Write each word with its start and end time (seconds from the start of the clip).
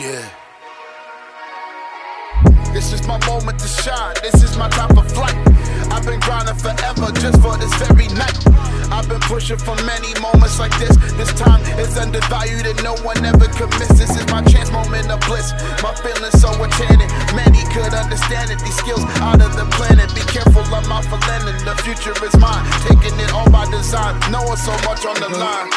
Yeah. 0.00 0.28
This 2.72 2.92
is 2.92 3.06
my 3.06 3.14
moment 3.26 3.60
to 3.60 3.68
shine. 3.68 4.14
This 4.22 4.42
is 4.42 4.58
my 4.58 4.68
time 4.68 4.90
for 4.90 5.04
flight. 5.06 5.36
I've 5.94 6.04
been 6.04 6.18
grinding 6.18 6.56
forever 6.56 7.14
just 7.14 7.38
for 7.38 7.54
this 7.58 7.70
very 7.78 8.08
night. 8.10 8.34
I've 8.90 9.08
been 9.08 9.20
pushing 9.20 9.56
for 9.56 9.76
many 9.86 10.10
moments 10.18 10.58
like 10.58 10.76
this. 10.82 10.96
This 11.14 11.32
time 11.34 11.62
is 11.78 11.96
undervalued 11.96 12.66
and 12.66 12.82
no 12.82 12.96
one 13.06 13.24
ever 13.24 13.46
could 13.54 13.70
miss. 13.78 13.94
This 13.94 14.10
is 14.18 14.26
my 14.32 14.42
chance, 14.42 14.72
moment 14.72 15.12
of 15.12 15.20
bliss. 15.30 15.52
My 15.78 15.94
feelings 15.94 16.42
so 16.42 16.50
enchanted. 16.58 17.06
Many 17.30 17.62
could 17.70 17.94
understand 17.94 18.50
it. 18.50 18.58
These 18.66 18.74
skills 18.74 19.04
out 19.22 19.40
of 19.40 19.54
the 19.54 19.66
planet. 19.78 20.10
Be 20.10 20.22
careful, 20.26 20.66
I'm 20.74 20.90
out 20.90 21.04
for. 21.04 21.22
The 21.22 21.78
future 21.86 22.18
is 22.24 22.34
mine. 22.40 22.66
Taking 22.82 23.14
it 23.20 23.32
all 23.32 23.48
by 23.48 23.70
design. 23.70 24.18
Knowing 24.32 24.56
so 24.56 24.72
much 24.82 25.06
on 25.06 25.14
the 25.22 25.30
line. 25.38 25.70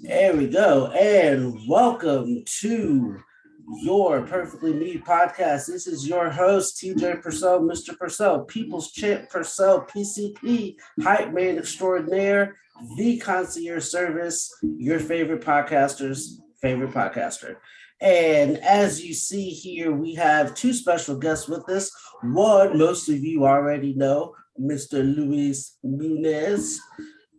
There 0.00 0.36
we 0.36 0.48
go. 0.48 0.88
And 0.88 1.68
welcome 1.68 2.42
to 2.60 3.22
your 3.68 4.22
Perfectly 4.22 4.72
Me 4.72 4.98
podcast. 4.98 5.66
This 5.66 5.86
is 5.86 6.06
your 6.06 6.30
host, 6.30 6.80
TJ 6.82 7.22
Percell, 7.22 7.60
Mr. 7.62 7.96
Percell, 7.96 8.46
People's 8.46 8.90
Champ 8.92 9.30
Percell, 9.30 9.88
PCP, 9.88 10.76
Hype 11.02 11.32
Man 11.32 11.58
Extraordinaire, 11.58 12.56
the 12.96 13.18
concierge 13.18 13.84
service, 13.84 14.52
your 14.62 14.98
favorite 14.98 15.40
podcaster's 15.42 16.40
favorite 16.60 16.90
podcaster. 16.90 17.56
And 18.00 18.58
as 18.58 19.04
you 19.04 19.14
see 19.14 19.48
here, 19.50 19.92
we 19.92 20.14
have 20.14 20.54
two 20.54 20.72
special 20.72 21.16
guests 21.16 21.48
with 21.48 21.68
us. 21.70 21.90
One, 22.22 22.76
most 22.78 23.08
of 23.08 23.16
you 23.22 23.44
already 23.46 23.94
know, 23.94 24.34
Mr. 24.60 24.94
Luis 25.16 25.78
Muniz. 25.84 26.76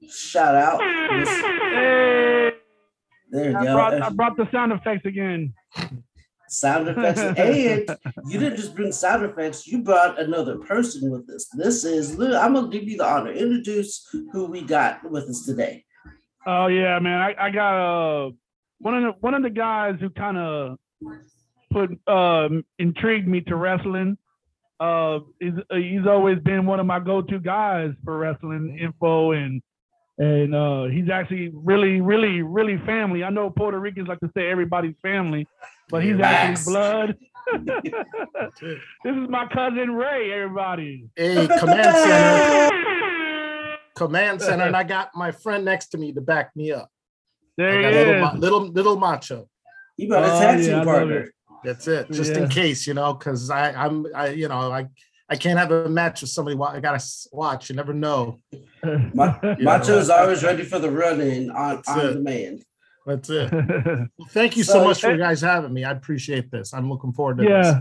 Shout 0.09 0.55
out. 0.55 0.79
Hey, 0.81 2.51
There 3.31 3.51
you 3.51 3.57
I 3.57 3.63
go. 3.63 3.73
brought, 3.73 4.01
I 4.01 4.09
brought 4.09 4.37
the 4.37 4.47
sound 4.51 4.71
effects 4.71 5.05
again. 5.05 5.53
Sound 6.49 6.87
effects. 6.87 7.19
and 7.37 7.97
you 8.27 8.39
didn't 8.39 8.57
just 8.57 8.75
bring 8.75 8.91
sound 8.91 9.25
effects, 9.25 9.67
you 9.67 9.81
brought 9.81 10.19
another 10.19 10.57
person 10.57 11.11
with 11.11 11.29
us. 11.29 11.47
This 11.53 11.83
is 11.83 12.17
Lou. 12.17 12.35
I'm 12.35 12.53
gonna 12.53 12.69
give 12.69 12.83
you 12.83 12.97
the 12.97 13.05
honor. 13.05 13.31
Introduce 13.31 14.07
who 14.31 14.45
we 14.45 14.61
got 14.61 15.09
with 15.09 15.25
us 15.25 15.45
today. 15.45 15.85
Oh 16.45 16.67
yeah, 16.67 16.99
man. 16.99 17.19
I, 17.19 17.35
I 17.39 17.49
got 17.49 18.27
uh 18.27 18.31
one 18.79 18.95
of 18.95 19.03
the 19.03 19.19
one 19.19 19.33
of 19.33 19.43
the 19.43 19.49
guys 19.49 19.95
who 19.99 20.09
kind 20.09 20.37
of 20.37 20.77
put 21.71 21.91
um 22.07 22.63
intrigued 22.79 23.27
me 23.27 23.41
to 23.41 23.55
wrestling. 23.55 24.17
Uh, 24.79 25.19
he's 25.39 25.53
he's 25.71 26.05
always 26.05 26.37
been 26.39 26.65
one 26.65 26.81
of 26.81 26.85
my 26.85 26.99
go-to 26.99 27.39
guys 27.39 27.91
for 28.03 28.17
wrestling 28.17 28.77
info 28.79 29.31
and 29.31 29.61
and 30.17 30.55
uh 30.55 30.85
he's 30.85 31.09
actually 31.09 31.51
really 31.53 31.99
really 32.01 32.41
really 32.41 32.77
family. 32.85 33.23
I 33.23 33.29
know 33.29 33.49
Puerto 33.49 33.79
Ricans 33.79 34.07
like 34.07 34.19
to 34.21 34.31
say 34.35 34.49
everybody's 34.49 34.95
family, 35.01 35.47
but 35.89 36.03
he's 36.03 36.17
Facts. 36.17 36.59
actually 36.61 36.73
blood. 36.73 37.15
this 39.03 39.15
is 39.15 39.29
my 39.29 39.45
cousin 39.47 39.91
Ray. 39.91 40.31
Everybody. 40.33 41.07
Hey, 41.15 41.47
command 41.59 41.95
center, 41.97 42.69
command 43.95 44.41
center, 44.41 44.63
and 44.65 44.75
I 44.75 44.83
got 44.83 45.09
my 45.15 45.31
friend 45.31 45.63
next 45.65 45.87
to 45.89 45.97
me 45.97 46.11
to 46.13 46.21
back 46.21 46.55
me 46.55 46.71
up. 46.71 46.89
There 47.57 47.69
I 47.69 47.75
he 47.77 47.81
got 47.83 47.93
little, 47.93 48.39
little, 48.39 48.71
little 48.71 48.97
macho. 48.97 49.47
You 49.97 50.07
brought 50.09 50.23
a 50.23 50.33
Oh, 50.33 50.39
tag 50.39 50.59
yeah, 50.59 50.75
team 50.75 50.83
partner. 50.85 51.19
it. 51.21 51.31
That's 51.63 51.87
it, 51.87 52.11
just 52.11 52.33
Yeah. 52.35 52.43
in 52.43 52.49
case, 52.49 52.85
you 52.85 52.93
know, 52.93 53.13
because 53.13 53.49
I, 53.49 53.71
I'm, 53.71 54.05
I, 54.13 54.29
you 54.29 54.47
know, 54.49 54.71
I, 54.71 54.87
I 55.29 55.35
can't 55.35 55.57
have 55.57 55.71
a 55.71 55.89
match 55.89 56.21
with 56.21 56.29
somebody. 56.29 56.55
I 56.59 56.79
gotta 56.79 57.03
watch. 57.31 57.69
You 57.69 57.75
never 57.75 57.93
know. 57.93 58.39
Ma- 59.13 59.39
Yeah. 59.43 59.55
Macho's 59.59 60.09
always 60.09 60.43
ready 60.43 60.63
for 60.63 60.79
the 60.79 60.91
run 60.91 61.19
in 61.21 61.49
on, 61.51 61.75
That's 61.77 61.89
on 61.89 61.99
it. 61.99 62.13
demand. 62.13 62.63
That's 63.05 63.29
it. 63.29 63.51
Well, 64.17 64.27
thank 64.29 64.55
you 64.57 64.63
so, 64.63 64.73
So- 64.73 64.83
much 64.83 65.01
for 65.01 65.11
you 65.11 65.17
guys 65.17 65.41
having 65.41 65.73
me. 65.73 65.83
I 65.83 65.91
appreciate 65.91 66.51
this. 66.51 66.73
I'm 66.73 66.89
looking 66.89 67.13
forward 67.13 67.37
to 67.39 67.43
yeah. 67.43 67.61
this. 67.61 67.75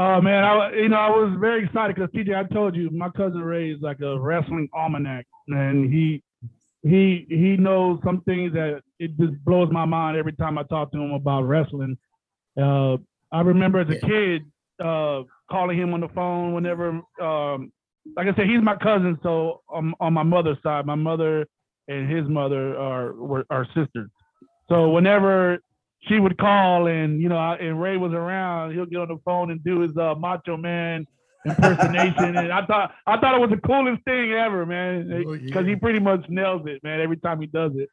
Oh 0.00 0.20
man, 0.20 0.44
I 0.44 0.72
you 0.74 0.88
know 0.88 0.96
I 0.96 1.10
was 1.10 1.36
very 1.40 1.64
excited 1.64 1.96
because 1.96 2.10
TJ, 2.12 2.32
I 2.32 2.44
told 2.54 2.76
you 2.76 2.88
my 2.90 3.08
cousin 3.10 3.40
Ray 3.40 3.72
is 3.72 3.80
like 3.80 4.00
a 4.00 4.16
wrestling 4.16 4.68
almanac, 4.72 5.26
and 5.48 5.92
he 5.92 6.22
he 6.84 7.26
he 7.28 7.56
knows 7.56 7.98
some 8.04 8.20
things 8.20 8.52
that 8.52 8.82
it 9.00 9.18
just 9.18 9.44
blows 9.44 9.72
my 9.72 9.84
mind 9.86 10.16
every 10.16 10.34
time 10.34 10.56
I 10.56 10.62
talk 10.62 10.92
to 10.92 10.98
him 11.02 11.10
about 11.10 11.42
wrestling. 11.48 11.98
Uh, 12.56 12.98
I 13.32 13.40
remember 13.40 13.80
as 13.80 13.88
a 13.90 13.98
kid 13.98 14.42
uh, 14.78 15.22
calling 15.50 15.78
him 15.78 15.94
on 15.94 16.00
the 16.00 16.08
phone 16.08 16.52
whenever, 16.54 16.88
um, 17.20 17.72
like 18.16 18.26
I 18.26 18.34
said, 18.36 18.46
he's 18.48 18.62
my 18.62 18.76
cousin. 18.76 19.18
So 19.22 19.62
on, 19.68 19.94
on 20.00 20.12
my 20.12 20.22
mother's 20.22 20.58
side, 20.62 20.86
my 20.86 20.94
mother 20.94 21.46
and 21.88 22.10
his 22.10 22.28
mother 22.28 22.76
are 22.78 23.12
were 23.14 23.46
are 23.50 23.66
sisters. 23.74 24.10
So 24.68 24.90
whenever 24.90 25.58
she 26.08 26.20
would 26.20 26.38
call 26.38 26.86
and 26.86 27.20
you 27.20 27.28
know 27.28 27.38
I- 27.38 27.56
and 27.56 27.80
Ray 27.80 27.96
was 27.96 28.12
around, 28.12 28.74
he'll 28.74 28.86
get 28.86 28.98
on 29.00 29.08
the 29.08 29.18
phone 29.24 29.50
and 29.50 29.62
do 29.64 29.80
his 29.80 29.96
uh, 29.96 30.14
Macho 30.14 30.56
Man 30.56 31.06
impersonation, 31.44 32.36
and 32.36 32.52
I 32.52 32.66
thought 32.66 32.92
I 33.06 33.18
thought 33.18 33.34
it 33.34 33.40
was 33.40 33.50
the 33.50 33.66
coolest 33.66 34.04
thing 34.04 34.32
ever, 34.32 34.66
man, 34.66 35.08
Oh, 35.26 35.34
because 35.34 35.64
yeah. 35.64 35.70
he 35.70 35.76
pretty 35.76 36.00
much 36.00 36.24
nails 36.28 36.62
it, 36.66 36.82
man, 36.82 37.00
every 37.00 37.16
time 37.16 37.40
he 37.40 37.46
does 37.46 37.72
it. 37.74 37.88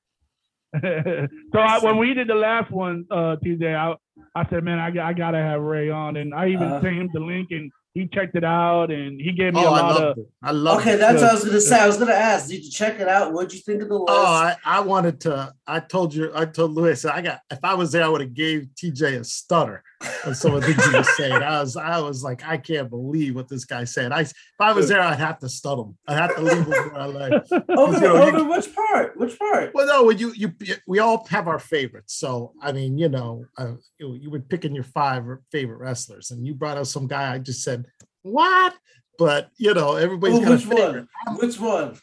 so 1.53 1.59
I, 1.59 1.79
when 1.79 1.97
we 1.97 2.13
did 2.13 2.27
the 2.27 2.35
last 2.35 2.71
one, 2.71 3.05
uh, 3.09 3.37
TJ, 3.43 3.75
I, 3.75 3.95
I 4.35 4.47
said, 4.49 4.63
man, 4.63 4.79
I, 4.79 4.91
got- 4.91 5.05
I 5.07 5.13
gotta 5.13 5.37
have 5.37 5.61
Ray 5.61 5.89
on, 5.89 6.17
and 6.17 6.33
I 6.33 6.47
even 6.49 6.63
Uh-huh. 6.63 6.81
sent 6.81 6.95
him 6.95 7.09
the 7.13 7.19
link, 7.19 7.49
and 7.51 7.71
he 7.93 8.07
checked 8.07 8.35
it 8.35 8.43
out, 8.43 8.91
and 8.91 9.21
he 9.21 9.31
gave 9.31 9.53
me 9.53 9.61
Oh, 9.63 9.69
a 9.69 9.71
I 9.71 9.79
lot 9.81 9.95
of. 9.95 10.01
love 10.03 10.17
it. 10.17 10.27
I 10.43 10.51
love 10.51 10.79
Okay, 10.81 10.93
it. 10.93 10.97
that's 10.97 11.21
what 11.21 11.29
I 11.31 11.33
was 11.33 11.45
gonna 11.45 11.61
say. 11.61 11.79
I 11.79 11.87
was 11.87 11.97
gonna 11.97 12.11
ask, 12.11 12.49
did 12.49 12.63
you 12.65 12.69
check 12.69 12.99
it 12.99 13.07
out? 13.07 13.31
What'd 13.31 13.53
you 13.53 13.59
think 13.61 13.81
of 13.81 13.87
the 13.87 13.95
list? 13.95 14.09
Oh, 14.09 14.25
I, 14.25 14.55
I 14.65 14.81
wanted 14.81 15.21
to. 15.21 15.53
I 15.65 15.79
told 15.79 16.13
you. 16.13 16.29
I 16.35 16.43
told 16.45 16.73
Louis. 16.73 17.05
I 17.05 17.21
got. 17.21 17.39
If 17.49 17.59
I 17.63 17.73
was 17.73 17.93
there, 17.93 18.03
I 18.03 18.09
would 18.09 18.19
have 18.21 18.33
gave 18.33 18.67
TJ 18.75 19.19
a 19.21 19.23
stunner 19.23 19.81
on 20.25 20.35
some 20.35 20.53
of 20.53 20.61
the 20.61 20.67
things 20.73 20.85
he 20.85 20.97
was 20.97 21.07
saying. 21.17 21.31
I 21.41 21.61
was. 21.61 21.77
I 21.77 22.01
was 22.01 22.21
like, 22.21 22.45
I 22.45 22.57
can't 22.57 22.89
believe 22.89 23.33
what 23.33 23.47
this 23.47 23.63
guy 23.63 23.85
said. 23.85 24.11
I. 24.11 24.21
If 24.21 24.33
I 24.59 24.73
was 24.73 24.89
there, 24.89 24.99
I'd 25.01 25.17
have 25.19 25.39
to 25.39 25.47
stun 25.49 25.79
him. 25.79 25.97
I'd 26.05 26.17
have 26.17 26.35
to 26.35 26.41
leave 26.41 26.57
him 26.57 26.69
where 26.69 26.97
I 26.97 27.05
lay. 27.05 27.29
okay, 27.31 27.45
you 27.49 27.59
know, 27.69 28.25
you- 28.27 28.35
over 28.39 28.43
which 28.49 28.75
part? 28.75 29.17
Which 29.17 29.39
part? 29.39 29.71
Well, 29.73 29.87
no, 29.87 30.09
you 30.09 30.33
you 30.35 30.51
we 30.85 30.99
all 30.99 31.25
have 31.29 31.47
our 31.47 31.59
favorites. 31.59 32.13
So 32.15 32.51
I 32.61 32.73
mean, 32.73 32.97
you 32.97 33.07
know, 33.07 33.45
uh, 33.57 33.75
you, 34.13 34.29
were 34.29 34.39
picking 34.39 34.75
your 34.75 34.83
five 34.83 35.23
favorite 35.51 35.77
wrestlers, 35.77 36.31
and 36.31 36.45
you 36.45 36.53
brought 36.53 36.77
up 36.77 36.85
some 36.85 37.07
guy. 37.07 37.33
I 37.33 37.39
just 37.39 37.63
said, 37.63 37.85
what? 38.21 38.73
But 39.17 39.49
you 39.57 39.73
know, 39.73 39.95
everybody's 39.95 40.45
a 40.45 40.49
which 40.51 40.65
favorite. 40.65 41.07
one? 41.25 41.37
Which 41.37 41.59
one? 41.59 41.99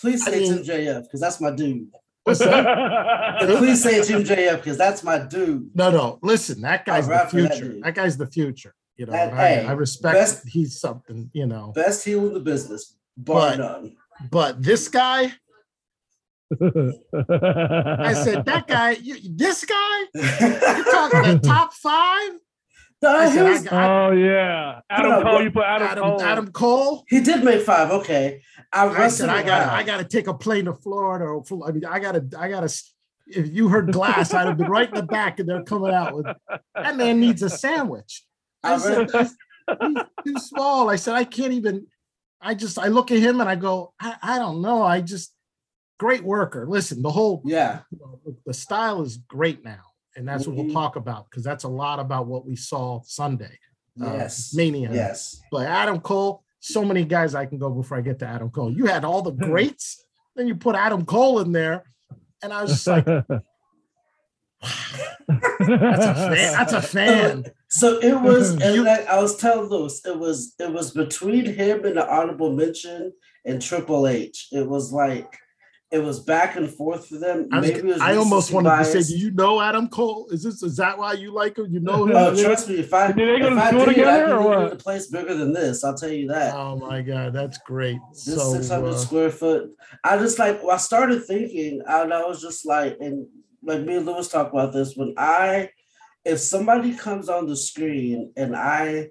Please 0.00 0.26
I 0.26 0.30
say 0.30 0.40
mean- 0.40 0.52
it's 0.58 0.68
MJF 0.68 1.02
because 1.02 1.20
that's 1.20 1.40
my 1.40 1.50
dude. 1.50 1.88
Please 2.28 3.82
say 3.82 3.96
it's 3.96 4.10
MJF 4.10 4.56
because 4.56 4.76
that's 4.76 5.02
my 5.02 5.18
dude. 5.18 5.70
No, 5.74 5.90
no. 5.90 6.18
Listen, 6.22 6.60
that 6.62 6.84
guy's 6.84 7.06
the 7.08 7.12
for 7.14 7.18
that 7.18 7.30
future. 7.54 7.80
That, 7.82 7.94
guy's 7.94 8.16
the 8.16 8.26
future. 8.26 8.74
You 8.96 9.06
know, 9.06 9.12
That- 9.12 9.32
I, 9.32 9.48
hey, 9.48 9.66
I 9.66 9.72
respect 9.72 10.14
best- 10.14 10.48
he's 10.48 10.78
something. 10.80 11.30
You 11.32 11.46
know, 11.46 11.72
Best 11.74 12.04
heel 12.04 12.26
in 12.26 12.34
the 12.34 12.40
business, 12.40 12.96
bar 13.16 13.50
But- 13.50 13.58
none. 13.58 13.96
but 14.30 14.62
this 14.62 14.88
guy, 14.88 15.32
I 16.50 18.12
said 18.14 18.44
that 18.46 18.64
guy. 18.68 18.92
You, 18.92 19.16
this 19.24 19.64
guy, 19.64 19.98
you're 20.14 20.84
talking 20.84 21.22
the 21.22 21.40
top 21.44 21.72
five. 21.74 22.30
I 23.00 23.30
said, 23.30 23.46
I 23.46 23.50
was- 23.50 23.62
got- 23.62 23.90
oh 23.90 24.10
yeah, 24.12 24.80
Adam 24.90 25.12
on, 25.12 25.22
Cole. 25.22 25.32
what- 25.34 25.44
You 25.44 25.50
put 25.52 25.62
Adam, 25.64 25.88
Adam, 25.88 26.02
Cole. 26.04 26.22
Adam 26.22 26.52
Cole. 26.52 27.04
he 27.08 27.20
did 27.20 27.44
make 27.44 27.62
five. 27.62 27.90
Okay, 27.90 28.40
I 28.72 28.86
I 28.88 29.08
said. 29.08 29.28
I 29.28 29.42
got. 29.42 29.68
I 29.68 29.82
got 29.84 29.98
to 29.98 30.04
take 30.04 30.26
a 30.26 30.34
plane 30.34 30.64
to 30.64 30.74
Florida. 30.74 31.24
Or, 31.26 31.44
I 31.68 31.70
mean, 31.72 31.84
I 31.84 31.98
got 32.00 32.12
to 32.12 32.26
I 32.38 32.48
got 32.48 32.68
to. 32.68 32.82
If 33.30 33.52
you 33.54 33.68
heard 33.68 33.92
glass, 33.92 34.32
I'd 34.32 34.46
have 34.46 34.56
been 34.56 34.70
right 34.70 34.88
in 34.88 34.94
the 34.94 35.02
back, 35.02 35.38
and 35.38 35.46
they're 35.48 35.62
coming 35.62 35.92
out 35.92 36.14
with 36.16 36.26
that 36.74 36.96
man 36.96 37.20
needs 37.20 37.42
a 37.42 37.50
sandwich. 37.50 38.24
I 38.64 38.74
I 38.74 38.78
said 38.78 39.08
"That's- 39.10 39.34
he's 39.82 39.96
too 40.26 40.38
small. 40.40 40.88
I 40.90 40.96
said 40.96 41.14
I 41.14 41.24
can't 41.24 41.52
even. 41.52 41.86
I 42.40 42.54
just 42.54 42.78
I 42.78 42.86
look 42.88 43.10
at 43.12 43.18
him 43.18 43.40
and 43.40 43.48
I 43.50 43.54
go 43.56 43.92
I, 44.00 44.16
I 44.22 44.38
don't 44.38 44.62
know. 44.62 44.82
I 44.82 45.00
just 45.02 45.32
great 45.98 46.24
worker. 46.24 46.66
Listen, 46.66 47.02
the 47.02 47.10
whole 47.10 47.42
Yeah, 47.44 47.80
the 48.46 48.54
style 48.54 49.02
is 49.02 49.16
great 49.16 49.64
now, 49.64 49.82
and 50.16 50.26
that's 50.26 50.46
what 50.46 50.56
Mhm. 50.56 50.64
we'll 50.66 50.72
talk 50.74 50.96
about 50.96 51.28
because 51.30 51.42
that's 51.44 51.64
a 51.64 51.68
lot 51.68 51.98
about 52.00 52.26
what 52.26 52.46
we 52.46 52.56
saw 52.56 53.00
Sunday. 53.04 53.58
uh, 54.00 54.12
yes, 54.14 54.54
Mania. 54.54 54.90
yes. 54.92 55.40
But 55.50 55.66
Adam 55.66 55.98
Cole, 56.00 56.44
so 56.60 56.84
many 56.84 57.04
guys 57.04 57.34
I 57.34 57.46
can 57.46 57.58
go 57.58 57.68
before 57.70 57.98
I 57.98 58.00
get 58.00 58.20
to 58.20 58.26
Adam 58.26 58.48
Cole. 58.48 58.70
You 58.72 58.86
had 58.86 59.04
all 59.04 59.22
the 59.22 59.32
greats, 59.32 60.04
then 60.36 60.46
you 60.46 60.54
put 60.54 60.76
Adam 60.76 61.04
Cole 61.04 61.40
in 61.40 61.50
there, 61.50 61.82
and 62.42 62.52
I 62.52 62.62
was 62.62 62.70
just 62.70 62.86
like, 62.86 63.04
that's 65.28 66.04
a 66.06 66.14
fan. 66.14 66.52
That's 66.52 66.72
a 66.72 66.82
fan. 66.96 67.44
So 67.70 67.98
it 67.98 68.20
was, 68.20 68.50
and 68.62 68.74
You- 68.76 68.84
like 68.84 69.06
I 69.08 69.20
was 69.20 69.36
telling 69.36 69.68
Lewis, 69.68 70.00
it 70.06 70.16
was 70.18 70.54
it 70.58 70.72
was 70.72 70.92
between 70.92 71.44
him 71.46 71.84
and 71.84 71.96
the 71.96 72.08
honorable 72.08 72.52
mention 72.52 73.12
and 73.44 73.60
Triple 73.60 74.06
H. 74.06 74.48
It 74.52 74.68
was 74.68 74.92
like 74.92 75.36
it 75.90 76.00
was 76.00 76.20
back 76.20 76.56
and 76.56 76.68
forth 76.68 77.06
for 77.06 77.16
them. 77.16 77.48
I, 77.50 77.60
was- 77.60 77.70
it 77.70 77.84
was 77.84 78.00
I 78.00 78.14
almost 78.16 78.50
recency 78.50 78.54
wanted 78.54 78.84
to 78.84 79.02
say, 79.02 79.12
do 79.14 79.18
you 79.18 79.30
know 79.30 79.60
Adam 79.60 79.88
Cole? 79.88 80.28
Is 80.30 80.42
this 80.42 80.62
is 80.62 80.76
that 80.76 80.98
why 80.98 81.14
you 81.14 81.32
like 81.32 81.56
him? 81.56 81.66
You 81.72 81.80
know 81.80 82.04
him? 82.04 82.12
Oh, 82.14 82.34
trust 82.42 82.68
me, 82.68 82.76
if 82.76 82.92
I 82.92 83.06
Did 83.12 83.16
they 83.28 83.34
if 83.36 83.40
go 83.42 83.50
to 83.50 83.56
I 83.56 83.68
school 83.68 83.84
did, 83.86 83.94
together 83.94 84.10
I'd 84.26 84.32
or 84.32 84.38
be 84.42 84.44
living 84.48 84.62
what? 84.64 84.72
a 84.72 84.76
place 84.76 85.06
bigger 85.06 85.34
than 85.34 85.52
this. 85.54 85.84
I'll 85.84 85.94
tell 85.96 86.10
you 86.10 86.28
that. 86.28 86.54
Oh 86.54 86.76
my 86.76 87.00
god, 87.00 87.32
that's 87.32 87.56
great. 87.58 87.98
this 88.12 88.24
so 88.36 88.52
600 88.52 88.86
uh, 88.88 88.96
square 88.96 89.30
foot. 89.30 89.70
I 90.04 90.18
just 90.18 90.38
like 90.38 90.62
well, 90.62 90.72
I 90.72 90.76
started 90.76 91.24
thinking, 91.24 91.80
and 91.86 92.12
I 92.12 92.26
was 92.26 92.42
just 92.42 92.66
like, 92.66 92.98
and 93.00 93.26
like 93.62 93.80
me 93.82 93.96
and 93.96 94.04
Lewis 94.06 94.28
talk 94.28 94.52
about 94.52 94.72
this 94.74 94.94
when 94.94 95.14
I 95.16 95.70
if 96.26 96.38
somebody 96.38 96.94
comes 96.94 97.30
on 97.30 97.46
the 97.46 97.56
screen 97.56 98.32
and 98.36 98.54
I 98.54 99.08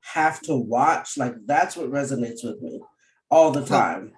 have 0.00 0.40
to 0.42 0.56
watch, 0.56 1.16
like 1.16 1.34
that's 1.46 1.76
what 1.76 1.90
resonates 1.92 2.42
with 2.42 2.60
me 2.60 2.80
all 3.30 3.52
the 3.52 3.64
time. 3.64 4.12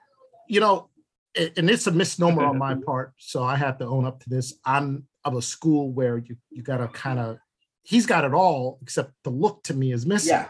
You 0.49 0.61
know, 0.61 0.77
a- 0.77 0.92
and 1.37 1.71
it's 1.71 1.87
a 1.87 1.93
misnomer 1.93 2.45
on 2.45 2.59
my 2.59 2.75
part, 2.87 3.13
so 3.19 3.43
I 3.43 3.57
have 3.57 3.79
to 3.79 3.87
own 3.87 4.05
up 4.05 4.21
to 4.23 4.31
this. 4.31 4.55
I'm 4.65 5.07
of 5.25 5.37
a 5.37 5.43
school 5.43 5.93
where 5.93 6.19
you 6.19 6.37
you 6.51 6.63
gotta 6.63 6.89
kind 6.89 7.19
of 7.19 7.39
he's 7.83 8.07
got 8.07 8.25
it 8.25 8.35
all 8.35 8.79
except 8.83 9.13
the 9.25 9.31
look 9.31 9.63
to 9.65 9.75
me 9.75 9.93
is 9.93 10.07
missing. 10.07 10.31
Yeah. 10.31 10.49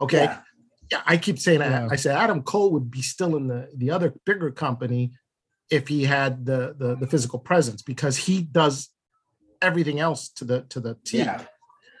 Okay. 0.00 0.24
Yeah. 0.24 0.38
Yeah, 0.90 1.00
I 1.06 1.16
keep 1.16 1.38
saying 1.38 1.60
that. 1.60 1.70
Yeah. 1.70 1.88
I 1.90 1.96
said 1.96 2.16
Adam 2.16 2.42
Cole 2.42 2.70
would 2.72 2.90
be 2.90 3.00
still 3.00 3.36
in 3.36 3.46
the 3.46 3.68
the 3.76 3.90
other 3.90 4.12
bigger 4.26 4.50
company 4.50 5.12
if 5.70 5.88
he 5.88 6.04
had 6.04 6.44
the 6.44 6.74
the, 6.76 6.96
the 6.96 7.06
physical 7.06 7.38
presence 7.38 7.80
because 7.80 8.16
he 8.16 8.42
does 8.42 8.90
everything 9.62 10.00
else 10.00 10.28
to 10.30 10.44
the 10.44 10.62
to 10.62 10.80
the 10.80 10.96
team. 11.04 11.24
Yeah. 11.24 11.44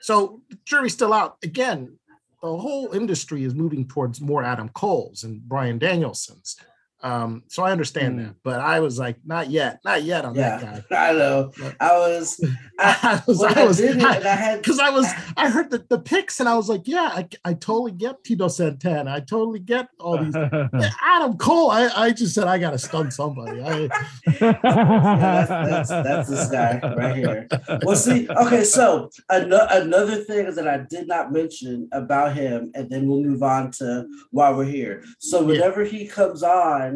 So 0.02 0.42
jury's 0.66 0.92
still 0.92 1.14
out. 1.14 1.38
Again, 1.42 1.96
the 2.42 2.54
whole 2.54 2.92
industry 2.92 3.44
is 3.44 3.54
moving 3.54 3.86
towards 3.86 4.20
more 4.20 4.42
Adam 4.42 4.68
Cole's 4.68 5.24
and 5.24 5.40
Bryan 5.40 5.78
Danielson's. 5.78 6.56
Um, 7.02 7.42
so 7.48 7.64
I 7.64 7.72
understand 7.72 8.18
Mm. 8.18 8.26
that, 8.26 8.34
but 8.44 8.60
I 8.60 8.78
was 8.80 8.98
like, 8.98 9.16
not 9.24 9.50
yet, 9.50 9.80
not 9.84 10.02
yet 10.04 10.24
on 10.24 10.34
that 10.34 10.60
guy. 10.88 10.96
I 11.10 11.12
know. 11.12 11.50
I 11.80 11.92
was 11.98 12.40
I, 12.78 12.96
I 13.02 13.22
was, 13.26 13.42
I 13.42 13.60
I 13.60 13.64
was, 13.66 13.80
and 13.80 14.02
I 14.02 14.14
had 14.34 14.60
because 14.62 14.78
I 14.78 14.90
was, 14.90 15.06
I 15.36 15.50
heard 15.50 15.70
the, 15.70 15.84
the 15.88 15.98
picks 15.98 16.38
and 16.40 16.48
I 16.48 16.54
was 16.54 16.68
like, 16.68 16.82
yeah, 16.86 17.10
I, 17.12 17.28
I 17.44 17.54
totally 17.54 17.92
get 17.92 18.22
Tito 18.24 18.48
Santana. 18.48 19.12
I 19.12 19.20
totally 19.20 19.58
get 19.58 19.88
all 20.00 20.16
these. 20.22 20.34
Adam 20.36 21.36
Cole, 21.38 21.70
I, 21.70 21.88
I 21.94 22.10
just 22.12 22.34
said 22.34 22.44
I 22.46 22.58
got 22.58 22.70
to 22.70 22.78
stun 22.78 23.10
somebody. 23.10 23.60
I, 23.62 23.88
Yeah, 24.40 24.58
that's, 24.62 25.48
that's 25.48 25.88
that's 25.90 26.28
this 26.28 26.48
guy 26.50 26.80
right 26.96 27.16
here. 27.16 27.48
Well, 27.82 27.96
see, 27.96 28.28
okay, 28.28 28.64
so 28.64 29.10
ano- 29.30 29.66
another 29.70 30.16
thing 30.24 30.52
that 30.54 30.68
I 30.68 30.78
did 30.88 31.08
not 31.08 31.32
mention 31.32 31.88
about 31.92 32.34
him, 32.34 32.70
and 32.74 32.88
then 32.90 33.06
we'll 33.08 33.22
move 33.22 33.42
on 33.42 33.70
to 33.72 34.06
why 34.30 34.50
we're 34.52 34.64
here. 34.64 35.04
So 35.18 35.42
whenever 35.42 35.84
he 35.84 36.06
comes 36.06 36.42
on 36.42 36.91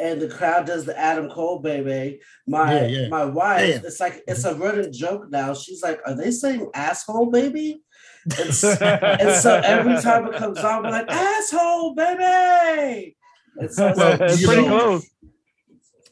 and 0.00 0.20
the 0.20 0.28
crowd 0.28 0.66
does 0.66 0.84
the 0.86 0.98
Adam 0.98 1.28
Cole 1.28 1.58
baby, 1.60 2.20
my 2.46 2.72
Yeah, 2.74 2.86
yeah. 2.86 3.08
my 3.08 3.24
wife, 3.26 3.68
Yeah. 3.68 3.80
it's 3.84 4.00
like 4.00 4.22
it's 4.26 4.44
a 4.44 4.54
running 4.54 4.92
joke 4.92 5.30
now. 5.30 5.54
She's 5.54 5.82
like, 5.82 6.00
"Are 6.06 6.14
they 6.16 6.30
saying 6.30 6.70
asshole 6.74 7.30
baby?" 7.30 7.82
And, 8.24 8.48
s- 8.48 8.64
and 8.82 9.36
so 9.40 9.60
every 9.64 10.00
time 10.00 10.26
it 10.26 10.34
comes 10.36 10.58
on, 10.58 10.82
we're 10.82 10.90
like, 10.90 11.10
"Asshole 11.10 11.94
baby." 11.94 13.16
And 13.56 13.70
so 13.70 13.88
it's 13.88 13.98
Well, 13.98 14.10
like, 14.10 14.20
it's 14.22 14.46
pretty 14.46 14.62
know- 14.66 14.78
close. 14.78 15.06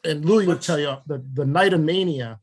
and 0.04 0.24
Louis 0.24 0.46
would 0.46 0.60
tell 0.62 0.78
you 0.78 0.94
the, 1.06 1.24
the 1.34 1.44
night 1.46 1.72
of 1.72 1.80
mania, 1.80 2.38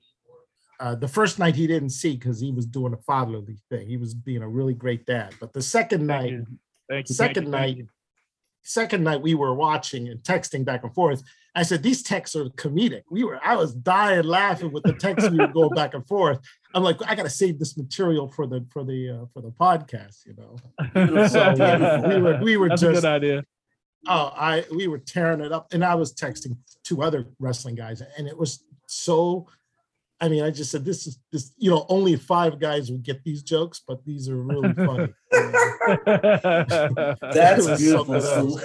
uh, 0.80 0.96
the 0.96 1.08
first 1.08 1.40
night 1.40 1.56
he 1.56 1.68
didn't 1.68 1.92
see 1.92 2.16
because 2.16 2.40
he 2.40 2.52
was 2.52 2.66
doing 2.66 2.94
a 2.94 2.98
fatherly 2.98 3.58
thing. 3.70 3.88
He 3.88 3.98
was 3.98 4.14
being 4.14 4.42
a 4.42 4.50
really 4.50 4.74
great 4.74 5.06
dad. 5.06 5.34
But 5.40 5.54
the 5.54 5.62
second 5.62 6.08
Thank 6.08 6.24
night, 6.24 6.32
you. 6.32 6.46
Thank 6.90 7.10
you. 7.10 7.16
Second 7.16 7.36
thank 7.36 7.46
you, 7.46 7.52
night, 7.52 7.78
you. 7.78 7.88
Second 8.66 9.04
night 9.04 9.22
we 9.22 9.36
were 9.36 9.54
watching 9.54 10.10
and 10.10 10.20
texting 10.22 10.66
back 10.66 10.84
and 10.84 10.94
forth. 10.94 11.24
I 11.58 11.64
said, 11.64 11.82
these 11.82 12.04
texts 12.04 12.36
are 12.36 12.50
comedic. 12.50 13.04
We 13.10 13.24
were, 13.24 13.40
I 13.42 13.56
was 13.56 13.74
dying 13.74 14.26
laughing 14.26 14.74
with 14.74 14.84
the 14.84 14.92
texts 14.92 15.30
we 15.30 15.38
were 15.38 15.48
going 15.48 15.74
back 15.74 15.94
and 15.94 16.06
forth. 16.06 16.40
I'm 16.74 16.84
like, 16.84 16.98
I 17.08 17.16
gotta 17.16 17.30
save 17.30 17.60
this 17.60 17.78
material 17.78 18.28
for 18.28 18.46
the 18.46 18.66
for 18.70 18.84
the 18.84 19.10
uh, 19.10 19.26
for 19.34 19.42
the 19.42 19.52
podcast, 19.52 20.26
you 20.26 20.36
know. 20.36 20.58
So 21.28 22.10
we 22.10 22.22
were 22.22 22.40
we 22.44 22.58
were 22.58 22.68
That's 22.68 22.82
a 22.82 22.92
good 22.92 23.06
idea. 23.06 23.46
oh, 24.08 24.34
I 24.36 24.66
we 24.76 24.88
were 24.88 24.98
tearing 24.98 25.40
it 25.40 25.54
up, 25.54 25.68
and 25.72 25.86
I 25.86 25.96
was 25.96 26.14
texting 26.14 26.58
two 26.84 27.02
other 27.02 27.28
wrestling 27.40 27.76
guys, 27.76 28.02
and 28.18 28.28
it 28.28 28.38
was 28.38 28.66
so. 28.88 29.48
I 30.22 30.30
mean, 30.30 30.44
I 30.44 30.50
just 30.50 30.72
said 30.72 30.86
this 30.86 31.08
is 31.08 31.20
this. 31.32 31.54
You 31.58 31.72
know, 31.72 31.86
only 31.90 32.16
five 32.16 32.60
guys 32.60 32.90
would 32.90 33.04
get 33.04 33.24
these 33.24 33.44
jokes, 33.44 33.82
but 33.86 34.04
these 34.06 34.30
are 34.30 34.38
really 34.42 34.74
funny. 34.74 35.14
That's 37.34 37.66
was 37.68 37.82
beautiful. 37.82 38.22
So- 38.22 38.60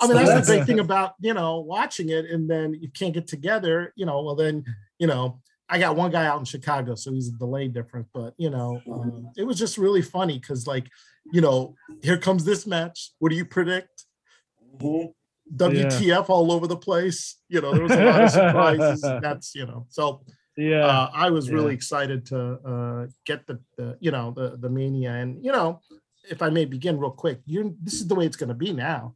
I 0.00 0.06
mean, 0.06 0.10
So 0.10 0.14
that's, 0.14 0.28
that's- 0.28 0.46
the 0.46 0.56
big 0.58 0.66
thing 0.66 0.78
about 0.78 1.14
you 1.20 1.34
know 1.34 1.58
watching 1.60 2.10
it, 2.10 2.26
and 2.26 2.48
then 2.48 2.74
you 2.80 2.88
can't 2.90 3.12
get 3.14 3.26
together. 3.26 3.92
You 3.96 4.06
know, 4.06 4.22
well 4.22 4.36
then 4.36 4.64
you 4.98 5.06
know 5.08 5.40
I 5.68 5.78
got 5.78 5.96
one 5.96 6.10
guy 6.10 6.26
out 6.26 6.38
in 6.38 6.44
Chicago, 6.44 6.94
so 6.94 7.12
he's 7.12 7.28
a 7.28 7.32
delay 7.32 7.68
different, 7.68 8.06
But 8.14 8.34
you 8.38 8.50
know, 8.50 8.80
um, 8.90 9.30
it 9.36 9.44
was 9.44 9.58
just 9.58 9.76
really 9.76 10.02
funny 10.02 10.38
because 10.38 10.66
like 10.66 10.86
you 11.32 11.40
know, 11.40 11.74
here 12.02 12.16
comes 12.16 12.44
this 12.44 12.66
match. 12.66 13.10
What 13.18 13.30
do 13.30 13.36
you 13.36 13.44
predict? 13.44 14.04
Mhm. 14.78 15.12
WTF 15.56 16.28
all 16.28 16.52
over 16.52 16.66
the 16.66 16.76
place. 16.76 17.36
You 17.48 17.60
know, 17.62 17.72
there 17.72 17.82
was 17.82 17.92
a 17.92 18.04
lot 18.04 18.22
of 18.22 18.30
surprises. 18.30 19.00
that's 19.22 19.54
you 19.54 19.66
know, 19.66 19.86
so 19.88 20.20
yeah. 20.58 20.84
uh, 20.86 21.10
I 21.14 21.30
was 21.30 21.50
really 21.50 21.72
excited 21.74 22.26
to 22.26 22.38
uh, 22.72 23.06
get 23.24 23.46
the, 23.46 23.58
the 23.76 23.96
you 24.00 24.10
know 24.10 24.32
the 24.36 24.56
the 24.56 24.68
mania, 24.68 25.12
and 25.12 25.42
you 25.44 25.52
know, 25.52 25.80
if 26.30 26.42
I 26.42 26.50
may 26.50 26.64
begin 26.64 26.98
real 26.98 27.10
quick, 27.10 27.40
you 27.46 27.76
this 27.82 27.94
is 27.94 28.06
the 28.08 28.14
way 28.14 28.26
it's 28.26 28.36
going 28.36 28.48
to 28.50 28.54
be 28.54 28.72
now. 28.72 29.14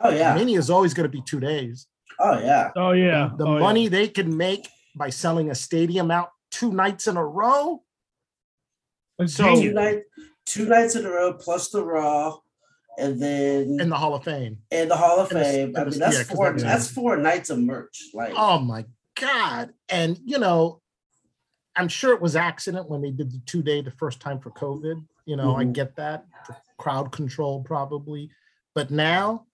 Oh 0.00 0.10
yeah. 0.10 0.34
Mania 0.34 0.58
is 0.58 0.70
always 0.70 0.94
going 0.94 1.04
to 1.10 1.16
be 1.18 1.22
two 1.22 1.40
days. 1.40 1.86
Oh 2.20 2.38
yeah. 2.38 2.70
oh 2.76 2.92
yeah. 2.92 3.30
The 3.36 3.44
oh, 3.46 3.54
yeah. 3.54 3.60
money 3.60 3.88
they 3.88 4.08
can 4.08 4.36
make 4.36 4.68
by 4.96 5.10
selling 5.10 5.50
a 5.50 5.54
stadium 5.54 6.10
out 6.10 6.30
two 6.50 6.72
nights 6.72 7.06
in 7.08 7.16
a 7.16 7.24
row. 7.24 7.82
It's 9.18 9.34
so- 9.34 9.44
Two 9.48 9.54
genius. 9.56 9.74
night, 9.74 10.02
two 10.46 10.66
nights 10.66 10.94
in 10.96 11.04
a 11.06 11.10
row 11.10 11.32
plus 11.34 11.70
the 11.70 11.84
Raw, 11.84 12.36
and 12.98 13.20
then 13.20 13.78
in 13.80 13.88
the 13.88 13.96
Hall 13.96 14.14
of 14.14 14.24
Fame. 14.24 14.58
and 14.70 14.90
the 14.90 14.96
Hall 14.96 15.18
of 15.20 15.30
and 15.30 15.40
the- 15.40 15.44
Fame. 15.44 15.68
and 15.68 15.78
I 15.78 15.84
the- 15.84 15.90
mean, 15.90 16.00
that's 16.00 16.16
yeah, 16.18 16.24
'cause 16.24 16.36
four. 16.36 16.46
that's- 16.52 16.62
That's 16.62 16.90
four 16.90 17.16
nights 17.16 17.50
of 17.50 17.58
merch. 17.58 17.96
Like, 18.14 18.34
Oh 18.36 18.58
my 18.58 18.84
God. 19.20 19.72
And 19.88 20.18
you 20.24 20.38
know, 20.38 20.80
I'm 21.76 21.88
sure 21.88 22.14
it 22.14 22.20
was 22.20 22.36
accident 22.36 22.88
when 22.88 23.02
they 23.02 23.10
did 23.10 23.32
the 23.32 23.40
two 23.46 23.62
day 23.62 23.80
the 23.80 23.90
first 23.90 24.20
time 24.20 24.38
for 24.40 24.50
COVID. 24.50 25.04
You 25.26 25.36
know, 25.36 25.56
I 25.56 25.64
Mhm. 25.64 25.72
get 25.72 25.96
that 25.96 26.26
crowd 26.78 27.10
control 27.12 27.62
probably. 27.62 28.30
But 28.74 28.90
now 28.90 29.46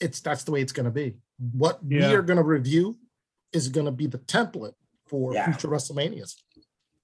it's 0.00 0.20
that's 0.20 0.44
the 0.44 0.50
way 0.52 0.60
it's 0.62 0.72
gonna 0.72 0.90
be. 0.90 1.16
What 1.52 1.80
Yeah. 1.86 2.08
we 2.08 2.14
are 2.14 2.22
gonna 2.22 2.42
review 2.42 2.98
is 3.52 3.68
gonna 3.68 3.92
be 3.92 4.06
the 4.06 4.18
template 4.18 4.74
for 5.06 5.32
Yeah. 5.34 5.44
future 5.46 5.68
WrestleManias. 5.68 6.36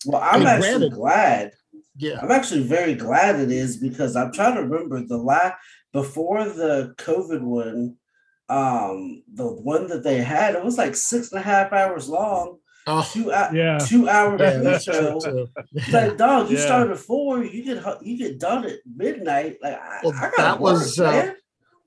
well, 0.06 0.22
I'm 0.22 0.40
mean, 0.40 0.48
actually 0.48 0.68
granted- 0.78 0.92
glad. 0.92 1.52
Yeah. 1.96 2.20
I'm 2.22 2.30
actually 2.30 2.62
very 2.62 2.94
glad 2.94 3.40
it 3.40 3.50
is 3.50 3.76
because 3.78 4.14
I'm 4.14 4.32
trying 4.32 4.54
to 4.54 4.62
remember 4.62 5.00
the 5.04 5.16
last 5.18 5.56
before 5.92 6.44
the 6.48 6.94
COVID 6.98 7.42
one. 7.42 7.96
Um, 8.48 9.24
the 9.34 9.46
one 9.46 9.88
that 9.88 10.04
they 10.04 10.18
had, 10.22 10.54
it 10.54 10.64
was 10.64 10.78
like 10.78 10.94
six 10.94 11.32
and 11.32 11.40
a 11.40 11.42
half 11.44 11.72
hours 11.72 12.08
long, 12.08 12.60
Oh, 12.90 13.06
two 13.12 13.30
out, 13.32 13.54
Yeah. 13.54 13.78
two 13.78 14.08
hour 14.08 14.36
yeah, 14.40 14.56
that's 14.58 14.84
show. 14.84 15.20
true 15.20 15.48
like, 15.92 16.16
dog, 16.16 16.50
you 16.50 16.56
Yeah. 16.56 16.64
started 16.64 16.92
at 16.92 16.98
four, 16.98 17.44
you 17.44 17.62
get 17.62 17.84
you 18.02 18.16
get 18.16 18.40
done 18.40 18.64
at 18.64 18.78
midnight. 18.96 19.58
Like, 19.62 19.74
I, 19.80 20.00
Well, 20.02 20.14
I 20.16 20.20
gotta 20.20 20.34
that 20.38 20.60
work, 20.60 20.72
was, 20.74 20.98
uh, 20.98 21.10
man. 21.10 21.36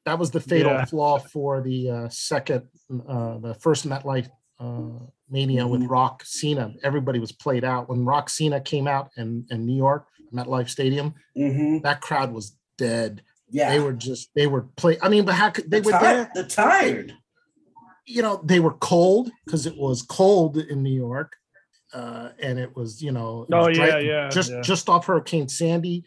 that 0.05 0.19
was 0.19 0.29
the 0.31 0.39
fatal 0.39 0.71
Yeah. 0.73 0.85
flaw 0.85 1.17
for 1.17 1.61
the 1.61 1.89
uh, 1.89 2.09
second, 2.09 2.67
uh, 3.07 3.39
the 3.39 3.55
first 3.55 3.87
MetLife 3.87 4.29
uh, 4.59 4.99
Mania 5.27 5.65
with 5.67 5.81
Mhm. 5.81 5.89
Rock 5.89 6.21
Cena. 6.23 6.71
Everybody 6.83 7.17
was 7.17 7.31
played 7.31 7.63
out 7.63 7.89
when 7.89 8.05
Rock 8.05 8.29
Cena 8.29 8.61
came 8.61 8.87
out 8.87 9.09
in, 9.17 9.45
in 9.49 9.65
New 9.65 9.75
York, 9.75 10.05
MetLife 10.31 10.69
Stadium. 10.69 11.15
hmm 11.35 11.79
That 11.79 11.99
crowd 12.01 12.31
was 12.31 12.55
dead. 12.77 13.23
Yeah, 13.49 13.71
They 13.71 13.79
were 13.79 13.93
just 13.93 14.29
they 14.35 14.45
were 14.47 14.61
play. 14.77 14.97
I 15.01 15.09
mean, 15.09 15.25
but 15.25 15.33
how 15.35 15.49
could 15.49 15.69
they 15.71 15.79
They're 15.79 15.91
were 15.93 15.99
tired. 15.99 16.15
there? 16.17 16.31
They're 16.35 16.43
tired. 16.45 17.13
You 18.05 18.21
know, 18.21 18.41
they 18.43 18.59
were 18.59 18.73
cold 18.73 19.31
because 19.45 19.65
it 19.65 19.77
was 19.77 20.01
cold 20.01 20.57
in 20.57 20.81
New 20.83 20.93
York, 20.93 21.35
uh, 21.93 22.29
and 22.41 22.57
it 22.59 22.75
was 22.75 23.01
you 23.01 23.11
know. 23.11 23.45
it 23.49 23.53
Oh, 23.53 23.67
was 23.67 23.77
yeah, 23.77 23.99
yeah, 23.99 24.29
Just 24.29 24.51
yeah. 24.51 24.61
just 24.61 24.89
off 24.89 25.05
Hurricane 25.05 25.47
Sandy, 25.47 26.03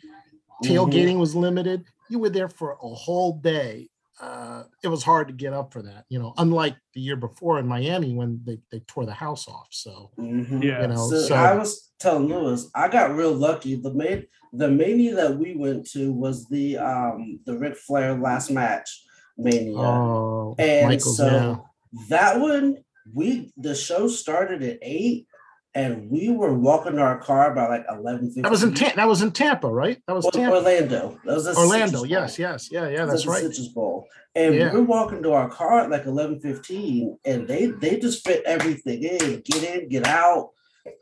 Mhm. 0.63 0.69
tailgating 0.69 1.19
was 1.19 1.35
limited. 1.35 1.85
You 2.11 2.19
were 2.19 2.31
there 2.31 2.49
for 2.49 2.73
a 2.83 2.89
whole 2.89 3.39
day. 3.39 3.91
Uh, 4.21 4.65
it 4.83 4.89
was 4.89 5.03
hard 5.03 5.27
to 5.29 5.35
get 5.35 5.53
up 5.53 5.73
for 5.73 5.83
that, 5.83 6.05
you 6.09 6.19
know. 6.19 6.35
Unlike 6.39 6.77
the 6.95 7.01
year 7.01 7.17
before 7.17 7.59
in 7.59 7.67
Miami 7.67 8.15
when 8.15 8.41
they, 8.45 8.59
they 8.71 8.79
tore 8.81 9.07
the 9.07 9.13
house 9.13 9.49
off. 9.49 9.67
So 9.71 10.13
Mhm. 10.19 10.63
Yeah. 10.63 10.83
you 10.83 10.89
know, 10.89 11.09
So, 11.09 11.23
so 11.23 11.35
I 11.35 11.55
was 11.57 11.93
telling 11.99 12.29
Lewis, 12.29 12.71
I 12.75 12.89
got 12.89 13.15
real 13.17 13.33
lucky. 13.33 13.75
The 13.77 13.93
main 13.93 14.27
the 14.53 14.69
mania 14.71 15.15
that 15.17 15.37
we 15.37 15.57
went 15.57 15.91
to 15.91 16.13
was 16.13 16.47
the 16.49 16.79
um 16.79 17.41
the 17.45 17.59
Ric 17.59 17.77
Flair 17.77 18.15
last 18.15 18.51
match 18.51 19.05
mania. 19.37 19.77
oh, 19.79 20.55
and 20.59 20.87
Michael's 20.89 21.17
so 21.17 21.27
now. 21.27 21.71
That 22.09 22.41
one 22.41 22.79
we 23.13 23.53
the 23.57 23.75
show 23.75 24.09
started 24.09 24.63
at 24.63 24.79
eight 24.83 25.27
and 25.75 26.09
we 26.09 26.31
were 26.31 26.55
walking 26.55 26.93
to 26.93 27.01
our 27.03 27.19
car 27.19 27.53
by 27.55 27.67
like 27.69 27.85
eleven. 27.91 28.33
That 28.37 28.51
was 28.51 28.63
in 28.63 28.75
Ta- 28.75 28.93
that 28.97 29.09
was 29.09 29.23
in 29.23 29.33
Tampa, 29.33 29.69
right? 29.69 30.01
That 30.07 30.15
was 30.15 30.27
Tampa, 30.33 30.57
Orlando. 30.57 31.19
That 31.25 31.35
was 31.35 31.59
Orlando. 31.59 32.05
Yes, 32.05 32.39
yes, 32.39 32.69
yeah, 32.71 32.89
yeah. 32.89 33.03
It 33.03 33.07
That's 33.07 33.23
at 33.23 33.27
the 33.27 33.31
right. 33.33 33.43
Citrus 33.43 33.69
Bowl. 33.69 34.07
And 34.37 34.55
Yeah. 34.55 34.73
we're 34.73 34.83
walking 34.83 35.23
to 35.25 35.33
our 35.33 35.49
car 35.49 35.81
at 35.81 35.91
like 35.91 36.07
eleven 36.07 36.41
fifteen, 36.41 37.19
and 37.25 37.47
they 37.49 37.67
they 37.67 37.99
just 37.99 38.25
fit 38.27 38.43
everything 38.47 39.03
in, 39.03 39.41
get 39.45 39.63
in, 39.65 39.89
get 39.89 40.07
out. 40.07 40.51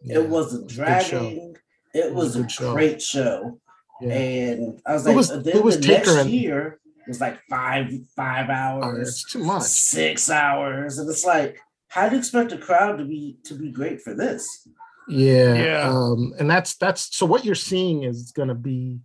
Yeah, 0.03 0.19
it 0.21 0.29
wasn't 0.29 0.65
was 0.65 0.79
a 0.79 0.85
good 0.85 1.03
show. 1.03 1.19
dragging. 1.21 1.57
It 1.95 1.99
It 2.07 2.15
was 2.15 2.25
was, 2.25 2.37
a 2.37 2.45
a 2.45 2.49
show. 2.49 2.73
great 2.73 3.03
show. 3.03 3.59
Yeah. 4.01 4.13
And 4.15 4.81
I 4.87 4.95
was 4.95 5.07
like, 5.07 5.17
was- 5.17 5.31
and 5.31 5.45
who 5.45 5.53
then 5.53 5.63
was 5.63 5.77
the 5.79 5.83
Taker 5.87 6.15
next 6.17 6.29
year 6.29 6.79
was 7.09 7.21
like 7.21 7.41
five 7.49 7.91
five 8.17 8.49
hours, 8.49 9.09
it's 9.09 9.33
too 9.33 9.45
much. 9.45 9.63
six 9.63 10.31
hours, 10.31 10.99
and 10.99 11.09
it's 11.11 11.25
like, 11.25 11.59
how 11.89 12.09
do 12.09 12.15
you 12.15 12.19
expect 12.21 12.53
a 12.53 12.59
crowd 12.59 12.99
to 12.99 13.05
be 13.05 13.39
to 13.45 13.55
be 13.55 13.71
great 13.71 14.01
for 14.01 14.15
this? 14.15 14.69
Yeah. 15.09 15.55
Yeah. 15.55 15.91
Um, 15.91 16.33
and 16.39 16.49
that's 16.49 16.77
that's 16.77 17.17
so 17.17 17.27
what 17.27 17.45
you're 17.45 17.55
seeing 17.55 18.05
is 18.05 18.33
gonna 18.33 18.55
be 18.55 19.01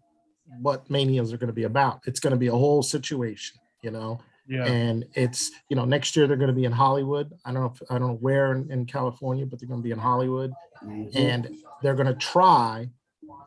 what 0.62 0.90
manias 0.90 1.34
are 1.34 1.38
gonna 1.38 1.54
be 1.54 1.64
about. 1.64 2.02
It's 2.06 2.20
gonna 2.20 2.38
be 2.38 2.48
a 2.48 2.52
whole 2.52 2.84
situation, 2.84 3.60
you 3.82 3.92
know. 3.92 4.20
Yeah. 4.48 4.66
And 4.66 5.06
it's 5.14 5.52
you 5.70 5.76
know, 5.76 5.86
next 5.86 6.16
year 6.16 6.28
they're 6.28 6.38
gonna 6.38 6.54
be 6.54 6.66
in 6.66 6.72
Hollywood. 6.72 7.34
I 7.44 7.52
don't 7.52 7.64
know 7.64 7.74
if 7.74 7.82
I 7.90 7.98
don't 7.98 8.10
know 8.10 8.14
where 8.16 8.54
in, 8.54 8.72
in 8.72 8.86
California, 8.86 9.46
but 9.46 9.60
they're 9.60 9.68
gonna 9.68 9.82
be 9.82 9.92
in 9.92 10.00
Hollywood 10.00 10.54
Mhm. 10.86 11.16
and 11.16 11.50
they're 11.82 11.96
gonna 11.96 12.14
try, 12.14 12.88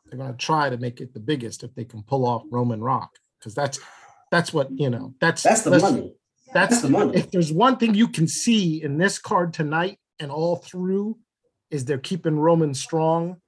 they're 0.06 0.18
gonna 0.18 0.34
try 0.36 0.68
to 0.68 0.76
make 0.76 1.00
it 1.00 1.14
the 1.14 1.20
biggest 1.20 1.62
if 1.62 1.72
they 1.76 1.84
can 1.84 2.02
pull 2.02 2.26
off 2.26 2.42
Roman 2.50 2.80
Rock. 2.82 3.12
Because 3.38 3.54
that's 3.54 3.78
that's 4.30 4.52
what 4.52 4.68
you 4.70 4.90
know, 4.90 5.14
that's 5.20 5.42
That's 5.42 5.62
the 5.62 5.70
listen, 5.70 5.94
money. 5.94 6.14
That's 6.52 6.70
That's 6.70 6.82
the 6.82 6.88
money. 6.90 7.16
if 7.16 7.30
there's 7.30 7.52
one 7.52 7.76
thing 7.76 7.94
you 7.94 8.08
can 8.08 8.26
see 8.26 8.82
in 8.82 8.98
this 8.98 9.18
card 9.18 9.52
tonight 9.52 9.98
and 10.18 10.30
all 10.30 10.56
through 10.56 11.18
is 11.70 11.84
they're 11.84 11.98
keeping 11.98 12.38
Roman 12.38 12.74
strong. 12.74 13.40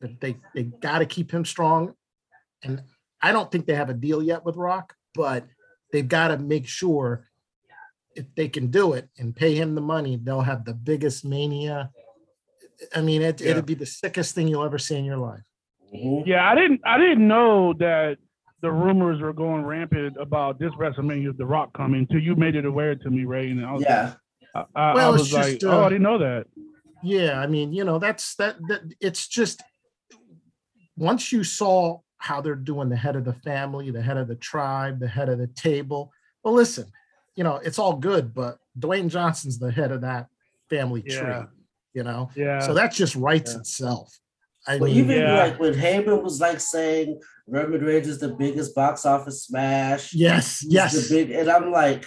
That 0.00 0.20
they 0.20 0.36
they 0.54 0.62
got 0.64 1.00
to 1.00 1.06
keep 1.06 1.30
him 1.32 1.44
strong, 1.44 1.94
and 2.62 2.82
I 3.20 3.32
don't 3.32 3.50
think 3.50 3.66
they 3.66 3.74
have 3.74 3.90
a 3.90 3.94
deal 3.94 4.22
yet 4.22 4.44
with 4.44 4.56
Rock, 4.56 4.94
but 5.14 5.44
they've 5.92 6.06
got 6.06 6.28
to 6.28 6.38
make 6.38 6.68
sure 6.68 7.26
if 8.14 8.26
they 8.36 8.48
can 8.48 8.68
do 8.68 8.92
it 8.92 9.08
and 9.18 9.34
pay 9.34 9.54
him 9.54 9.74
the 9.74 9.80
money, 9.80 10.16
they'll 10.22 10.40
have 10.42 10.64
the 10.64 10.74
biggest 10.74 11.24
mania. 11.24 11.90
I 12.94 13.00
mean, 13.00 13.22
it, 13.22 13.40
Yeah. 13.40 13.50
it'd 13.52 13.66
be 13.66 13.74
the 13.74 13.86
sickest 13.86 14.34
thing 14.36 14.46
you'll 14.48 14.64
ever 14.64 14.78
see 14.78 14.96
in 14.96 15.04
your 15.04 15.16
life. 15.18 15.42
Yeah, 15.92 16.48
I 16.48 16.54
didn't 16.54 16.80
I 16.84 16.96
didn't 16.98 17.26
know 17.26 17.72
that 17.74 18.18
the 18.60 18.70
rumors 18.70 19.20
were 19.20 19.32
going 19.32 19.64
rampant 19.64 20.16
about 20.20 20.58
this 20.58 20.72
WrestleMania, 20.74 21.36
The 21.36 21.46
Rock 21.46 21.72
coming 21.74 22.00
until 22.00 22.20
you 22.20 22.34
made 22.34 22.56
it 22.56 22.64
aware 22.64 22.94
to 22.96 23.10
me, 23.10 23.24
Ray. 23.24 23.50
And 23.50 23.64
I 23.64 23.72
was, 23.72 23.82
Yeah. 23.82 24.14
I, 24.54 24.64
I, 24.74 24.94
Well, 24.94 25.10
I 25.10 25.14
it's 25.14 25.18
was 25.20 25.30
just, 25.30 25.62
like, 25.62 25.72
uh, 25.72 25.76
oh, 25.76 25.84
I 25.84 25.88
didn't 25.88 26.02
know 26.02 26.18
that. 26.18 26.46
Yeah, 27.02 27.38
I 27.40 27.46
mean, 27.46 27.72
you 27.72 27.84
know, 27.84 28.00
that's 28.00 28.34
that 28.36 28.56
that 28.66 28.80
it's 29.00 29.28
just 29.28 29.62
once 30.96 31.30
you 31.32 31.44
saw 31.44 32.00
how 32.18 32.40
they're 32.40 32.56
doing 32.56 32.88
the 32.88 32.96
head 32.96 33.14
of 33.14 33.24
the 33.24 33.34
family, 33.34 33.90
the 33.92 34.02
head 34.02 34.16
of 34.16 34.26
the 34.26 34.34
tribe, 34.34 34.98
the 34.98 35.06
head 35.06 35.28
of 35.28 35.38
the 35.38 35.46
table. 35.48 36.10
Well, 36.42 36.54
listen, 36.54 36.86
you 37.36 37.44
know, 37.44 37.56
it's 37.56 37.78
all 37.78 37.94
good, 37.94 38.34
but 38.34 38.58
Dwayne 38.78 39.08
Johnson's 39.08 39.60
the 39.60 39.70
head 39.70 39.92
of 39.92 40.00
that 40.00 40.26
family 40.68 41.04
Yeah. 41.06 41.20
tree, 41.20 41.46
you 41.94 42.02
know. 42.02 42.30
Yeah. 42.34 42.58
So 42.58 42.74
that 42.74 42.92
just 42.92 43.14
writes 43.14 43.52
Yeah. 43.52 43.58
itself. 43.60 44.18
I 44.66 44.78
Well, 44.78 44.90
mean, 44.90 44.96
even 44.98 45.18
Yeah. 45.18 45.34
like 45.34 45.60
when 45.60 45.74
Heyman 45.74 46.20
was 46.22 46.40
like 46.40 46.58
saying 46.58 47.20
Roman 47.48 47.80
Reigns 47.82 48.08
is 48.08 48.18
the 48.20 48.28
biggest 48.28 48.74
box 48.74 49.06
office 49.06 49.44
smash. 49.44 50.12
yes, 50.14 50.60
he's 50.60 50.72
yes. 50.72 51.08
The 51.08 51.14
big, 51.14 51.30
and 51.30 51.48
I'm 51.50 51.70
like, 51.72 52.04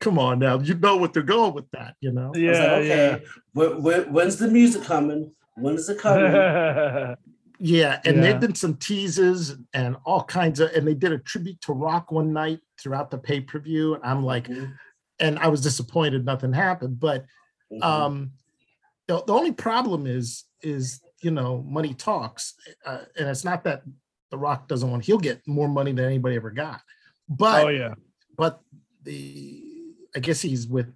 Come 0.00 0.18
on 0.18 0.40
now, 0.40 0.58
you 0.58 0.74
know 0.74 0.96
what 0.96 1.12
they're 1.12 1.22
going 1.22 1.54
with 1.54 1.70
that, 1.70 1.94
you 2.00 2.10
know. 2.12 2.26
I 2.26 2.28
was 2.30 2.38
yeah, 2.40 2.52
like, 2.52 2.82
okay, 2.82 3.24
when, 3.52 3.82
when, 3.82 4.12
when's 4.12 4.36
the 4.36 4.48
music 4.48 4.82
coming? 4.82 5.32
When 5.56 5.74
is 5.76 5.88
it 5.88 5.98
coming? 5.98 6.32
yeah. 6.32 7.14
Yeah, 7.64 8.00
and 8.04 8.16
Yeah. 8.16 8.22
there've 8.22 8.40
been 8.40 8.56
some 8.56 8.74
teases 8.74 9.54
and 9.72 9.94
all 10.04 10.24
kinds 10.24 10.58
of, 10.58 10.72
and 10.72 10.84
they 10.84 10.94
did 10.94 11.12
a 11.12 11.18
tribute 11.18 11.60
to 11.60 11.72
Rock 11.72 12.10
one 12.10 12.32
night 12.32 12.58
throughout 12.82 13.12
the 13.12 13.18
pay 13.18 13.40
per 13.40 13.60
view, 13.60 13.94
and 13.94 14.02
I'm 14.02 14.24
like, 14.24 14.48
Mhm. 14.48 14.74
and 15.20 15.38
I 15.38 15.46
was 15.46 15.60
disappointed 15.60 16.24
nothing 16.24 16.52
happened. 16.52 16.98
But 16.98 17.24
Mhm. 17.72 17.84
um, 17.84 18.32
the, 19.06 19.22
the 19.24 19.32
only 19.32 19.52
problem 19.52 20.08
is 20.08 20.42
is 20.60 21.00
you 21.22 21.30
know 21.30 21.62
money 21.64 21.94
talks, 21.94 22.54
uh, 22.84 23.02
and 23.16 23.28
it's 23.28 23.44
not 23.44 23.62
that 23.62 23.82
The 24.32 24.38
Rock 24.38 24.66
doesn't 24.66 24.90
want. 24.90 25.04
He'll 25.04 25.18
get 25.18 25.46
more 25.46 25.68
money 25.68 25.92
than 25.92 26.06
anybody 26.06 26.34
ever 26.36 26.50
got, 26.50 26.80
but 27.28 27.66
oh 27.66 27.68
yeah. 27.68 27.94
but 28.36 28.60
the 29.04 29.62
I 30.16 30.18
guess 30.18 30.40
he's 30.40 30.66
with 30.66 30.86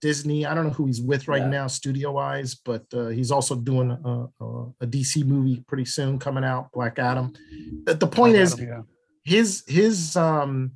Disney. 0.00 0.46
I 0.46 0.54
don't 0.54 0.64
know 0.64 0.72
who 0.72 0.86
he's 0.86 1.00
with 1.00 1.28
right 1.28 1.42
Yeah. 1.42 1.48
now, 1.48 1.66
studio 1.66 2.12
wise, 2.12 2.54
but 2.54 2.84
uh, 2.94 3.08
he's 3.08 3.30
also 3.30 3.54
doing 3.54 3.90
a, 3.90 4.26
a, 4.40 4.46
a 4.80 4.86
DC 4.86 5.24
movie 5.24 5.62
pretty 5.68 5.84
soon 5.84 6.18
coming 6.18 6.42
out, 6.42 6.72
Black 6.72 6.98
Adam. 6.98 7.32
The, 7.84 7.94
the 7.94 8.06
point 8.06 8.34
is, 8.36 8.58
yeah. 8.58 8.82
his 9.24 9.62
his 9.68 10.16
um, 10.16 10.72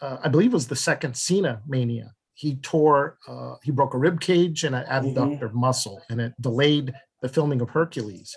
uh, 0.00 0.18
I 0.24 0.28
believe 0.28 0.50
it 0.52 0.54
was 0.54 0.68
the 0.68 0.76
second 0.76 1.16
Cena 1.16 1.62
Mania. 1.66 2.12
He 2.34 2.56
tore, 2.56 3.18
uh, 3.28 3.54
he 3.62 3.70
broke 3.70 3.94
a 3.94 3.98
rib 3.98 4.20
cage 4.20 4.64
and 4.64 4.74
an 4.74 4.84
abductor 4.88 5.50
muscle, 5.50 6.00
and 6.10 6.20
it 6.20 6.32
delayed 6.40 6.92
the 7.20 7.28
filming 7.28 7.60
of 7.60 7.70
Hercules. 7.70 8.34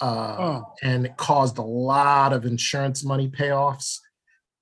Uh, 0.00 0.36
Oh. 0.38 0.64
and 0.82 1.06
it 1.06 1.16
caused 1.16 1.58
a 1.58 1.62
lot 1.62 2.32
of 2.32 2.44
insurance 2.44 3.04
money 3.04 3.28
payoffs. 3.28 3.98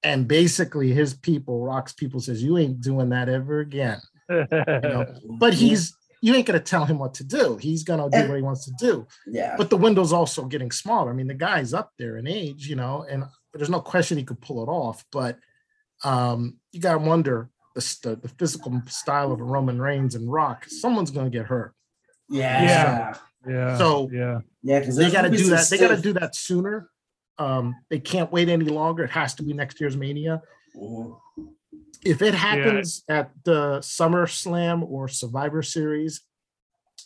And 0.02 0.28
basically, 0.28 0.92
his 0.92 1.14
people, 1.14 1.64
Rock's 1.64 1.92
people, 1.94 2.20
says 2.20 2.42
you 2.42 2.58
ain't 2.58 2.80
doing 2.80 3.08
that 3.10 3.28
ever 3.28 3.60
again. 3.60 4.00
know, 4.28 5.06
But 5.38 5.54
he's 5.54 5.94
you 6.20 6.34
ain't 6.34 6.46
gonna 6.46 6.60
tell 6.60 6.84
him 6.86 6.98
what 6.98 7.14
to 7.14 7.24
do. 7.24 7.56
He's 7.58 7.84
gonna 7.84 8.08
do 8.10 8.28
what 8.28 8.36
he 8.36 8.42
wants 8.42 8.64
to 8.66 8.72
do. 8.78 9.06
yeah. 9.26 9.54
But 9.58 9.68
the 9.70 9.76
window's 9.76 10.12
also 10.12 10.44
getting 10.46 10.70
smaller. 10.70 11.10
I 11.10 11.14
mean, 11.14 11.26
the 11.26 11.34
guy's 11.34 11.74
up 11.74 11.90
there 11.98 12.16
in 12.18 12.26
age, 12.26 12.66
you 12.66 12.76
know, 12.76 13.04
and 13.08 13.24
there's 13.52 13.68
no 13.70 13.80
question 13.80 14.16
he 14.18 14.24
could 14.24 14.40
pull 14.40 14.62
it 14.62 14.68
off. 14.68 15.04
But 15.12 15.38
um, 16.02 16.58
you 16.72 16.80
gotta 16.80 16.98
wonder 16.98 17.50
the, 17.74 17.80
st- 17.80 18.22
the 18.22 18.28
physical 18.28 18.80
style 18.86 19.32
of 19.32 19.40
a 19.40 19.44
Roman 19.44 19.80
Reigns 19.80 20.14
and 20.14 20.30
Rock. 20.30 20.64
Someone's 20.68 21.10
gonna 21.10 21.30
get 21.30 21.46
hurt. 21.46 21.74
yeah. 22.28 22.62
Yeah. 22.62 23.14
Yeah. 23.48 23.76
So- 23.78 24.08
yeah. 24.12 24.40
Yeah, 24.62 24.80
because 24.80 24.96
They 24.96 25.10
gotta 25.10 25.30
do 25.30 25.50
that. 25.50 25.68
They 25.70 25.78
gotta 25.78 26.00
do 26.00 26.12
that 26.14 26.34
sooner. 26.34 26.88
Um, 27.38 27.74
they 27.90 27.98
can't 27.98 28.30
wait 28.32 28.48
any 28.48 28.64
longer. 28.66 29.04
It 29.04 29.10
has 29.10 29.34
to 29.34 29.42
be 29.42 29.52
next 29.52 29.80
year's 29.80 29.96
Mania. 29.96 30.42
Mhm. 30.76 31.16
if 32.04 32.20
it 32.20 32.34
happens 32.34 33.02
at 33.08 33.30
the 33.44 33.80
Summer 33.80 34.26
Slam 34.26 34.82
or 34.84 35.08
Survivor 35.08 35.62
Series, 35.62 36.20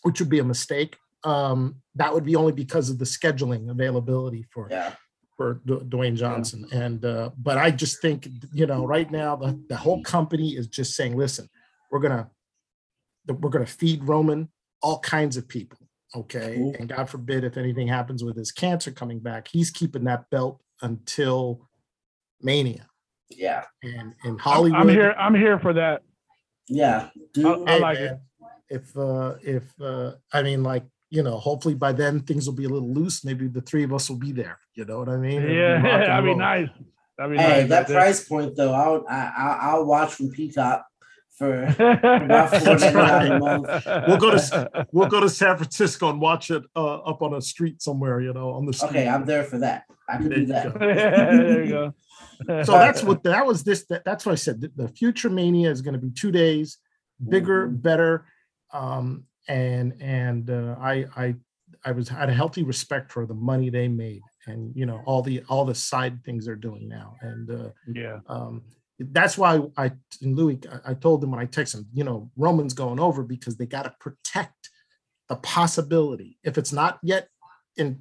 which 0.02 0.18
would 0.20 0.28
be 0.28 0.38
a 0.40 0.44
mistake, 0.44 0.96
um, 1.24 1.82
that 1.94 2.12
would 2.12 2.24
be 2.24 2.34
only 2.34 2.52
because 2.52 2.90
of 2.90 2.98
the 2.98 3.04
scheduling 3.04 3.70
availability 3.70 4.44
for 4.52 4.68
Yeah. 4.70 4.94
for 5.36 5.60
D- 5.66 5.74
Dwayne 5.84 6.16
Johnson. 6.16 6.66
And 6.72 7.04
uh, 7.04 7.30
but 7.38 7.58
I 7.58 7.70
just 7.70 8.00
think 8.02 8.28
you 8.52 8.66
know 8.66 8.86
right 8.86 9.08
now 9.10 9.36
the, 9.36 9.60
the 9.68 9.76
whole 9.76 10.02
company 10.02 10.56
is 10.56 10.66
just 10.66 10.94
saying, 10.94 11.16
listen, 11.16 11.48
we're 11.90 12.00
gonna 12.00 12.30
we're 13.28 13.50
gonna 13.50 13.66
feed 13.66 14.02
Roman 14.04 14.48
all 14.82 14.98
kinds 15.00 15.36
of 15.36 15.46
people. 15.48 15.87
Okay. 16.14 16.56
Cool. 16.56 16.74
And 16.78 16.88
God 16.88 17.08
forbid 17.08 17.44
if 17.44 17.56
anything 17.56 17.88
happens 17.88 18.24
with 18.24 18.36
his 18.36 18.52
cancer 18.52 18.90
coming 18.90 19.18
back, 19.18 19.48
he's 19.48 19.70
keeping 19.70 20.04
that 20.04 20.30
belt 20.30 20.60
until 20.82 21.68
Mania. 22.40 22.86
Yeah. 23.30 23.64
And 23.82 24.14
in 24.24 24.32
I'm, 24.32 24.38
Hollywood, 24.38 24.80
I'm 24.80 24.88
here. 24.88 25.14
I'm 25.18 25.34
here 25.34 25.58
for 25.58 25.74
that. 25.74 26.02
Yeah. 26.68 27.10
Dude, 27.34 27.68
I 27.68 27.72
Hey, 27.72 27.80
like 27.80 27.98
man, 27.98 28.06
it. 28.14 28.20
If 28.70 28.96
uh 28.98 29.34
if 29.42 29.80
uh 29.80 30.12
I 30.32 30.42
mean 30.42 30.62
like 30.62 30.84
you 31.10 31.22
know, 31.22 31.38
hopefully 31.38 31.74
by 31.74 31.92
then 31.92 32.20
things 32.20 32.46
will 32.46 32.54
be 32.54 32.64
a 32.64 32.68
little 32.68 32.92
loose. 32.92 33.24
Maybe 33.24 33.48
the 33.48 33.62
three 33.62 33.82
of 33.82 33.94
us 33.94 34.10
will 34.10 34.18
be 34.18 34.32
there. 34.32 34.58
You 34.74 34.84
know 34.84 34.98
what 34.98 35.08
I 35.08 35.16
mean? 35.16 35.42
It'll 35.42 35.54
Yeah, 35.54 35.74
rock 35.82 36.06
that'd 36.06 36.24
be 36.24 36.34
nice. 36.34 36.68
That'd 37.16 37.32
be 37.32 37.36
nice. 37.38 37.46
hey, 37.46 37.60
nice. 37.60 37.68
that 37.70 37.86
price 37.86 38.28
point 38.28 38.56
though, 38.56 38.72
I'll 38.72 39.04
I, 39.08 39.32
I'll, 39.36 39.58
I'll 39.60 39.86
watch 39.86 40.14
from 40.14 40.30
Peacock 40.30 40.84
for 41.38 41.62
About 41.64 42.50
That's 42.50 42.94
right. 42.94 43.38
month. 43.38 43.66
We'll 44.08 44.18
go 44.18 44.30
to 44.36 44.86
We'll 44.92 45.08
go 45.08 45.20
to 45.20 45.28
San 45.30 45.56
Francisco 45.56 46.10
and 46.10 46.20
watch 46.20 46.50
it 46.50 46.62
uh, 46.76 46.96
up 46.98 47.22
on 47.22 47.34
a 47.34 47.40
street 47.40 47.80
somewhere. 47.80 48.20
You 48.20 48.32
know, 48.32 48.50
on 48.50 48.66
the 48.66 48.72
street. 48.72 48.90
Okay, 48.90 49.08
I'm 49.08 49.24
there 49.24 49.44
for 49.44 49.58
that. 49.58 49.84
I 50.08 50.16
can 50.16 50.28
There 50.28 50.34
do 50.34 50.40
you 50.40 50.46
that. 50.48 50.72
go. 50.72 50.78
there 50.78 51.62
you 51.64 51.70
go. 51.70 51.94
So 52.64 52.72
that's 52.72 53.02
what 53.02 53.24
that 53.24 53.44
was. 53.46 53.64
This 53.64 53.84
that, 53.86 54.04
that's 54.04 54.24
what 54.24 54.32
I 54.32 54.36
said. 54.36 54.60
The, 54.60 54.70
the 54.76 54.88
future 54.88 55.28
mania 55.28 55.70
is 55.70 55.82
going 55.82 55.94
to 55.94 56.00
be 56.00 56.10
two 56.10 56.30
days, 56.30 56.78
bigger, 57.28 57.66
Mhm. 57.68 57.82
better, 57.82 58.26
um, 58.72 59.24
and 59.48 59.94
and 60.00 60.48
uh, 60.48 60.76
I 60.80 61.06
I 61.16 61.34
I 61.84 61.90
was 61.92 62.08
had 62.08 62.28
a 62.28 62.32
healthy 62.32 62.62
respect 62.62 63.10
for 63.10 63.26
the 63.26 63.34
money 63.34 63.70
they 63.70 63.88
made, 63.88 64.22
and 64.46 64.72
you 64.76 64.86
know 64.86 65.02
all 65.04 65.20
the 65.20 65.42
all 65.48 65.64
the 65.64 65.74
side 65.74 66.22
things 66.24 66.46
they're 66.46 66.54
doing 66.54 66.88
now, 66.88 67.16
and 67.22 67.50
uh, 67.50 67.68
yeah. 67.92 68.20
um, 68.28 68.62
that's 68.98 69.38
why 69.38 69.60
I 69.76 69.92
and 70.22 70.36
Louis 70.36 70.58
I, 70.84 70.94
told 70.94 71.22
him 71.22 71.30
when 71.30 71.40
I 71.40 71.46
texted 71.46 71.76
him, 71.76 71.86
you 71.94 72.04
know, 72.04 72.30
Roman's 72.36 72.74
going 72.74 72.98
over 72.98 73.22
because 73.22 73.56
they 73.56 73.66
got 73.66 73.84
to 73.84 73.94
protect 74.00 74.70
the 75.28 75.36
possibility. 75.36 76.38
If 76.42 76.58
it's 76.58 76.72
not 76.72 76.98
yet 77.02 77.28
in 77.76 78.00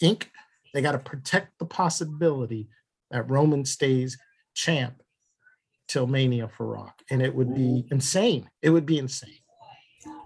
ink, 0.00 0.30
they 0.72 0.82
got 0.82 0.92
to 0.92 0.98
protect 0.98 1.58
the 1.58 1.66
possibility 1.66 2.68
that 3.10 3.28
Roman 3.28 3.64
stays 3.64 4.18
champ 4.54 5.02
till 5.88 6.06
Mania 6.06 6.48
for 6.48 6.66
Rock, 6.66 6.94
and 7.10 7.22
it 7.22 7.34
would 7.34 7.54
be 7.54 7.86
insane. 7.90 8.48
It 8.62 8.70
would 8.70 8.86
be 8.86 8.98
insane. 8.98 9.38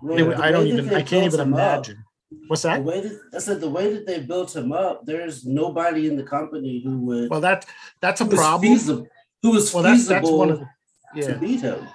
Well, 0.02 0.26
would- 0.26 0.36
I 0.40 0.50
don't 0.50 0.66
even. 0.66 0.88
I 0.90 1.02
can't 1.02 1.24
even 1.24 1.40
him 1.40 1.54
up- 1.54 1.58
imagine. 1.60 2.04
What's 2.46 2.62
The 2.62 2.68
that? 2.68 2.84
way 2.84 3.00
that 3.00 3.20
I 3.34 3.38
said 3.38 3.60
the 3.60 3.68
way 3.68 3.92
that 3.92 4.06
they 4.06 4.20
built 4.20 4.54
him 4.54 4.70
up, 4.70 5.04
there's 5.04 5.44
nobody 5.44 6.06
in 6.06 6.16
the 6.16 6.22
company 6.22 6.80
who 6.84 6.98
would 7.00 7.28
Well, 7.30 7.40
that 7.40 7.66
that's 8.00 8.20
a 8.20 8.26
problem. 8.26 8.70
feasible 8.72 9.08
who 9.42 9.50
was 9.52 9.72
Well, 9.72 9.82
that's 9.82 10.02
feasible 10.02 10.14
that's 10.14 10.30
one 10.30 10.50
of 10.50 10.60
the, 10.60 11.22
to 11.22 11.30
yeah. 11.30 11.36
beat 11.36 11.60
him. 11.60 11.88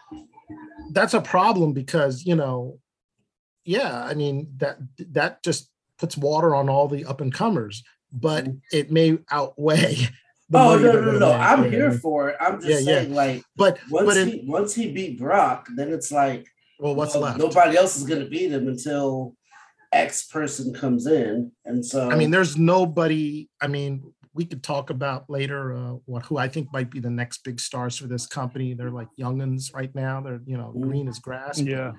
that's 0.91 1.13
a 1.13 1.21
problem 1.21 1.73
because 1.73 2.25
you 2.25 2.35
know 2.35 2.79
yeah 3.63 4.03
i 4.03 4.13
mean 4.13 4.47
that 4.57 4.77
that 5.11 5.43
just 5.43 5.69
puts 5.97 6.17
water 6.17 6.53
on 6.55 6.69
all 6.69 6.87
the 6.87 7.05
up 7.05 7.21
and 7.21 7.33
comers 7.33 7.83
but 8.11 8.45
mm-hmm. 8.45 8.57
it 8.71 8.91
may 8.91 9.17
outweigh 9.31 9.97
Oh 10.53 10.77
no 10.77 10.91
no 10.91 11.11
no! 11.11 11.19
no. 11.19 11.31
I'm 11.31 11.71
here 11.71 11.91
for 11.91 12.29
it. 12.29 12.37
I'm 12.39 12.61
just 12.61 12.67
Yeah, 12.67 12.77
yeah. 12.77 13.01
saying, 13.01 13.13
like 13.15 13.43
but 13.55 13.79
once 13.89 14.05
but 14.05 14.17
it, 14.17 14.27
he 14.27 14.43
once 14.45 14.75
he 14.75 14.91
beat 14.91 15.17
Brock, 15.17 15.67
then 15.75 15.91
it's 15.91 16.11
like 16.11 16.47
well 16.79 16.93
what's 16.93 17.15
well, 17.15 17.23
left 17.23 17.39
Nobody 17.39 17.75
else 17.75 17.97
is 17.97 18.03
gonna 18.03 18.25
beat 18.25 18.51
him 18.51 18.67
until 18.67 19.35
X 19.91 20.27
person 20.27 20.73
comes 20.73 21.07
in, 21.07 21.51
and 21.63 21.83
so 21.83 22.11
I 22.11 22.15
mean, 22.15 22.29
there's 22.29 22.57
nobody. 22.57 23.49
I 23.61 23.67
mean, 23.67 24.13
we 24.35 24.45
could 24.45 24.61
talk 24.61 24.89
about 24.89 25.29
later 25.29 25.73
uh, 25.75 25.93
what 26.05 26.25
who 26.25 26.37
I 26.37 26.47
think 26.49 26.71
might 26.73 26.91
be 26.91 26.99
the 26.99 27.09
next 27.09 27.43
big 27.43 27.59
stars 27.59 27.97
for 27.97 28.07
this 28.07 28.27
company. 28.27 28.73
They're 28.73 28.91
like 28.91 29.07
youngins 29.19 29.73
right 29.73 29.93
now. 29.95 30.21
They're 30.21 30.41
you 30.45 30.57
know 30.57 30.71
green 30.71 31.07
as 31.07 31.19
grass. 31.19 31.59
Yeah. 31.59 31.93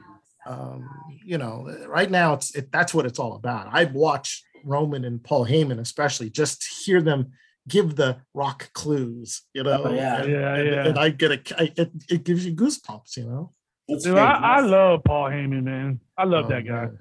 Um, 0.47 0.89
you 1.25 1.39
know, 1.39 1.67
right 1.89 2.11
now 2.11 2.35
it's 2.35 2.55
it, 2.55 2.71
that's 2.71 2.95
what 2.95 3.07
it's 3.07 3.19
all 3.19 3.35
about. 3.35 3.69
I've 3.73 3.95
watched 3.95 4.45
Roman 4.65 5.05
and 5.05 5.23
Paul 5.25 5.45
Heyman, 5.47 5.81
especially, 5.81 6.31
just 6.31 6.65
hear 6.85 7.03
them 7.03 7.33
give 7.67 7.97
the 7.97 8.19
rock 8.33 8.71
clues. 8.73 9.43
You 9.55 9.65
know, 9.65 9.83
Oh, 9.85 9.93
yeah. 9.93 10.23
and, 10.23 10.31
Yeah, 10.33 10.55
and- 10.55 10.69
yeah. 10.69 10.87
and 10.87 10.99
I 10.99 11.09
get 11.09 11.33
a 11.33 11.61
I, 11.61 11.73
it, 11.77 11.91
it 12.09 12.25
gives 12.25 12.47
you 12.47 12.55
goosebumps. 12.55 13.17
You 13.17 13.25
know, 13.25 13.53
it's 13.89 14.05
Dude, 14.05 14.19
I, 14.19 14.59
I 14.59 14.61
love 14.61 15.03
Paul 15.05 15.31
Heyman, 15.31 15.65
man. 15.65 16.01
I 16.17 16.25
love 16.25 16.45
Oh, 16.45 16.49
that 16.51 16.65
guy. 16.67 16.83
man. 16.87 16.99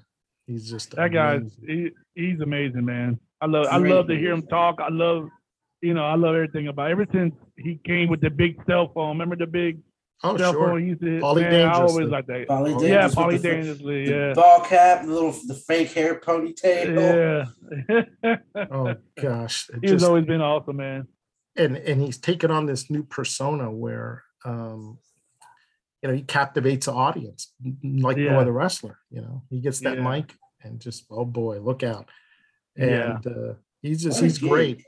He's 0.48 0.68
just 0.70 0.96
That 0.96 1.12
guy's 1.12 1.40
amazing. 1.62 1.92
he, 2.14 2.20
he's 2.30 2.40
amazing, 2.40 2.84
man. 2.84 3.20
I 3.40 3.46
love 3.46 3.66
I 3.70 3.76
love 3.78 4.08
to 4.08 4.16
hear 4.16 4.32
him 4.32 4.46
talk. 4.46 4.76
I 4.80 4.88
love 4.90 5.28
you 5.82 5.94
know, 5.94 6.04
I 6.04 6.14
love 6.14 6.34
everything 6.34 6.68
about 6.68 6.88
it. 6.88 6.92
ever 6.92 7.06
since 7.12 7.34
he 7.58 7.78
came 7.84 8.08
with 8.08 8.20
the 8.20 8.30
big 8.30 8.56
cell 8.66 8.90
phone. 8.94 9.10
Remember 9.10 9.36
the 9.36 9.46
big 9.46 9.80
Oh, 10.24 10.34
cell 10.38 10.54
sure. 10.54 10.68
phone 10.68 10.80
he 10.80 10.86
used 10.88 11.02
to 11.02 11.06
Pauly 11.20 11.42
man, 11.42 11.68
I 11.68 11.72
always 11.74 12.08
like 12.08 12.26
that. 12.28 12.46
Pauly 12.48 12.74
Oh, 12.74 12.82
yeah, 12.82 13.04
with 13.06 13.14
Pauly 13.14 13.32
the 13.32 13.36
fa- 13.38 13.42
Dangerously, 13.54 14.06
the 14.06 14.10
yeah. 14.12 14.32
ball 14.32 14.60
cap, 14.62 15.04
the 15.04 15.12
little 15.12 15.32
the 15.46 15.54
fake 15.54 15.92
hair 15.92 16.18
ponytail. 16.18 17.44
Yeah. 17.90 18.34
Oh 18.72 18.94
gosh, 19.20 19.68
He's 19.82 19.90
just- 19.92 20.04
always 20.06 20.24
been 20.24 20.40
awesome, 20.40 20.76
man. 20.78 21.06
and 21.56 21.76
and 21.76 22.00
he's 22.00 22.16
taken 22.18 22.50
on 22.50 22.64
this 22.66 22.90
new 22.90 23.02
persona 23.04 23.70
where 23.70 24.24
um 24.46 24.98
you 26.02 26.08
know 26.08 26.14
he 26.14 26.22
captivates 26.22 26.86
the 26.86 26.92
audience 26.92 27.52
n- 27.64 27.76
n- 27.84 27.98
like 27.98 28.16
no 28.16 28.38
other 28.40 28.52
wrestler 28.52 28.98
you 29.10 29.20
know 29.20 29.42
he 29.50 29.60
gets 29.60 29.80
that 29.80 29.96
Yeah. 29.98 30.08
mic 30.10 30.34
and 30.62 30.80
just 30.80 31.04
oh 31.10 31.24
boy 31.24 31.58
look 31.60 31.82
out 31.82 32.08
Yeah. 32.76 33.16
and 33.16 33.26
uh 33.26 33.54
he's 33.82 34.02
just 34.02 34.20
he's 34.22 34.38
gig. 34.38 34.50
great 34.50 34.84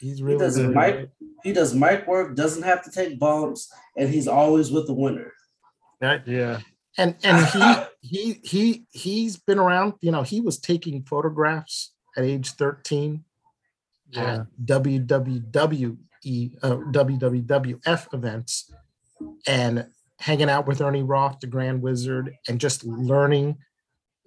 he's 0.00 0.22
really, 0.22 0.34
he 0.36 0.38
does 0.38 0.60
really 0.60 0.74
mic- 0.74 0.94
great. 0.94 1.08
He 1.44 1.52
does 1.52 1.74
mic 1.74 2.06
work, 2.06 2.34
doesn't 2.36 2.62
have 2.64 2.82
to 2.84 2.90
take 2.90 3.18
bumps, 3.18 3.72
and 3.96 4.08
he's 4.08 4.26
always 4.28 4.70
with 4.72 4.86
the 4.86 4.92
winner. 4.92 5.32
Right? 6.00 6.20
Yeah. 6.26 6.60
and 6.96 7.16
and 7.24 7.46
he 7.46 7.62
he 8.00 8.40
he 8.44 8.86
he's 8.92 9.36
been 9.36 9.58
around 9.58 9.94
you 10.00 10.10
know 10.12 10.22
he 10.22 10.40
was 10.40 10.58
taking 10.58 11.02
photographs 11.04 11.92
at 12.16 12.24
age 12.24 12.52
13 12.52 13.24
Yeah. 14.10 14.34
at 14.34 14.46
WWWE 14.64 15.96
uh, 16.62 16.76
WWWF 16.76 18.14
events 18.14 18.72
and 19.46 19.86
hanging 20.20 20.50
out 20.50 20.66
with 20.66 20.80
Ernie 20.80 21.02
Roth, 21.02 21.38
the 21.40 21.46
Grand 21.46 21.80
Wizard, 21.82 22.34
and 22.48 22.60
just 22.60 22.84
learning. 22.84 23.56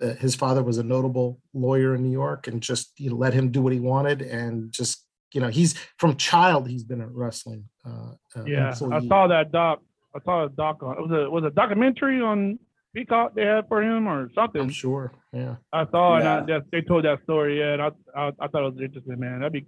That 0.01 0.17
his 0.17 0.35
father 0.35 0.63
was 0.63 0.77
a 0.77 0.83
notable 0.83 1.39
lawyer 1.53 1.95
in 1.95 2.03
New 2.03 2.11
York, 2.11 2.47
and 2.47 2.61
just 2.61 2.99
you 2.99 3.09
know, 3.09 3.15
let 3.15 3.33
him 3.33 3.51
do 3.51 3.61
what 3.61 3.71
he 3.71 3.79
wanted, 3.79 4.21
and 4.21 4.71
just 4.71 5.05
you 5.33 5.39
know 5.39 5.47
he's 5.47 5.75
from 5.97 6.17
child 6.17 6.67
he's 6.67 6.83
been 6.83 7.01
a 7.01 7.07
wrestling. 7.07 7.69
Uh, 7.85 8.13
uh, 8.35 8.43
Yeah. 8.45 8.67
I 8.67 8.71
employee. 8.71 9.07
saw 9.07 9.27
that 9.27 9.51
doc. 9.51 9.79
I 10.13 10.19
saw 10.25 10.45
a 10.45 10.49
doc 10.49 10.83
on 10.83 10.97
it 10.97 11.01
was 11.01 11.11
a 11.11 11.29
was 11.29 11.43
a 11.45 11.51
documentary 11.51 12.19
on 12.21 12.59
Peacock 12.93 13.35
they 13.35 13.45
had 13.45 13.67
for 13.69 13.81
him 13.81 14.07
or 14.07 14.29
something. 14.35 14.61
I'm 14.61 14.69
sure. 14.69 15.13
Yeah. 15.31 15.55
I 15.71 15.85
saw 15.91 16.17
and 16.17 16.27
I, 16.27 16.41
that, 16.41 16.63
they 16.71 16.81
told 16.81 17.05
that 17.05 17.23
story, 17.23 17.59
yeah, 17.59 17.73
and 17.73 17.81
I, 17.81 17.91
I 18.15 18.31
I 18.39 18.47
thought 18.47 18.65
it 18.65 18.73
was 18.73 18.81
interesting, 18.81 19.19
man. 19.19 19.39
That'd 19.39 19.53
be 19.53 19.65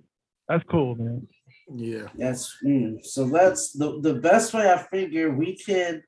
that's 0.50 0.63
cool, 0.70 0.96
man. 0.96 1.25
Yeah. 1.74 2.08
That's 2.16 2.58
mm, 2.66 3.04
so. 3.04 3.30
That's 3.30 3.72
the 3.72 4.02
the 4.02 4.16
best 4.16 4.54
way. 4.54 4.70
I 4.70 4.78
figure 4.92 5.32
we 5.32 5.58
could 5.58 6.04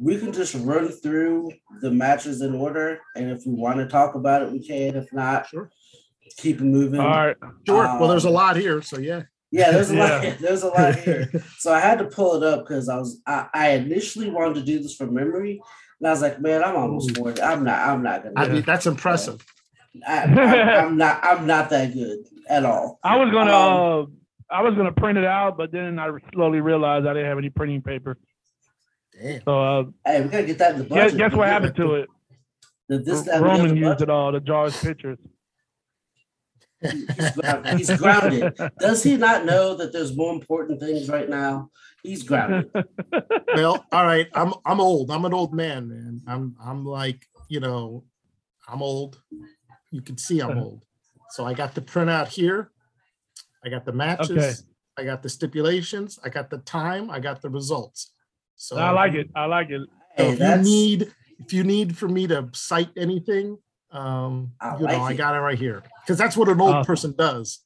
we 0.00 0.18
can 0.18 0.32
just 0.32 0.54
run 0.54 0.88
through 0.88 1.52
the 1.80 1.90
matches 1.90 2.40
in 2.40 2.54
order, 2.54 3.00
and 3.16 3.30
if 3.30 3.42
we 3.46 3.54
want 3.54 3.78
to 3.78 3.86
talk 3.86 4.14
about 4.14 4.42
it, 4.42 4.50
we 4.50 4.66
can. 4.66 4.96
If 4.96 5.12
not, 5.12 5.46
Sure. 5.48 5.70
keep 6.36 6.60
it 6.60 6.64
moving. 6.64 7.00
All 7.00 7.06
right. 7.08 7.36
Sure. 7.66 7.84
well, 7.84 8.08
there's 8.08 8.24
a 8.24 8.28
Um, 8.28 8.34
lot 8.34 8.56
here, 8.56 8.82
so 8.82 8.98
yeah. 8.98 9.22
Yeah, 9.50 9.70
there's 9.70 9.90
a 9.90 9.94
lot. 10.02 10.36
There's 10.40 10.62
a 10.62 10.68
lot 10.68 10.96
here. 11.06 11.30
So 11.58 11.72
I 11.72 11.78
had 11.80 11.98
to 11.98 12.04
pull 12.06 12.34
it 12.36 12.42
up 12.42 12.64
because 12.66 12.88
I 12.88 12.96
was 12.98 13.20
I, 13.26 13.46
I 13.54 13.68
initially 13.70 14.30
wanted 14.30 14.54
to 14.56 14.62
do 14.62 14.78
this 14.80 14.96
from 14.96 15.14
memory, 15.14 15.60
and 16.00 16.08
I 16.08 16.10
was 16.10 16.22
like, 16.22 16.40
man, 16.40 16.64
I'm 16.64 16.76
almost 16.76 17.16
forty. 17.16 17.40
I'm 17.40 17.62
not. 17.64 17.78
I'm 17.88 18.02
not 18.02 18.24
gonna. 18.24 18.34
I 18.36 18.48
mean, 18.48 18.62
that's 18.66 18.86
impressive. 18.86 19.44
I, 20.06 20.24
I, 20.24 20.78
I'm 20.84 20.96
not. 20.96 21.20
I'm 21.24 21.46
not 21.46 21.70
that 21.70 21.94
good 21.94 22.18
at 22.48 22.64
all. 22.64 22.98
I 23.04 23.16
was 23.16 23.30
gonna 23.32 23.52
Um, 23.52 24.18
uh, 24.50 24.54
I 24.54 24.62
was 24.62 24.74
gonna 24.74 24.92
print 24.92 25.18
it 25.18 25.24
out, 25.24 25.56
but 25.56 25.70
then 25.70 25.98
I 26.00 26.10
slowly 26.32 26.60
realized 26.60 27.06
I 27.06 27.12
didn't 27.12 27.28
have 27.28 27.38
any 27.38 27.50
printing 27.50 27.80
paper. 27.80 28.18
Damn. 29.20 29.42
So 29.44 29.62
uh, 29.62 29.84
Hey, 30.04 30.20
we 30.22 30.28
gotta 30.28 30.44
get 30.44 30.58
that 30.58 30.72
in 30.72 30.78
the 30.78 30.84
guess, 30.84 31.12
budget. 31.12 31.18
guess 31.18 31.32
what 31.34 31.48
happened 31.48 31.76
to 31.76 31.94
it? 31.94 32.08
The, 32.88 32.98
this 32.98 33.22
that, 33.22 33.36
and 33.36 33.44
the 33.44 33.48
Roman 33.48 33.76
used 33.76 33.90
budget. 33.90 34.02
it 34.02 34.10
all 34.10 34.32
to 34.32 34.40
draw 34.40 34.64
his 34.64 34.76
pictures. 34.76 35.18
He's 36.80 37.30
grounded. 37.30 37.78
He's 37.78 37.96
grounded. 37.96 38.58
Does 38.78 39.02
he 39.02 39.16
not 39.16 39.46
know 39.46 39.74
that 39.74 39.92
there's 39.92 40.14
more 40.16 40.34
important 40.34 40.80
things 40.80 41.08
right 41.08 41.28
now? 41.28 41.70
He's 42.02 42.22
grounded. 42.22 42.70
well, 43.54 43.86
all 43.90 44.04
right. 44.04 44.28
I'm 44.34 44.52
I'm 44.66 44.80
old. 44.80 45.10
I'm 45.10 45.24
an 45.24 45.32
old 45.32 45.54
man, 45.54 45.88
man. 45.88 46.20
I'm 46.26 46.54
I'm 46.62 46.84
like, 46.84 47.26
you 47.48 47.60
know, 47.60 48.04
I'm 48.68 48.82
old. 48.82 49.20
You 49.90 50.02
can 50.02 50.18
see 50.18 50.40
I'm 50.40 50.58
old. 50.58 50.82
So 51.30 51.46
I 51.46 51.54
got 51.54 51.74
the 51.74 51.80
printout 51.80 52.28
here. 52.28 52.70
I 53.64 53.70
got 53.70 53.86
the 53.86 53.92
matches. 53.92 54.30
Okay. 54.30 54.54
I 54.96 55.04
got 55.04 55.22
the 55.22 55.28
stipulations. 55.30 56.18
I 56.22 56.28
got 56.28 56.50
the 56.50 56.58
time. 56.58 57.10
I 57.10 57.18
got 57.18 57.40
the 57.40 57.48
results. 57.48 58.12
So 58.56 58.76
I 58.76 58.90
like 58.90 59.14
it. 59.14 59.28
I 59.34 59.46
like 59.46 59.70
it. 59.70 59.82
So 60.18 60.24
Hey, 60.24 60.32
if 60.32 60.38
you 60.40 60.56
need 60.62 61.12
if 61.40 61.52
you 61.52 61.64
need 61.64 61.96
for 61.96 62.08
me 62.08 62.26
to 62.28 62.48
cite 62.52 62.90
anything, 62.96 63.58
um, 63.90 64.52
I 64.60 64.76
you 64.78 64.86
know, 64.86 64.98
like 64.98 65.14
I 65.14 65.14
got 65.14 65.34
it 65.34 65.38
right 65.40 65.58
here. 65.58 65.82
Because 66.02 66.18
that's 66.18 66.36
what 66.36 66.48
an 66.48 66.60
old 66.60 66.74
Awesome. 66.74 66.86
person 66.86 67.14
does. 67.16 67.60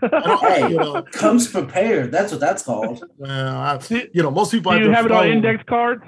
Hey. 0.00 0.70
you 0.70 0.78
know, 0.78 1.02
comes 1.12 1.48
prepared. 1.48 2.10
That's 2.12 2.32
what 2.32 2.40
that's 2.40 2.62
called. 2.62 3.04
well, 3.18 3.56
I, 3.56 3.78
you 4.12 4.22
know, 4.22 4.30
most 4.30 4.50
people 4.50 4.72
do 4.72 4.76
have 4.76 4.82
you 4.82 4.88
their 4.88 4.96
have 4.96 5.06
it 5.06 5.12
on 5.12 5.28
index 5.28 5.62
cards? 5.66 6.04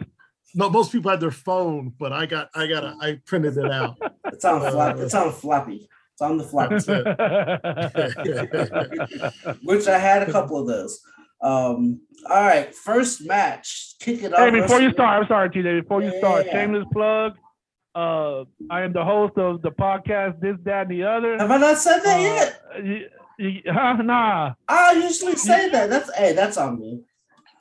No, 0.55 0.71
most 0.71 0.93
people 0.93 1.11
had 1.11 1.21
their 1.21 1.31
phone, 1.31 1.93
but 1.99 2.13
I 2.13 2.25
got, 2.25 2.49
I 2.55 2.67
got, 2.67 2.85
a, 2.85 2.97
I 3.01 3.21
printed 3.27 3.59
it 3.59 3.71
out. 3.71 3.97
It's 4.33 4.45
on 4.45 4.63
Uh, 4.65 4.71
flop. 4.71 4.97
It's 4.99 5.15
on 5.15 5.31
floppy. 5.33 5.89
It's 6.13 6.23
on 6.23 6.39
the 6.39 6.45
floppy, 6.45 6.75
which 9.65 9.87
I 9.89 9.99
had 9.99 10.23
a 10.27 10.33
couple 10.33 10.59
of 10.59 10.67
those. 10.67 11.01
Um, 11.41 12.01
all 12.31 12.43
right, 12.43 12.75
first 12.75 13.27
match. 13.27 13.95
Kick 14.01 14.23
it 14.23 14.33
off. 14.33 14.39
Hey, 14.39 14.51
before 14.51 14.81
you 14.81 14.91
start, 14.93 15.23
I'm 15.23 15.29
sorry, 15.29 15.51
TJ. 15.51 15.83
Before 15.83 16.03
you 16.03 16.13
start, 16.19 16.47
shameless 16.51 16.85
plug. 16.93 17.35
Uh, 17.95 18.45
I 18.71 18.83
am 18.83 18.93
the 18.93 19.05
host 19.05 19.39
of 19.39 19.63
the 19.63 19.71
podcast 19.71 20.41
This, 20.41 20.57
That, 20.65 20.83
and 20.83 20.91
the 20.91 21.03
Other. 21.05 21.39
Have 21.39 21.51
I 21.51 21.57
not 21.57 21.79
said 21.79 22.01
that 22.01 22.21
yet? 22.21 22.63
Uh, 22.75 22.81
y- 22.83 23.05
y- 23.39 23.63
huh? 23.67 24.03
Nah, 24.03 24.53
I 24.69 24.93
usually 24.93 25.37
say 25.37 25.71
that. 25.71 25.89
That's 25.89 26.15
hey, 26.15 26.33
that's 26.35 26.57
on 26.59 26.79
me. 26.79 27.05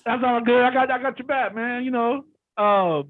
that's 0.05 0.23
all 0.25 0.41
good. 0.41 0.61
I 0.61 0.73
got, 0.73 0.91
I 0.91 1.01
got 1.01 1.17
your 1.19 1.27
back, 1.27 1.55
man. 1.55 1.83
You 1.85 1.91
know, 1.91 2.25
uh, 2.57 3.03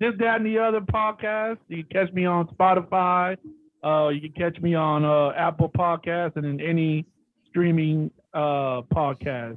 This, 0.00 0.14
That, 0.18 0.36
and 0.36 0.46
the 0.46 0.58
Other 0.58 0.80
podcast. 0.80 1.58
You 1.68 1.84
can 1.84 2.06
catch 2.06 2.14
me 2.14 2.24
on 2.26 2.48
Spotify. 2.48 3.36
Uh, 3.84 4.08
you 4.08 4.20
can 4.22 4.32
catch 4.32 4.60
me 4.60 4.74
on 4.74 5.04
uh, 5.04 5.30
Apple 5.36 5.68
Podcasts 5.68 6.34
and 6.36 6.44
in 6.46 6.60
any 6.60 7.06
streaming 7.48 8.10
uh 8.34 8.82
podcast 8.92 9.56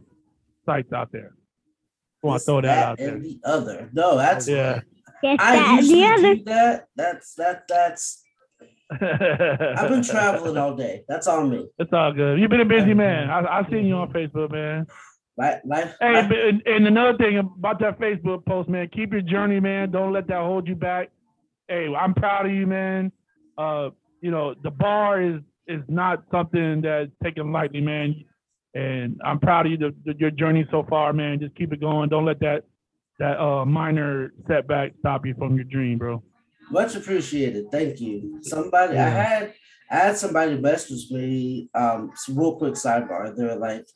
sites 0.69 0.93
out 0.93 1.11
there. 1.11 1.33
Want 2.21 2.39
to 2.41 2.45
throw 2.45 2.61
that 2.61 2.77
out 2.77 2.99
and 2.99 3.07
there? 3.09 3.19
the 3.19 3.39
other. 3.43 3.89
No, 3.93 4.17
that's 4.17 4.47
Yeah. 4.47 4.81
Yes, 5.23 5.37
I 5.41 5.55
that, 5.55 5.83
usually 5.83 5.99
the 5.99 6.05
other. 6.07 6.35
do 6.35 6.43
that. 6.45 6.87
That's 6.95 7.33
that. 7.35 7.67
That's. 7.67 8.23
I've 8.91 9.89
been 9.89 10.03
traveling 10.03 10.57
all 10.57 10.75
day. 10.75 11.03
That's 11.07 11.27
on 11.27 11.49
me. 11.49 11.67
It's 11.77 11.91
all 11.93 12.11
good. 12.13 12.39
You've 12.39 12.49
been 12.49 12.61
a 12.61 12.65
busy 12.65 12.93
man. 12.93 13.29
I 13.29 13.39
I 13.59 13.69
seen 13.69 13.85
you 13.85 13.95
on 13.95 14.11
Facebook, 14.11 14.51
man. 14.51 14.85
Life, 15.37 15.61
life, 15.65 15.95
Hey, 16.01 16.13
life- 16.13 16.31
and, 16.31 16.61
and 16.65 16.87
another 16.87 17.17
thing 17.17 17.37
about 17.37 17.79
that 17.79 17.97
Facebook 17.99 18.45
post, 18.45 18.67
man, 18.67 18.89
keep 18.93 19.11
your 19.13 19.21
journey, 19.21 19.59
man. 19.61 19.89
Don't 19.91 20.11
let 20.11 20.27
that 20.27 20.41
hold 20.41 20.67
you 20.67 20.75
back. 20.75 21.09
Hey, 21.69 21.87
I'm 21.97 22.13
proud 22.13 22.45
of 22.47 22.51
you, 22.51 22.67
man. 22.67 23.11
Uh, 23.57 23.89
you 24.21 24.31
know, 24.31 24.53
the 24.63 24.71
bar 24.71 25.21
is 25.21 25.39
is 25.67 25.81
not 25.87 26.23
something 26.31 26.81
that's 26.81 27.11
taken 27.23 27.51
lightly, 27.51 27.81
man. 27.81 28.15
And 28.75 29.19
I'm 29.25 29.39
proud 29.39 29.65
of 29.65 29.71
you, 29.71 29.77
the, 29.77 29.95
the, 30.05 30.13
your 30.17 30.31
journey 30.31 30.65
so 30.69 30.85
far, 30.89 31.11
man. 31.13 31.39
Just 31.39 31.55
keep 31.55 31.73
it 31.73 31.81
going. 31.81 32.09
Don't 32.09 32.25
let 32.25 32.39
that 32.41 32.63
that 33.17 33.39
uh 33.39 33.65
minor 33.65 34.31
setback 34.47 34.93
stop 34.99 35.25
you 35.25 35.33
from 35.37 35.55
your 35.55 35.65
dream, 35.65 35.97
bro. 35.97 36.23
Much 36.71 36.95
appreciated. 36.95 37.71
Thank 37.71 37.99
you. 37.99 38.39
Somebody 38.43 38.97
I 38.97 39.09
had 39.09 39.53
I 39.91 39.95
had 39.95 40.17
somebody 40.17 40.55
message 40.59 41.09
me, 41.09 41.69
um, 41.73 42.11
real 42.29 42.57
quick 42.57 42.75
sidebar. 42.75 43.35
They're 43.35 43.55
like, 43.55 43.87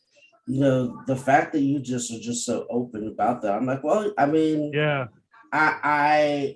you 0.47 0.59
know, 0.59 1.03
the 1.05 1.15
fact 1.15 1.53
that 1.53 1.61
you 1.61 1.79
just 1.79 2.11
are 2.11 2.19
just 2.19 2.45
so 2.45 2.65
open 2.69 3.07
about 3.07 3.43
that. 3.43 3.53
I'm 3.53 3.67
like, 3.67 3.83
well, 3.83 4.11
I 4.17 4.25
mean, 4.25 4.71
Yeah, 4.73 5.05
I 5.51 5.77
I 5.83 6.55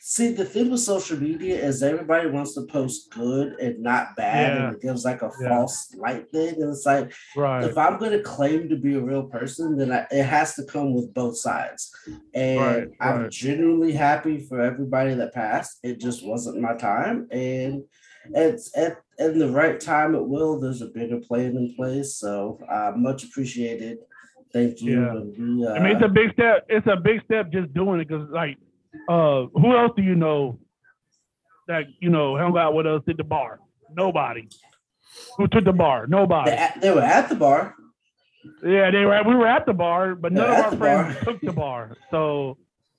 see 0.00 0.32
the 0.32 0.44
thing 0.44 0.70
with 0.70 0.80
social 0.80 1.18
media 1.18 1.56
is 1.56 1.82
everybody 1.82 2.28
wants 2.30 2.54
to 2.54 2.62
post 2.62 3.10
good 3.10 3.54
and 3.60 3.80
not 3.80 4.16
bad, 4.16 4.56
Yeah. 4.56 4.66
and 4.66 4.76
it 4.76 4.82
gives 4.82 5.04
like 5.04 5.22
a 5.22 5.30
Yeah. 5.40 5.48
false 5.48 5.94
light 5.96 6.30
thing. 6.30 6.54
And 6.60 6.70
it's 6.70 6.86
like 6.86 7.12
right. 7.36 7.64
if 7.64 7.76
I'm 7.76 7.98
going 7.98 8.12
to 8.12 8.22
claim 8.22 8.68
to 8.68 8.76
be 8.76 8.94
a 8.94 9.00
real 9.00 9.24
person, 9.24 9.76
then 9.76 9.92
I, 9.92 10.06
it 10.10 10.24
has 10.24 10.54
to 10.54 10.64
come 10.64 10.94
with 10.94 11.12
both 11.14 11.36
sides. 11.36 11.90
And 12.34 12.60
Right, 12.60 12.88
I'm 13.00 13.22
right. 13.22 13.30
genuinely 13.30 13.92
happy 13.92 14.38
for 14.48 14.60
everybody 14.60 15.14
that 15.14 15.34
passed. 15.34 15.78
It 15.82 16.00
just 16.00 16.26
wasn't 16.26 16.60
my 16.60 16.74
time. 16.74 17.26
And 17.30 17.82
it's 18.34 18.76
at 18.76 18.98
in 19.18 19.38
the 19.38 19.50
right 19.50 19.80
time 19.80 20.14
it 20.14 20.26
will. 20.26 20.60
There's 20.60 20.82
a 20.82 20.86
bigger 20.86 21.18
plan 21.18 21.56
in 21.56 21.74
place, 21.74 22.16
so 22.16 22.60
uh, 22.70 22.92
much 22.96 23.24
appreciated. 23.24 23.98
Thank 24.52 24.80
you. 24.80 25.02
Yeah. 25.02 25.14
We, 25.14 25.66
uh, 25.66 25.72
I 25.74 25.78
mean, 25.80 25.96
it's 25.96 26.04
a 26.04 26.08
big 26.08 26.32
step. 26.34 26.64
It's 26.68 26.86
a 26.86 26.96
big 26.96 27.22
step 27.24 27.50
just 27.52 27.72
doing 27.74 28.00
it 28.00 28.08
because, 28.08 28.28
like, 28.30 28.56
uh, 29.08 29.46
who 29.54 29.76
else 29.76 29.92
do 29.96 30.02
you 30.02 30.14
know 30.14 30.58
that 31.66 31.84
you 32.00 32.10
know 32.10 32.36
hung 32.36 32.56
out 32.56 32.74
with 32.74 32.86
us 32.86 33.02
at 33.08 33.16
the 33.16 33.24
bar? 33.24 33.60
Nobody. 33.94 34.48
Who 35.36 35.48
took 35.48 35.64
the 35.64 35.72
bar? 35.72 36.06
Nobody. 36.06 36.50
they, 36.50 36.68
they 36.80 36.90
were 36.90 37.02
at 37.02 37.28
the 37.28 37.34
bar. 37.34 37.74
Yeah, 38.62 38.90
they 38.90 39.04
were. 39.04 39.22
We 39.26 39.34
were 39.34 39.46
at 39.46 39.66
the 39.66 39.72
bar, 39.72 40.14
but 40.14 40.32
none 40.32 40.48
of 40.48 40.64
our 40.64 40.76
friends 40.76 41.14
bar. 41.14 41.24
took 41.24 41.40
the 41.40 41.52
bar. 41.52 41.96
So, 42.10 42.58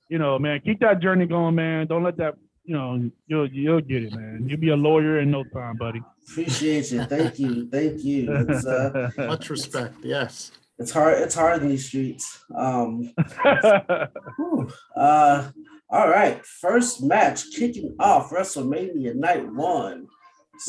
you 0.09 0.17
know, 0.17 0.37
man, 0.39 0.61
keep 0.63 0.79
that 0.81 1.01
journey 1.01 1.25
going, 1.25 1.55
man. 1.55 1.87
Don't 1.87 2.03
let 2.03 2.17
that. 2.17 2.35
You 2.63 2.75
know, 2.75 3.09
you'll 3.27 3.47
you'll 3.51 3.81
get 3.81 4.03
it, 4.03 4.13
man. 4.13 4.45
You'll 4.47 4.59
be 4.59 4.69
a 4.69 4.75
lawyer 4.75 5.19
in 5.19 5.31
no 5.31 5.43
time, 5.45 5.77
buddy. 5.77 6.01
Appreciate 6.29 6.91
you. 6.91 7.03
Thank 7.05 7.39
you. 7.39 7.67
Thank 7.69 8.03
you. 8.03 8.27
It's 8.47 8.65
uh, 8.65 9.09
Much 9.17 9.49
respect. 9.49 9.95
Yes. 10.03 10.51
it's 10.77 10.91
hard. 10.91 11.19
It's 11.19 11.33
hard 11.33 11.63
in 11.63 11.69
these 11.69 11.87
streets. 11.87 12.43
Um, 12.55 13.11
whew. 14.37 14.69
uh, 14.95 15.49
all 15.91 16.07
right. 16.07 16.45
First 16.45 17.03
match 17.03 17.45
kicking 17.55 17.95
off 17.99 18.29
WrestleMania 18.29 19.15
Night 19.15 19.45
One, 19.51 20.07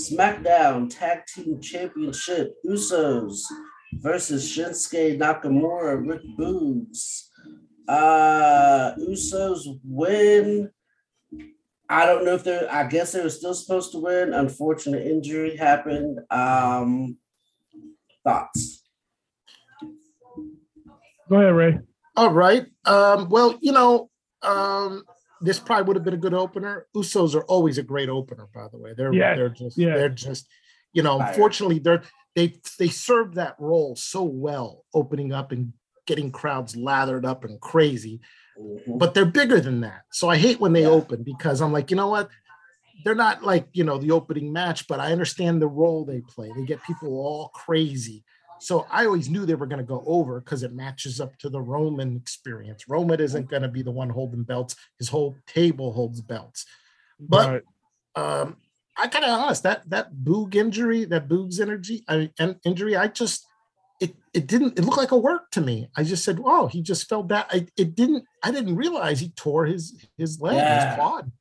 SmackDown 0.01 0.89
Tag 0.89 1.21
Team 1.27 1.61
Championship. 1.61 2.55
Usos 2.67 3.41
versus 3.95 4.51
Shinsuke 4.51 5.19
Nakamura, 5.19 6.09
Rick 6.09 6.23
Boogs. 6.39 7.27
Uh, 7.87 8.95
Usos 8.97 9.65
win. 9.85 10.71
I 11.89 12.07
don't 12.07 12.25
know 12.25 12.35
if 12.35 12.45
they're. 12.45 12.73
I 12.73 12.87
guess 12.87 13.13
they 13.13 13.23
were 13.23 13.31
still 13.31 13.53
supposed 13.55 13.93
to 13.93 13.99
win. 13.99 14.33
Unfortunate 14.33 15.07
injury 15.07 15.57
happened. 15.57 16.21
Um, 16.31 17.19
thoughts? 18.25 18.85
Go 21.29 21.37
ahead, 21.37 21.55
Ray. 21.55 21.79
All 22.17 22.31
right. 22.33 22.67
Um, 22.85 23.29
well, 23.29 23.59
you 23.61 23.73
know, 23.73 24.09
um, 24.43 25.03
this 25.41 25.59
probably 25.59 25.85
would 25.85 25.97
have 25.97 26.05
been 26.05 26.15
a 26.15 26.19
good 26.19 26.35
opener. 26.35 26.87
Usos 26.95 27.35
are 27.35 27.45
always 27.45 27.79
a 27.79 27.83
great 27.83 28.09
opener, 28.09 28.49
by 28.55 28.69
the 28.71 28.79
way. 28.79 28.93
They're 28.97 29.13
Yeah, 29.13 29.35
they're 29.35 29.49
just 29.49 29.79
yeah. 29.79 29.95
they're 29.97 30.09
just, 30.09 30.47
you 30.93 31.03
know, 31.03 31.19
Fire. 31.19 31.29
unfortunately, 31.29 31.79
they're 31.79 32.03
they 32.37 32.55
they 32.79 32.89
serve 32.89 33.35
that 33.35 33.57
role 33.59 33.97
so 33.97 34.23
well, 34.23 34.85
opening 34.95 35.33
up 35.33 35.53
and 35.53 35.73
getting 36.07 36.31
crowds 36.31 36.77
lathered 36.77 37.25
up 37.25 37.45
and 37.45 37.61
crazy. 37.61 38.21
Mhm. 38.59 38.99
But 38.99 39.15
they're 39.15 39.25
bigger 39.25 39.61
than 39.61 39.81
that. 39.81 40.03
So 40.13 40.29
I 40.29 40.37
hate 40.37 40.61
when 40.61 40.73
they 40.73 40.83
Yeah. 40.83 40.89
open 40.89 41.23
because 41.23 41.61
I'm 41.61 41.73
like, 41.73 41.91
you 41.91 41.97
know 41.97 42.09
what? 42.09 42.29
They're 43.05 43.15
not 43.15 43.43
like, 43.43 43.67
you 43.73 43.85
know, 43.85 43.97
the 43.97 44.11
opening 44.11 44.53
match, 44.53 44.87
but 44.87 45.01
I 45.01 45.11
understand 45.13 45.63
the 45.63 45.69
role 45.69 46.05
they 46.05 46.21
play. 46.21 46.53
They 46.55 46.65
get 46.67 46.83
people 46.83 47.09
all 47.09 47.49
crazy. 47.55 48.25
So 48.61 48.87
I 48.91 49.07
always 49.07 49.29
knew 49.31 49.47
they 49.47 49.55
were 49.55 49.67
going 49.67 49.79
to 49.79 49.85
go 49.85 50.05
over 50.07 50.41
because 50.41 50.63
it 50.63 50.73
matches 50.73 51.21
up 51.21 51.37
to 51.39 51.49
the 51.49 51.61
Roman 51.61 52.17
experience. 52.17 52.89
Roman 52.89 53.21
isn't 53.21 53.49
going 53.49 53.63
to 53.63 53.69
be 53.69 53.83
the 53.83 53.91
one 53.91 54.11
holding 54.11 54.43
belts. 54.43 54.77
His 54.99 55.09
whole 55.09 55.37
table 55.47 55.93
holds 55.93 56.21
belts. 56.21 56.67
But 57.19 57.49
Right. 57.49 57.63
um, 58.17 58.57
I 58.99 59.07
kind 59.07 59.25
of 59.25 59.31
honest 59.31 59.63
that 59.63 59.89
that 59.89 60.13
Boog 60.13 60.55
injury, 60.55 61.05
that 61.07 61.29
Boog's 61.29 61.59
energy, 61.59 62.05
I 62.07 62.31
and 62.39 62.57
injury, 62.65 62.97
I 62.97 63.09
just 63.09 63.47
it 64.01 64.15
it 64.35 64.47
didn't 64.47 64.79
it 64.79 64.85
looked 64.85 64.99
like 64.99 65.13
a 65.13 65.17
work 65.17 65.51
to 65.53 65.61
me. 65.61 65.89
I 65.97 66.05
just 66.05 66.25
said, 66.25 66.39
oh, 66.45 66.67
he 66.67 66.83
just 66.83 67.09
fell 67.09 67.23
down. 67.23 67.45
I 67.51 67.67
it 67.79 67.95
didn't. 67.95 68.25
I 68.43 68.51
didn't 68.51 68.77
realize 68.77 69.21
he 69.21 69.31
tore 69.31 69.65
his 69.67 70.05
his 70.19 70.41
leg, 70.41 70.57
Yeah. 70.57 70.75
his 70.75 70.95
quad, 70.95 71.33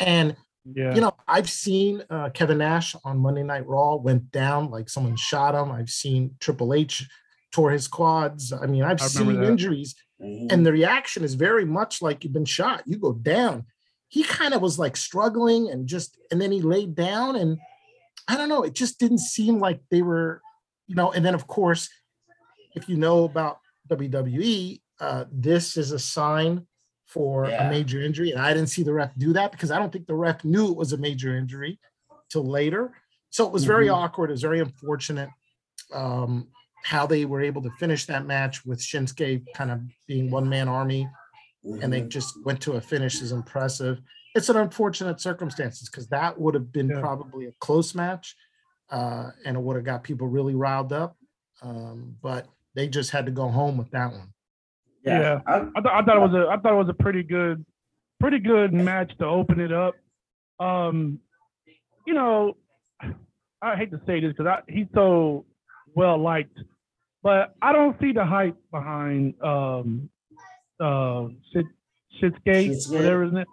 and 0.00 0.36
yeah. 0.74 0.94
you 0.94 1.00
know, 1.00 1.14
I've 1.26 1.48
seen 1.50 2.02
uh, 2.10 2.30
Kevin 2.30 2.58
Nash 2.58 2.94
on 3.04 3.18
Monday 3.18 3.42
Night 3.42 3.66
Raw 3.66 3.96
went 3.96 4.30
down 4.30 4.70
like 4.70 4.88
someone 4.88 5.16
shot 5.16 5.54
him. 5.54 5.70
I've 5.72 5.90
seen 5.90 6.34
Triple 6.40 6.74
H 6.74 7.06
tore 7.52 7.70
his 7.70 7.88
quads. 7.88 8.52
I 8.52 8.66
mean, 8.66 8.82
I've 8.84 9.00
I 9.02 9.06
seen 9.06 9.42
injuries, 9.42 9.94
Mhm. 10.22 10.52
and 10.52 10.66
the 10.66 10.72
reaction 10.72 11.24
is 11.24 11.34
very 11.34 11.64
much 11.64 12.02
like 12.02 12.24
you've 12.24 12.32
been 12.32 12.44
shot. 12.44 12.82
You 12.86 12.98
go 12.98 13.12
down. 13.12 13.66
He 14.08 14.22
kind 14.24 14.54
of 14.54 14.62
was 14.62 14.78
like 14.78 14.96
struggling 14.96 15.70
and 15.70 15.86
just, 15.86 16.16
and 16.30 16.40
then 16.40 16.50
he 16.52 16.60
laid 16.60 16.94
down, 16.94 17.36
and 17.36 17.58
I 18.26 18.36
don't 18.36 18.48
know. 18.48 18.62
It 18.62 18.74
just 18.74 18.98
didn't 18.98 19.18
seem 19.18 19.60
like 19.60 19.80
they 19.90 20.02
were, 20.02 20.40
you 20.86 20.94
know. 20.94 21.12
And 21.12 21.24
then 21.24 21.34
of 21.34 21.46
course, 21.46 21.88
if 22.74 22.88
you 22.88 22.96
know 22.96 23.24
about 23.24 23.58
WWE, 23.88 24.82
uh, 25.00 25.24
this 25.32 25.76
is 25.76 25.92
a 25.92 25.98
sign 25.98 26.66
for 27.08 27.48
Yeah. 27.48 27.66
a 27.66 27.70
major 27.70 28.00
injury, 28.02 28.30
and 28.32 28.40
I 28.40 28.52
didn't 28.54 28.68
see 28.68 28.82
the 28.82 28.92
ref 28.92 29.14
do 29.16 29.32
that 29.32 29.50
because 29.50 29.70
I 29.70 29.78
don't 29.78 29.90
think 29.92 30.06
the 30.06 30.14
ref 30.14 30.44
knew 30.44 30.70
it 30.70 30.76
was 30.76 30.92
a 30.92 30.98
major 30.98 31.36
injury 31.36 31.80
till 32.28 32.44
later. 32.44 32.92
So 33.30 33.46
it 33.46 33.52
was 33.52 33.64
very 33.64 33.86
Mhm. 33.86 33.94
awkward. 33.94 34.30
It 34.30 34.34
was 34.34 34.42
very 34.42 34.60
unfortunate 34.60 35.30
um, 35.92 36.48
how 36.84 37.06
they 37.06 37.24
were 37.24 37.40
able 37.40 37.62
to 37.62 37.70
finish 37.78 38.04
that 38.06 38.26
match 38.26 38.64
with 38.66 38.78
Shinsuke 38.78 39.42
kind 39.54 39.70
of 39.70 39.80
being 40.06 40.30
one 40.30 40.46
man 40.48 40.68
army, 40.68 41.08
and 41.80 41.90
they 41.92 42.02
Mhm. 42.02 42.08
just 42.10 42.34
went 42.44 42.60
to 42.62 42.72
a 42.72 42.80
finish 42.80 43.22
is 43.22 43.32
impressive. 43.32 44.00
It's 44.34 44.50
an 44.50 44.56
unfortunate 44.58 45.18
circumstances 45.18 45.88
because 45.88 46.08
that 46.08 46.38
would 46.38 46.52
have 46.54 46.70
been 46.70 46.90
Yeah. 46.90 47.00
probably 47.00 47.46
a 47.46 47.52
close 47.52 47.94
match, 47.94 48.36
uh, 48.90 49.30
and 49.46 49.56
it 49.56 49.60
would 49.60 49.76
have 49.76 49.84
got 49.86 50.04
people 50.04 50.28
really 50.28 50.54
riled 50.54 50.92
up. 50.92 51.16
Um, 51.62 52.16
but 52.20 52.46
they 52.74 52.86
just 52.86 53.10
had 53.12 53.24
to 53.26 53.32
go 53.32 53.48
home 53.48 53.78
with 53.78 53.90
that 53.92 54.12
one. 54.12 54.32
Yeah. 55.08 55.20
Yeah. 55.20 55.40
I, 55.46 55.54
I, 55.56 55.60
th- 55.80 55.94
I 55.94 56.02
thought 56.02 56.16
it 56.16 56.20
was 56.20 56.34
a 56.34 56.48
I 56.50 56.56
thought 56.58 56.72
it 56.72 56.76
was 56.76 56.88
a 56.88 57.02
pretty 57.02 57.22
good 57.22 57.64
pretty 58.20 58.38
good 58.38 58.72
match 58.72 59.12
to 59.18 59.24
open 59.26 59.60
it 59.60 59.72
up. 59.72 59.94
Um, 60.60 61.20
you 62.06 62.14
know, 62.14 62.56
I 63.62 63.76
hate 63.76 63.90
to 63.92 64.00
say 64.06 64.20
this 64.20 64.32
because 64.36 64.62
he's 64.68 64.86
so 64.94 65.44
well 65.94 66.18
liked, 66.18 66.58
but 67.22 67.54
I 67.62 67.72
don't 67.72 67.98
see 68.00 68.12
the 68.12 68.24
hype 68.24 68.56
behind 68.70 69.34
um 69.42 70.08
uh 70.80 71.26
shit 71.52 71.66
Shitskate, 72.22 72.70
Shinsuke? 72.70 72.96
whatever 72.96 73.24
his 73.24 73.32
name. 73.32 73.44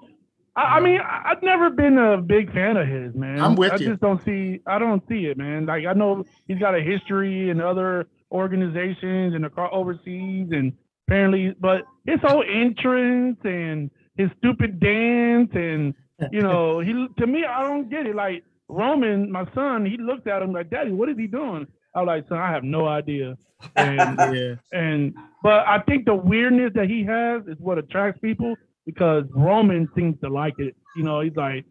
I, 0.56 0.62
I 0.62 0.80
mean, 0.80 1.00
I, 1.02 1.32
I've 1.32 1.44
never 1.44 1.70
been 1.70 1.98
a 1.98 2.18
big 2.18 2.52
fan 2.54 2.78
of 2.78 2.88
his, 2.88 3.14
man. 3.14 3.40
I'm 3.42 3.56
with 3.56 3.74
I 3.74 3.76
you. 3.76 3.90
just 3.90 4.02
don't 4.02 4.24
see. 4.24 4.62
I 4.66 4.80
don't 4.80 5.04
see 5.08 5.26
it, 5.26 5.38
man. 5.38 5.66
Like 5.66 5.86
I 5.86 5.94
know 5.94 6.24
he's 6.48 6.58
got 6.60 6.76
a 6.76 6.82
history 6.82 7.50
in 7.50 7.62
other 7.62 8.08
organizations 8.32 9.36
and 9.36 9.46
across 9.46 9.70
overseas, 9.74 10.48
and 10.52 10.74
apparently, 11.08 11.56
but 11.60 11.84
his 12.06 12.20
whole 12.22 12.44
entrance 12.48 13.38
and 13.44 13.90
his 14.18 14.30
stupid 14.38 14.80
dance, 14.80 15.50
and 15.54 15.94
you 16.32 16.42
know, 16.42 16.80
he 16.88 17.08
to 17.20 17.28
me, 17.28 17.46
I 17.46 17.64
don't 17.64 17.90
get 17.90 18.06
it. 18.06 18.16
Like 18.16 18.44
Roman, 18.68 19.32
my 19.32 19.46
son, 19.54 19.86
he 19.86 19.98
looked 19.98 20.28
at 20.28 20.42
him 20.42 20.54
like, 20.54 20.70
"Daddy, 20.70 20.92
what 20.92 21.10
is 21.10 21.18
he 21.18 21.28
doing?" 21.28 21.68
I 21.96 22.02
was 22.02 22.08
like, 22.08 22.28
"Son, 22.28 22.38
I 22.38 22.52
have 22.52 22.64
no 22.64 22.88
idea." 22.88 23.38
And 23.76 24.20
Yeah. 24.36 24.56
and 24.74 25.14
but 25.44 25.68
I 25.68 25.80
think 25.80 26.06
the 26.06 26.16
weirdness 26.16 26.72
that 26.76 26.90
he 26.90 27.04
has 27.06 27.44
is 27.48 27.58
what 27.60 27.78
attracts 27.78 28.20
people 28.20 28.56
because 28.86 29.26
Roman 29.34 29.90
seems 29.96 30.20
to 30.22 30.30
like 30.30 30.56
it. 30.60 30.76
You 30.96 31.04
know, 31.04 31.22
he's 31.22 31.36
like, 31.36 31.66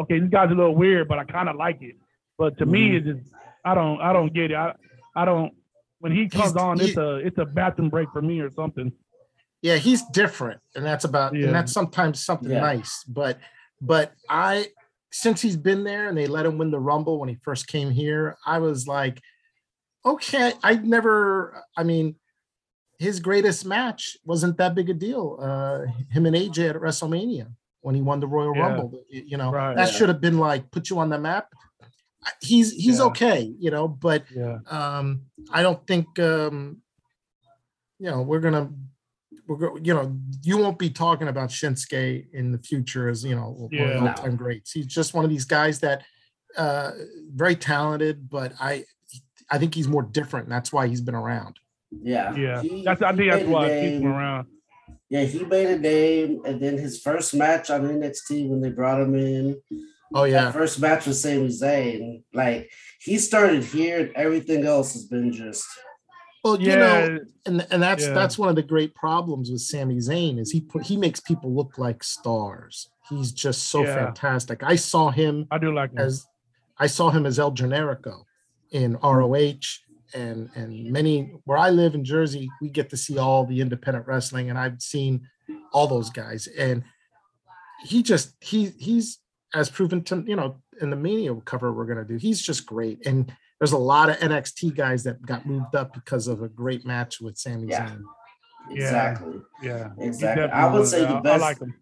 okay, 0.00 0.18
this 0.18 0.30
guy's 0.30 0.50
a 0.50 0.54
little 0.54 0.74
weird, 0.74 1.08
but 1.08 1.18
I 1.18 1.24
kind 1.24 1.48
of 1.48 1.56
like 1.56 1.78
it. 1.82 1.96
But 2.38 2.58
to 2.58 2.66
me, 2.66 2.88
mm-hmm. 2.88 3.08
it's 3.08 3.18
just 3.18 3.34
I 3.64 3.74
don't 3.74 4.00
I 4.00 4.12
don't 4.12 4.32
get 4.32 4.50
it. 4.50 4.56
I 4.56 4.74
I 5.14 5.24
don't 5.24 5.52
when 6.02 6.12
he 6.12 6.28
comes 6.28 6.52
He's- 6.52 6.56
on, 6.64 6.78
he- 6.80 6.88
it's 6.88 6.96
a 6.96 7.10
it's 7.28 7.38
a 7.38 7.44
bathroom 7.58 7.88
break 7.94 8.08
for 8.12 8.22
me 8.30 8.36
or 8.40 8.50
something. 8.60 8.88
yeah 9.68 9.76
he's 9.86 10.02
different 10.20 10.60
and 10.74 10.84
that's 10.88 11.04
about 11.10 11.28
Yeah. 11.34 11.46
and 11.46 11.54
that's 11.56 11.72
sometimes 11.80 12.14
something 12.28 12.50
Yeah. 12.50 12.60
nice 12.72 12.92
but 13.20 13.34
but 13.80 14.06
i 14.28 14.52
since 15.12 15.38
he's 15.44 15.56
been 15.68 15.82
there 15.90 16.04
and 16.08 16.16
they 16.18 16.26
let 16.36 16.44
him 16.48 16.58
win 16.58 16.70
the 16.76 16.80
rumble 16.90 17.16
when 17.20 17.28
he 17.32 17.36
first 17.48 17.64
came 17.74 17.90
here 18.02 18.24
i 18.54 18.56
was 18.66 18.78
like 18.96 19.16
okay 20.12 20.52
i 20.64 20.74
never 20.96 21.16
i 21.76 21.82
mean 21.90 22.06
his 22.98 23.20
greatest 23.20 23.64
match 23.76 24.16
wasn't 24.24 24.56
that 24.58 24.74
big 24.74 24.88
a 24.90 24.94
deal 24.94 25.24
uh 25.48 25.78
him 26.14 26.26
and 26.26 26.34
aj 26.42 26.58
at 26.70 26.76
wrestlemania 26.84 27.46
when 27.84 27.94
he 27.94 28.02
won 28.02 28.18
the 28.20 28.26
royal 28.36 28.54
Yeah. 28.56 28.62
rumble 28.66 28.90
you 29.08 29.22
you 29.32 29.36
know 29.40 29.50
Right. 29.52 29.76
that 29.76 29.88
Yeah. 29.88 29.94
should 29.96 30.08
have 30.12 30.20
been 30.20 30.38
like 30.38 30.62
put 30.74 30.84
you 30.90 30.98
on 30.98 31.08
the 31.14 31.18
map 31.18 31.46
he's 32.40 32.72
he's 32.72 32.98
Yeah. 32.98 33.04
okay 33.06 33.52
you 33.58 33.70
know 33.70 33.88
but 33.88 34.24
Yeah. 34.34 34.58
um 34.70 35.22
i 35.52 35.62
don't 35.62 35.84
think 35.86 36.18
um 36.18 36.78
you 37.98 38.10
know 38.10 38.22
we're 38.22 38.40
gonna 38.40 38.70
we're 39.48 39.56
go, 39.56 39.76
you 39.82 39.92
know 39.94 40.16
you 40.42 40.58
won't 40.58 40.78
be 40.78 40.90
talking 40.90 41.28
about 41.28 41.50
shinsuke 41.50 42.26
in 42.32 42.52
the 42.52 42.58
future 42.58 43.08
as 43.08 43.24
you 43.24 43.34
know 43.34 43.50
one 43.50 43.64
of 43.64 43.70
the 43.70 43.76
Yeah. 44.04 44.08
all-time 44.08 44.36
greats 44.36 44.72
he's 44.72 44.86
just 44.86 45.14
one 45.14 45.24
of 45.24 45.30
these 45.30 45.44
guys 45.44 45.80
that 45.80 46.04
uh 46.56 46.92
very 47.34 47.56
talented 47.56 48.28
but 48.30 48.52
i 48.60 48.84
i 49.50 49.58
think 49.58 49.74
he's 49.74 49.88
more 49.88 50.02
different 50.02 50.46
and 50.46 50.52
that's 50.52 50.72
why 50.72 50.86
he's 50.86 51.00
been 51.00 51.14
around 51.14 51.58
yeah. 52.02 52.34
Yeah. 52.34 52.62
He- 52.62 52.82
That's 52.84 53.02
I 53.02 53.14
think 53.14 53.30
that's 53.30 53.44
why 53.46 53.66
I 53.66 53.68
keep 53.68 53.80
name. 53.92 54.02
him 54.02 54.06
around. 54.06 54.46
Yeah, 55.10 55.24
he 55.24 55.44
made 55.44 55.66
a 55.66 55.78
name, 55.78 56.40
and 56.46 56.58
then 56.58 56.78
his 56.78 56.98
first 57.02 57.34
match 57.34 57.68
on 57.68 57.82
NXT 57.82 58.48
when 58.48 58.62
they 58.62 58.70
brought 58.70 58.98
him 58.98 59.14
in. 59.14 59.60
Oh 60.14 60.24
yeah 60.24 60.44
That 60.46 60.54
first 60.54 60.80
match 60.80 61.06
with 61.06 61.16
Sami 61.16 61.48
Zayn. 61.48 62.22
Like 62.32 62.70
he 63.00 63.18
started 63.18 63.64
here, 63.64 63.98
and 64.00 64.12
everything 64.16 64.64
else 64.66 64.92
has 64.94 65.04
been 65.06 65.32
just. 65.32 65.66
well 66.44 66.60
you 66.60 66.70
Yeah. 66.70 66.76
know 66.76 67.18
and 67.46 67.66
and 67.70 67.82
that's 67.82 68.04
Yeah. 68.06 68.14
that's 68.14 68.36
one 68.38 68.48
of 68.48 68.56
the 68.56 68.62
great 68.74 68.94
problems 68.94 69.50
with 69.50 69.60
Sami 69.60 69.96
Zayn 69.98 70.38
is 70.38 70.50
he 70.50 70.60
put 70.60 70.82
he 70.84 70.96
makes 70.96 71.20
people 71.20 71.54
look 71.54 71.78
like 71.78 72.02
stars 72.04 72.88
he's 73.08 73.32
just 73.32 73.60
so 73.68 73.82
Yeah. 73.84 73.94
fantastic 73.94 74.62
i 74.62 74.76
saw 74.76 75.10
him 75.10 75.46
I 75.50 75.58
do 75.58 75.72
like 75.74 75.90
him. 75.92 75.98
as 75.98 76.26
I 76.78 76.86
saw 76.88 77.10
him 77.10 77.26
as 77.26 77.38
El 77.38 77.52
Generico 77.52 78.24
in 78.72 78.96
ROH 79.02 79.66
and 80.14 80.50
and 80.54 80.90
many 80.90 81.14
where 81.44 81.58
I 81.58 81.70
live 81.70 81.94
in 81.94 82.04
Jersey, 82.04 82.48
we 82.60 82.68
get 82.70 82.90
to 82.90 82.96
see 82.96 83.18
all 83.18 83.44
the 83.46 83.60
independent 83.60 84.06
wrestling, 84.06 84.50
and 84.50 84.58
I've 84.58 84.80
seen 84.82 85.28
all 85.72 85.86
those 85.86 86.10
guys, 86.10 86.48
and 86.58 86.82
he 87.84 88.02
just 88.02 88.34
he 88.40 88.70
he's 88.78 89.18
as 89.54 89.70
proven 89.70 90.02
to 90.04 90.24
you 90.26 90.36
know 90.36 90.56
in 90.80 90.90
the 90.90 90.96
Mania 90.96 91.34
cover 91.44 91.72
we're 91.72 91.86
gonna 91.86 92.04
do, 92.04 92.16
he's 92.16 92.40
just 92.40 92.66
great, 92.66 93.06
and 93.06 93.32
there's 93.60 93.72
a 93.72 93.78
lot 93.78 94.10
of 94.10 94.16
NXT 94.18 94.74
guys 94.76 95.04
that 95.04 95.22
got 95.24 95.46
moved 95.46 95.74
up 95.76 95.94
because 95.94 96.26
of 96.26 96.42
a 96.42 96.48
great 96.48 96.84
match 96.84 97.20
with 97.20 97.38
Sami 97.38 97.68
Yeah. 97.68 97.88
Zayn. 97.90 98.02
Exactly. 98.70 99.40
Yeah, 99.62 99.90
he 99.98 100.06
Exactly. 100.06 100.44
I 100.44 100.72
would 100.72 100.86
say 100.86 101.00
the 101.00 101.08
I- 101.08 101.18
I 101.18 101.20
best 101.20 101.40
like 101.40 101.58
him. 101.60 101.74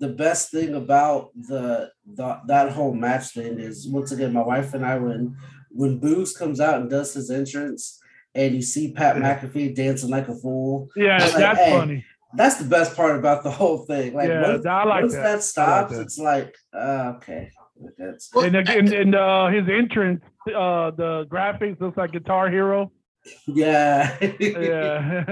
the 0.00 0.08
best 0.08 0.50
thing 0.50 0.74
about 0.74 1.30
the, 1.34 1.90
the 2.04 2.40
that 2.46 2.72
whole 2.72 2.92
match 2.94 3.28
thing 3.32 3.58
is 3.60 3.88
once 3.88 4.12
again 4.12 4.32
my 4.32 4.42
wife 4.42 4.74
and 4.74 4.84
I 4.84 4.98
when 4.98 5.36
when 5.70 6.00
Boogs 6.00 6.36
comes 6.36 6.60
out 6.60 6.80
and 6.80 6.90
does 6.90 7.14
his 7.14 7.30
entrance 7.30 8.00
and 8.34 8.54
you 8.54 8.62
see 8.62 8.92
Pat 8.92 9.16
McAfee 9.16 9.74
dancing 9.74 10.10
like 10.10 10.28
a 10.28 10.34
fool. 10.34 10.88
Yeah, 10.96 11.16
It's 11.22 11.32
like, 11.32 11.40
that's 11.40 11.58
hey, 11.58 11.70
funny. 11.70 12.04
That's 12.36 12.56
the 12.56 12.68
best 12.68 12.94
part 12.96 13.16
about 13.18 13.42
the 13.42 13.50
whole 13.50 13.78
thing. 13.78 14.14
Like 14.14 14.28
yeah, 14.28 14.52
once, 14.52 14.66
I 14.66 14.84
like 14.84 15.02
once 15.02 15.14
that. 15.14 15.22
that, 15.22 15.42
stops, 15.42 15.92
that. 15.92 16.02
it's 16.02 16.18
like 16.18 16.54
uh, 16.74 17.14
okay. 17.16 17.50
That's 17.98 18.30
And, 18.34 18.54
the- 18.54 18.72
and, 18.72 18.92
and 18.92 19.14
uh, 19.14 19.48
his 19.48 19.64
entrance, 19.68 20.22
uh, 20.48 20.90
the 20.92 21.26
graphics 21.30 21.80
looks 21.80 21.96
like 21.96 22.12
Guitar 22.12 22.48
Hero. 22.50 22.90
yeah. 23.48 24.16
Yeah. 24.20 25.24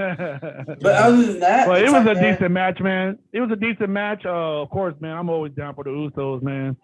but 0.81 0.95
other 0.95 1.23
than 1.23 1.39
that, 1.39 1.67
Well, 1.67 1.77
it 1.77 1.83
was 1.83 1.93
like, 1.93 2.01
a 2.07 2.13
man, 2.21 2.33
decent 2.33 2.51
match, 2.51 2.79
man. 2.81 3.17
It 3.31 3.39
was 3.39 3.49
a 3.51 3.55
decent 3.55 3.89
match. 3.89 4.25
Uh, 4.25 4.61
of 4.63 4.69
course, 4.69 4.95
man. 4.99 5.17
I'm 5.17 5.29
always 5.29 5.53
down 5.53 5.75
for 5.75 5.85
the 5.85 5.91
Usos, 5.91 6.41
man. 6.43 6.75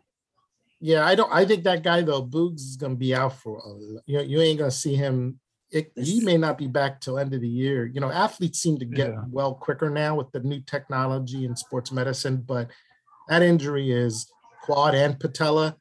Yeah, 0.80 1.06
I 1.06 1.16
don't. 1.16 1.32
I 1.32 1.44
think 1.46 1.66
that 1.66 1.84
guy 1.84 2.02
though, 2.02 2.26
Boogs 2.26 2.62
is 2.62 2.78
gonna 2.78 2.96
be 2.96 3.14
out 3.14 3.36
for. 3.36 3.58
A, 3.60 3.70
you 4.06 4.18
know, 4.18 4.24
you 4.24 4.40
ain't 4.42 4.58
gonna 4.58 4.72
see 4.72 4.96
him. 4.96 5.40
It, 5.72 5.92
he 5.96 6.20
may 6.22 6.38
not 6.38 6.58
be 6.58 6.68
back 6.68 7.00
till 7.00 7.18
end 7.18 7.34
of 7.34 7.40
the 7.42 7.48
year. 7.48 7.86
You 7.86 8.02
know, 8.02 8.12
athletes 8.12 8.60
seem 8.60 8.78
to 8.80 8.86
get 8.86 9.10
Yeah. 9.12 9.24
well 9.30 9.54
quicker 9.56 9.90
now 9.90 10.16
with 10.16 10.30
the 10.32 10.42
new 10.42 10.60
technology 10.62 11.46
in 11.46 11.56
sports 11.56 11.92
medicine, 11.94 12.44
but 12.46 12.70
that 13.30 13.42
injury 13.42 13.92
is 13.92 14.30
quad 14.64 14.96
and 14.96 15.18
patella. 15.20 15.78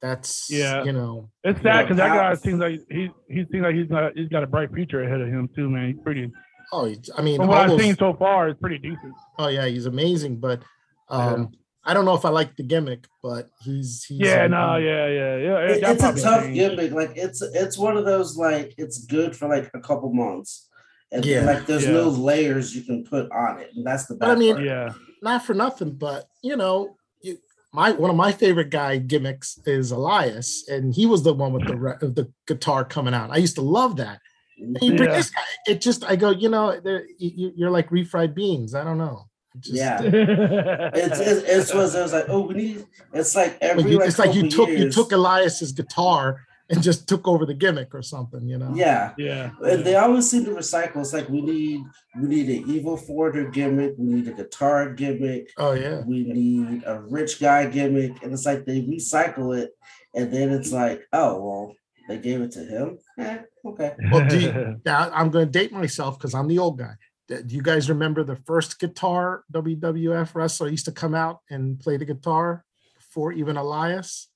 That's 0.00 0.48
Yeah. 0.50 0.84
you 0.84 0.92
know, 0.92 1.30
It's 1.42 1.60
sad 1.60 1.82
because 1.84 1.96
that 1.96 2.08
guy 2.08 2.34
seems 2.34 2.60
like 2.60 2.80
he 2.90 3.10
he 3.28 3.44
seems 3.50 3.62
like 3.64 3.74
he's 3.74 3.88
got 3.88 4.16
he's 4.16 4.28
got 4.28 4.44
a 4.44 4.46
bright 4.46 4.72
future 4.72 5.02
ahead 5.02 5.20
of 5.20 5.28
him 5.28 5.48
too, 5.54 5.68
man. 5.68 5.92
He's 5.92 6.02
pretty. 6.02 6.30
oh, 6.72 6.92
I 7.16 7.22
mean, 7.22 7.36
From 7.38 7.48
what 7.48 7.58
I've 7.58 7.70
those- 7.70 7.80
seen 7.80 7.96
so 7.96 8.14
far, 8.14 8.48
it's 8.48 8.60
pretty 8.60 8.78
decent. 8.78 9.12
oh 9.38 9.48
yeah, 9.48 9.66
he's 9.66 9.86
amazing, 9.86 10.36
but 10.38 10.62
um, 11.08 11.50
I 11.88 11.94
don't 11.94 12.04
know 12.04 12.14
if 12.14 12.24
I 12.26 12.28
like 12.28 12.54
the 12.56 12.62
gimmick, 12.62 13.06
but 13.22 13.48
he's 13.64 14.04
he's 14.04 14.18
Yeah, 14.20 14.44
um, 14.44 14.50
no, 14.50 14.76
yeah, 14.76 15.06
yeah, 15.08 15.36
yeah. 15.36 15.58
it- 15.70 15.82
it's 15.82 16.02
a 16.04 16.12
tough 16.22 16.42
changed. 16.44 16.54
gimmick. 16.54 16.92
Like 16.92 17.12
it's 17.16 17.40
it's 17.42 17.78
one 17.78 17.96
of 17.96 18.04
those 18.04 18.36
like 18.36 18.74
it's 18.76 18.98
good 19.06 19.34
for 19.34 19.48
like 19.48 19.70
a 19.74 19.80
couple 19.80 20.12
months. 20.12 20.68
And 21.10 21.24
Yeah. 21.24 21.44
like 21.46 21.64
there's 21.66 21.86
Yeah. 21.86 21.92
no 21.92 22.08
layers 22.10 22.76
you 22.76 22.82
can 22.82 23.04
put 23.04 23.32
on 23.32 23.58
it. 23.60 23.70
And 23.74 23.86
that's 23.86 24.04
the 24.06 24.16
But 24.16 24.28
I 24.28 24.34
mean, 24.34 24.56
part. 24.56 24.66
Yeah, 24.66 24.92
not 25.22 25.46
for 25.46 25.54
nothing, 25.54 25.92
but 25.94 26.28
you 26.42 26.56
know, 26.56 26.96
you, 27.22 27.38
my 27.72 27.92
one 27.92 28.10
of 28.10 28.16
my 28.16 28.32
favorite 28.32 28.68
guy 28.70 28.98
gimmicks 28.98 29.58
is 29.64 29.90
Elias, 29.90 30.68
and 30.68 30.94
he 30.94 31.06
was 31.06 31.22
the 31.22 31.32
one 31.32 31.54
with 31.54 31.66
the 31.66 31.76
re- 31.76 31.96
the 32.00 32.30
guitar 32.46 32.84
coming 32.84 33.14
out. 33.14 33.30
I 33.30 33.38
used 33.38 33.54
to 33.54 33.62
love 33.62 33.96
that. 33.96 34.20
And 34.58 34.76
you 34.82 34.94
bring 34.96 35.08
Yeah. 35.08 35.22
guy, 35.22 35.72
it 35.72 35.80
just 35.80 36.04
I 36.04 36.16
go, 36.16 36.30
you 36.30 36.50
know, 36.50 36.78
you, 37.18 37.52
you're 37.56 37.70
like 37.70 37.88
refried 37.88 38.34
beans. 38.34 38.74
I 38.74 38.84
don't 38.84 38.98
know. 38.98 39.27
It 39.54 39.60
just- 39.60 39.74
Yeah. 39.74 40.00
it's 40.02 41.20
It's 41.20 41.20
it's, 41.20 41.42
it's 41.48 41.74
was 41.74 41.94
it 41.94 42.02
was 42.02 42.12
like 42.12 42.26
oh 42.28 42.40
we 42.48 42.54
need 42.54 42.86
it's 43.12 43.34
like 43.34 43.52
Like 43.52 43.62
every 43.62 43.90
you, 43.92 43.98
like, 43.98 44.08
it's 44.08 44.18
like 44.18 44.34
you 44.34 44.42
couple 44.48 44.66
took 44.66 44.68
you 44.78 44.90
took 44.90 45.12
Elias's 45.12 45.72
guitar 45.72 46.40
and 46.70 46.82
just 46.82 47.08
took 47.08 47.26
over 47.26 47.46
the 47.46 47.54
gimmick 47.54 47.94
or 47.94 48.02
something, 48.02 48.46
you 48.46 48.58
know. 48.58 48.70
yeah 48.74 49.14
yeah. 49.16 49.50
and 49.64 49.84
they 49.84 49.94
always 49.96 50.28
seem 50.30 50.44
to 50.44 50.50
recycle 50.50 51.00
it's 51.00 51.14
like 51.14 51.26
we 51.30 51.40
need 51.40 51.80
we 52.20 52.28
need 52.28 52.46
an 52.50 52.70
evil 52.70 52.94
forwarder 52.96 53.48
gimmick 53.48 53.94
we 53.96 54.06
need 54.14 54.28
a 54.28 54.32
guitar 54.32 54.92
gimmick 54.92 55.48
Oh 55.56 55.72
yeah. 55.72 56.02
we 56.04 56.24
need 56.24 56.82
a 56.86 57.00
rich 57.00 57.40
guy 57.40 57.66
gimmick 57.66 58.22
and 58.22 58.32
it's 58.34 58.44
like 58.44 58.66
they 58.66 58.82
recycle 58.82 59.56
it 59.58 59.70
and 60.14 60.30
then 60.30 60.50
it's 60.50 60.70
like 60.70 61.00
oh 61.14 61.40
well 61.42 61.74
they 62.06 62.18
gave 62.18 62.40
it 62.42 62.50
to 62.52 62.60
him 62.60 62.98
eh, 63.18 63.38
okay 63.64 63.94
Well, 64.12 64.28
do 64.28 64.38
you- 64.38 64.80
Now 64.84 65.10
I'm 65.12 65.30
going 65.30 65.46
to 65.46 65.50
date 65.60 65.72
myself 65.72 66.18
because 66.18 66.34
I'm 66.34 66.48
the 66.48 66.58
old 66.58 66.78
guy. 66.78 66.92
Uh, 67.30 67.42
do 67.44 67.54
you 67.54 67.62
guys 67.62 67.88
remember 67.88 68.24
the 68.24 68.36
first 68.36 68.78
guitar 68.78 69.44
WWF 69.52 70.34
wrestler 70.34 70.68
used 70.68 70.86
to 70.86 70.92
come 70.92 71.14
out 71.14 71.40
and 71.50 71.78
play 71.78 71.96
the 71.96 72.04
guitar 72.04 72.64
before 72.96 73.32
even 73.32 73.56
Elias? 73.56 74.28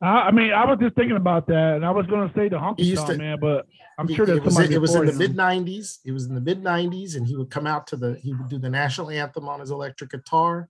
I 0.00 0.30
mean, 0.30 0.52
I 0.52 0.64
was 0.64 0.78
just 0.80 0.94
thinking 0.94 1.16
about 1.16 1.48
that, 1.48 1.74
and 1.74 1.84
I 1.84 1.90
was 1.90 2.06
gonna 2.06 2.30
say 2.36 2.48
the 2.48 2.58
He 2.76 2.94
honky 2.94 2.94
tonk 2.94 3.18
man, 3.18 3.38
but 3.40 3.66
I'm 3.98 4.06
sure 4.06 4.22
it 4.24 4.28
there's 4.28 4.42
was 4.42 4.58
it 4.60 4.80
was 4.80 4.94
in 4.94 5.06
the 5.06 5.12
mid 5.12 5.34
'90s. 5.34 5.98
It 6.04 6.12
was 6.12 6.26
in 6.26 6.36
the 6.36 6.40
mid 6.40 6.62
'90s, 6.62 7.16
and 7.16 7.26
he 7.26 7.34
would 7.34 7.50
come 7.50 7.66
out 7.66 7.88
to 7.88 7.96
the 7.96 8.14
he 8.22 8.32
would 8.32 8.48
do 8.48 8.58
the 8.58 8.70
national 8.70 9.10
anthem 9.10 9.48
on 9.48 9.58
his 9.58 9.72
electric 9.72 10.10
guitar. 10.10 10.68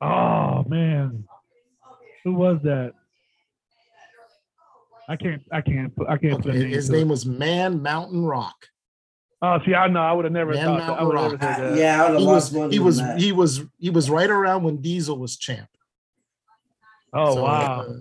Oh 0.00 0.64
man, 0.66 1.24
who 2.24 2.32
was 2.32 2.60
that? 2.62 2.94
I 5.06 5.16
can't. 5.16 5.42
I 5.52 5.60
can't. 5.60 5.92
I 6.08 6.16
can't. 6.16 6.34
Okay, 6.46 6.52
name 6.52 6.70
his 6.70 6.88
to 6.88 6.94
it. 6.94 6.98
name 6.98 7.08
was 7.08 7.26
Man 7.26 7.82
Mountain 7.82 8.24
Rock. 8.24 8.69
Oh, 9.42 9.58
see, 9.64 9.74
I 9.74 9.88
know. 9.88 10.00
I 10.00 10.12
would 10.12 10.26
have 10.26 10.32
never 10.32 10.52
Man 10.52 10.64
thought. 10.66 10.86
That. 10.86 11.00
I 11.00 11.02
would 11.02 11.16
have 11.16 11.32
never 11.32 11.42
said 11.42 11.64
Uh, 11.64 11.70
that. 11.70 11.78
yeah 11.78 12.04
I 12.04 12.04
would 12.04 12.10
have 12.12 12.20
He 12.20 12.26
lost 12.26 12.52
was 12.52 12.60
money 12.60 12.72
he 12.74 12.78
was 12.78 12.98
that. 12.98 13.18
he 13.20 13.32
was 13.32 13.60
he 13.78 13.90
was 13.90 14.10
right 14.10 14.28
around 14.30 14.62
when 14.64 14.76
Diesel 14.82 15.18
was 15.18 15.36
champ. 15.38 15.68
Oh 17.14 17.34
So, 17.36 17.42
wow. 17.44 17.80
uh, 17.80 17.92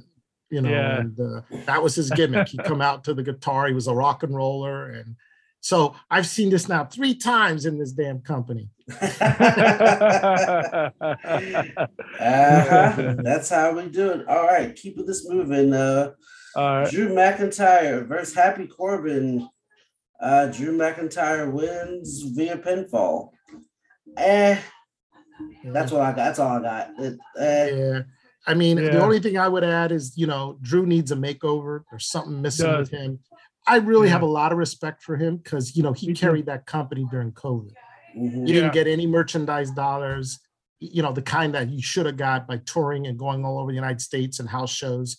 you 0.52 0.62
know, 0.62 0.69
Yeah. 0.69 0.99
and 0.99 1.19
uh, 1.19 1.41
that 1.65 1.82
was 1.82 1.95
his 1.95 2.10
gimmick. 2.12 2.49
He'd 2.49 2.63
come 2.63 2.82
out 2.82 3.04
to 3.06 3.13
the 3.13 3.23
guitar. 3.23 3.67
He 3.67 3.73
was 3.73 3.88
a 3.88 3.93
rock 3.93 4.23
and 4.23 4.36
roller, 4.36 4.89
and 4.89 5.15
so 5.62 5.95
I've 6.12 6.28
seen 6.28 6.49
this 6.49 6.67
now 6.67 6.86
three 6.86 7.15
times 7.15 7.65
in 7.65 7.78
this 7.80 7.91
damn 7.91 8.19
company. 8.21 8.69
uh-huh. 8.99 10.89
That's 13.23 13.49
how 13.49 13.73
we 13.73 13.88
do 13.89 14.12
it. 14.12 14.28
All 14.28 14.45
right, 14.45 14.75
keeping 14.75 15.06
this 15.06 15.28
moving. 15.28 15.73
Uh, 15.73 16.12
All 16.56 16.82
right. 16.82 16.91
Drew 16.91 17.10
McIntyre 17.10 18.06
versus 18.08 18.36
Happy 18.36 18.67
Corbin. 18.67 19.47
Uh, 20.21 20.47
Drew 20.47 20.77
McIntyre 20.77 21.51
wins 21.51 22.23
via 22.23 22.58
pinfall. 22.58 23.29
Eh, 24.17 24.60
that's 25.65 25.91
what 25.91 26.01
I 26.01 26.08
got. 26.12 26.15
That's 26.17 26.39
all 26.39 26.58
I 26.58 26.62
got. 26.62 26.89
It, 26.99 27.17
eh, 27.38 27.69
Yeah. 27.69 27.99
I 28.47 28.53
mean, 28.53 28.77
the 28.77 29.01
only 29.03 29.19
thing 29.19 29.38
I 29.38 29.47
would 29.47 29.63
add 29.63 29.91
is, 29.91 30.17
you 30.17 30.25
know, 30.25 30.58
Drew 30.62 30.86
needs 30.86 31.12
a 31.12 31.15
makeover. 31.15 31.84
There's 31.91 32.08
something 32.10 32.41
missing 32.41 32.75
with 32.77 32.89
him. 32.89 33.19
I 33.67 33.77
really 33.77 34.08
Yeah. 34.08 34.13
have 34.13 34.21
a 34.23 34.27
lot 34.27 34.51
of 34.51 34.58
respect 34.58 35.03
for 35.03 35.15
him 35.17 35.38
because, 35.38 35.75
you 35.75 35.84
know, 35.84 35.93
he 35.93 36.08
Me 36.08 36.13
too. 36.13 36.21
carried 36.21 36.45
that 36.47 36.65
company 36.65 37.05
during 37.12 37.32
COVID. 37.34 37.73
mhm. 38.17 38.47
He 38.47 38.53
Yeah. 38.53 38.62
didn't 38.62 38.73
get 38.73 38.88
any 38.88 39.05
merchandise 39.05 39.69
dollars, 39.71 40.39
you 40.79 41.03
know, 41.03 41.12
the 41.13 41.21
kind 41.21 41.53
that 41.53 41.67
he 41.67 41.79
should 41.82 42.08
have 42.08 42.17
got 42.17 42.47
by 42.47 42.58
touring 42.58 43.05
and 43.05 43.19
going 43.19 43.45
all 43.45 43.60
over 43.60 43.71
the 43.71 43.75
United 43.75 44.01
States 44.01 44.39
and 44.39 44.49
house 44.49 44.71
shows. 44.71 45.17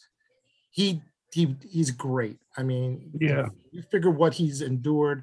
He 0.70 1.02
he 1.32 1.56
he's 1.68 1.90
great. 1.90 2.38
I 2.56 2.62
mean, 2.62 3.10
Yeah. 3.20 3.46
you 3.70 3.82
figure 3.82 4.10
what 4.10 4.34
he's 4.34 4.60
endured. 4.62 5.22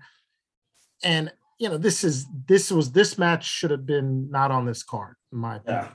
And 1.03 1.31
you 1.59 1.69
know, 1.69 1.77
this 1.77 2.03
is 2.03 2.25
this 2.47 2.71
was 2.71 2.91
this 2.91 3.17
match 3.17 3.45
should 3.45 3.71
have 3.71 3.85
been 3.85 4.29
not 4.29 4.51
on 4.51 4.65
this 4.65 4.83
card, 4.83 5.15
in 5.31 5.39
my 5.39 5.57
opinion. 5.57 5.85
Yeah. 5.85 5.91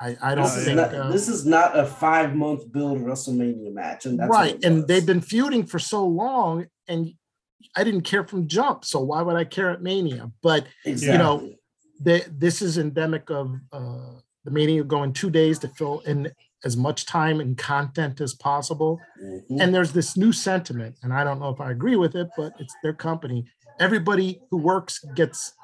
I, 0.00 0.16
I 0.20 0.34
don't 0.34 0.44
This 0.44 0.56
is, 0.56 0.64
think 0.64 0.76
not, 0.78 0.94
uh, 0.94 1.10
this 1.12 1.28
is 1.28 1.46
not 1.46 1.78
a 1.78 1.86
five 1.86 2.34
month 2.34 2.72
build 2.72 2.98
WrestleMania 2.98 3.72
match, 3.72 4.04
and 4.04 4.18
that's 4.18 4.28
right 4.30 4.62
and 4.64 4.86
they've 4.88 5.06
been 5.06 5.20
feuding 5.20 5.64
for 5.64 5.78
so 5.78 6.04
long 6.04 6.66
and 6.88 7.14
i 7.76 7.84
didn't 7.84 8.00
care 8.00 8.24
from 8.24 8.48
jump 8.48 8.84
so 8.84 8.98
why 9.00 9.22
would 9.22 9.36
i 9.36 9.44
care 9.44 9.70
at 9.70 9.80
mania 9.80 10.28
but 10.42 10.66
exactly. 10.84 11.12
you 11.12 11.18
know, 11.18 11.54
they, 12.00 12.22
this 12.36 12.60
is 12.62 12.78
endemic 12.78 13.30
of 13.30 13.54
uh, 13.72 14.14
the 14.44 14.50
mania 14.50 14.82
going 14.82 15.12
two 15.12 15.30
days 15.30 15.60
to 15.60 15.68
fill 15.68 16.00
in 16.00 16.32
as 16.64 16.76
much 16.76 17.06
time 17.06 17.40
and 17.40 17.58
content 17.58 18.20
as 18.20 18.34
possible. 18.34 19.00
Mhm. 19.22 19.60
and 19.60 19.74
there's 19.74 19.92
this 19.92 20.16
new 20.16 20.32
sentiment 20.32 20.96
and 21.02 21.12
i 21.12 21.22
don't 21.24 21.40
know 21.40 21.50
if 21.50 21.60
i 21.60 21.70
agree 21.70 21.96
with 21.96 22.14
it 22.14 22.28
but 22.36 22.52
it's 22.58 22.74
their 22.82 22.92
company. 22.92 23.44
Everybody 23.80 24.40
who 24.50 24.58
works 24.58 25.04
gets 25.14 25.54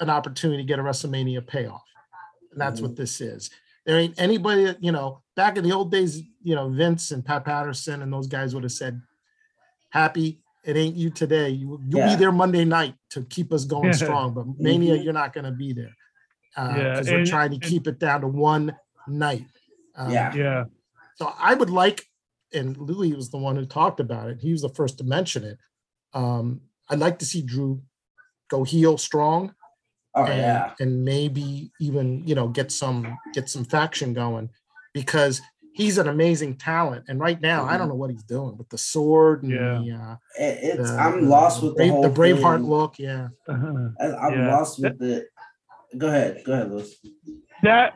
an 0.00 0.10
opportunity 0.10 0.62
to 0.62 0.66
get 0.66 0.78
a 0.78 0.82
wrestlemania 0.82 1.46
payoff. 1.46 1.84
And 2.52 2.60
that's 2.60 2.80
what 2.80 2.92
mm-hmm. 2.92 3.02
this 3.02 3.20
is. 3.20 3.50
There 3.86 3.98
ain't 3.98 4.18
anybody 4.18 4.64
that 4.64 4.82
you 4.82 4.92
know 4.92 5.22
back 5.36 5.56
in 5.56 5.64
the 5.64 5.72
old 5.72 5.90
days 5.90 6.22
you 6.42 6.54
know 6.54 6.68
vince 6.68 7.10
and 7.10 7.24
pat 7.24 7.44
patterson 7.44 8.02
and 8.02 8.12
those 8.12 8.26
guys 8.26 8.54
would 8.54 8.64
have 8.64 8.72
said 8.72 9.00
happy 9.90 10.40
it 10.64 10.76
ain't 10.76 10.96
you 10.96 11.10
today. 11.10 11.50
You, 11.50 11.80
you'll 11.88 12.00
Yeah. 12.00 12.10
be 12.10 12.16
there 12.16 12.32
monday 12.32 12.64
night 12.64 12.94
to 13.10 13.22
keep 13.24 13.52
us 13.52 13.64
going 13.64 13.92
strong 13.92 14.34
but 14.34 14.46
mania 14.58 14.94
mm-hmm. 14.94 15.02
you're 15.04 15.12
not 15.12 15.32
going 15.32 15.44
to 15.44 15.52
be 15.52 15.72
there. 15.72 15.94
Because 16.54 16.76
Yeah, 16.78 17.00
they're 17.00 17.24
trying 17.26 17.50
to 17.50 17.58
keep 17.58 17.86
it 17.86 17.98
down 17.98 18.22
to 18.22 18.28
one 18.28 18.76
night 19.06 19.46
Um, 19.96 20.10
Yeah. 20.10 20.34
Yeah. 20.34 20.64
so 21.16 21.32
I 21.38 21.54
would 21.54 21.70
like, 21.70 22.04
and 22.52 22.76
Louis 22.76 23.14
was 23.14 23.30
the 23.30 23.38
one 23.38 23.56
who 23.56 23.66
talked 23.66 24.00
about 24.00 24.28
it. 24.28 24.38
He 24.40 24.52
was 24.52 24.62
the 24.62 24.68
first 24.68 24.98
to 24.98 25.04
mention 25.04 25.44
it. 25.44 25.58
Um, 26.12 26.60
I'd 26.88 26.98
like 27.00 27.18
to 27.20 27.26
see 27.26 27.42
Drew 27.42 27.82
go 28.48 28.62
heel 28.62 28.98
strong 28.98 29.54
oh 30.14 30.24
and, 30.24 30.38
yeah, 30.38 30.72
and 30.78 31.04
maybe 31.04 31.72
even 31.80 32.22
you 32.28 32.34
know 32.36 32.46
get 32.46 32.70
some 32.70 33.18
get 33.32 33.48
some 33.48 33.64
faction 33.64 34.12
going. 34.12 34.50
because 34.92 35.40
he's 35.72 35.98
an 35.98 36.06
amazing 36.06 36.56
talent. 36.56 37.04
And 37.08 37.18
right 37.18 37.40
now, 37.40 37.64
I 37.64 37.76
don't 37.76 37.88
know 37.88 37.96
what 37.96 38.10
he's 38.10 38.22
doing 38.22 38.56
with 38.56 38.68
the 38.68 38.78
sword 38.78 39.42
and 39.42 39.50
Yeah. 39.50 39.78
the, 39.84 39.90
uh, 39.90 40.16
It- 40.38 40.78
it's 40.78 40.90
the- 40.90 40.96
I'm 40.96 41.28
lost 41.28 41.60
with 41.64 41.72
the 41.76 41.88
Brave- 41.90 42.02
the 42.02 42.10
Braveheart 42.42 42.64
look. 42.64 42.96
Yeah. 43.00 43.28
Uh-huh. 43.48 43.88
I- 44.00 44.14
I'm 44.24 44.38
Yeah. 44.38 44.56
lost 44.56 44.80
with 44.80 45.02
it. 45.02 45.26
Go 45.98 46.06
ahead, 46.06 46.42
go 46.44 46.52
ahead, 46.52 46.70
Lewis. 46.70 46.94
That 47.62 47.94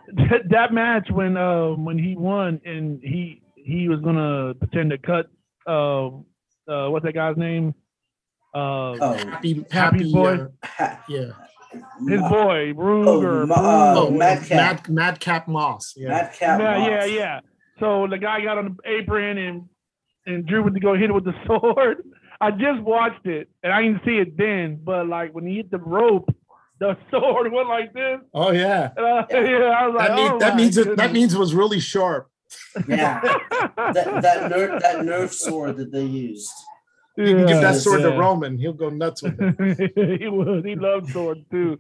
that 0.51 0.73
match 0.73 1.09
when 1.11 1.37
uh 1.37 1.71
when 1.71 1.99
he 1.99 2.17
won 2.17 2.61
and 2.65 3.01
he 3.03 3.43
he 3.57 3.89
was 3.89 4.01
gonna 4.01 4.55
pretend 4.55 4.91
to 4.91 4.99
cut 4.99 5.27
uh 5.67 6.07
uh 6.07 6.89
what's 6.91 7.05
that 7.05 7.15
guy's 7.15 7.37
name 7.37 7.75
uh 8.55 8.59
Oh, 9.01 9.13
Happy, 9.31 9.55
Happy 9.71 9.99
happy, 9.99 10.13
boy. 10.13 10.35
uh, 10.37 10.49
ha- 10.65 11.05
yeah. 11.09 11.31
his 12.09 12.21
Ma- 12.21 12.29
boy 12.29 12.73
Rug 12.75 13.09
Oh, 13.09 13.23
or 13.23 13.47
Ma- 13.47 13.55
Brug 13.57 13.97
uh, 13.97 14.05
or- 14.07 14.11
Madcap. 14.13 14.51
Mad, 14.57 14.89
Madcap 14.89 15.49
Moss. 15.49 15.95
Yeah. 15.97 16.09
Madcap 16.09 16.61
yeah 16.61 16.87
yeah 16.87 17.05
yeah 17.05 17.41
so 17.79 18.07
the 18.09 18.17
guy 18.19 18.41
got 18.43 18.57
on 18.59 18.77
the 18.83 18.91
apron 18.91 19.37
and 19.39 19.65
and 20.27 20.47
Drew 20.47 20.63
went 20.63 20.75
to 20.75 20.81
go 20.81 20.95
hit 20.95 21.11
it 21.11 21.13
with 21.13 21.25
the 21.25 21.35
sword 21.47 22.05
I 22.41 22.53
just 22.53 22.81
watched 22.83 23.27
it 23.27 23.49
and 23.63 23.73
I 23.73 23.83
didn't 23.83 24.01
see 24.05 24.17
it 24.19 24.37
then 24.39 24.81
but 24.83 25.07
like 25.09 25.35
when 25.35 25.47
he 25.47 25.57
hit 25.57 25.71
the 25.71 25.79
rope 25.79 26.35
the 26.81 26.97
sword 27.11 27.53
went 27.53 27.69
like 27.69 27.93
this 27.93 28.21
Oh 28.35 28.53
yeah. 28.53 28.91
and 28.97 29.07
I, 29.07 29.27
yeah. 29.31 29.59
I 29.69 29.87
was 29.87 29.97
like 29.97 30.09
That, 30.09 30.17
mean, 30.17 30.33
oh 30.33 30.39
that 30.39 30.55
my 30.55 30.57
means 30.61 30.79
it, 30.79 30.97
that 30.97 31.13
means 31.13 31.35
it 31.35 31.39
was 31.39 31.55
really 31.55 31.81
sharp. 31.81 32.31
Yeah, 32.89 33.21
that 33.77 33.95
that 34.23 34.51
nerf 34.51 34.81
that 34.81 34.97
nerf 35.01 35.33
sword 35.33 35.77
that 35.77 35.93
they 35.93 36.05
used. 36.05 36.51
You 37.17 37.35
can 37.35 37.47
give 37.47 37.61
that 37.61 37.77
sword 37.77 38.01
yeah. 38.01 38.11
to 38.11 38.19
Roman. 38.19 38.57
He'll 38.57 38.73
go 38.73 38.91
nuts 38.91 39.23
with 39.23 39.37
it. 39.41 40.21
he 40.21 40.29
was. 40.29 40.65
He 40.65 40.77
loved 40.77 41.11
swords 41.11 41.41
too, 41.51 41.79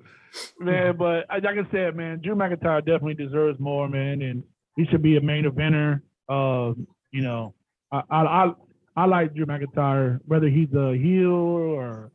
man. 0.58 0.96
But 0.96 1.26
like 1.30 1.44
I 1.44 1.70
said, 1.70 1.96
man, 1.96 2.20
Drew 2.20 2.34
McIntyre 2.34 2.84
definitely 2.84 3.14
deserves 3.14 3.58
more, 3.60 3.88
man, 3.88 4.20
and 4.20 4.42
he 4.76 4.84
should 4.86 5.02
be 5.02 5.16
a 5.16 5.20
main 5.20 5.44
eventer. 5.44 6.02
Uh, 6.28 6.74
you 7.12 7.22
know, 7.22 7.54
I 7.92 8.02
I 8.10 8.22
I, 8.22 8.52
I 8.96 9.04
like 9.06 9.34
Drew 9.34 9.46
McIntyre, 9.46 10.18
whether 10.26 10.48
he's 10.48 10.72
a 10.74 10.96
heel 10.96 11.30
or 11.30 12.10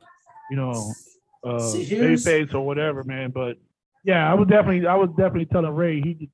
you 0.51 0.57
know, 0.57 0.93
uh, 1.43 1.59
See, 1.59 1.83
here's- 1.83 2.23
face 2.23 2.53
or 2.53 2.65
whatever, 2.65 3.03
man. 3.03 3.31
But 3.31 3.57
yeah, 4.03 4.29
I 4.29 4.33
was 4.33 4.47
definitely 4.47 4.87
I 4.87 4.95
was 4.95 5.09
definitely 5.09 5.45
telling 5.47 5.73
Ray 5.73 6.01
he 6.01 6.13
could 6.15 6.29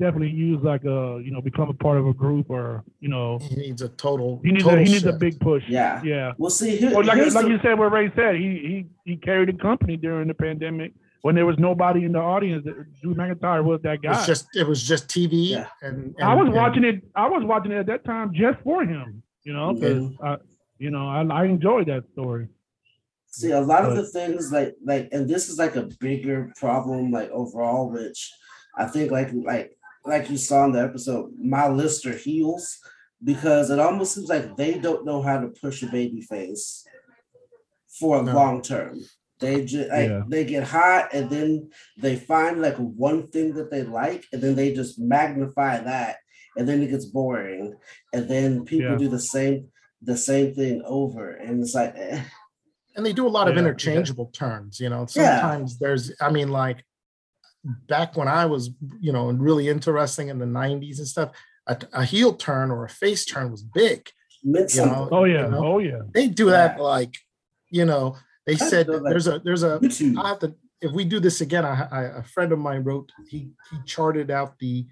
definitely 0.00 0.30
use 0.30 0.60
like 0.62 0.84
a 0.84 1.20
you 1.24 1.30
know 1.30 1.40
become 1.40 1.68
a 1.68 1.74
part 1.74 1.98
of 1.98 2.06
a 2.06 2.12
group 2.12 2.50
or 2.50 2.82
you 3.00 3.08
know 3.08 3.38
He 3.38 3.54
needs 3.56 3.80
a 3.82 3.88
total. 3.90 4.40
he 4.44 4.50
needs 4.52 4.66
a, 4.66 4.78
he 4.78 4.84
needs 4.92 5.04
a 5.06 5.12
big 5.12 5.38
push. 5.40 5.62
Yeah. 5.68 6.02
yeah. 6.02 6.32
Well, 6.36 6.50
see, 6.50 6.76
here, 6.76 6.90
Well, 6.90 7.04
like, 7.04 7.16
like 7.32 7.44
the- 7.44 7.50
you 7.50 7.58
said, 7.62 7.78
what 7.78 7.92
Ray 7.92 8.12
said, 8.16 8.34
he 8.36 8.86
he 9.04 9.12
he 9.12 9.16
carried 9.16 9.48
the 9.50 9.58
company 9.60 9.96
during 9.96 10.26
the 10.28 10.34
pandemic 10.34 10.92
when 11.22 11.34
there 11.36 11.46
was 11.46 11.56
nobody 11.58 12.04
in 12.04 12.12
the 12.12 12.18
audience. 12.18 12.64
Drew 13.00 13.14
McIntyre 13.14 13.62
was 13.64 13.80
that 13.82 14.02
guy. 14.02 14.10
was 14.10 14.26
just 14.26 14.46
it 14.56 14.66
was 14.66 14.82
just 14.82 15.08
TV. 15.08 15.50
Yeah. 15.50 15.66
And, 15.82 16.14
I 16.22 16.34
was 16.34 16.46
and- 16.46 16.54
watching 16.56 16.84
it. 16.84 17.02
I 17.14 17.28
was 17.28 17.42
watching 17.44 17.70
it 17.72 17.78
at 17.78 17.86
that 17.86 18.04
time 18.04 18.32
just 18.34 18.58
for 18.64 18.82
him. 18.84 19.22
You 19.44 19.52
know, 19.52 19.74
because 19.74 19.98
Mhm. 19.98 20.16
I, 20.24 20.36
you 20.78 20.90
know, 20.90 21.06
I, 21.06 21.22
I 21.22 21.44
enjoyed 21.44 21.86
that 21.88 22.04
story. 22.14 22.48
See, 23.36 23.50
a 23.50 23.60
lot 23.60 23.84
of 23.84 23.96
the 23.96 24.06
things 24.06 24.52
like 24.52 24.74
like, 24.84 25.08
and 25.12 25.28
this 25.28 25.48
is 25.48 25.58
like 25.58 25.76
a 25.76 25.88
bigger 26.00 26.52
problem, 26.56 27.10
like 27.10 27.30
overall, 27.30 27.90
which 27.90 28.20
I 28.76 28.86
think 28.86 29.10
like 29.10 29.30
like 29.32 29.76
like 30.04 30.30
you 30.30 30.36
saw 30.36 30.64
in 30.66 30.72
the 30.72 30.82
episode, 30.82 31.32
my 31.38 31.66
list 31.68 32.06
are 32.06 32.16
heels 32.16 32.78
because 33.22 33.70
it 33.70 33.78
almost 33.80 34.14
seems 34.14 34.28
like 34.28 34.56
they 34.56 34.78
don't 34.78 35.04
know 35.08 35.20
how 35.22 35.40
to 35.40 35.48
push 35.48 35.82
a 35.82 35.86
baby 35.86 36.20
face 36.20 36.84
for 37.98 38.22
No. 38.22 38.32
long 38.34 38.62
term. 38.62 39.00
They 39.40 39.64
just 39.64 39.90
like 39.90 40.08
Yeah. 40.10 40.22
they 40.28 40.44
get 40.44 40.64
hot 40.64 41.04
and 41.12 41.28
then 41.28 41.70
they 41.98 42.16
find 42.16 42.60
like 42.62 42.76
one 42.76 43.28
thing 43.32 43.54
that 43.54 43.70
they 43.70 43.82
like 43.82 44.24
and 44.32 44.40
then 44.42 44.54
they 44.54 44.72
just 44.74 44.98
magnify 44.98 45.78
that 45.78 46.16
and 46.56 46.68
then 46.68 46.82
it 46.82 46.90
gets 46.90 47.06
boring 47.06 47.74
and 48.12 48.28
then 48.28 48.64
people 48.64 48.92
Yeah. 48.92 48.98
do 49.04 49.08
the 49.08 49.18
same 49.34 49.68
the 50.02 50.16
same 50.16 50.54
thing 50.54 50.82
over 50.84 51.30
and 51.30 51.62
it's 51.62 51.74
like 51.74 51.94
eh. 51.96 52.22
And 52.96 53.04
they 53.04 53.12
do 53.12 53.26
a 53.26 53.28
lot 53.28 53.48
of 53.48 53.54
Yeah, 53.54 53.62
yeah. 53.62 53.68
interchangeable 53.68 54.26
turns 54.32 54.80
you 54.80 54.88
know 54.88 55.06
Yeah. 55.14 55.40
sometimes 55.40 55.78
there's 55.78 56.12
i 56.20 56.30
mean 56.30 56.50
like 56.50 56.84
back 57.88 58.16
when 58.16 58.28
i 58.28 58.44
was 58.46 58.70
you 59.00 59.12
know 59.12 59.30
really 59.30 59.68
interesting 59.68 60.28
in 60.28 60.38
the 60.38 60.46
90s 60.46 60.98
and 60.98 61.08
stuff 61.08 61.30
a, 61.66 61.76
a 61.94 62.04
heel 62.04 62.34
turn 62.34 62.70
or 62.70 62.84
a 62.84 62.88
face 62.88 63.24
turn 63.24 63.50
was 63.50 63.62
big 63.62 64.10
You 64.42 64.52
know, 64.84 65.08
Oh 65.10 65.24
yeah, 65.24 65.44
You 65.46 65.50
know? 65.50 65.64
oh 65.66 65.78
yeah. 65.78 66.00
they 66.12 66.28
do 66.28 66.50
that 66.50 66.78
like 66.78 67.14
you 67.70 67.84
know 67.86 68.16
they 68.46 68.52
I 68.54 68.56
said 68.56 68.86
feel 68.86 69.02
there's 69.02 69.26
a 69.26 69.40
there's 69.42 69.62
a 69.62 69.78
YouTube. 69.78 70.22
Have 70.22 70.38
to 70.40 70.54
if 70.82 70.92
we 70.92 71.04
do 71.06 71.18
this 71.18 71.40
again 71.40 71.64
I, 71.64 71.88
I 71.90 72.02
a 72.18 72.22
friend 72.22 72.52
of 72.52 72.58
mine 72.58 72.84
wrote 72.84 73.10
he 73.30 73.38
he 73.70 73.76
charted 73.86 74.30
out 74.30 74.58
the 74.58 74.86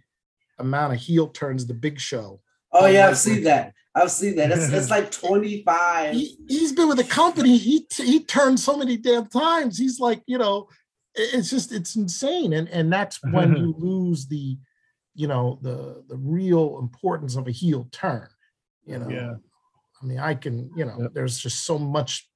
amount 0.59 0.95
of 0.95 0.99
heel 1.01 1.29
turns 1.29 1.67
the 1.67 1.75
big 1.75 2.01
show 2.01 2.41
Oh 2.75 2.87
yeah, 2.87 3.09
I've 3.09 3.19
seen 3.19 3.45
that. 3.45 3.75
I've 3.95 4.11
seen 4.11 4.37
that. 4.37 4.51
It's, 4.53 4.71
it's 4.73 4.91
like 4.91 5.11
25. 5.23 6.15
he, 6.15 6.37
he's 6.49 6.73
been 6.73 6.89
with 6.89 6.97
the 6.99 7.05
company. 7.05 7.57
He 7.59 7.87
he 7.97 8.25
turned 8.25 8.59
so 8.59 8.77
many 8.77 8.97
damn 8.97 9.27
times. 9.27 9.77
He's 9.79 10.01
like, 10.01 10.23
you 10.27 10.39
know, 10.39 10.69
it's 11.15 11.51
just 11.51 11.73
it's 11.73 11.95
insane. 11.97 12.53
And 12.55 12.69
and 12.71 12.93
that's 12.93 13.19
when 13.23 13.55
you 13.57 13.75
lose 13.79 14.27
the, 14.27 14.57
you 15.15 15.27
know, 15.27 15.59
the 15.63 16.03
the 16.09 16.17
real 16.17 16.79
importance 16.79 17.37
of 17.37 17.47
a 17.49 17.51
heel 17.51 17.87
turn. 17.93 18.29
You 18.87 18.99
know, 18.99 19.09
Yeah. 19.11 19.35
I 20.03 20.05
mean, 20.07 20.19
I 20.19 20.35
can, 20.35 20.71
you 20.77 20.85
know, 20.87 20.97
Yep. 21.03 21.11
there's 21.15 21.39
just 21.39 21.65
so 21.65 21.79
much. 21.79 22.29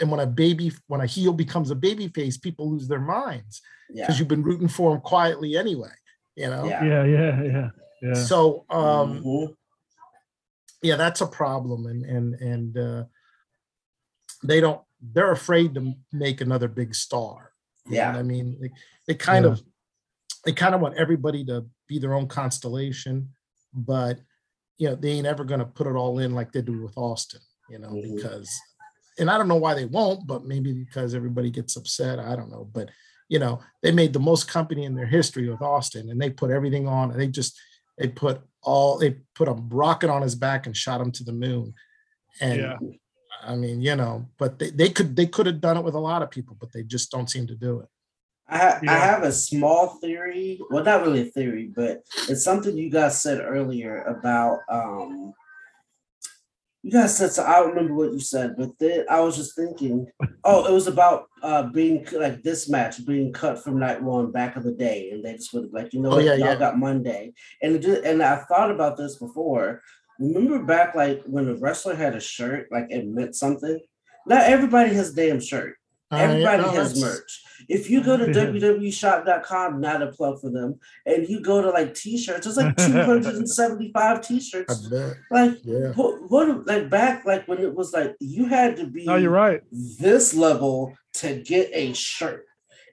And 0.00 0.10
when 0.10 0.20
a 0.20 0.26
baby, 0.26 0.72
when 0.88 1.00
a 1.00 1.06
heel 1.06 1.32
becomes 1.32 1.70
a 1.70 1.74
baby 1.74 2.08
face, 2.08 2.36
people 2.36 2.70
lose 2.70 2.86
their 2.88 3.00
minds 3.00 3.62
Yeah. 3.88 4.02
because 4.02 4.18
you've 4.18 4.28
been 4.28 4.42
rooting 4.42 4.68
for 4.68 4.92
him 4.94 5.00
quietly 5.00 5.56
anyway. 5.56 5.94
You 6.34 6.50
know. 6.50 6.64
Yeah. 6.66 6.84
Yeah, 6.84 7.04
yeah, 7.04 7.42
yeah, 7.42 7.68
yeah. 8.02 8.14
So 8.14 8.66
um, 8.70 9.22
Mhm. 9.22 9.54
Yeah 10.86 10.96
that's 10.96 11.20
a 11.20 11.26
problem 11.26 11.86
and 11.86 12.04
and 12.04 12.34
and 12.52 12.78
uh 12.78 13.02
they 14.44 14.60
don't 14.60 14.80
they're 15.14 15.32
afraid 15.32 15.74
to 15.74 15.94
make 16.12 16.40
another 16.40 16.68
big 16.68 16.94
star 16.94 17.52
you 17.86 17.92
know 17.92 17.98
Yeah. 17.98 18.16
i 18.18 18.22
mean 18.22 18.46
they, 18.60 18.70
they 19.08 19.14
kind 19.14 19.44
Yeah. 19.44 19.52
of 19.52 19.62
they 20.44 20.52
kind 20.52 20.74
of 20.74 20.80
want 20.80 20.96
everybody 20.96 21.44
to 21.46 21.66
be 21.88 21.98
their 21.98 22.14
own 22.14 22.28
constellation 22.28 23.30
but 23.74 24.20
you 24.78 24.88
know 24.88 24.94
they 24.94 25.10
ain't 25.16 25.26
ever 25.26 25.44
going 25.44 25.60
to 25.60 25.66
put 25.78 25.86
it 25.86 25.96
all 26.00 26.18
in 26.24 26.34
like 26.34 26.50
they 26.52 26.62
do 26.62 26.82
with 26.82 26.96
austin 26.96 27.40
you 27.72 27.78
know 27.78 27.90
Mhm. 27.90 28.14
because 28.16 28.48
and 29.18 29.30
i 29.30 29.36
don't 29.38 29.48
know 29.52 29.62
why 29.64 29.74
they 29.74 29.86
won't 29.86 30.26
but 30.26 30.44
maybe 30.52 30.72
because 30.72 31.14
everybody 31.14 31.50
gets 31.50 31.76
upset 31.76 32.18
i 32.30 32.36
don't 32.36 32.50
know 32.54 32.64
but 32.78 32.88
you 33.28 33.38
know 33.42 33.54
they 33.82 33.90
made 34.00 34.12
the 34.12 34.26
most 34.30 34.44
company 34.56 34.84
in 34.84 34.94
their 34.94 35.10
history 35.18 35.48
with 35.48 35.62
austin 35.62 36.10
and 36.10 36.20
they 36.20 36.30
put 36.30 36.50
everything 36.50 36.86
on 36.86 37.10
and 37.10 37.20
they 37.20 37.26
just 37.40 37.52
they 37.98 38.08
put 38.08 38.36
all 38.66 38.98
they 38.98 39.16
put 39.34 39.48
a 39.48 39.52
rocket 39.82 40.10
on 40.10 40.20
his 40.22 40.34
back 40.34 40.66
and 40.66 40.76
shot 40.76 41.00
him 41.00 41.10
to 41.12 41.24
the 41.24 41.32
moon 41.32 41.72
and 42.40 42.60
Yeah. 42.60 42.76
i 43.42 43.54
mean 43.54 43.80
you 43.80 43.94
know 43.96 44.26
but 44.38 44.58
they, 44.58 44.70
they 44.70 44.90
could 44.90 45.16
they 45.16 45.26
could 45.26 45.46
have 45.46 45.60
done 45.60 45.76
it 45.78 45.84
with 45.84 45.94
a 45.94 46.04
lot 46.10 46.22
of 46.22 46.30
people 46.30 46.56
but 46.60 46.72
they 46.72 46.82
just 46.82 47.10
don't 47.10 47.30
seem 47.30 47.46
to 47.46 47.54
do 47.54 47.80
it 47.80 47.88
I, 48.48 48.58
ha- 48.58 48.80
I 48.86 48.94
have 49.10 49.24
a 49.24 49.32
small 49.32 49.98
theory. 50.00 50.60
Well, 50.70 50.84
not 50.84 51.02
really 51.02 51.22
a 51.22 51.32
theory, 51.32 51.68
but 51.74 52.04
it's 52.28 52.44
something 52.44 52.76
you 52.78 52.90
guys 52.90 53.20
said 53.20 53.40
earlier 53.40 54.02
about. 54.04 54.60
um 54.70 55.32
You 56.86 56.92
guys 56.92 57.16
said 57.18 57.32
so. 57.32 57.42
I 57.44 57.54
don't 57.58 57.70
remember 57.70 57.94
what 57.94 58.12
you 58.12 58.20
said, 58.20 58.54
but 58.56 58.70
then 58.78 59.06
I 59.10 59.18
was 59.18 59.36
just 59.36 59.56
thinking. 59.56 60.06
Oh, 60.44 60.64
it 60.66 60.72
was 60.72 60.86
about 60.86 61.26
uh 61.42 61.64
being 61.64 62.06
like 62.12 62.44
this 62.44 62.68
match 62.68 63.04
being 63.04 63.32
cut 63.32 63.60
from 63.60 63.80
night 63.80 64.00
one 64.00 64.30
back 64.30 64.54
of 64.54 64.62
the 64.62 64.70
day, 64.70 65.10
and 65.10 65.24
they 65.24 65.32
just 65.32 65.52
would 65.52 65.64
have 65.64 65.72
like 65.72 65.92
you 65.92 66.00
know 66.00 66.12
Oh, 66.12 66.16
what, 66.16 66.24
yeah, 66.24 66.34
y'all 66.34 66.50
yeah. 66.50 66.54
got 66.54 66.78
Monday, 66.78 67.32
and 67.60 67.74
it 67.74 67.82
did, 67.82 68.04
and 68.04 68.22
I 68.22 68.36
thought 68.36 68.70
about 68.70 68.96
this 68.96 69.16
before. 69.16 69.82
Remember 70.20 70.62
back 70.62 70.94
like 70.94 71.24
when 71.26 71.48
a 71.48 71.56
wrestler 71.56 71.96
had 71.96 72.14
a 72.14 72.20
shirt, 72.20 72.68
like 72.70 72.86
it 72.90 73.04
meant 73.04 73.34
something. 73.34 73.80
Not 74.28 74.44
everybody 74.44 74.94
has 74.94 75.10
a 75.10 75.16
damn 75.16 75.40
shirt. 75.40 75.74
Everybody 76.12 76.62
has 76.76 77.00
merch. 77.00 77.42
If 77.68 77.90
you 77.90 78.02
go 78.02 78.16
to 78.16 78.26
Yeah. 78.26 78.46
www.shop.com, 78.46 79.80
not 79.80 80.02
a 80.02 80.08
plug 80.08 80.40
for 80.40 80.50
them, 80.50 80.78
and 81.04 81.28
you 81.28 81.40
go 81.40 81.60
to 81.62 81.70
like 81.70 81.94
t-shirts, 81.94 82.44
there's 82.44 82.56
like 82.56 82.76
275 82.76 84.20
t-shirts. 84.26 84.88
Like 85.30 85.58
yeah 85.64 85.92
what, 85.92 86.30
what 86.30 86.66
like 86.66 86.88
back 86.90 87.24
like 87.24 87.48
when 87.48 87.58
it 87.58 87.74
was 87.74 87.92
like 87.92 88.14
you 88.20 88.46
had 88.46 88.76
to 88.76 88.86
be 88.86 89.04
No, 89.04 89.16
you're 89.16 89.30
right. 89.30 89.62
this 89.72 90.34
level 90.34 90.94
to 91.14 91.42
get 91.42 91.70
a 91.72 91.92
shirt. 91.94 92.44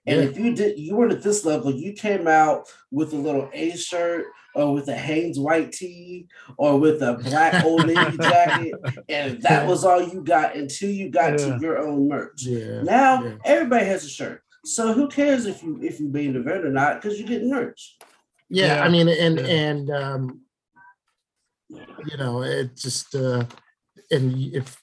And 0.07 0.21
Yeah. 0.21 0.29
if 0.29 0.37
you 0.37 0.55
did 0.55 0.79
you 0.79 0.95
weren't 0.95 1.13
at 1.13 1.21
this 1.23 1.45
level, 1.45 1.71
you 1.71 1.93
came 1.93 2.27
out 2.27 2.67
with 2.91 3.13
a 3.13 3.17
little 3.17 3.49
A 3.53 3.71
shirt 3.77 4.25
or 4.55 4.73
with 4.73 4.87
a 4.87 4.95
Hanes 4.95 5.39
white 5.39 5.71
tee 5.71 6.27
or 6.57 6.79
with 6.79 7.01
a 7.01 7.13
black 7.15 7.63
old 7.65 7.87
navy 7.87 8.17
jacket, 8.21 8.73
and 9.09 9.41
that 9.41 9.67
was 9.67 9.83
all 9.83 10.01
you 10.01 10.21
got 10.23 10.55
until 10.55 10.89
you 10.91 11.09
got 11.09 11.31
Yeah. 11.39 11.57
to 11.57 11.57
your 11.61 11.79
own 11.79 12.07
merch. 12.07 12.43
yeah 12.43 12.81
Now 12.83 13.23
yeah. 13.23 13.35
everybody 13.45 13.85
has 13.85 14.03
a 14.05 14.09
shirt. 14.09 14.41
So 14.65 14.93
who 14.93 15.07
cares 15.07 15.45
if 15.45 15.61
you 15.63 15.79
if 15.81 15.99
you 15.99 16.07
be 16.09 16.27
an 16.27 16.35
event 16.35 16.65
or 16.65 16.71
not? 16.71 17.01
Because 17.01 17.19
you're 17.19 17.27
getting 17.27 17.49
merch. 17.49 17.97
yeah, 18.49 18.75
Yeah, 18.77 18.83
i 18.83 18.89
mean 18.89 19.07
and 19.09 19.39
yeah. 19.39 19.45
and 19.47 19.89
um 19.91 20.41
you 21.69 22.17
know 22.17 22.43
it 22.43 22.75
just 22.75 23.15
uh 23.15 23.43
and 24.11 24.37
if 24.53 24.79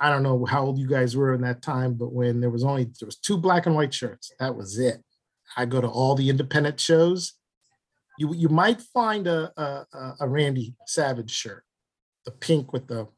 i 0.00 0.10
don't 0.10 0.22
know 0.22 0.44
how 0.44 0.62
old 0.66 0.78
you 0.78 0.86
guys 0.88 1.16
were 1.16 1.32
in 1.34 1.40
that 1.40 1.62
time 1.62 1.94
but 1.94 2.12
when 2.12 2.40
there 2.40 2.50
was 2.50 2.64
only 2.64 2.84
there 3.00 3.06
was 3.06 3.16
two 3.16 3.36
black 3.38 3.66
and 3.66 3.74
white 3.74 3.94
shirts 3.94 4.32
that 4.38 4.54
was 4.54 4.78
it 4.78 5.02
i 5.56 5.64
go 5.64 5.80
to 5.80 5.88
all 5.88 6.14
the 6.14 6.28
independent 6.28 6.78
shows 6.78 7.34
You 8.18 8.32
you 8.34 8.48
might 8.48 8.80
find 8.80 9.26
a 9.26 9.52
a, 9.60 9.86
a- 9.92 10.16
a 10.20 10.28
Randy 10.28 10.74
Savage 10.86 11.30
shirt, 11.30 11.64
the 12.24 12.30
pink 12.30 12.72
with 12.72 12.86
the 12.86 13.08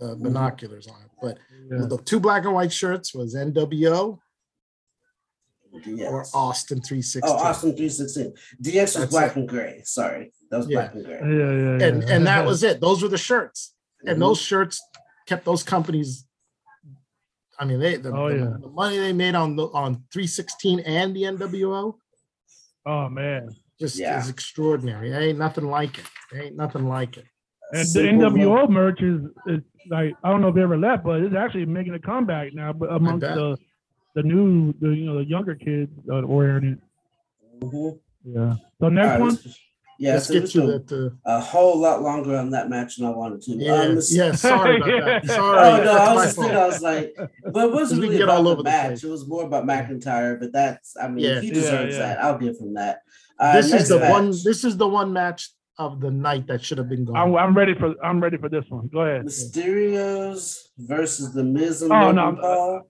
uh, 0.00 0.14
binoculars 0.16 0.86
on 0.88 1.00
it. 1.02 1.10
But 1.20 1.38
Yeah. 1.70 1.86
the 1.86 1.98
two 1.98 2.18
black 2.20 2.44
and 2.44 2.54
white 2.54 2.72
shirts 2.72 3.14
was 3.14 3.34
NWO 3.34 4.18
DX. 5.74 6.10
or 6.10 6.24
Austin 6.34 6.80
316. 6.82 7.22
Oh, 7.24 7.36
Austin 7.36 7.70
316. 7.76 8.34
DX 8.62 8.82
was 8.82 8.94
That's 8.94 9.10
black 9.10 9.30
it. 9.32 9.36
and 9.40 9.48
gray. 9.48 9.80
Sorry. 9.84 10.32
That 10.50 10.58
was 10.58 10.68
Yeah. 10.68 10.78
black 10.80 10.94
and 10.94 11.04
gray. 11.04 11.14
Yeah, 11.20 11.52
yeah, 11.52 11.78
yeah. 11.78 11.86
and 11.88 12.02
and 12.04 12.26
that 12.26 12.44
was 12.44 12.62
it. 12.62 12.80
Those 12.80 13.02
were 13.02 13.08
the 13.08 13.18
shirts, 13.18 13.74
and 14.04 14.16
Mhm. 14.16 14.20
those 14.20 14.40
shirts 14.40 14.82
kept 15.26 15.44
those 15.44 15.62
companies. 15.62 16.26
I 17.58 17.64
mean, 17.64 17.78
they 17.78 17.96
the, 17.96 18.10
Oh, 18.10 18.28
the- 18.28 18.36
yeah. 18.38 18.56
the 18.60 18.68
money 18.68 18.98
they 18.98 19.12
made 19.12 19.34
on 19.36 19.54
the 19.56 19.66
on 19.68 20.04
316 20.12 20.80
and 20.80 21.14
the 21.14 21.22
NWO 21.24 21.96
Oh 22.84 23.08
man. 23.08 23.54
Just 23.82 23.98
Yeah. 23.98 24.18
is 24.18 24.28
extraordinary. 24.30 25.10
There 25.10 25.20
ain't 25.22 25.38
nothing 25.38 25.66
like 25.66 25.98
it. 25.98 26.04
There 26.30 26.42
ain't 26.42 26.56
nothing 26.56 26.88
like 26.88 27.16
it. 27.16 27.24
And 27.72 27.80
the 27.82 27.84
Super 27.86 28.08
NWO 28.08 28.68
merch 28.70 29.00
is, 29.02 29.20
is 29.46 29.60
like 29.90 30.14
I 30.22 30.30
don't 30.30 30.40
know 30.40 30.48
if 30.48 30.56
it 30.56 30.62
ever 30.62 30.78
left, 30.78 31.04
but 31.04 31.20
it's 31.20 31.34
actually 31.34 31.66
making 31.66 31.94
a 31.94 31.98
comeback 31.98 32.54
now. 32.54 32.72
But 32.72 32.92
amongst 32.92 33.22
the 33.22 33.56
the 34.14 34.22
new, 34.22 34.72
the 34.80 34.88
you 34.90 35.06
know, 35.06 35.16
the 35.18 35.24
younger 35.24 35.54
kids 35.54 35.90
that 36.06 36.14
are 36.14 36.26
wearing 36.26 36.64
it. 36.72 36.78
Mhm. 37.64 37.98
Yeah. 38.24 38.54
So 38.80 38.88
next 38.88 39.08
right, 39.08 39.20
one. 39.20 39.28
let's- 39.30 39.58
Yeah, 39.98 40.14
Let's 40.14 40.26
so 40.26 40.34
get 40.34 40.46
to 40.50 40.60
was 40.62 40.84
that. 40.86 40.92
Uh, 41.24 41.36
a 41.36 41.40
whole 41.40 41.78
lot 41.78 42.02
longer 42.02 42.34
on 42.36 42.50
that 42.50 42.68
match 42.68 42.96
than 42.96 43.06
I 43.06 43.10
wanted 43.10 43.40
to. 43.42 43.52
yeah, 43.52 43.72
Um, 43.82 43.98
yeah. 44.10 44.32
Sorry 44.32 44.76
about 44.78 45.04
that. 45.04 45.26
Sorry. 45.38 45.58
Oh 45.80 45.84
no, 45.84 45.92
I 45.92 46.14
was 46.14 46.24
just 46.24 46.36
thinking. 46.38 46.56
I 46.56 46.66
was 46.66 46.82
like, 46.82 47.14
but 47.52 47.68
it 47.68 47.72
wasn't 47.80 48.00
We 48.00 48.06
really 48.08 48.18
get 48.18 48.24
about 48.24 48.38
all 48.38 48.42
the 48.44 48.50
over 48.50 48.62
the 48.64 48.70
match. 48.70 48.86
place. 48.88 49.04
it 49.04 49.10
was 49.10 49.28
more 49.28 49.44
about 49.44 49.64
McIntyre, 49.64 50.40
but 50.40 50.50
that's 50.52 50.96
I 51.00 51.06
mean, 51.08 51.24
Yeah. 51.24 51.40
he 51.40 51.48
Yeah, 51.48 51.54
deserves 51.54 51.94
yeah. 51.96 52.02
that. 52.14 52.24
I'll 52.24 52.38
give 52.38 52.56
him 52.58 52.74
that. 52.74 53.02
Uh, 53.42 53.52
this 53.56 53.72
is 53.72 53.88
the 53.88 53.98
match. 53.98 54.10
one. 54.10 54.26
This 54.48 54.64
is 54.64 54.76
the 54.76 54.86
one 54.88 55.12
match 55.12 55.50
of 55.78 56.00
the 56.00 56.10
night 56.10 56.46
that 56.46 56.62
should 56.64 56.78
have 56.78 56.88
been 56.88 57.04
gone. 57.04 57.16
I'm, 57.16 57.34
I'm 57.36 57.54
ready 57.56 57.74
for 57.74 57.94
I'm 58.04 58.20
ready 58.20 58.36
for 58.36 58.48
this 58.48 58.64
one. 58.68 58.88
Go 58.92 59.00
ahead. 59.00 59.22
Mysterios 59.26 60.58
versus 60.78 61.32
the 61.34 61.42
Miz 61.42 61.82
and 61.82 61.92
Oh, 61.92 61.96
Logan 62.10 62.16
no, 62.16 62.36
Paul. 62.40 62.82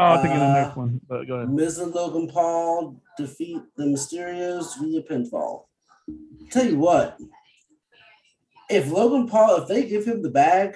Oh, 0.00 0.04
I'll 0.04 0.22
think 0.22 0.34
of 0.34 0.40
the 0.40 0.46
Uh, 0.46 0.52
next 0.62 0.76
one. 0.76 1.00
But 1.08 1.26
go 1.28 1.34
ahead. 1.36 1.50
Miz 1.50 1.78
and 1.78 1.94
Logan 1.94 2.28
Paul 2.28 3.00
defeat 3.16 3.60
the 3.76 3.84
Mysterios 3.84 4.66
via 4.80 5.02
pinfall. 5.02 5.66
Tell 6.50 6.66
you 6.66 6.78
what, 6.78 7.18
if 8.70 8.90
Logan 8.90 9.28
Paul, 9.28 9.62
if 9.62 9.68
they 9.68 9.86
give 9.86 10.04
him 10.06 10.22
the 10.22 10.30
bag, 10.30 10.74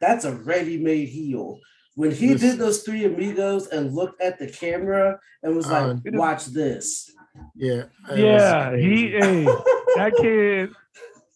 that's 0.00 0.24
a 0.24 0.32
ready-made 0.36 1.08
heel. 1.08 1.58
When 1.94 2.10
he 2.10 2.34
This- 2.34 2.40
did 2.42 2.58
those 2.58 2.82
three 2.82 3.04
amigos 3.04 3.68
and 3.68 3.94
looked 3.94 4.20
at 4.20 4.38
the 4.38 4.48
camera 4.48 5.18
and 5.42 5.56
was 5.56 5.66
like, 5.70 5.86
Uh, 5.86 5.96
"Watch 6.12 6.46
this." 6.46 7.10
Yeah. 7.54 7.82
it 8.10 8.10
was 8.10 8.18
Yeah, 8.18 8.76
he 8.76 9.10
hey, 9.10 9.44
that 9.96 10.12
kid, 10.20 10.70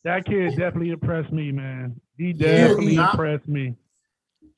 that 0.04 0.24
kid 0.24 0.50
definitely 0.50 0.90
impressed 0.90 1.32
me, 1.32 1.52
man. 1.52 2.00
He 2.16 2.32
Yeah, 2.36 2.68
definitely 2.68 2.96
not- 2.96 3.14
impressed 3.14 3.48
me. 3.48 3.76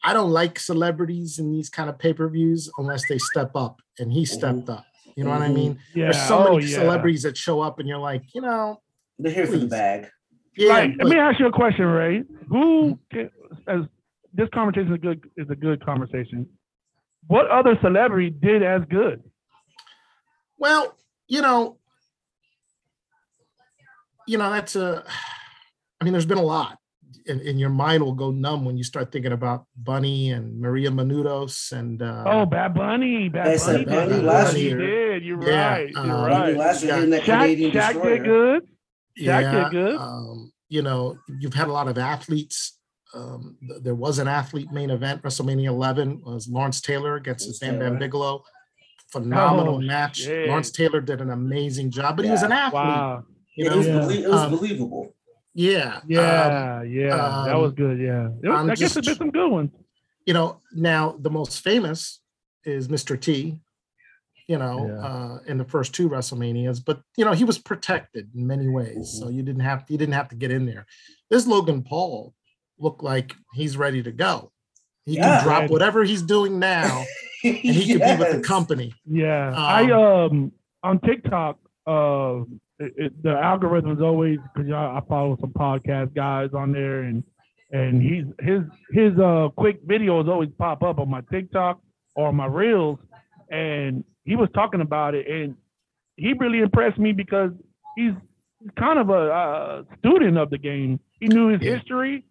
I 0.04 0.12
don't 0.14 0.30
like 0.30 0.58
celebrities 0.58 1.38
in 1.38 1.52
these 1.52 1.70
kind 1.70 1.88
of 1.88 1.96
pay 1.98 2.12
per 2.12 2.28
views 2.28 2.68
unless 2.76 3.06
they 3.08 3.18
step 3.18 3.52
up, 3.54 3.80
and 4.00 4.12
he 4.12 4.24
stepped 4.24 4.68
up. 4.68 4.84
You 5.14 5.22
know 5.24 5.30
what 5.30 5.42
I 5.42 5.48
Mhm. 5.48 5.54
mean? 5.54 5.78
Yeah. 5.94 6.06
There's 6.06 6.22
so 6.26 6.48
oh, 6.48 6.54
many 6.56 6.66
yeah. 6.66 6.78
celebrities 6.78 7.22
that 7.22 7.36
show 7.36 7.60
up, 7.60 7.78
and 7.78 7.86
you're 7.88 7.98
like, 7.98 8.22
you 8.34 8.40
know, 8.40 8.80
They're 9.18 9.30
here 9.32 9.46
for 9.46 9.58
the 9.58 9.66
bag. 9.66 10.08
yeah, 10.56 10.68
Like, 10.70 10.96
but- 10.96 11.06
let 11.06 11.14
me 11.14 11.20
ask 11.20 11.38
you 11.38 11.46
a 11.46 11.52
question, 11.52 11.84
Ray. 11.86 12.24
Who, 12.48 12.98
can, 13.12 13.30
as 13.68 13.82
this 14.34 14.48
conversation 14.52 14.92
is 14.92 15.00
good, 15.00 15.24
is 15.36 15.48
a 15.50 15.54
good 15.54 15.84
conversation. 15.84 16.48
What 17.28 17.48
other 17.48 17.78
celebrity 17.80 18.30
did 18.30 18.64
as 18.64 18.82
good? 18.90 19.22
well, 20.58 20.96
you 21.32 21.40
know, 21.40 21.78
you 24.28 24.38
know, 24.38 24.50
that's 24.50 24.76
a. 24.76 25.02
I 26.00 26.04
mean, 26.04 26.12
there's 26.12 26.26
been 26.26 26.38
a 26.38 26.42
lot, 26.42 26.78
and, 27.26 27.40
and 27.40 27.58
your 27.58 27.70
mind 27.70 28.02
will 28.02 28.12
go 28.14 28.30
numb 28.30 28.64
when 28.64 28.76
you 28.76 28.84
start 28.84 29.10
thinking 29.12 29.32
about 29.32 29.64
Bunny 29.76 30.30
and 30.32 30.60
Maria 30.60 30.90
Menounos 30.90 31.72
and. 31.72 32.02
Uh, 32.02 32.24
Oh, 32.26 32.44
Bad 32.46 32.74
Bunny. 32.74 33.28
Bad 33.28 33.46
They 33.46 33.58
said 33.58 33.86
Bunny. 33.86 34.10
Bunny 34.10 34.22
last 34.22 34.54
He 34.54 34.68
year. 34.68 34.78
did. 34.78 35.24
You're 35.24 35.42
Yeah, 35.48 35.68
right. 35.70 35.90
You're 35.90 36.00
uh, 36.00 36.28
right. 36.28 36.46
Maybe 36.48 36.58
last 36.58 36.82
year 36.82 36.90
Yeah. 36.92 36.96
hitting 36.96 37.10
that 37.10 37.22
Shaq, 37.22 37.40
Canadian 37.40 37.70
Shaq 37.72 37.92
destroyer. 37.92 38.16
did 38.18 38.24
good. 38.24 38.62
Shaq 38.62 39.42
yeah, 39.42 39.62
did 39.64 39.70
good. 39.72 39.96
Um, 39.96 40.52
you 40.68 40.82
know, 40.82 41.18
you've 41.40 41.54
had 41.54 41.68
a 41.68 41.72
lot 41.72 41.88
of 41.88 41.96
athletes. 41.98 42.78
Um, 43.14 43.56
th- 43.66 43.82
there 43.82 43.94
was 43.94 44.18
an 44.18 44.28
athlete 44.28 44.70
main 44.72 44.90
event, 44.90 45.22
WrestleMania 45.22 45.66
11 45.66 46.22
was 46.24 46.48
Lawrence 46.48 46.80
Taylor 46.80 47.16
against 47.16 47.44
Lawrence 47.46 47.58
Bam 47.58 47.78
Bam 47.78 47.98
Bigelow. 47.98 48.42
Phenomenal 49.12 49.74
Oh, 49.76 49.80
match. 49.80 50.16
shit. 50.22 50.48
Lawrence 50.48 50.70
Taylor 50.70 51.00
did 51.00 51.20
an 51.20 51.30
amazing 51.30 51.90
job, 51.90 52.16
but 52.16 52.24
he 52.24 52.30
was 52.30 52.42
an 52.42 52.52
athlete. 52.52 52.72
Wow. 52.82 53.24
You 53.56 53.66
it 53.66 53.70
know, 53.70 53.76
was, 53.78 53.86
Yeah. 53.86 53.98
belie- 54.00 54.14
it 54.24 54.28
was 54.30 54.40
Um, 54.40 54.50
believable. 54.50 55.14
yeah, 55.54 55.96
um, 55.96 56.02
Yeah, 56.08 56.82
yeah, 56.82 57.44
that 57.46 57.56
was 57.58 57.70
um, 57.70 57.74
good. 57.74 58.00
Yeah, 58.00 58.28
was- 58.28 58.40
I'm 58.60 58.66
guess 58.68 58.78
just- 58.80 58.94
there's 59.04 59.18
some 59.18 59.30
good 59.30 59.50
ones. 59.50 59.70
you 60.26 60.32
know, 60.32 60.60
now 60.72 61.16
the 61.20 61.28
most 61.30 61.60
famous 61.62 62.20
is 62.64 62.88
Mr. 62.88 63.20
T. 63.20 63.60
You 64.48 64.58
know, 64.58 64.86
Yeah. 64.86 65.06
uh, 65.06 65.38
in 65.46 65.58
the 65.58 65.64
first 65.64 65.94
two 65.94 66.08
WrestleManias, 66.08 66.82
but 66.84 67.00
you 67.16 67.24
know 67.24 67.32
he 67.32 67.44
was 67.44 67.58
protected 67.58 68.30
in 68.34 68.46
many 68.46 68.68
ways, 68.68 69.10
so 69.18 69.26
Mm-hmm. 69.26 69.36
you 69.36 69.42
didn't 69.42 69.60
have 69.62 69.84
you 69.88 69.96
didn't 69.98 70.14
have 70.14 70.28
to 70.30 70.36
get 70.36 70.50
in 70.50 70.66
there. 70.66 70.84
This 71.30 71.46
Logan 71.46 71.82
Paul 71.82 72.34
looked 72.78 73.02
like 73.02 73.34
he's 73.54 73.76
ready 73.76 74.02
to 74.02 74.10
go. 74.10 74.50
He 75.04 75.14
Yeah. 75.16 75.22
can 75.38 75.44
drop 75.44 75.70
whatever 75.70 76.02
he's 76.04 76.22
doing 76.22 76.58
now, 76.58 77.04
and 77.44 77.56
he 77.76 77.92
could 77.92 78.02
be 78.02 78.16
with 78.16 78.32
the 78.32 78.40
company. 78.46 78.92
Yeah, 79.06 79.54
I 79.56 79.90
Um, 79.90 79.92
um 80.02 80.52
on 80.84 81.00
TikTok, 81.00 81.58
uh, 81.86 82.40
it, 82.78 82.92
it, 82.96 83.22
the 83.22 83.30
algorithm 83.32 83.92
is 83.92 84.00
always 84.02 84.38
because 84.54 84.70
I, 84.72 84.98
I 84.98 85.00
follow 85.08 85.36
some 85.40 85.50
podcast 85.52 86.14
guys 86.14 86.50
on 86.54 86.72
there, 86.72 87.02
and 87.02 87.22
and 87.70 88.02
he's 88.02 88.24
his 88.40 88.62
his 88.90 89.18
uh 89.18 89.48
quick 89.56 89.84
videos 89.86 90.28
always 90.28 90.50
pop 90.58 90.82
up 90.82 90.98
on 90.98 91.08
my 91.08 91.20
TikTok 91.30 91.80
or 92.16 92.32
my 92.32 92.46
reels, 92.46 92.98
and 93.50 94.04
he 94.24 94.36
was 94.36 94.48
talking 94.54 94.80
about 94.80 95.14
it, 95.14 95.26
and 95.28 95.54
he 96.16 96.32
really 96.34 96.58
impressed 96.60 96.98
me 96.98 97.12
because 97.12 97.50
he's 97.96 98.12
kind 98.78 98.98
of 98.98 99.10
a 99.10 99.12
uh, 99.32 99.82
student 99.98 100.36
of 100.38 100.50
the 100.50 100.58
game. 100.58 101.00
He 101.20 101.28
knew 101.28 101.48
his 101.48 101.60
Yeah. 101.62 101.76
history. 101.76 102.24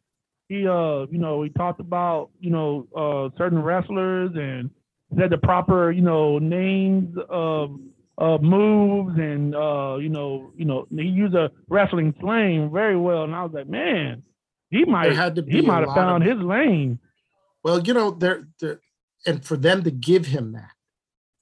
He 0.49 0.67
uh 0.67 1.05
you 1.09 1.17
know 1.17 1.43
he 1.43 1.49
talked 1.49 1.79
about 1.79 2.29
you 2.39 2.49
know 2.51 2.87
uh 2.95 3.35
certain 3.37 3.61
wrestlers 3.63 4.31
and 4.35 4.69
said 5.17 5.29
the 5.29 5.37
proper, 5.37 5.91
you 5.91 6.01
know, 6.01 6.39
names 6.39 7.17
of 7.29 7.79
of 8.17 8.41
moves 8.43 9.17
and 9.17 9.55
uh, 9.55 9.97
you 9.99 10.09
know, 10.09 10.51
you 10.55 10.65
know, 10.65 10.87
he 10.95 11.03
used 11.03 11.33
a 11.35 11.51
wrestling 11.69 12.13
slang 12.19 12.71
very 12.71 12.97
well. 12.97 13.23
And 13.23 13.33
I 13.35 13.43
was 13.43 13.53
like, 13.53 13.67
man, 13.67 14.23
he 14.69 14.85
might 14.85 15.11
he 15.47 15.61
might 15.61 15.85
have 15.85 15.95
found 15.95 16.23
of- 16.23 16.29
his 16.29 16.39
lane. 16.43 16.99
Well, 17.63 17.79
you 17.79 17.93
know, 17.93 18.11
they're 18.11 18.47
and 19.25 19.43
for 19.45 19.55
them 19.57 19.83
to 19.83 19.91
give 19.91 20.25
him 20.25 20.53
that 20.53 20.71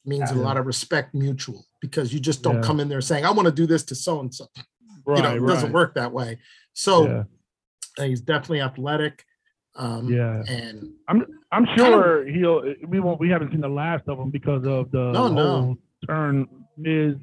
means 0.05 0.31
a 0.31 0.35
lot 0.35 0.57
of 0.57 0.65
respect 0.65 1.13
mutual 1.13 1.65
because 1.81 2.13
you 2.13 2.19
just 2.19 2.41
don't 2.41 2.55
Yeah. 2.55 2.61
come 2.61 2.79
in 2.79 2.89
there 2.89 3.01
saying, 3.01 3.25
I 3.25 3.31
want 3.31 3.45
to 3.47 3.53
do 3.53 3.65
this 3.65 3.83
to 3.85 3.95
so 3.95 4.19
and 4.19 4.33
so. 4.33 4.47
Right, 5.05 5.17
you 5.17 5.23
know, 5.23 5.35
it 5.45 5.47
doesn't 5.47 5.71
work 5.71 5.95
that 5.95 6.11
way. 6.11 6.39
So 6.73 7.25
yeah, 7.97 8.05
he's 8.05 8.21
definitely 8.21 8.61
athletic. 8.61 9.23
Um, 9.79 10.11
yeah. 10.11 10.43
and 10.47 10.91
I'm 11.07 11.25
I'm 11.53 11.65
sure 11.77 12.27
he'll 12.27 12.61
we 12.87 12.99
won't 12.99 13.19
we 13.19 13.29
haven't 13.29 13.51
seen 13.51 13.61
the 13.61 13.69
last 13.69 14.03
of 14.07 14.19
him 14.19 14.29
because 14.29 14.65
of 14.67 14.91
the 14.91 15.11
No, 15.13 15.27
no. 15.29 15.61
whole 15.61 15.77
turn 16.05 16.47
Miz 16.77 17.15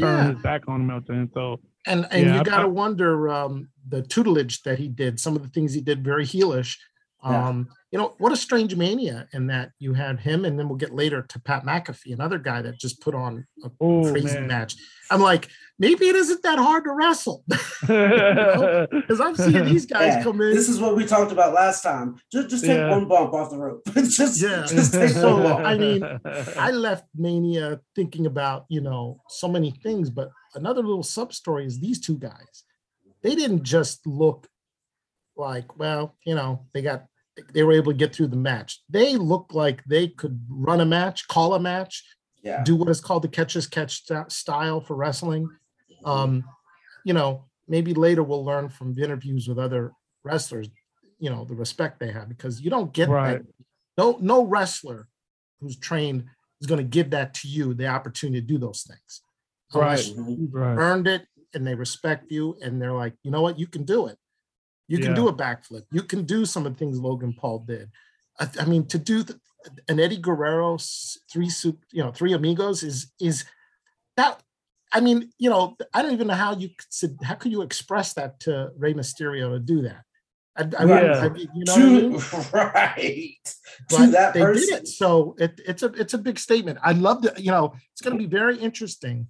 turn 0.00 0.34
his 0.34 0.42
back 0.42 0.62
on 0.68 0.86
there. 0.86 1.28
So 1.34 1.60
and 1.86 2.06
and 2.10 2.26
Yeah, 2.26 2.38
you 2.38 2.44
got 2.44 2.62
to 2.62 2.68
wonder 2.68 3.28
um, 3.28 3.68
the 3.86 4.02
tutelage 4.02 4.62
that 4.62 4.78
he 4.78 4.88
did. 4.88 5.20
Some 5.20 5.36
of 5.36 5.42
the 5.42 5.48
things 5.48 5.74
he 5.74 5.82
did 5.82 6.02
very 6.02 6.24
heelish. 6.24 6.78
Yeah. 7.24 7.48
Um, 7.48 7.68
you 7.90 7.98
know 7.98 8.14
what 8.18 8.32
a 8.32 8.36
strange 8.36 8.76
mania 8.76 9.26
in 9.32 9.46
that 9.48 9.70
you 9.78 9.94
had 9.94 10.20
him, 10.20 10.44
and 10.44 10.58
then 10.58 10.68
we'll 10.68 10.76
get 10.76 10.94
later 10.94 11.22
to 11.22 11.40
Pat 11.40 11.64
McAfee, 11.64 12.12
another 12.12 12.38
guy 12.38 12.60
that 12.62 12.78
just 12.78 13.00
put 13.00 13.14
on 13.14 13.46
a 13.64 13.70
oh 13.80 14.10
crazy 14.10 14.34
man. 14.38 14.46
match. 14.46 14.76
I'm 15.10 15.20
like, 15.22 15.48
maybe 15.78 16.06
it 16.06 16.14
isn't 16.14 16.42
that 16.42 16.58
hard 16.58 16.84
to 16.84 16.92
wrestle 16.92 17.44
because 17.48 19.20
I'm 19.20 19.34
seeing 19.36 19.64
these 19.64 19.86
guys 19.86 20.14
Yeah, 20.16 20.22
come 20.22 20.40
in. 20.42 20.54
This 20.54 20.68
is 20.68 20.80
what 20.80 20.96
we 20.96 21.06
talked 21.06 21.32
about 21.32 21.54
last 21.54 21.82
time. 21.82 22.16
Just 22.30 22.50
just 22.50 22.64
take 22.64 22.76
Yeah. 22.78 22.90
one 22.90 23.08
bump 23.08 23.32
off 23.32 23.50
the 23.50 23.58
rope. 23.58 23.82
just, 23.94 24.40
Yeah. 24.40 24.64
just 24.68 24.92
take 24.92 25.10
So, 25.10 25.36
one. 25.42 25.64
I 25.64 25.76
mean, 25.78 26.02
I 26.58 26.70
left 26.70 27.06
Mania 27.16 27.80
thinking 27.96 28.26
about, 28.26 28.66
you 28.68 28.80
know, 28.80 29.20
so 29.28 29.48
many 29.48 29.70
things, 29.82 30.10
but 30.10 30.28
another 30.54 30.82
little 30.82 31.02
sub 31.02 31.32
story 31.32 31.64
is 31.66 31.80
these 31.80 32.00
two 32.00 32.16
guys. 32.18 32.64
They 33.22 33.34
didn't 33.34 33.62
just 33.64 34.06
look 34.06 34.46
like, 35.38 35.78
well, 35.78 36.16
you 36.24 36.34
know, 36.34 36.66
they 36.74 36.82
got 36.82 37.06
they 37.54 37.62
were 37.62 37.72
able 37.72 37.92
to 37.92 37.96
get 37.98 38.12
through 38.14 38.26
the 38.26 38.36
match. 38.36 38.82
They 38.90 39.14
looked 39.16 39.54
like 39.54 39.84
they 39.84 40.08
could 40.08 40.44
run 40.48 40.80
a 40.80 40.84
match, 40.84 41.28
call 41.28 41.54
a 41.54 41.60
match, 41.60 42.02
Yeah. 42.42 42.64
do 42.64 42.74
what 42.74 42.88
is 42.88 43.00
called 43.00 43.22
the 43.22 43.28
catch 43.28 43.54
as 43.54 43.68
catch 43.68 44.02
style 44.28 44.80
for 44.80 44.96
wrestling. 44.96 45.48
Um, 46.04 46.42
you 47.04 47.12
know, 47.14 47.44
maybe 47.68 47.94
later 47.94 48.24
we'll 48.24 48.44
learn 48.44 48.68
from 48.68 48.94
the 48.94 49.04
interviews 49.04 49.46
with 49.46 49.58
other 49.58 49.92
wrestlers, 50.24 50.68
you 51.20 51.30
know, 51.30 51.44
the 51.44 51.54
respect 51.54 52.00
they 52.00 52.10
have 52.10 52.28
because 52.28 52.60
you 52.60 52.70
don't 52.70 52.92
get 52.92 53.08
Right. 53.08 53.38
that. 53.38 53.46
No, 53.96 54.18
no 54.20 54.44
wrestler 54.44 55.06
who's 55.60 55.76
trained 55.76 56.24
is 56.60 56.66
going 56.66 56.78
to 56.78 56.84
give 56.84 57.10
that 57.10 57.34
to 57.34 57.48
you 57.48 57.72
the 57.72 57.86
opportunity 57.86 58.40
to 58.40 58.46
do 58.46 58.58
those 58.58 58.82
things. 58.82 59.22
Unless 59.72 60.08
you've 60.08 60.52
Right. 60.52 60.76
earned 60.78 61.06
it, 61.06 61.26
and 61.54 61.66
they 61.66 61.74
respect 61.74 62.30
you 62.30 62.58
and 62.62 62.80
they're 62.82 62.92
like, 62.92 63.14
you 63.22 63.30
know 63.30 63.42
what, 63.42 63.58
you 63.58 63.66
can 63.66 63.84
do 63.84 64.06
it. 64.06 64.18
You 64.88 64.98
can 64.98 65.08
Yeah. 65.10 65.14
do 65.16 65.28
a 65.28 65.32
backflip. 65.34 65.84
You 65.92 66.02
can 66.02 66.24
do 66.24 66.44
some 66.46 66.66
of 66.66 66.72
the 66.72 66.78
things 66.78 66.98
Logan 66.98 67.34
Paul 67.38 67.60
did. 67.60 67.90
I, 68.40 68.48
I 68.60 68.64
mean, 68.64 68.86
to 68.86 68.98
do 68.98 69.22
the, 69.22 69.38
an 69.88 70.00
Eddie 70.00 70.16
Guerrero 70.18 70.78
three 71.30 71.50
soup, 71.50 71.78
you 71.92 72.02
know, 72.02 72.10
three 72.12 72.32
amigos 72.32 72.82
is 72.82 73.12
is 73.20 73.44
that. 74.16 74.42
I 74.90 75.00
mean, 75.00 75.30
you 75.36 75.50
know, 75.50 75.76
I 75.92 76.00
don't 76.00 76.14
even 76.14 76.28
know 76.28 76.34
how 76.34 76.54
you 76.56 76.68
could, 76.70 76.86
say- 76.90 77.14
how 77.22 77.34
could 77.34 77.52
you 77.52 77.60
express 77.60 78.14
that 78.14 78.40
to 78.40 78.70
Rey 78.78 78.94
Mysterio 78.94 79.50
to 79.52 79.58
do 79.58 79.82
that. 79.82 80.02
I, 80.56 80.62
I, 80.82 80.84
Yeah. 80.86 81.28
I, 81.30 81.36
you 81.36 81.64
know 81.66 81.72
what 81.74 81.82
I 81.82 81.88
mean? 81.90 82.20
to, 82.20 82.48
right 82.54 83.36
to 83.90 84.06
that 84.12 84.32
they 84.32 84.40
person. 84.40 84.68
did 84.74 84.82
it. 84.84 84.88
So 84.88 85.36
it, 85.38 85.60
it's 85.66 85.82
a 85.82 85.88
it's 85.92 86.14
a 86.14 86.18
big 86.18 86.38
statement. 86.38 86.78
I 86.82 86.92
love 86.92 87.20
that. 87.22 87.38
You 87.38 87.50
know, 87.50 87.74
it's 87.92 88.00
going 88.00 88.16
to 88.16 88.22
be 88.22 88.30
very 88.30 88.56
interesting. 88.58 89.28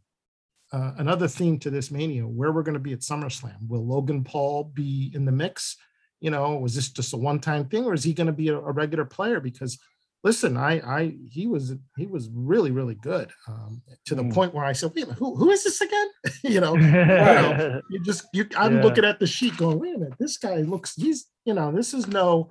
Uh, 0.73 0.93
another 0.99 1.27
theme 1.29 1.59
to 1.59 1.71
this 1.71 1.91
mania, 1.91 2.27
where 2.27 2.53
we're 2.53 2.62
going 2.62 2.75
to 2.75 2.79
be 2.81 2.93
at 2.93 3.01
SummerSlam. 3.01 3.57
Will 3.69 3.87
Logan 3.87 4.23
Paul 4.25 4.64
be 4.64 5.11
in 5.14 5.25
the 5.25 5.33
mix? 5.33 5.77
You 6.21 6.31
know, 6.31 6.57
was 6.59 6.75
this 6.75 6.91
just 6.91 7.14
a 7.14 7.16
one-time 7.16 7.69
thing, 7.69 7.85
or 7.87 7.95
is 7.95 8.05
he 8.05 8.12
going 8.12 8.27
to 8.27 8.33
be 8.33 8.49
a, 8.49 8.59
a 8.59 8.73
regular 8.73 9.05
player? 9.05 9.41
Because 9.41 9.79
listen, 10.25 10.57
I 10.57 10.81
I 10.81 11.14
he 11.31 11.47
was 11.47 11.75
he 11.97 12.07
was 12.07 12.29
really 12.35 12.71
really 12.71 12.97
good 12.97 13.31
um, 13.47 13.81
to 14.07 14.14
the 14.14 14.23
Mm. 14.25 14.35
point 14.35 14.53
where 14.53 14.64
I 14.64 14.73
said, 14.73 14.93
wait 14.95 15.05
a 15.05 15.07
minute, 15.07 15.19
who 15.19 15.37
who 15.37 15.51
is 15.51 15.64
this 15.64 15.81
again? 15.81 16.09
you 16.43 16.61
know, 16.61 16.77
yeah. 16.77 17.81
you 17.91 18.01
just 18.01 18.27
you 18.35 18.47
i'm 18.57 18.77
Yeah. 18.77 18.83
looking 18.83 19.05
at 19.05 19.21
the 19.21 19.27
sheet 19.27 19.57
going 19.57 19.79
wait 19.79 19.95
a 19.95 19.99
minute 19.99 20.19
this 20.19 20.37
guy 20.37 20.57
looks 20.57 20.95
he's 20.97 21.27
you 21.45 21.55
know 21.55 21.73
this 21.73 21.95
is 21.95 22.07
no 22.09 22.51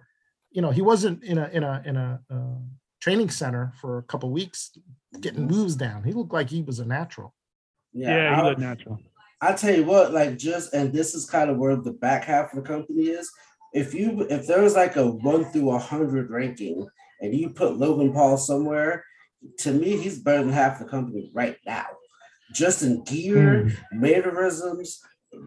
you 0.49 0.61
know 0.63 0.72
he 0.72 0.82
wasn't 0.82 1.24
in 1.24 1.38
a 1.38 1.47
in 1.49 1.63
a 1.63 1.84
in 1.86 1.95
a 1.97 2.20
uh, 2.32 2.59
training 3.01 3.30
center 3.30 3.72
for 3.80 3.97
a 3.99 4.03
couple 4.03 4.32
weeks 4.32 4.72
getting 5.20 5.45
moves 5.45 5.76
down 5.76 6.03
he 6.03 6.13
looked 6.13 6.34
like 6.34 6.49
he 6.49 6.61
was 6.63 6.80
a 6.80 6.86
natural 6.86 7.34
Yeah, 7.98 8.32
I- 8.34 8.36
he 8.36 8.41
looked 8.50 8.60
natural. 8.62 9.00
I 9.39 9.54
tell 9.54 9.76
you 9.76 9.84
what, 9.84 10.14
like 10.14 10.38
just 10.38 10.74
and 10.74 10.91
this 10.91 11.14
is 11.14 11.30
kind 11.30 11.50
of 11.52 11.58
where 11.58 11.76
the 11.76 11.91
back 11.93 12.24
half 12.24 12.52
of 12.54 12.56
the 12.64 12.68
company 12.68 13.04
is. 13.04 13.30
If 13.74 13.93
you 13.93 14.26
if 14.30 14.48
there 14.48 14.64
was 14.64 14.76
like 14.76 14.95
a 14.95 15.06
one 15.06 15.45
through 15.45 15.70
a 15.72 15.78
hundred 15.78 16.32
ranking 16.32 16.88
and 17.22 17.36
you 17.36 17.50
put 17.52 17.78
Logan 17.78 18.14
Paul 18.14 18.38
somewhere, 18.38 19.04
to 19.60 19.72
me 19.72 19.95
he's 19.98 20.20
better 20.20 20.43
than 20.43 20.54
half 20.54 20.80
the 20.80 20.86
company 20.86 21.30
right 21.36 21.58
now. 21.68 21.86
Just 22.54 22.82
in 22.82 23.04
gear, 23.04 23.66
Mm. 23.66 23.76
mannerisms, 23.91 25.00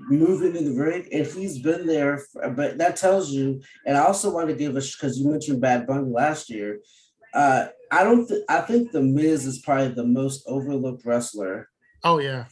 moving 0.09 0.55
in 0.55 0.67
the 0.67 0.81
ring, 0.81 1.09
and 1.13 1.27
he's 1.27 1.59
been 1.61 1.87
there. 1.87 2.19
For, 2.19 2.51
but 2.51 2.79
that 2.79 2.95
tells 2.97 3.31
you. 3.33 3.61
And 3.87 3.97
I 3.97 4.03
also 4.05 4.31
want 4.33 4.49
to 4.51 4.55
give 4.55 4.77
us 4.77 4.95
because 4.95 5.19
you 5.19 5.29
mentioned 5.31 5.61
Bad 5.63 5.87
Bunny 5.89 6.09
last 6.11 6.49
year. 6.51 6.79
Uh, 7.35 7.69
I 7.91 8.05
don't. 8.05 8.29
Th- 8.29 8.43
I 8.49 8.61
think 8.61 8.93
the 8.93 9.03
Miz 9.03 9.47
is 9.47 9.61
probably 9.61 9.95
the 9.95 10.07
most 10.07 10.45
overlooked 10.47 11.05
wrestler 11.05 11.69
oh 12.05 12.19
yeah 12.19 12.45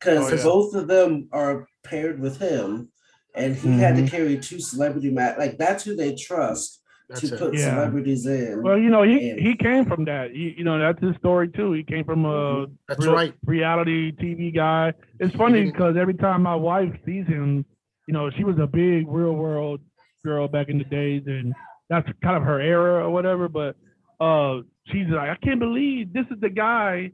because 0.00 0.30
Oh, 0.32 0.36
yeah. 0.36 0.42
both 0.44 0.74
of 0.74 0.86
them 0.88 1.28
are 1.32 1.66
paired 1.84 2.20
with 2.20 2.38
him, 2.38 2.88
and 3.34 3.56
he 3.56 3.70
had 3.78 3.94
Mm-hmm. 3.96 4.04
to 4.04 4.10
carry 4.10 4.38
two 4.38 4.60
celebrity 4.60 5.10
mat. 5.10 5.38
Like 5.38 5.58
that's 5.58 5.82
who 5.84 5.96
they 5.96 6.14
trust 6.14 6.80
that's 7.08 7.20
to 7.22 7.34
it 7.34 7.38
put 7.38 7.54
Yeah. 7.54 7.70
celebrities 7.70 8.26
in. 8.26 8.62
Well, 8.62 8.78
you 8.78 8.90
know, 8.90 9.02
he 9.02 9.30
And- 9.30 9.40
he 9.40 9.56
came 9.56 9.86
from 9.86 10.04
that. 10.04 10.30
He, 10.30 10.54
you 10.58 10.62
know, 10.64 10.78
that's 10.78 11.02
his 11.02 11.16
story 11.16 11.48
too. 11.48 11.72
He 11.72 11.82
came 11.82 12.04
from 12.04 12.24
a 12.26 12.66
that's 12.88 13.04
real- 13.04 13.14
right 13.14 13.34
reality 13.44 14.12
TV 14.12 14.54
guy. 14.54 14.92
It's 15.18 15.34
funny 15.34 15.64
because 15.64 15.96
every 15.96 16.14
time 16.14 16.42
my 16.42 16.54
wife 16.54 16.94
sees 17.06 17.26
him, 17.26 17.64
you 18.06 18.14
know, 18.14 18.30
she 18.30 18.44
was 18.44 18.58
a 18.58 18.66
big 18.66 19.08
real 19.08 19.34
world 19.34 19.80
girl 20.24 20.46
back 20.48 20.68
in 20.68 20.78
the 20.78 20.84
days, 20.84 21.22
and 21.26 21.54
that's 21.88 22.08
kind 22.22 22.36
of 22.36 22.42
her 22.44 22.60
era 22.60 23.04
or 23.06 23.10
whatever. 23.10 23.48
But 23.48 23.74
uh, 24.20 24.60
she's 24.88 25.08
like, 25.08 25.30
I 25.30 25.36
can't 25.36 25.60
believe 25.60 26.12
this 26.12 26.26
is 26.30 26.38
the 26.40 26.50
guy 26.50 27.12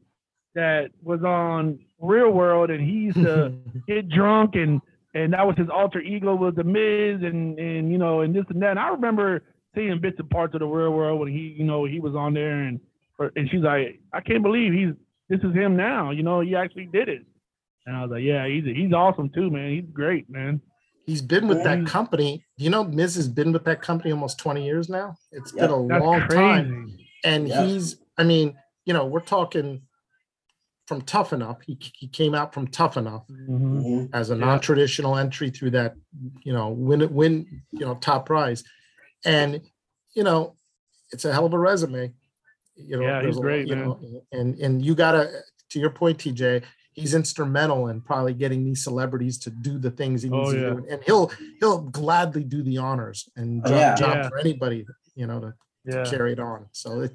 that 0.55 0.91
was 1.03 1.23
on 1.23 1.79
Real 2.01 2.31
World, 2.31 2.71
and 2.71 2.81
he 2.81 2.97
used 3.07 3.17
to 3.17 3.53
get 3.89 4.09
drunk 4.09 4.55
and 4.55 4.81
and 5.15 5.33
that 5.33 5.47
was 5.47 5.57
his 5.57 5.69
alter 5.73 6.01
ego 6.01 6.35
was 6.35 6.55
the 6.57 6.65
Miz 6.65 7.23
and 7.23 7.59
and 7.59 7.91
you 7.93 7.99
know 7.99 8.21
and 8.23 8.35
this 8.35 8.45
and 8.49 8.61
that. 8.63 8.71
And 8.71 8.79
I 8.79 8.89
remember 8.89 9.43
seeing 9.75 10.01
bits 10.01 10.17
and 10.19 10.29
parts 10.31 10.55
of 10.55 10.61
the 10.61 10.67
real 10.67 10.91
world 10.93 11.21
when 11.21 11.29
he 11.29 11.55
you 11.57 11.65
know 11.65 11.85
he 11.85 12.01
was 12.01 12.15
on 12.15 12.35
there 12.35 12.63
and 12.63 12.81
and 13.37 13.49
she's 13.51 13.63
like, 13.63 14.01
I 14.13 14.21
can't 14.21 14.43
believe 14.43 14.73
he's 14.73 14.95
this 15.29 15.41
is 15.49 15.55
him 15.55 15.77
now. 15.77 16.11
You 16.11 16.23
know 16.23 16.41
he 16.41 16.55
actually 16.57 16.87
did 16.87 17.09
it. 17.09 17.23
And 17.87 17.95
I 17.97 18.03
was 18.03 18.11
like, 18.11 18.23
yeah, 18.25 18.47
he's 18.47 18.65
he's 18.65 18.93
awesome 18.93 19.31
too, 19.35 19.51
man. 19.51 19.71
He's 19.73 19.85
great, 19.93 20.29
man. 20.31 20.61
he's 21.07 21.21
been 21.23 21.47
with 21.49 21.63
that 21.65 21.85
company 21.87 22.43
you 22.57 22.71
know 22.71 22.83
miz 22.83 23.15
has 23.15 23.29
been 23.29 23.53
with 23.53 23.65
that 23.65 23.83
company 23.83 24.11
almost 24.11 24.39
20 24.39 24.65
years 24.65 24.89
now 24.89 25.15
It's 25.33 25.53
been 25.53 25.69
a 25.71 25.87
That's 25.89 26.03
long 26.05 26.21
crazy. 26.23 26.37
time 26.37 26.97
and 27.25 27.47
Yeah. 27.49 27.67
he's 27.67 27.97
i 28.17 28.23
mean 28.25 28.57
you 28.87 28.95
know 28.95 29.05
we're 29.05 29.29
talking 29.37 29.83
from 30.87 31.01
tough 31.03 31.33
enough 31.33 31.59
he, 31.67 31.79
he 31.97 32.07
came 32.09 32.35
out 32.35 32.53
from 32.53 32.67
tough 32.69 32.97
enough 32.97 33.25
Mhm. 33.29 33.83
Mhm. 33.83 34.09
as 34.13 34.31
a 34.31 34.37
non-traditional 34.37 35.17
entry 35.17 35.51
through 35.51 35.71
that, 35.71 35.95
you 36.45 36.53
know, 36.53 36.69
win 36.71 37.13
win, 37.15 37.63
you 37.73 37.81
know, 37.87 37.95
top 37.95 38.27
prize. 38.27 38.63
And, 39.25 39.63
you 40.15 40.23
know, 40.25 40.57
it's 41.13 41.25
a 41.25 41.33
hell 41.33 41.47
of 41.47 41.55
a 41.55 41.59
resume. 41.59 42.13
You 42.77 42.97
know, 42.99 43.03
Yeah, 43.03 43.23
he's 43.25 43.39
a- 43.39 43.41
great, 43.41 43.69
you 43.69 43.77
man. 43.77 43.85
know, 43.87 44.23
and 44.33 44.59
and 44.59 44.85
you 44.85 44.95
gotta 44.95 45.31
to 45.71 45.79
your 45.81 45.91
point, 45.91 46.19
TJ, 46.19 46.63
he's 46.93 47.15
instrumental 47.15 47.89
in 47.89 48.01
probably 48.03 48.35
getting 48.35 48.65
these 48.65 48.85
celebrities 48.85 49.39
to 49.39 49.51
do 49.51 49.79
the 49.79 49.91
things 49.91 50.23
he 50.23 50.29
needs 50.29 50.51
Oh, 50.51 50.53
to 50.53 50.61
do. 50.83 50.87
And 50.91 51.03
he'll 51.05 51.31
he'll 51.61 51.81
gladly 51.81 52.45
do 52.45 52.63
the 52.63 52.77
honors 52.79 53.29
and 53.37 53.63
Oh, 53.65 53.69
job, 53.71 53.79
yeah. 53.79 53.95
job 53.95 54.17
Yeah. 54.17 54.29
for 54.29 54.39
anybody, 54.39 54.87
you 55.15 55.27
know, 55.27 55.41
to 55.41 55.55
Yeah. 55.87 56.05
carry 56.05 56.33
it 56.33 56.41
on. 56.41 56.67
So 56.73 57.01
it, 57.03 57.13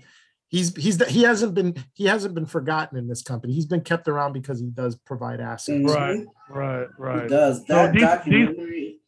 he's 0.49 0.75
he's 0.75 1.03
he 1.07 1.23
hasn't 1.23 1.53
been 1.53 1.75
he 1.93 2.05
hasn't 2.05 2.33
been 2.35 2.45
forgotten 2.45 2.97
in 2.97 3.07
this 3.07 3.21
company. 3.21 3.53
He's 3.53 3.65
been 3.65 3.81
kept 3.81 4.07
around 4.07 4.33
because 4.33 4.59
he 4.59 4.67
does 4.67 4.95
provide 4.97 5.39
assets. 5.39 5.79
Mhm. 5.79 5.87
Right, 5.89 6.25
right, 6.49 6.87
He 6.87 7.03
right. 7.03 7.29
does 7.29 7.59
So 7.67 7.73
that 7.75 7.93
these- 7.93 8.01
documentary 8.01 8.99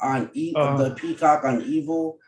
on 0.00 0.30
e- 0.34 0.52
Uh, 0.56 0.76
the 0.76 0.94
Peacock 0.94 1.44
on 1.44 1.62
Evil. 1.62 2.18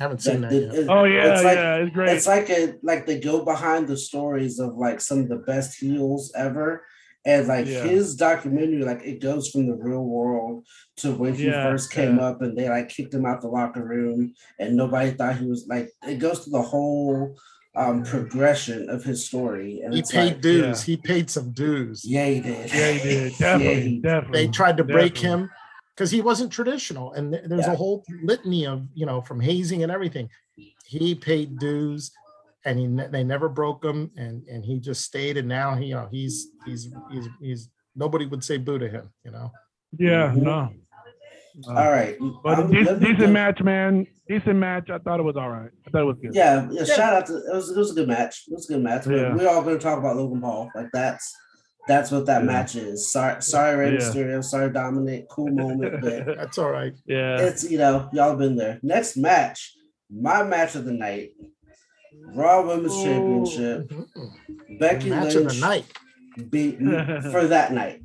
Haven't 0.00 0.22
seen 0.22 0.42
that- 0.42 0.50
that 0.50 0.56
it- 0.56 0.72
yet. 0.72 0.74
it- 0.84 0.88
Oh 0.88 1.04
yeah, 1.04 1.32
it's 1.34 1.42
like, 1.44 1.56
yeah, 1.56 1.76
it's 1.76 1.94
great. 1.94 2.08
It's 2.10 2.26
like 2.26 2.50
a 2.50 2.74
like 2.82 3.06
they 3.06 3.18
go 3.18 3.44
behind 3.44 3.88
the 3.88 3.96
stories 3.96 4.58
of 4.60 4.76
like 4.76 5.00
some 5.00 5.18
of 5.20 5.28
the 5.28 5.36
best 5.36 5.78
heels 5.80 6.32
ever. 6.36 6.84
And 7.26 7.48
like 7.48 7.66
Yeah. 7.66 7.82
his 7.82 8.14
documentary, 8.14 8.84
like 8.84 9.02
it 9.04 9.20
goes 9.20 9.50
from 9.50 9.66
the 9.66 9.74
real 9.74 10.04
world 10.04 10.64
to 10.98 11.12
when 11.12 11.34
he 11.34 11.46
Yeah, 11.46 11.64
first 11.68 11.90
came 11.90 12.16
yeah. 12.18 12.26
up 12.28 12.40
and 12.42 12.56
they 12.56 12.68
like 12.70 12.88
kicked 12.88 13.12
him 13.12 13.26
out 13.26 13.40
the 13.42 13.48
locker 13.48 13.84
room 13.84 14.32
and 14.58 14.76
nobody 14.76 15.10
thought 15.10 15.36
he 15.36 15.46
was 15.46 15.66
like 15.68 15.90
it 16.06 16.20
goes 16.20 16.44
to 16.44 16.50
the 16.50 16.62
whole 16.62 17.36
um 17.78 18.02
progression 18.02 18.88
of 18.90 19.04
his 19.04 19.24
story. 19.24 19.80
And 19.82 19.94
He 19.94 20.02
paid 20.02 20.32
like, 20.34 20.40
dues. 20.40 20.82
He 20.82 20.96
paid 20.96 21.30
some 21.30 21.52
dues. 21.52 22.04
yeah, 22.04 22.26
he 22.26 22.40
did. 22.40 22.72
yeah, 22.74 22.90
he 22.92 23.08
did. 23.08 23.32
Yeah, 23.40 23.46
Definitely, 23.58 23.80
he- 23.82 24.00
definitely. 24.00 24.46
They 24.46 24.52
tried 24.52 24.76
to 24.78 24.84
break 24.84 25.16
him 25.16 25.48
because 25.94 26.10
he 26.10 26.20
wasn't 26.20 26.52
traditional, 26.52 27.12
and 27.12 27.32
th- 27.32 27.44
there's 27.46 27.66
Yeah. 27.66 27.72
a 27.72 27.76
whole 27.76 28.04
litany 28.22 28.66
of 28.66 28.86
you 28.94 29.06
know 29.06 29.20
from 29.20 29.40
hazing 29.40 29.82
and 29.82 29.92
everything. 29.92 30.28
He 30.84 31.14
paid 31.14 31.58
dues, 31.58 32.10
and 32.64 32.78
he 32.78 32.86
ne- 32.86 33.08
they 33.08 33.22
never 33.24 33.48
broke 33.48 33.84
him, 33.84 34.10
and 34.16 34.42
and 34.48 34.64
he 34.64 34.78
just 34.80 35.02
stayed. 35.04 35.36
And 35.36 35.48
now 35.48 35.74
he 35.76 35.86
you 35.86 35.94
know 35.94 36.08
he's 36.10 36.48
he's 36.66 36.88
he's 37.12 37.26
he's 37.40 37.68
nobody 37.94 38.26
would 38.26 38.42
say 38.44 38.56
boo 38.58 38.78
to 38.78 38.88
him. 38.88 39.12
You 39.24 39.30
know. 39.32 39.50
Yeah, 39.98 40.34
no. 40.36 40.70
No. 41.66 41.74
All 41.74 41.90
right. 41.90 42.16
But 42.44 42.58
a 42.58 42.62
I'm- 42.62 42.70
me 42.70 42.84
decent 42.84 43.32
match, 43.32 43.60
man. 43.62 44.06
Decent 44.28 44.56
match. 44.56 44.90
I 44.90 44.98
thought 44.98 45.18
it 45.20 45.24
was 45.24 45.36
all 45.36 45.48
right. 45.50 45.70
I 45.86 45.90
thought 45.90 46.02
it 46.02 46.04
was 46.04 46.18
good. 46.22 46.34
Yeah, 46.34 46.68
yeah, 46.70 46.82
Yeah. 46.84 46.94
shout 46.94 47.12
out 47.14 47.26
to 47.26 47.34
it 47.36 47.54
was, 47.54 47.70
it 47.70 47.76
was 47.78 47.90
a 47.92 47.94
good 47.94 48.08
match. 48.08 48.44
It 48.46 48.54
was 48.54 48.68
a 48.70 48.74
good 48.74 48.82
match. 48.82 49.06
We're- 49.06 49.20
Yeah. 49.22 49.34
We're 49.34 49.48
all 49.48 49.62
going 49.62 49.76
to 49.78 49.82
talk 49.82 49.98
about 49.98 50.16
Logan 50.16 50.40
Paul. 50.40 50.70
Like 50.74 50.88
that's 50.92 51.34
that's 51.88 52.10
what 52.10 52.26
that 52.26 52.42
Yeah. 52.42 52.46
match 52.46 52.76
is. 52.76 53.10
Sorry, 53.10 53.40
sorry, 53.42 53.76
Rey 53.76 53.92
Yeah. 53.94 53.98
Mysterio. 53.98 54.44
Sorry, 54.44 54.70
Dominic. 54.70 55.28
Cool 55.30 55.48
moment, 55.50 56.02
but 56.02 56.26
That's 56.36 56.58
all 56.58 56.70
right. 56.70 56.92
yeah. 57.06 57.40
it's 57.40 57.68
you 57.70 57.78
know 57.78 58.08
y'all 58.12 58.36
been 58.36 58.56
there. 58.56 58.78
Next 58.82 59.16
match, 59.16 59.74
my 60.10 60.42
match 60.44 60.74
of 60.76 60.84
the 60.84 60.92
night, 60.92 61.30
Raw 62.34 62.66
Women's 62.66 62.94
Ooh. 62.94 63.04
Championship. 63.04 63.88
Mhm. 63.90 64.78
Becky 64.78 65.10
Match 65.10 65.34
Lynch 65.34 65.52
of 65.54 65.54
the 65.54 65.60
night. 65.66 65.84
beat 66.50 66.78
for 67.32 67.46
that 67.48 67.72
night. 67.72 68.02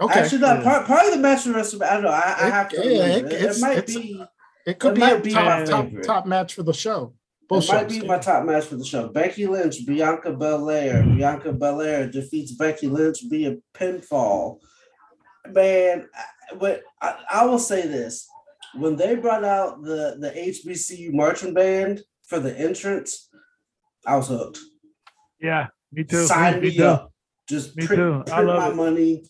Okay. 0.00 0.20
Actually, 0.20 0.38
not 0.38 0.58
Yeah. 0.58 0.64
part, 0.64 0.86
probably 0.86 1.10
the 1.12 1.18
match 1.18 1.46
of 1.46 1.52
the 1.52 1.58
rest 1.58 1.74
of 1.74 1.80
it. 1.82 1.84
I 1.84 1.94
don't 1.94 2.02
know. 2.04 2.08
I, 2.10 2.34
I 2.38 2.46
It- 2.48 2.52
have 2.52 2.68
to. 2.70 2.76
yeah, 2.76 3.04
it- 3.06 3.24
It, 3.26 3.42
it 3.42 3.60
might 3.60 3.86
be. 3.86 4.24
it 4.66 4.78
could 4.78 4.92
it 4.92 4.94
be 4.96 5.00
might 5.00 5.16
a 5.16 5.20
be 5.20 5.30
top 5.32 5.44
my 5.44 5.64
top 5.64 5.86
top 6.02 6.26
match 6.26 6.54
for 6.54 6.62
the 6.64 6.74
show. 6.74 7.14
Both 7.48 7.64
It 7.68 7.72
might 7.72 7.90
shows. 7.90 8.00
be 8.00 8.06
my 8.08 8.18
top 8.18 8.44
match 8.44 8.64
for 8.64 8.76
the 8.76 8.84
show. 8.84 9.08
Becky 9.08 9.46
Lynch, 9.46 9.86
Bianca 9.86 10.32
Belair. 10.32 11.02
Bianca 11.04 11.52
Belair 11.52 12.08
defeats 12.10 12.52
Becky 12.52 12.86
Lynch 12.88 13.18
via 13.28 13.56
pinfall. 13.74 14.58
Man, 15.52 16.08
I- 16.14 16.54
but 16.56 16.82
I, 17.00 17.16
I 17.30 17.44
will 17.46 17.58
say 17.58 17.82
this: 17.86 18.26
when 18.74 18.96
they 18.96 19.14
brought 19.14 19.44
out 19.44 19.82
the 19.82 20.16
the 20.18 20.30
HBCU 20.30 21.12
marching 21.12 21.54
band 21.54 22.02
for 22.26 22.40
the 22.40 22.58
entrance, 22.58 23.28
I 24.06 24.16
was 24.16 24.28
hooked. 24.28 24.58
yeah, 25.40 25.68
me 25.92 26.04
too. 26.04 26.24
Sign 26.26 26.60
me, 26.60 26.76
too. 26.76 26.84
up. 26.84 27.12
Just 27.48 27.76
Me 27.76 27.86
print, 27.86 28.00
too. 28.00 28.32
I 28.32 28.36
print 28.36 28.48
love 28.48 28.58
my 28.58 28.68
it. 28.70 28.74
money, 28.90 29.22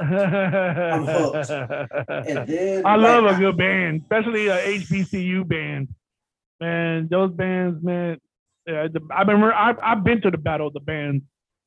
I'm 0.00 1.04
hooked. 1.06 1.50
and 1.50 2.48
then 2.48 2.86
I 2.86 2.96
love 2.96 3.24
like, 3.24 3.36
a 3.36 3.40
good 3.40 3.56
band, 3.56 4.02
especially 4.02 4.48
a 4.48 4.56
HBCU 4.78 5.46
band. 5.46 5.88
Man, 6.60 7.08
those 7.10 7.32
bands, 7.32 7.82
man. 7.82 8.18
Yeah, 8.66 8.86
the, 8.92 9.00
I 9.12 9.20
remember 9.22 9.52
I, 9.52 9.74
I've 9.82 10.04
been 10.04 10.20
to 10.22 10.30
the 10.30 10.38
battle 10.38 10.68
of 10.68 10.72
the 10.72 10.80
bands, 10.80 11.24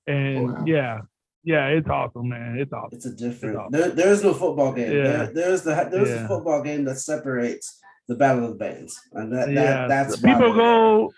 and 0.08 0.38
Oh, 0.38 0.54
wow. 0.54 0.64
yeah, 0.66 1.02
yeah, 1.44 1.68
it's 1.68 1.90
awesome, 1.90 2.30
man. 2.30 2.58
It's 2.58 2.72
awesome. 2.72 2.96
It's 2.98 3.06
a 3.06 3.12
different. 3.14 3.58
awesome. 3.58 3.72
There, 3.74 3.90
there's 3.90 4.24
no 4.24 4.34
football 4.34 4.72
game. 4.72 4.92
Yeah. 4.94 5.04
There, 5.04 5.28
there's 5.34 5.64
the 5.64 5.88
there's 5.92 6.10
Yeah. 6.10 6.24
a 6.26 6.28
football 6.28 6.64
game 6.64 6.86
that 6.86 6.96
separates 7.00 7.82
the 8.08 8.16
battle 8.16 8.46
of 8.46 8.52
the 8.52 8.56
bands, 8.56 9.00
and 9.14 9.34
that, 9.34 9.50
yeah, 9.52 9.88
that 9.88 10.08
that's 10.08 10.22
people 10.22 10.54
go. 10.54 11.12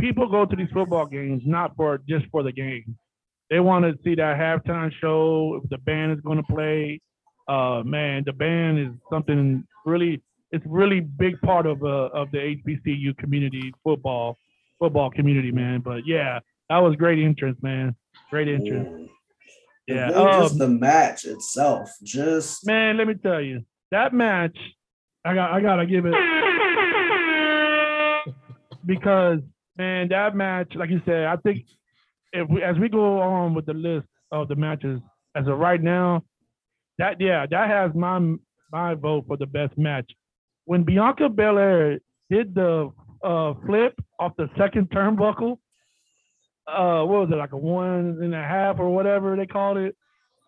People 0.00 0.28
go 0.28 0.44
to 0.44 0.56
these 0.56 0.68
football 0.72 1.06
games 1.06 1.42
not 1.46 1.76
for 1.76 1.98
just 2.08 2.26
for 2.32 2.42
the 2.42 2.50
game. 2.50 2.96
They 3.50 3.60
want 3.60 3.84
to 3.84 3.94
see 4.02 4.14
that 4.14 4.38
halftime 4.38 4.90
show. 5.00 5.60
If 5.62 5.68
the 5.70 5.78
band 5.78 6.12
is 6.12 6.20
going 6.20 6.38
to 6.38 6.44
play, 6.44 7.00
uh, 7.48 7.82
man, 7.84 8.22
the 8.24 8.32
band 8.32 8.78
is 8.78 8.92
something 9.10 9.64
really. 9.84 10.22
It's 10.50 10.64
really 10.66 11.00
big 11.00 11.40
part 11.40 11.66
of 11.66 11.82
uh, 11.82 12.10
of 12.14 12.30
the 12.30 12.38
HBCU 12.38 13.16
community 13.18 13.72
football 13.82 14.38
football 14.78 15.10
community, 15.10 15.50
man. 15.50 15.80
But 15.80 16.06
yeah, 16.06 16.38
that 16.68 16.78
was 16.78 16.96
great 16.96 17.18
entrance, 17.18 17.58
man. 17.62 17.94
Great 18.30 18.48
entrance. 18.48 19.10
Yeah. 19.86 20.06
And 20.06 20.14
then 20.14 20.40
just 20.40 20.52
Um, 20.52 20.58
the 20.58 20.68
match 20.68 21.24
itself, 21.24 21.90
just 22.02 22.66
Man, 22.66 22.96
let 22.96 23.06
me 23.06 23.14
tell 23.14 23.40
you, 23.40 23.64
that 23.90 24.14
match, 24.14 24.56
I 25.24 25.34
got 25.34 25.52
I 25.52 25.60
gotta 25.60 25.86
give 25.86 26.06
it 26.06 26.14
because 28.86 29.40
man, 29.76 30.08
that 30.08 30.34
match, 30.34 30.72
like 30.74 30.90
you 30.90 31.02
said, 31.04 31.26
I 31.26 31.36
think 31.36 31.64
if 32.34 32.48
we 32.48 32.62
as 32.62 32.76
we 32.78 32.88
go 32.88 33.20
on 33.20 33.54
with 33.54 33.66
the 33.66 33.74
list 33.74 34.06
of 34.32 34.48
the 34.48 34.56
matches 34.56 35.00
as 35.36 35.46
of 35.46 35.58
right 35.58 35.82
now, 35.82 36.22
that 36.98 37.20
yeah, 37.20 37.46
that 37.50 37.68
has 37.70 37.94
my 37.94 38.18
my 38.72 38.94
vote 38.94 39.24
for 39.26 39.36
the 39.36 39.46
best 39.46 39.76
match. 39.78 40.10
When 40.66 40.82
Bianca 40.84 41.28
Belair 41.28 41.98
did 42.30 42.54
the 42.54 42.90
uh, 43.22 43.54
flip 43.66 43.94
off 44.18 44.32
the 44.36 44.48
second 44.58 44.90
turnbuckle, 44.90 45.58
uh, 46.66 47.04
what 47.04 47.20
was 47.22 47.28
it 47.32 47.36
like 47.36 47.52
a 47.52 47.56
one 47.56 48.18
and 48.22 48.34
a 48.34 48.42
half 48.42 48.78
or 48.78 48.90
whatever 48.94 49.36
they 49.36 49.46
called 49.46 49.76
it, 49.78 49.94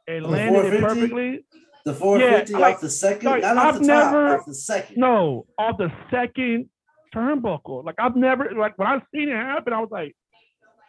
It 0.07 0.22
The 0.22 0.28
landed 0.28 0.74
it 0.74 0.80
perfectly. 0.80 1.45
the 1.84 1.95
450 1.95 2.53
like- 2.55 2.74
off 2.76 2.80
the 2.80 2.91
second, 2.91 3.26
like, 3.30 3.43
not 3.43 3.57
off 3.59 3.74
I've 3.74 3.80
the 3.80 3.87
top, 3.87 4.12
never- 4.12 4.39
off 4.39 4.47
the 4.47 4.55
second. 4.55 4.97
No, 4.97 5.47
off 5.59 5.76
the 5.78 5.93
second 6.11 6.68
turnbuckle. 7.14 7.84
Like 7.84 7.97
I've 7.99 8.16
never 8.16 8.51
like 8.59 8.76
when 8.78 8.89
I 8.89 9.01
seen 9.14 9.28
it 9.28 9.37
happen, 9.37 9.72
I 9.72 9.80
was 9.80 9.91
like, 9.91 10.14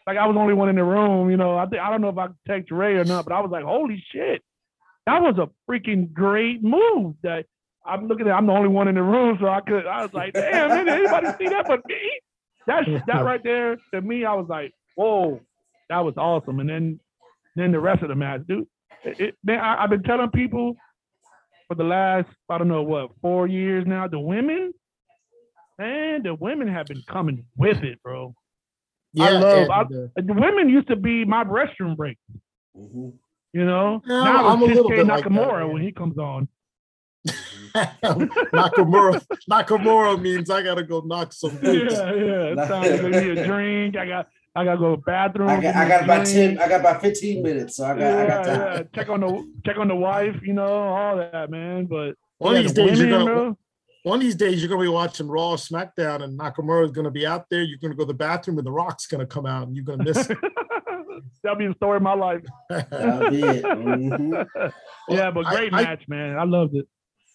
like 0.08 0.18
I 0.18 0.26
was 0.26 0.36
the 0.36 0.40
only 0.40 0.54
one 0.54 0.70
in 0.70 0.78
the 0.78 0.84
room. 0.84 1.30
You 1.30 1.38
know, 1.38 1.58
I 1.58 1.66
think 1.66 1.82
I 1.82 1.92
don't 1.92 2.02
know 2.02 2.10
if 2.10 2.18
I 2.18 2.30
text 2.48 2.72
Ray 2.72 2.96
or 2.96 3.04
not, 3.04 3.26
but 3.26 3.34
I 3.34 3.42
was 3.42 3.52
like, 3.52 3.66
holy 3.66 4.04
shit, 4.12 4.42
that 5.06 5.22
was 5.22 5.38
a 5.38 5.50
freaking 5.70 6.14
great 6.14 6.64
move. 6.64 7.16
That 7.24 7.46
I'm 7.86 8.08
looking 8.08 8.28
at, 8.28 8.34
I'm 8.34 8.48
the 8.48 8.54
only 8.54 8.70
one 8.70 8.88
in 8.88 8.96
the 8.96 9.04
room, 9.04 9.38
so 9.40 9.48
I 9.48 9.62
could. 9.62 9.86
I 9.86 10.02
was 10.02 10.14
like, 10.14 10.34
damn, 10.34 10.70
did 10.70 10.88
anybody 10.88 11.28
see 11.38 11.50
that 11.50 11.66
but 11.68 11.86
me? 11.88 12.00
That's 12.66 12.88
that 13.06 13.24
right 13.24 13.44
there 13.44 13.78
to 13.94 14.02
me. 14.02 14.26
I 14.26 14.34
was 14.34 14.48
like, 14.50 14.74
whoa, 14.96 15.42
that 15.90 16.04
was 16.04 16.16
awesome. 16.18 16.60
And 16.60 16.70
then, 16.70 17.00
then 17.56 17.72
the 17.72 17.80
rest 17.80 18.02
of 18.02 18.10
the 18.10 18.16
match, 18.16 18.42
dude. 18.48 18.68
It, 19.04 19.36
man, 19.44 19.60
I, 19.60 19.84
I've 19.84 19.90
been 19.90 20.04
telling 20.04 20.32
people 20.32 20.76
for 21.68 21.76
the 21.76 21.86
last, 21.86 22.28
I 22.50 22.58
don't 22.58 22.68
know 22.68 22.82
what, 22.82 23.12
four 23.22 23.48
years 23.48 23.86
now. 23.88 24.08
The 24.08 24.20
women, 24.20 24.74
man, 25.80 26.24
the 26.24 26.34
women 26.34 26.68
have 26.68 26.88
been 26.88 27.04
coming 27.08 27.46
with 27.56 27.84
it, 27.84 28.02
bro. 28.04 28.34
I 29.20 29.30
love- 29.32 29.58
and, 29.58 29.72
I- 29.72 29.82
uh, 29.82 30.08
The 30.18 30.34
women 30.34 30.70
used 30.70 30.88
to 30.90 30.96
be 30.96 31.26
my 31.26 31.44
restroom 31.44 31.96
break, 31.96 32.18
Mhm. 32.76 33.14
you 33.54 33.66
know. 33.66 34.02
Yeah, 34.06 34.24
now 34.24 34.48
I'm 34.48 34.62
a 34.62 34.66
it's 34.66 34.76
little 34.76 34.90
Shinsuke 34.92 34.96
bit 34.96 35.08
like 35.08 35.24
that, 35.24 35.32
Nakamura 35.32 35.72
when 35.74 35.82
he 35.82 35.92
comes 35.92 36.18
on. 36.18 36.48
Nakamura 37.76 39.22
Nakamura 39.50 40.22
means 40.22 40.50
I 40.50 40.62
gotta 40.64 40.84
go 40.84 41.02
knock 41.02 41.34
some 41.34 41.52
Yeah, 41.62 41.72
boots. 41.72 41.94
yeah. 41.96 42.54
It's 42.56 42.68
time 42.68 42.84
to 42.84 42.98
go 43.02 43.12
get 43.12 43.38
a 43.38 43.46
drink. 43.46 43.98
I 43.98 44.06
got, 44.08 44.28
I 44.56 44.64
got 44.64 44.74
to 44.74 44.78
go 44.80 44.96
to 44.96 44.96
the 44.98 45.02
bathroom. 45.04 45.50
I 45.50 45.56
got, 45.56 45.62
me 45.62 45.68
I 45.82 45.86
a 45.86 45.90
got 45.90 46.04
about 46.04 46.26
ten. 46.26 46.58
I 46.60 46.68
got 46.70 46.80
about 46.82 47.02
fifteen 47.02 47.44
minutes, 47.44 47.76
so 47.76 47.86
I 47.86 47.98
got, 47.98 48.14
I 48.20 48.28
got 48.28 48.44
time. 48.46 48.60
yeah. 48.60 48.84
Check 48.96 49.10
on 49.10 49.20
the 49.22 49.52
check 49.66 49.78
on 49.78 49.88
the 49.88 49.96
wife, 49.96 50.36
you 50.42 50.54
know, 50.54 50.66
all 50.66 51.18
that, 51.18 51.50
man. 51.52 51.86
But 51.86 52.16
One 52.38 52.56
of 52.56 52.64
these 52.64 52.74
days 52.74 53.00
you're 53.00 53.08
women, 53.10 53.26
gonna 53.26 53.36
bro, 53.54 53.58
one 54.08 54.20
of 54.20 54.22
these 54.22 54.36
days 54.36 54.62
you're 54.62 54.70
gonna 54.70 54.82
be 54.82 54.88
watching 54.88 55.28
Raw 55.28 55.52
or 55.52 55.58
SmackDown 55.58 56.24
and 56.24 56.38
Nakamura 56.40 56.86
is 56.86 56.92
gonna 56.92 57.12
be 57.12 57.26
out 57.26 57.46
there. 57.50 57.62
You're 57.64 57.80
gonna 57.80 57.96
go 57.96 58.04
to 58.04 58.08
the 58.08 58.14
bathroom 58.14 58.58
and 58.58 58.66
the 58.68 58.72
rock's 58.72 59.08
gonna 59.08 59.26
come 59.26 59.46
out 59.46 59.68
and 59.68 59.76
you're 59.76 59.86
gonna 59.86 60.04
miss 60.04 60.30
it. 60.30 60.38
That'll 61.44 61.58
be 61.58 61.68
the 61.68 61.74
story 61.76 61.98
of 61.98 62.04
my 62.04 62.14
life. 62.14 62.44
That'll 62.70 63.30
be 63.32 63.42
it. 63.42 63.64
Mhm. 63.64 64.48
yeah, 65.10 65.32
but 65.32 65.46
great 65.46 65.74
I- 65.74 65.84
match, 65.84 66.08
man. 66.08 66.38
I 66.38 66.44
loved 66.44 66.76
it. 66.76 66.88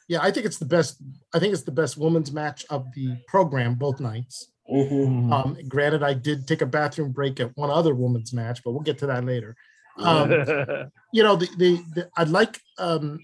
yeah, 0.09 0.21
I 0.23 0.31
think 0.31 0.47
it's 0.47 0.59
the 0.59 0.65
best. 0.67 1.03
I 1.35 1.39
think 1.39 1.53
it's 1.53 1.63
the 1.65 1.73
best 1.73 1.97
women's 1.97 2.33
match 2.33 2.65
of 2.71 2.87
the 2.95 3.17
program 3.29 3.75
both 3.75 4.01
nights. 4.01 4.51
Mhm. 4.73 5.33
Um, 5.33 5.57
granted, 5.69 6.03
I 6.03 6.15
did 6.15 6.47
take 6.47 6.63
a 6.63 6.67
bathroom 6.67 7.13
break 7.13 7.41
at 7.41 7.57
one 7.57 7.71
other 7.71 7.95
women's 7.95 8.33
match, 8.33 8.63
but 8.65 8.73
we'll 8.73 8.83
get 8.83 8.99
to 8.99 9.07
that 9.07 9.25
later. 9.25 9.57
Um, 9.99 10.31
you 11.13 11.23
know, 11.23 11.37
the, 11.37 11.49
the, 11.59 11.83
the 11.95 12.11
I'd 12.17 12.29
like, 12.29 12.59
um, 12.79 13.19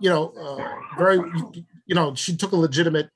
you 0.00 0.08
know, 0.08 0.28
uh, 0.30 0.96
very, 0.96 1.18
you, 1.90 1.94
you 1.94 2.00
know, 2.00 2.14
she 2.14 2.36
took 2.36 2.52
a 2.52 2.56
legitimate 2.56 3.08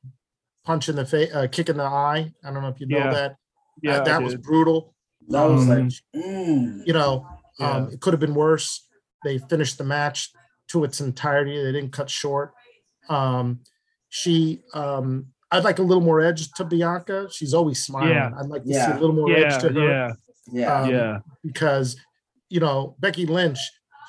punch 0.64 0.88
in 0.88 0.96
the 0.96 1.04
face, 1.06 1.32
uh, 1.34 1.46
kick 1.50 1.68
in 1.68 1.76
the 1.76 1.84
eye. 1.84 2.32
I 2.44 2.50
don't 2.52 2.62
know 2.62 2.68
if 2.68 2.80
you 2.80 2.86
know 2.86 2.98
Yeah. 2.98 3.10
that. 3.12 3.36
yeah, 3.82 3.92
that, 3.96 4.04
that 4.04 4.22
was 4.22 4.34
brutal. 4.36 4.94
That 5.28 5.44
was 5.44 5.66
like, 5.68 5.78
Mhm. 5.78 6.00
mm. 6.14 6.86
You 6.86 6.92
know, 6.92 7.26
Yeah. 7.58 7.70
um, 7.70 7.88
it 7.92 8.00
could 8.00 8.12
have 8.12 8.20
been 8.20 8.34
worse. 8.34 8.86
They 9.24 9.38
finished 9.38 9.78
the 9.78 9.84
match 9.84 10.30
to 10.68 10.84
its 10.84 11.00
entirety. 11.00 11.56
They 11.62 11.72
didn't 11.72 11.92
cut 11.92 12.08
short. 12.08 12.52
Um, 13.08 13.60
she, 14.08 14.62
um, 14.74 15.26
I'd 15.50 15.64
like 15.64 15.78
a 15.78 15.82
little 15.82 16.02
more 16.02 16.20
edge 16.20 16.50
to 16.52 16.64
Bianca. 16.64 17.28
She's 17.30 17.52
always 17.54 17.84
smiling. 17.84 18.10
Yeah. 18.10 18.30
I'd 18.38 18.46
like 18.46 18.64
to 18.64 18.72
see 18.72 18.78
a 18.92 18.98
little 19.00 19.14
more 19.14 19.30
edge 19.32 19.60
to 19.62 19.68
her. 19.72 19.88
yeah, 19.88 20.12
yeah. 20.52 20.74
Um, 20.82 20.90
yeah. 20.90 21.18
because 21.42 21.96
you 22.48 22.60
know 22.60 22.94
Becky 23.00 23.26
Lynch, 23.26 23.58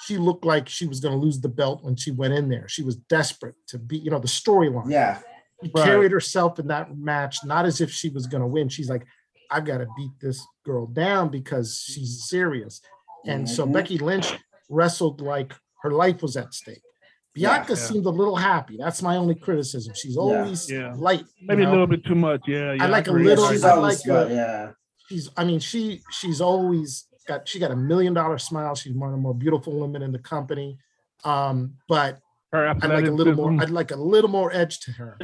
she 0.03 0.17
looked 0.17 0.45
like 0.45 0.67
she 0.69 0.85
was 0.87 0.99
going 0.99 1.13
to 1.13 1.19
lose 1.19 1.39
the 1.41 1.49
belt 1.49 1.83
when 1.83 1.95
she 1.95 2.11
went 2.11 2.33
in 2.33 2.49
there. 2.49 2.67
She 2.67 2.83
was 2.83 2.95
desperate 2.95 3.55
to 3.67 3.77
be, 3.79 3.97
you 3.97 4.11
know, 4.11 4.19
the 4.19 4.27
storyline. 4.27 4.89
yeah. 4.91 5.19
She 5.63 5.71
Right. 5.73 5.85
carried 5.85 6.11
herself 6.11 6.59
in 6.59 6.67
that 6.67 6.97
match, 6.97 7.37
not 7.45 7.65
as 7.65 7.79
if 7.79 7.89
she 7.89 8.09
was 8.09 8.27
going 8.27 8.41
to 8.41 8.47
win. 8.47 8.67
She's 8.69 8.89
like, 8.89 9.05
I've 9.49 9.63
got 9.65 9.77
to 9.77 9.87
beat 9.95 10.11
this 10.21 10.45
girl 10.65 10.85
down 10.87 11.29
because 11.29 11.79
she's 11.79 12.25
serious. 12.27 12.81
And 13.25 13.49
so 13.49 13.65
Mhm. 13.65 13.71
Becky 13.73 13.97
Lynch 13.97 14.33
wrestled 14.69 15.21
like 15.21 15.53
her 15.83 15.91
life 15.91 16.21
was 16.21 16.35
at 16.35 16.53
stake. 16.53 16.81
Bianca 17.33 17.73
Yeah. 17.73 17.75
seemed 17.79 18.05
a 18.05 18.09
little 18.09 18.35
happy. 18.35 18.77
That's 18.77 19.01
my 19.01 19.15
only 19.17 19.35
criticism. 19.35 19.93
She's 19.95 20.17
always 20.17 20.69
Yeah. 20.69 20.93
light. 20.97 21.25
you 21.39 21.47
Maybe 21.47 21.63
a 21.63 21.69
little 21.69 21.87
bit 21.87 22.03
too 22.05 22.15
much. 22.15 22.41
Yeah, 22.47 22.73
yeah. 22.73 22.83
I 22.83 22.87
like 22.87 23.07
a 23.07 23.11
little- 23.11 23.47
she's 23.49 23.63
I 23.63 23.71
always 23.71 24.05
like, 24.05 24.15
uh, 24.15 24.25
smart, 24.27 24.31
yeah. 24.31 24.71
she's 25.09 25.29
i 25.37 25.43
mean 25.45 25.59
she 25.59 26.01
she's 26.11 26.41
always 26.41 27.05
got 27.27 27.47
she 27.47 27.59
got 27.59 27.71
a 27.71 27.75
million 27.75 28.13
dollar 28.13 28.37
smile 28.37 28.75
she's 28.75 28.93
one 28.93 29.09
of 29.09 29.15
the 29.15 29.21
more 29.21 29.33
beautiful 29.33 29.77
women 29.79 30.01
in 30.01 30.11
the 30.11 30.19
company 30.19 30.77
um 31.23 31.73
but 31.87 32.19
i'd 32.53 32.83
like 32.85 33.05
a 33.05 33.11
little 33.11 33.33
more 33.33 33.51
i'd 33.61 33.69
like 33.69 33.91
a 33.91 33.95
little 33.95 34.29
more 34.29 34.51
edge 34.53 34.79
to 34.79 34.91
her 34.91 35.17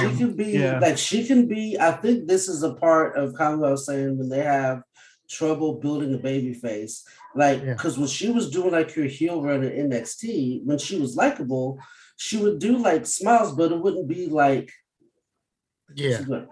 she 0.00 0.06
Um, 0.06 0.16
can 0.18 0.32
be 0.34 0.46
yeah. 0.46 0.78
like 0.80 0.98
she 0.98 1.24
can 1.24 1.46
be. 1.46 1.78
I 1.78 1.92
think 1.92 2.26
this 2.26 2.48
is 2.48 2.62
a 2.64 2.74
part 2.74 3.16
of 3.16 3.34
kind 3.34 3.52
of 3.54 3.60
what 3.60 3.68
I 3.68 3.72
was 3.72 3.86
saying 3.86 4.18
when 4.18 4.28
they 4.28 4.42
have 4.42 4.82
trouble 5.30 5.74
building 5.74 6.12
a 6.14 6.18
baby 6.18 6.54
face. 6.54 7.04
Like 7.36 7.62
Yeah. 7.62 7.74
because 7.74 7.96
when 7.98 8.08
she 8.08 8.30
was 8.30 8.50
doing 8.50 8.72
like 8.72 8.90
her 8.94 9.02
heel 9.04 9.42
run 9.42 9.62
at 9.62 9.74
NXT, 9.76 10.64
when 10.64 10.78
she 10.78 10.98
was 10.98 11.14
likable, 11.14 11.78
she 12.16 12.36
would 12.38 12.58
do 12.58 12.78
like 12.78 13.06
smiles, 13.06 13.54
but 13.54 13.70
it 13.70 13.78
wouldn't 13.80 14.08
be 14.08 14.26
like 14.28 14.72
yeah 15.94 16.20
like, 16.26 16.48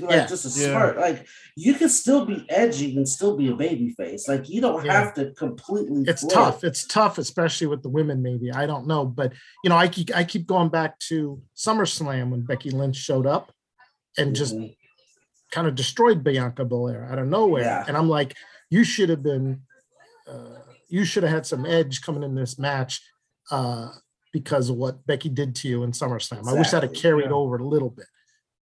she'd 0.00 0.08
be 0.08 0.14
Yeah. 0.14 0.26
just 0.26 0.44
a 0.44 0.60
Yeah. 0.60 0.68
smirk. 0.70 0.96
Like 0.96 1.26
you 1.56 1.74
can 1.74 1.88
still 1.88 2.24
be 2.26 2.44
edgy 2.48 2.96
and 2.96 3.08
still 3.08 3.36
be 3.36 3.48
a 3.50 3.54
baby 3.54 3.90
face. 3.90 4.26
Like 4.26 4.48
you 4.48 4.60
don't 4.60 4.84
Yeah. 4.84 4.92
have 5.00 5.14
to 5.14 5.30
completely. 5.32 6.04
it's 6.06 6.22
flip. 6.22 6.34
tough 6.34 6.64
it's 6.64 6.84
tough 6.86 7.18
especially 7.18 7.66
with 7.66 7.82
the 7.82 7.88
women 7.88 8.22
maybe 8.22 8.50
i 8.52 8.64
don't 8.66 8.86
know 8.86 9.04
but 9.04 9.32
you 9.62 9.70
know 9.70 9.76
i 9.76 9.86
keep 9.88 10.08
i 10.16 10.24
keep 10.24 10.46
going 10.46 10.68
back 10.68 10.98
to 10.98 11.40
summerslam 11.56 12.30
when 12.30 12.40
becky 12.42 12.70
lynch 12.70 12.96
showed 12.96 13.26
up 13.26 13.52
and 14.18 14.34
just 14.34 14.54
Mhm. 14.56 14.74
kind 15.50 15.66
of 15.68 15.74
destroyed 15.74 16.24
bianca 16.24 16.64
belair 16.64 17.04
out 17.10 17.18
of 17.18 17.26
nowhere 17.28 17.62
Yeah. 17.62 17.84
and 17.86 17.96
i'm 17.96 18.08
like 18.08 18.34
you 18.70 18.84
should 18.84 19.08
have 19.10 19.22
been 19.22 19.62
uh, 20.28 20.58
you 20.88 21.04
should 21.04 21.22
have 21.22 21.32
had 21.32 21.46
some 21.46 21.64
edge 21.66 22.00
coming 22.02 22.22
in 22.22 22.34
this 22.34 22.58
match 22.58 23.00
uh, 23.50 23.88
because 24.32 24.70
of 24.70 24.76
what 24.76 25.04
Becky 25.06 25.28
did 25.28 25.54
to 25.56 25.68
you 25.68 25.82
in 25.82 25.90
SummerSlam. 25.92 26.46
I 26.48 26.54
wish 26.54 26.70
that 26.70 26.82
had 26.82 26.90
Exactly, 26.90 27.00
carried 27.02 27.26
yeah. 27.26 27.32
over 27.32 27.56
a 27.56 27.66
little 27.66 27.90
bit, 27.90 28.06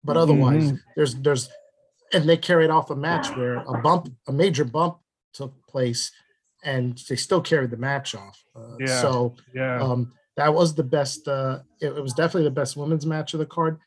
but 0.05 0.15
otherwise, 0.17 0.71
Mhm. 0.71 0.79
there's 0.95 1.15
there's 1.15 1.49
and 2.13 2.29
they 2.29 2.37
carried 2.37 2.69
off 2.69 2.89
a 2.91 2.95
match 2.95 3.27
where 3.35 3.55
a 3.57 3.81
bump, 3.81 4.07
a 4.27 4.31
major 4.31 4.63
bump 4.63 4.99
took 5.33 5.53
place, 5.67 6.11
and 6.63 6.97
they 7.09 7.15
still 7.15 7.41
carried 7.41 7.71
the 7.71 7.77
match 7.77 8.15
off. 8.15 8.41
Uh, 8.55 8.75
Yeah. 8.79 9.01
So 9.01 9.35
yeah. 9.53 9.81
um, 9.81 10.13
that 10.37 10.53
was 10.53 10.75
the 10.75 10.83
best. 10.83 11.27
Uh, 11.27 11.59
it, 11.81 11.87
it 11.97 12.01
was 12.01 12.13
definitely 12.13 12.43
the 12.43 12.51
best 12.61 12.77
women's 12.77 13.05
match 13.05 13.33
of 13.33 13.39
the 13.39 13.45
card. 13.45 13.79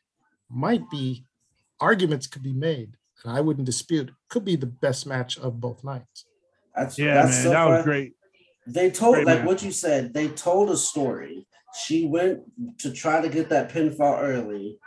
Might 0.49 0.87
be 0.89 1.23
arguments 1.79 2.27
could 2.27 2.43
be 2.43 2.53
made, 2.53 2.91
and 3.23 3.35
I 3.37 3.41
wouldn't 3.41 3.65
dispute. 3.65 4.11
Could 4.29 4.43
be 4.45 4.55
the 4.57 4.65
best 4.85 5.05
match 5.07 5.37
of 5.39 5.59
both 5.61 5.83
nights. 5.83 6.25
That's, 6.75 6.97
yeah, 6.99 7.13
that's 7.15 7.35
man, 7.37 7.43
so 7.43 7.49
that 7.51 7.65
was 7.65 7.83
great. 7.85 8.13
They 8.67 8.91
told 8.91 9.15
Great 9.15 9.25
like 9.25 9.39
match. 9.39 9.47
what 9.47 9.63
you 9.63 9.71
said. 9.71 10.13
They 10.13 10.27
told 10.27 10.69
a 10.69 10.77
story. 10.77 11.47
She 11.85 12.05
went 12.05 12.41
to 12.79 12.91
try 12.91 13.21
to 13.21 13.29
get 13.29 13.49
that 13.49 13.69
pinfall 13.71 14.21
early, 14.21 14.77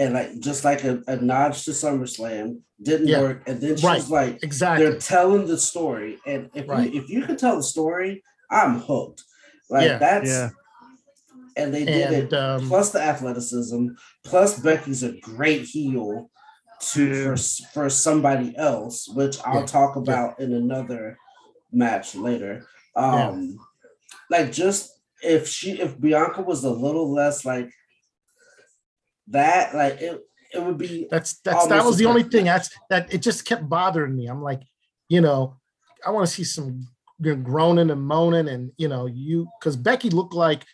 and 0.00 0.14
like 0.14 0.30
just 0.40 0.64
like 0.64 0.82
a, 0.84 1.02
a 1.08 1.16
nod 1.16 1.52
to 1.52 1.70
SummerSlam 1.72 2.46
didn't 2.82 3.08
Yeah. 3.08 3.20
work, 3.20 3.42
and 3.46 3.60
then 3.60 3.76
she's 3.76 3.84
Right. 3.84 4.08
like, 4.08 4.42
Exactly. 4.42 4.86
they're 4.86 4.98
telling 4.98 5.46
the 5.46 5.58
story, 5.58 6.18
and 6.26 6.48
if 6.54 6.66
Right. 6.66 6.90
you 6.92 7.00
if 7.02 7.08
you 7.10 7.20
can 7.26 7.36
tell 7.36 7.56
the 7.56 7.62
story, 7.62 8.22
I'm 8.50 8.80
hooked. 8.80 9.22
Like 9.68 9.86
Yeah. 9.88 9.98
that's 9.98 10.28
Yeah. 10.30 10.48
and 11.56 11.74
they 11.74 11.84
did 11.84 12.12
And 12.12 12.32
it. 12.32 12.32
um, 12.32 12.66
plus 12.68 12.90
the 12.90 13.02
athleticism, 13.02 13.88
plus 14.24 14.58
Becky's 14.60 15.02
a 15.02 15.12
great 15.20 15.62
heel 15.74 16.30
to 16.92 17.22
for 17.24 17.36
for 17.74 17.90
somebody 17.90 18.56
else, 18.56 18.96
which 19.18 19.36
I'll 19.44 19.60
Yeah. 19.60 19.66
talk 19.66 19.96
about 19.96 20.40
in 20.40 20.54
another 20.54 21.18
match 21.72 22.14
later. 22.14 22.66
Um 22.96 23.58
like 24.30 24.50
just 24.50 24.82
if 25.22 25.46
she 25.46 25.68
if 25.86 26.00
Bianca 26.00 26.40
was 26.42 26.64
a 26.64 26.70
little 26.70 27.12
less 27.12 27.44
like 27.44 27.70
that, 29.30 29.74
like 29.74 30.00
it 30.00 30.20
it 30.52 30.62
would 30.62 30.78
be 30.78 31.06
That's 31.10 31.40
that's 31.40 31.66
that 31.68 31.84
was 31.84 31.96
the 31.96 32.06
only 32.06 32.22
thing. 32.24 32.44
That's 32.44 32.70
that 32.90 33.12
it 33.12 33.18
just 33.18 33.44
kept 33.44 33.68
bothering 33.68 34.16
me. 34.16 34.26
I'm 34.26 34.42
like, 34.42 34.62
you 35.08 35.20
know, 35.20 35.56
I 36.06 36.10
want 36.10 36.26
to 36.28 36.32
see 36.32 36.44
some 36.44 36.86
you 37.20 37.36
know, 37.36 37.42
groaning 37.42 37.90
and 37.90 38.02
moaning, 38.02 38.48
and 38.48 38.72
you 38.76 38.88
know, 38.88 39.06
you 39.06 39.48
because 39.58 39.76
Becky 39.76 40.10
looked 40.10 40.34
like 40.34 40.64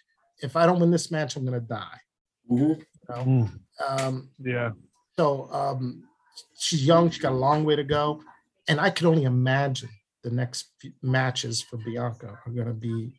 if 0.43 0.57
I 0.57 0.67
don't 0.67 0.81
win 0.81 0.91
this 0.91 1.11
match, 1.11 1.37
I'm 1.37 1.45
gonna 1.45 1.61
die. 1.61 1.99
Mhm. 2.51 2.59
You 2.59 2.87
know? 3.09 3.15
Mm, 3.25 3.61
Um, 3.89 4.31
yeah. 4.39 4.71
so 5.19 5.51
um, 5.53 6.09
she's 6.59 6.85
young. 6.87 7.11
She's 7.11 7.23
got 7.23 7.33
a 7.33 7.37
long 7.37 7.65
way 7.65 7.77
to 7.77 7.85
go, 7.85 8.23
and 8.69 8.81
I 8.81 8.91
could 8.91 9.07
only 9.07 9.25
imagine 9.25 9.91
the 10.23 10.31
next 10.31 10.73
few 10.81 10.93
matches 11.03 11.63
for 11.63 11.77
Bianca 11.77 12.39
are 12.45 12.53
gonna 12.53 12.73
be. 12.75 13.13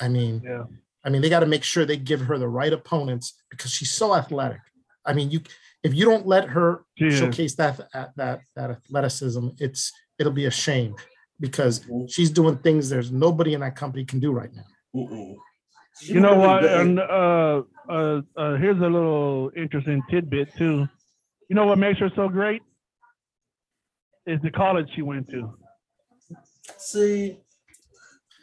I 0.00 0.08
mean, 0.08 0.40
Yeah. 0.44 0.64
I 1.04 1.10
mean, 1.10 1.22
they 1.22 1.28
got 1.28 1.40
to 1.40 1.46
make 1.46 1.64
sure 1.64 1.84
they 1.84 1.96
give 1.96 2.20
her 2.22 2.38
the 2.38 2.48
right 2.48 2.72
opponents 2.72 3.34
because 3.50 3.70
she's 3.70 3.92
so 3.92 4.14
athletic. 4.14 4.60
I 5.08 5.14
mean, 5.14 5.30
you 5.30 5.40
if 5.82 5.94
you 5.94 6.04
don't 6.04 6.26
let 6.26 6.48
her 6.50 6.84
She 6.98 7.10
showcase 7.10 7.54
that 7.56 7.80
that 7.92 8.12
that 8.16 8.40
that 8.56 8.70
athleticism, 8.70 9.48
it's 9.58 9.92
it'll 10.18 10.32
be 10.32 10.44
a 10.44 10.50
shame 10.50 10.94
because 11.40 11.80
Mhm. 11.80 12.10
she's 12.10 12.30
doing 12.30 12.58
things 12.58 12.88
there's 12.90 13.10
nobody 13.10 13.54
in 13.54 13.60
that 13.60 13.74
company 13.76 14.04
can 14.04 14.20
do 14.20 14.30
right 14.32 14.52
now. 14.54 14.66
Mm-mm. 14.94 15.36
You 16.00 16.20
know 16.20 16.36
what? 16.36 16.64
And 16.64 17.00
uh, 17.00 17.62
uh, 17.88 18.20
uh, 18.36 18.56
here's 18.56 18.78
a 18.78 18.90
little 18.96 19.50
interesting 19.56 20.02
tidbit 20.10 20.54
too. 20.56 20.86
You 21.48 21.56
know 21.56 21.66
what 21.66 21.78
makes 21.78 21.98
her 22.00 22.10
so 22.14 22.28
great? 22.28 22.62
Is 24.26 24.40
the 24.42 24.50
college 24.50 24.88
she 24.94 25.02
went 25.02 25.28
to. 25.30 25.56
See, 26.76 27.38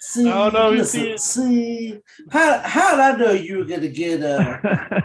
see, 0.05 0.29
I 0.29 0.49
don't 0.49 0.53
know, 0.53 0.69
listen, 0.71 1.17
see 1.17 1.17
see, 1.17 1.99
how 2.31 2.59
how 2.59 2.91
did 2.91 2.99
I 3.01 3.17
know 3.17 3.31
you 3.31 3.57
were 3.59 3.65
gonna 3.65 3.87
get 3.87 4.21
a 4.21 4.59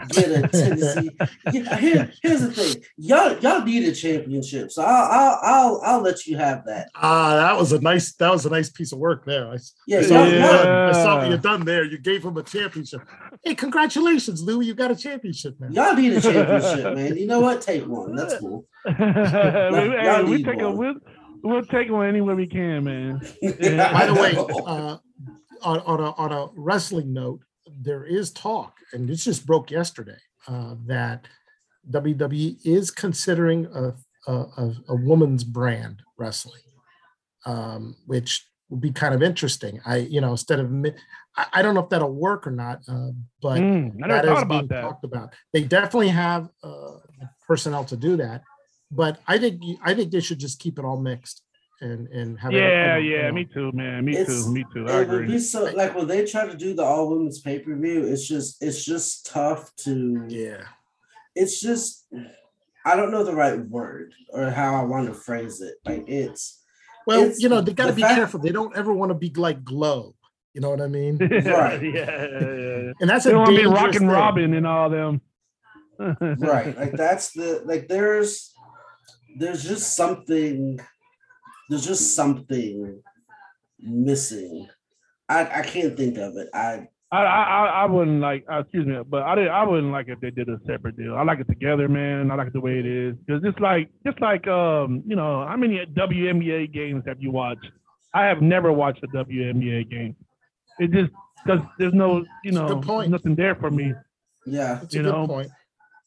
get 0.09 0.29
a 0.31 0.47
Tennessee? 0.47 1.11
Yeah, 1.51 1.77
here, 1.77 2.11
here's 2.21 2.41
the 2.41 2.51
thing, 2.51 2.83
y'all 2.97 3.37
y'all 3.39 3.63
need 3.63 3.87
a 3.87 3.93
championship, 3.93 4.71
so 4.71 4.83
I'll 4.83 5.11
I'll 5.11 5.39
I'll, 5.43 5.81
I'll 5.85 6.01
let 6.01 6.25
you 6.27 6.37
have 6.37 6.63
that. 6.65 6.89
Ah, 6.95 7.35
that 7.35 7.57
was 7.59 7.71
a 7.71 7.79
nice 7.81 8.13
that 8.15 8.31
was 8.31 8.45
a 8.45 8.49
nice 8.49 8.69
piece 8.69 8.91
of 8.93 8.99
work 8.99 9.25
there. 9.25 9.49
I, 9.49 9.55
s- 9.55 9.73
Yeah, 9.87 9.99
I 9.99 10.01
saw, 10.03 10.19
what 10.21 10.31
you 10.31 10.39
done. 10.39 10.67
I 10.67 10.91
saw 10.91 11.17
what 11.17 11.29
you 11.29 11.37
done 11.37 11.65
there. 11.65 11.83
You 11.83 11.97
gave 11.97 12.23
him 12.23 12.37
a 12.37 12.43
championship. 12.43 13.01
Hey, 13.43 13.55
congratulations, 13.55 14.41
Lou! 14.43 14.61
You 14.61 14.73
got 14.75 14.91
a 14.91 14.95
championship 14.95 15.59
man. 15.59 15.73
Y'all 15.73 15.93
need 15.95 16.13
a 16.13 16.21
championship, 16.21 16.93
man. 16.95 17.17
You 17.17 17.27
know 17.27 17.39
what? 17.41 17.61
Take 17.61 17.85
one. 17.87 18.15
That's 18.15 18.35
cool. 18.39 18.67
we, 18.85 18.93
hey, 18.93 20.05
y'all 20.05 20.23
we 20.25 20.37
need 20.37 20.45
take 20.45 20.61
a 20.61 20.69
one. 20.69 21.01
We'll, 21.43 21.53
we'll 21.55 21.65
take 21.65 21.89
one 21.89 22.07
anywhere 22.07 22.35
we 22.35 22.47
can, 22.47 22.83
man. 22.83 23.19
By 23.41 24.05
the 24.07 24.13
way, 24.13 24.35
uh, 24.65 24.97
on, 25.63 25.79
on 25.79 25.99
a 25.99 26.11
on 26.11 26.31
a 26.31 26.47
wrestling 26.55 27.13
note, 27.13 27.41
there 27.81 28.03
is 28.05 28.31
talk, 28.31 28.77
and 28.93 29.07
this 29.07 29.25
just 29.25 29.45
broke 29.45 29.71
yesterday, 29.71 30.17
uh, 30.47 30.75
that 30.87 31.27
WWE 31.89 32.57
is 32.65 32.91
considering 32.91 33.65
a 33.73 33.93
a, 34.27 34.33
a, 34.33 34.75
a 34.89 34.95
woman's 34.95 35.43
brand 35.43 36.01
wrestling, 36.17 36.61
um, 37.45 37.95
which 38.05 38.45
would 38.69 38.81
be 38.81 38.91
kind 38.91 39.13
of 39.13 39.23
interesting. 39.23 39.79
I 39.85 39.97
you 39.97 40.21
know 40.21 40.31
instead 40.31 40.59
of 40.59 40.71
I, 41.35 41.45
I 41.53 41.61
don't 41.61 41.73
know 41.75 41.83
if 41.83 41.89
that'll 41.89 42.13
work 42.13 42.45
or 42.45 42.51
not, 42.51 42.81
uh, 42.87 43.09
but 43.41 43.59
Mm, 43.59 43.95
I 44.03 44.07
that 44.07 44.25
never 44.25 44.33
is 44.33 44.39
thought 44.39 44.49
being 44.49 44.67
that. 44.67 44.81
talked 44.81 45.03
about. 45.03 45.33
They 45.53 45.63
definitely 45.63 46.09
have 46.09 46.49
uh, 46.63 46.97
personnel 47.47 47.85
to 47.85 47.97
do 47.97 48.15
that, 48.17 48.43
but 48.91 49.19
I 49.27 49.37
think 49.37 49.61
I 49.83 49.93
think 49.93 50.11
they 50.11 50.19
should 50.19 50.39
just 50.39 50.59
keep 50.59 50.77
it 50.79 50.85
all 50.85 50.97
mixed 50.99 51.41
and 51.81 52.07
and 52.09 52.39
have 52.39 52.53
it, 52.53 52.57
Yeah, 52.57 52.97
you 52.97 53.15
yeah, 53.15 53.31
me 53.31 53.45
too, 53.45 53.71
man. 53.73 54.05
Me 54.05 54.17
It's- 54.17 54.43
too, 54.45 54.51
me 54.53 54.65
too. 54.73 54.87
I 54.87 55.01
it 55.01 55.07
would 55.09 55.23
agree. 55.23 55.27
be 55.27 55.39
so 55.39 55.63
like 55.73 55.95
when 55.95 56.07
they 56.07 56.25
try 56.25 56.45
to 56.47 56.55
do 56.57 56.73
the 56.73 56.83
all 56.83 57.09
women's 57.09 57.39
pay 57.39 57.59
per 57.59 57.75
view. 57.75 58.05
It's 58.05 58.27
just 58.27 58.61
it's 58.61 58.83
just 58.85 59.25
tough 59.27 59.71
to. 59.77 60.25
Yeah. 60.27 60.63
It's 61.35 61.61
just 61.61 62.07
I 62.85 62.95
don't 62.95 63.11
know 63.11 63.23
the 63.23 63.35
right 63.35 63.59
word 63.67 64.13
or 64.29 64.49
how 64.49 64.75
I 64.75 64.83
want 64.83 65.07
to 65.07 65.13
phrase 65.13 65.61
it. 65.61 65.75
Like 65.85 66.03
it's 66.07 66.61
Well, 67.07 67.23
It's 67.23 67.41
you 67.41 67.49
know, 67.49 67.61
they 67.61 67.73
got 67.73 67.85
to 67.85 67.91
the 67.91 67.95
be 67.95 68.01
fact- 68.01 68.15
careful. 68.15 68.39
They 68.39 68.51
don't 68.51 68.75
ever 68.75 68.93
want 68.93 69.09
to 69.11 69.15
be 69.15 69.29
like 69.35 69.63
Glow. 69.63 70.15
You 70.53 70.59
know 70.61 70.69
what 70.69 70.81
I 70.81 70.87
mean? 70.87 71.17
Right. 71.19 71.81
yeah, 71.81 72.27
yeah, 72.27 72.39
yeah. 72.41 72.91
And 72.99 73.09
that's 73.09 73.23
They 73.23 73.31
a 73.31 73.37
want 73.37 73.47
to 73.51 73.55
be 73.55 73.61
dangerous 73.63 73.81
rocking 73.81 73.99
thing. 74.01 74.07
Robin 74.09 74.53
and 74.53 74.67
all 74.67 74.89
them. 74.89 75.21
right. 75.99 76.77
Like 76.77 76.91
that's 76.93 77.31
the 77.31 77.61
like 77.65 77.87
there's 77.87 78.50
there's 79.37 79.63
just 79.63 79.95
something 79.95 80.79
there's 81.69 81.85
just 81.85 82.15
something 82.15 83.01
missing. 83.79 84.67
I 85.29 85.59
I 85.59 85.61
can't 85.63 85.95
think 85.97 86.17
of 86.17 86.35
it. 86.37 86.49
I 86.53 86.87
I, 87.13 87.23
I 87.23 87.43
I- 87.43 87.81
I 87.83 87.85
wouldn't 87.85 88.21
like. 88.21 88.45
Uh, 88.49 88.59
excuse 88.59 88.87
me, 88.87 88.95
but 89.07 89.23
I 89.23 89.35
did. 89.35 89.47
I 89.49 89.63
wouldn't 89.63 89.91
like 89.91 90.07
if 90.07 90.19
they 90.21 90.31
did 90.31 90.47
a 90.49 90.57
separate 90.65 90.95
deal. 90.97 91.15
I 91.15 91.23
like 91.23 91.39
it 91.39 91.47
together, 91.47 91.89
man. 91.89 92.31
I 92.31 92.35
like 92.35 92.47
it 92.47 92.53
the 92.53 92.61
way 92.61 92.79
it 92.79 92.85
is 92.85 93.15
because 93.25 93.41
it's 93.43 93.59
like 93.59 93.89
just 94.05 94.19
like 94.21 94.47
um 94.47 95.03
you 95.05 95.15
know 95.15 95.45
how 95.45 95.57
many 95.57 95.85
WNBA 95.85 96.71
games 96.73 97.03
have 97.07 97.21
you 97.21 97.31
watched? 97.31 97.67
I 98.13 98.25
have 98.25 98.41
never 98.41 98.71
watched 98.71 99.03
a 99.03 99.07
WNBA 99.07 99.89
game. 99.89 100.15
It 100.79 100.91
just 100.91 101.11
because 101.45 101.61
there's 101.79 101.93
no 101.93 102.25
you 102.43 102.51
know 102.53 102.79
nothing 103.07 103.35
there 103.35 103.55
for 103.55 103.69
me. 103.71 103.93
yeah. 104.45 104.75
That's 104.81 104.93
a 104.93 104.97
you 104.97 105.03
good 105.03 105.11
know, 105.11 105.27
point. 105.27 105.49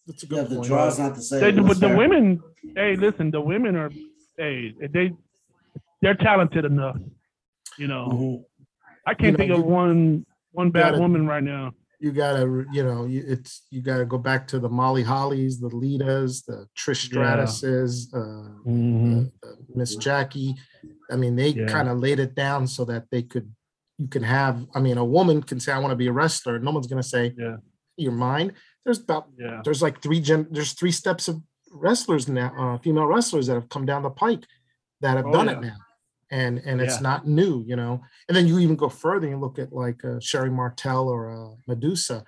That's 0.06 0.22
a 0.22 0.26
Yeah, 0.26 0.42
the 0.42 0.56
point. 0.56 0.66
draw's 0.68 0.98
not 0.98 1.14
the 1.14 1.22
same. 1.22 1.40
They, 1.40 1.50
That's 1.52 1.66
but 1.68 1.80
the 1.80 1.88
fair. 1.88 1.96
women, 1.96 2.42
hey, 2.76 2.96
listen, 2.96 3.30
the 3.30 3.40
women 3.40 3.76
are 3.76 3.90
hey 4.36 4.74
they 4.92 5.12
they're 6.02 6.14
talented 6.16 6.64
enough. 6.64 6.96
You 7.78 7.88
know, 7.88 8.08
Mhm. 8.12 8.44
I 9.06 9.14
can't 9.14 9.32
know, 9.32 9.38
think 9.44 9.52
of 9.52 9.64
one 9.64 10.26
one 10.52 10.70
bad 10.70 10.90
gotta- 10.90 11.00
woman 11.00 11.26
right 11.26 11.42
now. 11.42 11.72
You 12.00 12.12
gotta, 12.12 12.66
you 12.70 12.82
know, 12.84 13.06
you, 13.06 13.24
it's 13.26 13.66
you 13.70 13.80
gotta 13.80 14.04
go 14.04 14.18
back 14.18 14.46
to 14.48 14.58
the 14.58 14.68
Molly 14.68 15.02
Hollies, 15.02 15.58
the 15.58 15.70
Litas, 15.70 16.44
the 16.44 16.66
Trish 16.76 17.10
Yeah. 17.10 17.18
Stratuses, 17.22 18.12
uh, 18.12 18.50
Mhm. 18.68 19.32
uh, 19.42 19.46
uh, 19.48 19.52
Miss 19.74 19.96
Jackie. 19.96 20.54
I 21.10 21.16
mean, 21.16 21.34
they 21.34 21.48
Yeah. 21.50 21.66
kind 21.66 21.88
of 21.88 21.98
laid 21.98 22.18
it 22.18 22.34
down 22.34 22.66
so 22.66 22.84
that 22.86 23.04
they 23.10 23.22
could, 23.22 23.50
you 23.98 24.08
can 24.08 24.22
have. 24.22 24.66
I 24.74 24.80
mean, 24.80 24.98
a 24.98 25.04
woman 25.04 25.42
can 25.42 25.60
say, 25.60 25.72
"I 25.72 25.78
want 25.78 25.92
to 25.92 25.96
be 25.96 26.08
a 26.08 26.12
wrestler." 26.12 26.58
No 26.58 26.72
one's 26.72 26.88
gonna 26.88 27.02
say, 27.02 27.32
Yeah. 27.38 27.56
"Your 27.96 28.12
mind." 28.12 28.52
There's 28.84 29.00
about 29.00 29.28
Yeah. 29.38 29.60
there's 29.64 29.82
like 29.82 30.02
three 30.02 30.20
gen 30.20 30.46
there's 30.50 30.72
three 30.72 30.92
steps 30.92 31.28
of 31.28 31.40
wrestlers 31.72 32.28
now 32.28 32.52
uh, 32.56 32.78
female 32.78 33.06
wrestlers 33.06 33.46
that 33.46 33.54
have 33.54 33.68
come 33.68 33.86
down 33.86 34.02
the 34.02 34.10
pike 34.10 34.44
that 35.00 35.16
have 35.16 35.26
Oh, 35.26 35.32
done 35.32 35.46
yeah. 35.46 35.52
it 35.52 35.60
now 35.60 35.76
and 36.30 36.58
and 36.58 36.80
it's 36.80 36.96
Yeah. 36.96 37.02
not 37.10 37.26
new 37.26 37.64
you 37.66 37.76
know 37.76 38.00
and 38.28 38.36
then 38.36 38.46
you 38.46 38.58
even 38.60 38.76
go 38.76 38.88
further 38.88 39.26
and 39.28 39.40
look 39.40 39.58
at 39.58 39.72
like 39.72 40.04
uh, 40.04 40.20
sherri 40.20 40.50
martel 40.50 41.08
or 41.08 41.30
uh, 41.30 41.54
medusa 41.66 42.24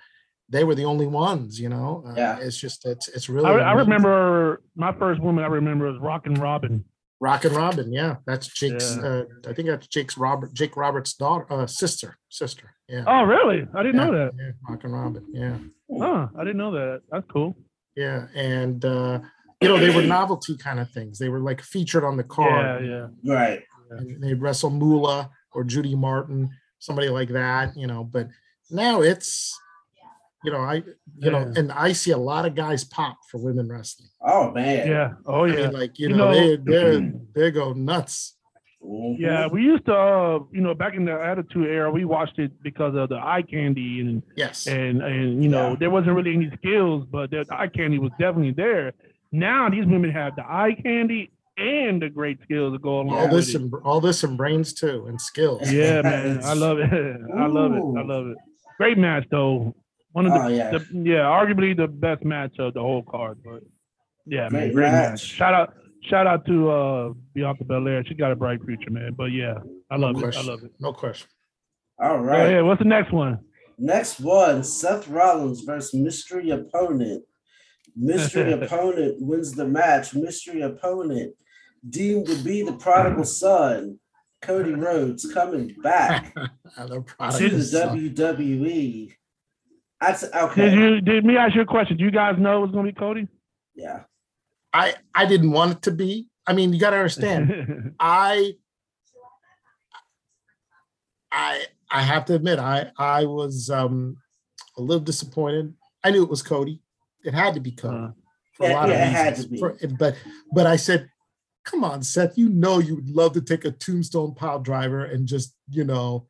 they 0.49 0.63
were 0.63 0.75
the 0.75 0.85
only 0.85 1.07
ones 1.07 1.59
you 1.59 1.69
know 1.69 2.03
uh, 2.07 2.13
Yeah. 2.17 2.37
it's 2.39 2.57
just 2.57 2.85
it's 2.85 3.07
it's 3.07 3.29
really 3.29 3.47
I, 3.49 3.71
I 3.71 3.73
remember 3.73 4.61
my 4.75 4.91
first 4.93 5.21
woman. 5.21 5.43
I 5.43 5.47
remember 5.47 5.91
was 5.91 6.01
Rockin' 6.01 6.35
Robin. 6.35 6.83
Rockin' 7.19 7.53
Robin, 7.53 7.91
yeah, 7.91 8.17
that's 8.25 8.47
Jake's. 8.47 8.95
Yeah. 8.97 9.03
Uh, 9.07 9.23
I 9.47 9.53
think 9.53 9.67
that's 9.67 9.87
Jake's 9.87 10.17
Robert, 10.17 10.53
Jake 10.53 10.77
Roberts' 10.77 11.13
daughter, 11.13 11.45
uh, 11.51 11.65
sister, 11.65 12.17
sister. 12.29 12.75
Yeah. 12.87 13.03
Oh, 13.07 13.23
really? 13.23 13.67
I 13.73 13.83
didn't 13.83 13.99
yeah, 13.99 14.05
know 14.05 14.11
that. 14.11 14.31
Yeah, 14.37 14.51
Rockin' 14.69 14.91
Robin. 14.91 15.25
Yeah, 15.33 15.57
Huh? 15.99 16.27
I 16.37 16.43
didn't 16.43 16.57
know 16.57 16.71
that. 16.71 17.01
That's 17.11 17.25
cool. 17.31 17.55
yeah, 17.95 18.27
and 18.35 18.83
uh, 18.85 19.19
you 19.61 19.67
know 19.67 19.79
they 19.79 19.95
were 19.95 20.03
novelty 20.03 20.55
kind 20.57 20.79
of 20.79 20.89
things. 20.91 21.17
They 21.17 21.29
were 21.29 21.39
like 21.39 21.61
featured 21.61 22.03
on 22.03 22.17
the 22.17 22.23
card. 22.23 22.85
Yeah, 22.85 23.07
yeah. 23.23 23.33
Right. 23.35 23.63
and 23.89 24.21
they'd 24.21 24.39
wrestle 24.41 24.69
Moolah 24.69 25.29
or 25.53 25.63
Judy 25.63 25.95
Martin, 25.95 26.49
somebody 26.79 27.09
like 27.09 27.29
that, 27.29 27.75
you 27.75 27.87
know. 27.87 28.03
But 28.03 28.27
now 28.69 29.01
it's, 29.01 29.57
you 30.43 30.51
know, 30.51 30.59
I, 30.59 30.83
you 31.17 31.31
know, 31.31 31.51
and 31.55 31.71
I 31.71 31.93
see 31.93 32.11
a 32.11 32.17
lot 32.17 32.45
of 32.45 32.53
guys 32.55 32.83
pop 32.83 33.17
for 33.31 33.39
women 33.43 33.69
wrestling. 33.69 34.09
Oh 34.25 34.51
man. 34.51 34.87
Yeah. 34.87 35.09
Oh, 35.25 35.45
I 35.45 35.47
yeah. 35.47 35.55
mean, 35.55 35.71
like 35.71 35.97
you, 35.99 36.09
You 36.09 36.15
know, 36.15 36.31
know- 36.31 36.33
they 36.33 36.55
they 36.57 37.11
they 37.35 37.51
go 37.51 37.73
nuts. 37.73 38.35
Mhm. 38.85 39.15
Yeah, 39.19 39.47
we 39.47 39.63
used 39.63 39.85
to, 39.87 39.93
uh, 39.95 40.39
you 40.51 40.61
know, 40.61 40.75
back 40.75 40.93
in 40.93 41.03
the 41.03 41.11
Attitude 41.11 41.65
Era, 41.67 41.91
we 41.91 42.05
watched 42.05 42.37
it 42.37 42.51
because 42.61 42.93
of 42.95 43.09
the 43.09 43.15
eye 43.17 43.41
candy 43.41 43.99
and 44.01 44.21
Yes, 44.35 44.67
and 44.67 45.01
and 45.01 45.43
you 45.43 45.49
know 45.49 45.69
Yeah. 45.71 45.75
there 45.79 45.89
wasn't 45.89 46.15
really 46.15 46.33
any 46.33 46.51
skills, 46.57 47.05
but 47.11 47.31
the 47.31 47.43
eye 47.49 47.67
candy 47.67 47.97
was 47.97 48.11
definitely 48.19 48.51
there. 48.51 48.93
Now 49.31 49.69
these 49.69 49.85
women 49.87 50.11
have 50.11 50.35
the 50.35 50.45
eye 50.45 50.75
candy 50.81 51.31
and 51.57 51.99
the 52.03 52.09
great 52.09 52.37
skills 52.43 52.71
to 52.73 52.79
go 52.79 53.01
along 53.01 53.17
all 53.17 53.27
this 53.27 53.47
with 53.51 53.63
it. 53.63 53.73
and 53.73 53.73
all 53.83 53.99
this 53.99 54.23
and 54.23 54.37
brains 54.37 54.73
too 54.73 55.07
and 55.07 55.19
skills. 55.19 55.69
Yeah, 55.73 56.01
man, 56.09 56.39
I 56.43 56.53
love 56.53 56.77
it. 56.77 56.89
I 57.35 57.47
love 57.47 57.71
it. 57.73 57.83
I 57.97 58.03
love 58.03 58.27
it. 58.27 58.37
Great 58.77 58.99
match 58.99 59.25
though. 59.31 59.75
One 60.17 60.25
of 60.25 60.33
the, 60.33 60.41
Oh 60.45 60.47
yeah. 60.47 60.71
the 60.71 60.79
yeah, 60.93 61.21
arguably 61.37 61.77
the 61.77 61.87
best 61.87 62.25
match 62.25 62.53
of 62.57 62.73
the 62.73 62.79
whole 62.81 63.03
card. 63.03 63.37
But 63.45 63.61
yeah, 64.25 64.49
man, 64.49 64.49
Great 64.49 64.73
great 64.73 64.91
match. 64.91 65.09
match. 65.11 65.19
Shout 65.21 65.53
out, 65.53 65.75
shout 66.09 66.25
out 66.25 66.43
to 66.47 66.71
uh 66.71 67.13
Bianca 67.35 67.63
Belair. 67.63 68.03
She 68.03 68.15
got 68.15 68.31
a 68.31 68.35
bright 68.35 68.59
future, 68.65 68.89
man. 68.89 69.13
But 69.15 69.25
yeah, 69.25 69.53
I 69.91 69.95
love 69.95 70.15
it. 70.23 70.35
I 70.35 70.41
love 70.41 70.63
it. 70.63 70.71
No 70.79 70.91
question. 70.91 71.27
All 72.01 72.17
right. 72.17 72.49
Yeah. 72.49 72.61
What's 72.61 72.79
the 72.79 72.87
next 72.87 73.13
one? 73.13 73.37
Next 73.77 74.19
one, 74.19 74.63
Seth 74.63 75.07
Rollins 75.07 75.61
versus 75.61 75.93
mystery 75.93 76.49
opponent. 76.49 77.23
Mystery 77.95 78.53
opponent 78.59 79.17
wins 79.21 79.51
the 79.51 79.67
match. 79.67 80.15
Mystery 80.15 80.61
opponent 80.63 81.35
deemed 81.87 82.25
to 82.25 82.37
be 82.37 82.63
the 82.63 82.73
prodigal 82.73 83.23
son. 83.23 83.99
Cody 84.41 84.73
Rhodes 84.73 85.31
coming 85.31 85.75
back 85.83 86.33
the 86.77 87.03
to 87.37 87.49
the 87.49 87.55
is, 87.55 87.75
uh, 87.75 87.89
WWE. 87.89 89.16
I 89.99 90.11
t- 90.13 90.27
Did 90.27 90.35
okay. 90.35 90.73
you 90.73 91.01
did 91.01 91.25
me 91.25 91.37
ask 91.37 91.55
you 91.55 91.61
a 91.61 91.65
question? 91.65 91.97
Do 91.97 92.03
you 92.03 92.11
guys 92.11 92.35
know 92.37 92.63
it's 92.63 92.73
gonna 92.73 92.87
be 92.91 92.93
Cody? 92.93 93.27
Yeah. 93.75 94.01
I 94.73 94.93
I 95.15 95.25
didn't 95.25 95.51
want 95.51 95.71
it 95.77 95.81
to 95.83 95.91
be. 95.91 96.27
I 96.45 96.53
mean, 96.53 96.71
you 96.73 96.79
got 96.79 96.91
to 96.91 96.97
understand. 96.97 97.93
I 97.99 98.53
I 101.31 101.65
I 101.91 102.01
have 102.01 102.25
to 102.25 102.35
admit, 102.35 102.59
I 102.59 102.91
I 102.97 103.25
was 103.25 103.69
um 103.69 104.17
a 104.77 104.81
little 104.81 105.03
disappointed. 105.03 105.73
I 106.03 106.11
knew 106.11 106.23
it 106.23 106.29
was 106.29 106.41
Cody. 106.43 106.81
It 107.23 107.33
had 107.33 107.53
to 107.55 107.59
be 107.59 107.71
Cody 107.71 107.97
Uh, 107.97 108.11
for 108.53 108.65
a 108.65 108.69
Yeah, 108.69 108.75
lot 108.75 108.89
yeah, 108.89 108.95
it 108.95 109.07
of 109.07 109.13
had 109.13 109.35
to 109.37 109.47
be. 109.49 109.57
For- 109.57 109.77
but 109.97 110.15
but 110.53 110.67
I 110.67 110.75
said, 110.75 111.09
come 111.65 111.83
on, 111.83 112.03
Seth, 112.03 112.37
you 112.37 112.49
know 112.49 112.79
you 112.79 112.95
would 112.95 113.09
love 113.09 113.33
to 113.33 113.41
take 113.41 113.65
a 113.65 113.71
tombstone 113.71 114.35
pile 114.35 114.59
driver 114.59 115.03
and 115.03 115.27
just, 115.27 115.55
you 115.69 115.83
know, 115.83 116.27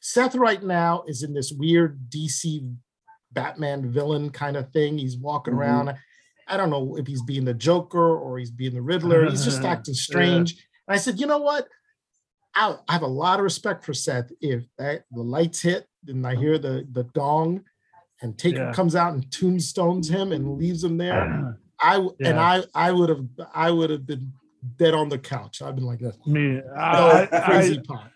Seth 0.00 0.34
right 0.34 0.62
now 0.62 1.04
is 1.06 1.22
in 1.22 1.34
this 1.34 1.52
weird 1.52 2.08
DC 2.08 2.74
Batman 3.46 3.92
villain 3.92 4.30
kind 4.30 4.56
of 4.56 4.72
thing. 4.72 4.98
He's 4.98 5.16
walking 5.16 5.54
Mhm. 5.54 5.58
around. 5.58 5.94
I 6.48 6.56
don't 6.56 6.70
know 6.70 6.96
if 6.96 7.06
he's 7.06 7.22
being 7.22 7.44
the 7.44 7.54
Joker 7.54 8.16
or 8.16 8.38
he's 8.38 8.50
being 8.50 8.74
the 8.74 8.82
Riddler. 8.82 9.28
He's 9.28 9.44
just 9.44 9.62
acting 9.74 9.94
strange. 9.94 10.52
And 10.88 10.94
I 10.94 10.98
said, 10.98 11.20
you 11.20 11.26
know 11.26 11.38
what? 11.38 11.68
I, 12.54 12.74
I 12.88 12.92
have 12.94 13.02
a 13.02 13.06
lot 13.06 13.38
of 13.38 13.44
respect 13.44 13.84
for 13.84 13.92
Seth. 13.92 14.30
If 14.40 14.64
that, 14.78 15.04
the 15.12 15.22
lights 15.22 15.60
hit 15.62 15.86
and 16.08 16.26
I 16.26 16.34
hear 16.34 16.58
the 16.58 16.86
the 16.90 17.04
dong, 17.14 17.62
and 18.22 18.36
Taker 18.38 18.58
Yeah. 18.64 18.72
comes 18.72 18.96
out 18.96 19.12
and 19.12 19.30
tombstones 19.30 20.08
him 20.08 20.32
and 20.32 20.56
leaves 20.56 20.82
him 20.82 20.96
there, 20.96 21.58
I 21.80 21.92
w- 21.94 22.16
and 22.24 22.40
I 22.40 22.62
I 22.74 22.92
would 22.92 23.10
have 23.10 23.26
I 23.54 23.70
would 23.70 23.90
have 23.90 24.06
been 24.06 24.32
dead 24.78 24.94
on 24.94 25.08
the 25.10 25.18
couch. 25.18 25.60
I've 25.60 25.74
been 25.74 25.84
like 25.84 25.98
that. 26.00 26.14
me, 26.26 26.60
Oh, 26.64 26.72
I, 26.74 27.28
I, 27.30 27.40
crazy 27.40 27.78
I, 27.78 27.82
pop. 27.86 28.10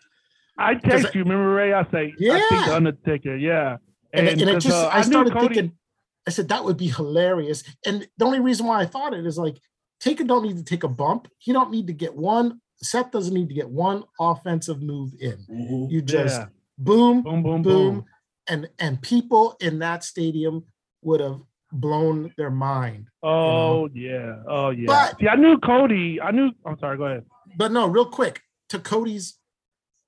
I 0.56 0.74
text 0.76 1.14
you. 1.14 1.22
Remember 1.24 1.50
Ray? 1.54 1.72
I 1.74 1.82
say, 1.90 2.04
I 2.06 2.16
think 2.16 2.16
Yeah. 2.18 2.64
the 2.66 2.76
Undertaker. 2.76 3.36
Yeah, 3.36 3.76
And, 4.12 4.26
it- 4.26 4.40
and 4.40 4.50
it 4.50 4.52
'cause, 4.54 4.64
just 4.64 4.76
uh, 4.76 4.88
I 4.92 4.98
knew 4.98 5.04
started 5.12 5.32
Cody- 5.32 5.54
thinking, 5.54 5.78
I 6.26 6.30
said 6.30 6.48
that 6.48 6.64
would 6.64 6.76
be 6.76 6.88
hilarious. 6.88 7.62
And 7.86 8.06
the 8.18 8.24
only 8.24 8.40
reason 8.40 8.66
why 8.66 8.80
I 8.80 8.86
thought 8.86 9.14
it 9.14 9.26
is 9.26 9.38
like 9.38 9.58
Taker 10.00 10.24
don't 10.24 10.42
need 10.44 10.56
to 10.56 10.64
take 10.64 10.82
a 10.82 10.88
bump. 10.88 11.28
He 11.38 11.52
don't 11.52 11.70
need 11.70 11.86
to 11.88 11.92
get 11.92 12.14
one. 12.16 12.60
Seth 12.76 13.10
doesn't 13.10 13.34
need 13.34 13.48
to 13.48 13.54
get 13.54 13.68
one 13.68 14.04
offensive 14.18 14.80
move 14.82 15.12
in. 15.20 15.44
Mhm. 15.50 15.90
You 15.90 16.00
just 16.02 16.38
Yeah. 16.40 16.46
boom, 16.78 17.22
boom, 17.22 17.42
boom, 17.42 17.62
boom, 17.62 17.94
boom. 17.94 18.04
and 18.48 18.68
and 18.78 19.00
people 19.02 19.56
in 19.60 19.78
that 19.80 20.02
stadium 20.04 20.64
would 21.02 21.20
have 21.20 21.40
blown 21.72 22.32
their 22.38 22.50
mind. 22.50 23.08
Oh 23.22 23.88
yeah, 23.92 24.42
oh 24.48 24.70
yeah. 24.70 24.86
But- 24.86 25.20
See, 25.20 25.28
I 25.28 25.36
knew 25.36 25.58
Cody. 25.58 26.20
I 26.20 26.30
knew. 26.30 26.50
I'm 26.64 26.78
sorry. 26.78 26.96
Go 26.96 27.04
ahead. 27.04 27.26
But 27.56 27.70
no, 27.72 27.86
real 27.86 28.06
quick, 28.06 28.40
to 28.70 28.78
Cody's 28.78 29.38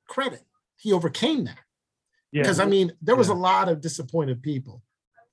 credit, 0.08 0.42
he 0.76 0.92
overcame 0.92 1.44
that. 1.44 1.58
Yeah, 2.32 2.42
Because 2.42 2.60
I 2.60 2.66
mean, 2.66 2.92
there 3.02 3.16
was 3.16 3.28
Yeah. 3.28 3.34
a 3.34 3.36
lot 3.36 3.68
of 3.68 3.80
disappointed 3.80 4.42
people. 4.42 4.82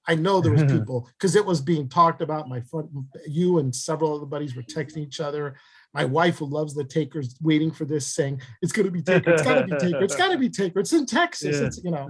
I 0.07 0.15
know 0.15 0.41
there 0.41 0.51
was 0.51 0.63
people 0.71 1.07
because 1.17 1.35
it 1.35 1.45
was 1.45 1.61
being 1.61 1.87
talked 1.87 2.21
about. 2.21 2.49
My 2.49 2.61
front, 2.61 2.89
you 3.27 3.59
and 3.59 3.73
several 3.75 4.15
other 4.15 4.25
buddies 4.25 4.55
were 4.55 4.63
texting 4.63 4.97
each 5.05 5.19
other. 5.19 5.55
My 5.93 6.05
wife, 6.05 6.37
who 6.39 6.45
loves 6.45 6.73
the 6.75 6.83
Takers, 6.83 7.35
waiting 7.41 7.71
for 7.71 7.85
this, 7.85 8.05
saying 8.13 8.41
it's 8.61 8.71
going 8.71 8.85
to 8.85 8.91
be 8.91 9.01
Taker. 9.01 9.31
It's 9.31 9.43
got 9.43 9.55
to 9.59 9.65
be 9.65 9.77
Taker. 9.77 10.03
It's 10.03 10.15
got 10.15 10.31
to 10.31 10.37
be 10.37 10.49
Taker. 10.49 10.79
It's 10.79 10.93
in 10.93 11.05
Texas. 11.05 11.59
Yeah. 11.59 11.65
It's 11.67 11.83
you 11.83 11.91
know. 11.91 12.09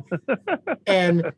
And 0.87 1.31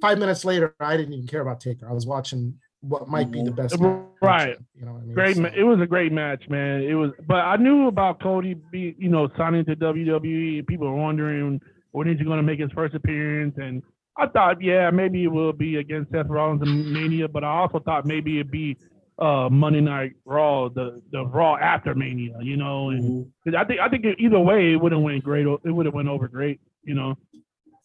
five 0.00 0.18
minutes 0.18 0.44
later, 0.44 0.74
I 0.80 0.96
didn't 0.96 1.14
even 1.14 1.26
care 1.26 1.40
about 1.42 1.60
Taker. 1.60 1.88
I 1.88 1.92
was 1.92 2.06
watching 2.06 2.54
what 2.80 3.08
might 3.08 3.30
be 3.30 3.42
the 3.42 3.50
best. 3.50 3.74
Mhm. 3.76 3.82
match, 3.82 4.04
Right. 4.22 4.56
You 4.74 4.84
know 4.86 4.92
what 4.92 5.02
I 5.02 5.04
mean? 5.06 5.14
great. 5.14 5.36
ma- 5.38 5.48
So- 5.48 5.54
It 5.56 5.62
was 5.64 5.80
a 5.80 5.86
great 5.86 6.12
match, 6.12 6.48
man. 6.48 6.82
It 6.82 6.94
was, 6.94 7.10
but 7.26 7.38
I 7.38 7.56
knew 7.56 7.88
about 7.88 8.20
Cody 8.22 8.54
be, 8.54 8.94
you 8.98 9.08
know, 9.08 9.28
signing 9.36 9.64
to 9.64 9.74
WWE. 9.76 10.62
People 10.66 10.88
were 10.88 10.94
wondering 10.96 11.60
when 11.96 12.08
is 12.08 12.18
he 12.18 12.24
going 12.24 12.36
to 12.36 12.42
make 12.42 12.60
his 12.60 12.70
first 12.72 12.94
appearance, 12.94 13.54
and 13.56 13.82
I 14.18 14.26
thought, 14.26 14.60
yeah, 14.60 14.90
maybe 14.90 15.24
it 15.24 15.28
will 15.28 15.52
be 15.54 15.76
against 15.76 16.10
Seth 16.12 16.26
Rollins 16.28 16.60
and 16.62 16.92
Mania, 16.92 17.26
but 17.26 17.42
I 17.42 17.48
also 17.60 17.78
thought 17.80 18.04
maybe 18.06 18.38
it'd 18.38 18.50
be 18.50 18.76
uh 19.18 19.48
Monday 19.50 19.80
Night 19.80 20.12
Raw, 20.26 20.68
the 20.68 21.00
the 21.10 21.24
Raw 21.24 21.56
after 21.56 21.94
Mania, 21.94 22.36
you 22.42 22.58
know, 22.58 22.90
and 22.90 23.02
Mhm. 23.02 23.30
'cause 23.42 23.54
I 23.54 23.64
think 23.64 23.80
I 23.80 23.88
think 23.88 24.04
either 24.18 24.38
way 24.38 24.74
it 24.74 24.76
would 24.76 24.92
have 24.92 25.00
went 25.00 25.24
great. 25.24 25.46
It 25.46 25.70
would 25.76 25.86
have 25.86 25.94
went 25.94 26.08
over 26.08 26.28
great, 26.28 26.60
you 26.84 26.94
know. 26.94 27.16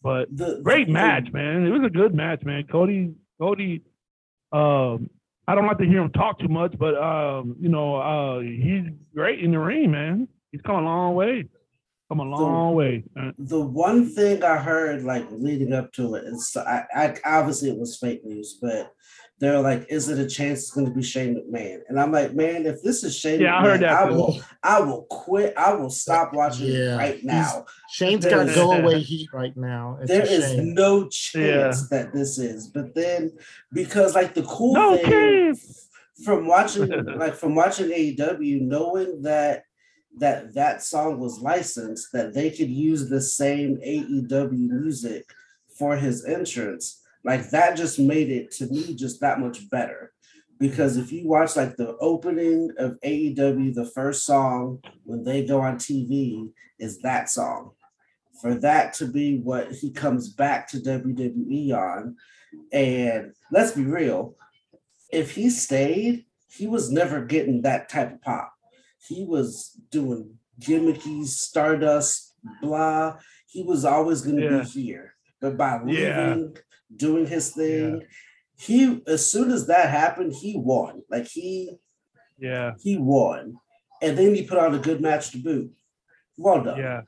But 0.02 0.24
The- 0.36 0.60
great 0.62 0.88
the- 0.88 0.92
match, 0.92 1.32
man. 1.32 1.64
It 1.66 1.70
was 1.70 1.84
a 1.84 1.90
good 1.90 2.14
match, 2.14 2.44
man. 2.44 2.64
Cody, 2.64 3.14
Cody, 3.40 3.80
um, 4.52 5.08
I 5.48 5.54
don't 5.54 5.66
like 5.66 5.78
to 5.78 5.86
hear 5.86 6.02
him 6.02 6.10
talk 6.10 6.38
too 6.38 6.48
much, 6.48 6.74
but 6.78 6.94
um, 6.96 7.56
you 7.58 7.70
know, 7.70 7.96
uh, 7.96 8.40
he's 8.40 8.84
great 9.14 9.40
in 9.40 9.52
the 9.52 9.58
ring, 9.58 9.90
man. 9.90 10.28
He's 10.50 10.60
come 10.60 10.76
a 10.76 10.82
long 10.84 11.14
way. 11.14 11.44
Come 12.12 12.20
a 12.20 12.30
long 12.36 12.74
way. 12.74 13.04
the 13.38 13.60
one 13.60 14.06
thing 14.06 14.42
I 14.44 14.58
heard 14.58 15.02
like 15.02 15.26
leading 15.30 15.72
up 15.72 15.92
to 15.94 16.14
it, 16.16 16.24
it's 16.26 16.54
I, 16.56 16.84
I 16.94 17.14
obviously 17.24 17.70
it 17.70 17.78
was 17.78 17.96
fake 17.96 18.22
news, 18.24 18.58
but 18.60 18.92
they're 19.38 19.60
like, 19.60 19.86
is 19.88 20.08
it 20.10 20.18
a 20.18 20.28
chance 20.28 20.60
it's 20.60 20.70
going 20.72 20.86
to 20.86 20.92
be 20.92 21.02
Shane 21.02 21.34
McMahon? 21.34 21.78
And 21.88 21.98
I'm 21.98 22.12
like, 22.12 22.34
man, 22.34 22.66
if 22.66 22.82
this 22.82 23.02
is 23.02 23.16
Shane, 23.18 23.40
Yeah, 23.40 23.58
I 23.58 23.62
heard 23.62 23.80
that 23.80 23.90
I 24.04 24.08
too. 24.08 24.14
will, 24.14 24.40
I 24.62 24.80
will 24.80 25.02
quit. 25.10 25.54
I 25.56 25.72
will 25.72 25.88
stop 25.90 26.32
watching 26.34 26.66
Yeah, 26.68 26.96
right 26.96 27.14
he's- 27.14 27.24
now. 27.24 27.64
Shane's 27.90 28.26
got 28.26 28.54
go 28.54 28.72
away 28.72 29.00
heat 29.10 29.30
right 29.32 29.56
now. 29.56 29.98
It's 30.02 30.10
There 30.10 30.20
a 30.22 30.26
is 30.26 30.44
shame. 30.52 30.74
no 30.74 31.08
chance 31.08 31.88
that 31.88 32.12
this 32.12 32.38
is. 32.38 32.68
But 32.68 32.94
then, 32.94 33.32
because 33.72 34.14
like 34.14 34.34
the 34.34 34.42
cool 34.42 34.74
No 34.74 34.96
thing 34.98 35.06
chance. 35.10 35.88
from 36.26 36.46
watching, 36.46 36.88
like 37.16 37.34
from 37.34 37.54
watching 37.54 37.88
AEW, 37.88 38.60
knowing 38.60 39.22
that 39.22 39.64
that 40.18 40.54
that 40.54 40.82
song 40.82 41.18
was 41.18 41.40
licensed, 41.40 42.12
that 42.12 42.34
they 42.34 42.50
could 42.50 42.70
use 42.70 43.08
the 43.08 43.20
same 43.20 43.78
AEW 43.78 44.52
music 44.52 45.24
for 45.78 45.96
his 45.96 46.24
entrance, 46.24 47.00
like 47.24 47.50
that 47.50 47.76
just 47.76 47.98
made 47.98 48.30
it 48.30 48.50
to 48.52 48.66
me 48.66 48.94
just 48.94 49.20
that 49.20 49.40
much 49.40 49.68
better. 49.70 50.12
Because 50.58 50.96
if 50.96 51.10
you 51.10 51.26
watch 51.26 51.56
like 51.56 51.76
the 51.76 51.96
opening 51.98 52.70
of 52.78 52.98
AEW, 53.04 53.74
the 53.74 53.90
first 53.94 54.24
song 54.24 54.80
when 55.04 55.24
they 55.24 55.44
go 55.44 55.60
on 55.60 55.76
TV 55.76 56.50
is 56.78 57.00
that 57.00 57.28
song. 57.28 57.72
For 58.40 58.54
that 58.56 58.94
to 58.94 59.06
be 59.06 59.38
what 59.38 59.72
he 59.72 59.92
comes 59.92 60.28
back 60.28 60.68
to 60.68 60.78
WWE 60.78 61.72
on, 61.72 62.16
and 62.72 63.32
let's 63.50 63.72
be 63.72 63.84
real, 63.84 64.36
if 65.12 65.32
he 65.32 65.48
stayed, 65.50 66.26
he 66.48 66.66
was 66.66 66.90
never 66.90 67.24
getting 67.24 67.62
that 67.62 67.88
type 67.88 68.14
of 68.14 68.22
pop. 68.22 68.51
He 69.08 69.24
was 69.24 69.78
doing 69.90 70.38
gimmicky 70.60 71.24
stardust, 71.24 72.34
blah. 72.60 73.18
He 73.48 73.62
was 73.62 73.84
always 73.84 74.22
going 74.22 74.36
to 74.36 74.42
Yeah. 74.44 74.62
be 74.62 74.68
here, 74.68 75.14
but 75.40 75.56
by 75.56 75.80
leaving, 75.82 75.94
Yeah. 76.54 76.60
doing 76.96 77.26
his 77.26 77.50
thing, 77.54 78.02
he 78.56 79.02
as 79.06 79.30
soon 79.30 79.50
as 79.50 79.66
that 79.66 79.90
happened, 79.90 80.34
he 80.34 80.56
won. 80.56 81.02
Like 81.10 81.26
he 81.26 81.78
Yeah, 82.38 82.72
he 82.80 82.96
won, 82.98 83.56
and 84.00 84.16
then 84.18 84.34
he 84.34 84.46
put 84.46 84.58
on 84.58 84.74
a 84.74 84.78
good 84.78 85.00
match 85.00 85.30
to 85.32 85.38
boot. 85.38 85.72
Well 86.36 86.62
done. 86.64 86.78
yeah, 86.78 87.02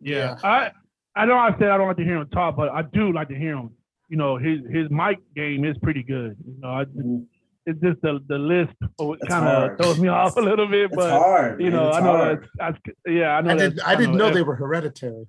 yeah. 0.00 0.36
I 0.42 0.72
I 1.14 1.24
know 1.26 1.36
I 1.38 1.50
said 1.58 1.68
I 1.70 1.76
don't 1.78 1.88
like 1.88 1.96
to 1.98 2.04
hear 2.04 2.16
him 2.16 2.28
talk, 2.30 2.56
but 2.56 2.68
I 2.70 2.82
do 2.82 3.12
like 3.12 3.28
to 3.28 3.34
hear 3.36 3.56
him. 3.56 3.70
You 4.08 4.16
know, 4.16 4.36
his 4.36 4.60
his 4.70 4.88
mic 4.90 5.18
game 5.34 5.64
is 5.64 5.76
pretty 5.78 6.02
good. 6.02 6.36
You 6.46 6.56
know, 6.60 6.68
I, 6.68 6.84
Mhm. 6.84 7.26
It's 7.66 7.80
just 7.80 8.00
the 8.02 8.20
the 8.28 8.38
lisp 8.38 8.74
It's 8.98 9.26
kind 9.28 9.46
of 9.46 9.76
throws 9.78 9.98
me 10.00 10.08
off 10.08 10.36
a 10.36 10.40
little 10.40 10.66
bit, 10.68 10.86
It's 10.86 10.96
but 10.96 11.10
hard. 11.10 11.60
you 11.60 11.70
know, 11.70 11.90
I 11.90 12.00
know 12.00 12.16
that's, 12.34 12.48
that's 12.58 12.78
yeah, 13.06 13.36
I 13.36 13.40
know 13.40 13.50
I 13.50 13.56
didn't. 13.56 13.80
I 13.86 13.94
didn't 13.96 14.16
know 14.16 14.30
they 14.30 14.42
were 14.42 14.56
hereditary. 14.56 15.24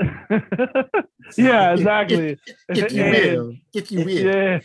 yeah, 1.36 1.72
exactly. 1.72 2.36
If 2.68 2.92
you 2.92 3.02
And- 3.04 3.36
will, 3.36 3.54
if 3.74 3.90
you 3.92 4.04
will. 4.04 4.08
Yeah. 4.08 4.60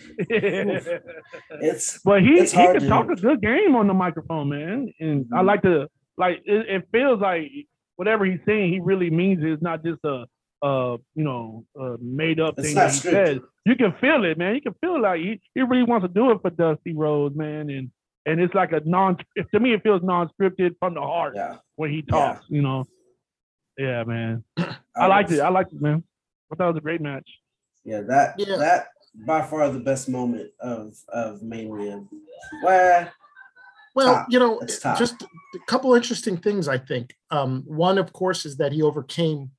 It's 1.61 1.99
but 2.05 2.21
he 2.21 2.39
It's 2.39 2.51
he 2.51 2.57
hard 2.57 2.79
can 2.79 2.87
talk 2.89 3.09
a 3.09 3.15
good 3.15 3.41
game 3.41 3.75
on 3.75 3.87
the 3.87 3.93
microphone, 3.93 4.49
man. 4.49 4.93
And 4.99 5.25
I 5.33 5.37
Mhm. 5.41 5.45
like 5.45 5.61
to 5.63 5.87
like 6.17 6.41
it, 6.45 6.67
it 6.69 6.87
feels 6.91 7.19
like 7.19 7.49
whatever 7.95 8.25
he's 8.25 8.39
saying, 8.45 8.71
he 8.73 8.79
really 8.79 9.09
means 9.09 9.43
it. 9.43 9.51
It's 9.53 9.61
not 9.63 9.83
just 9.83 10.03
a 10.03 10.25
uh 10.63 10.97
you 11.15 11.23
know 11.23 11.65
a 11.79 11.97
made 12.01 12.39
up 12.39 12.55
It's 12.57 12.67
thing 12.67 12.75
that 12.75 12.91
he 12.91 12.97
scripted. 12.99 13.25
says. 13.27 13.39
You 13.65 13.75
can 13.75 13.93
feel 14.01 14.23
it, 14.25 14.37
man. 14.37 14.55
You 14.55 14.61
can 14.61 14.75
feel 14.81 15.01
like 15.01 15.19
he, 15.21 15.41
he 15.55 15.61
really 15.61 15.83
wants 15.83 16.05
to 16.05 16.13
do 16.13 16.31
it 16.31 16.39
for 16.41 16.49
Dusty 16.49 16.93
Rhodes, 16.95 17.35
man. 17.35 17.69
And 17.69 17.91
and 18.25 18.39
it's 18.39 18.53
like 18.53 18.71
a 18.71 18.81
non 18.85 19.17
to 19.53 19.59
me 19.59 19.73
it 19.73 19.83
feels 19.83 20.01
non-scripted 20.01 20.75
from 20.79 20.93
the 20.95 21.01
heart 21.01 21.33
yeah. 21.35 21.57
when 21.75 21.91
he 21.91 22.01
talks, 22.01 22.45
you 22.49 22.61
know. 22.61 22.85
Yeah, 23.77 24.03
man. 24.03 24.43
I 24.95 25.07
liked 25.07 25.29
was- 25.29 25.39
it. 25.39 25.41
I 25.43 25.49
liked 25.49 25.73
it, 25.73 25.81
man. 25.81 26.03
I 26.51 26.55
thought 26.55 26.65
it 26.69 26.73
was 26.73 26.77
a 26.77 26.81
great 26.81 27.01
match. 27.01 27.29
Yeah, 27.83 28.01
that 28.01 28.35
Yeah. 28.37 28.57
that 28.57 28.87
by 29.27 29.41
far 29.41 29.69
the 29.69 29.79
best 29.79 30.07
moment 30.09 30.51
of 30.59 30.95
of 31.09 31.41
Mania. 31.41 32.03
Well, 32.63 33.09
Well, 33.95 34.13
Top. 34.15 34.27
you 34.29 34.39
know, 34.39 34.61
just 34.97 35.21
a 35.23 35.27
couple 35.67 35.93
interesting 35.93 36.37
things. 36.37 36.67
I 36.67 36.77
think 36.79 37.15
um, 37.31 37.63
one, 37.67 37.97
of 37.97 38.11
course, 38.13 38.45
is 38.45 38.57
that 38.57 38.71
he 38.71 38.81
overcame 38.81 39.51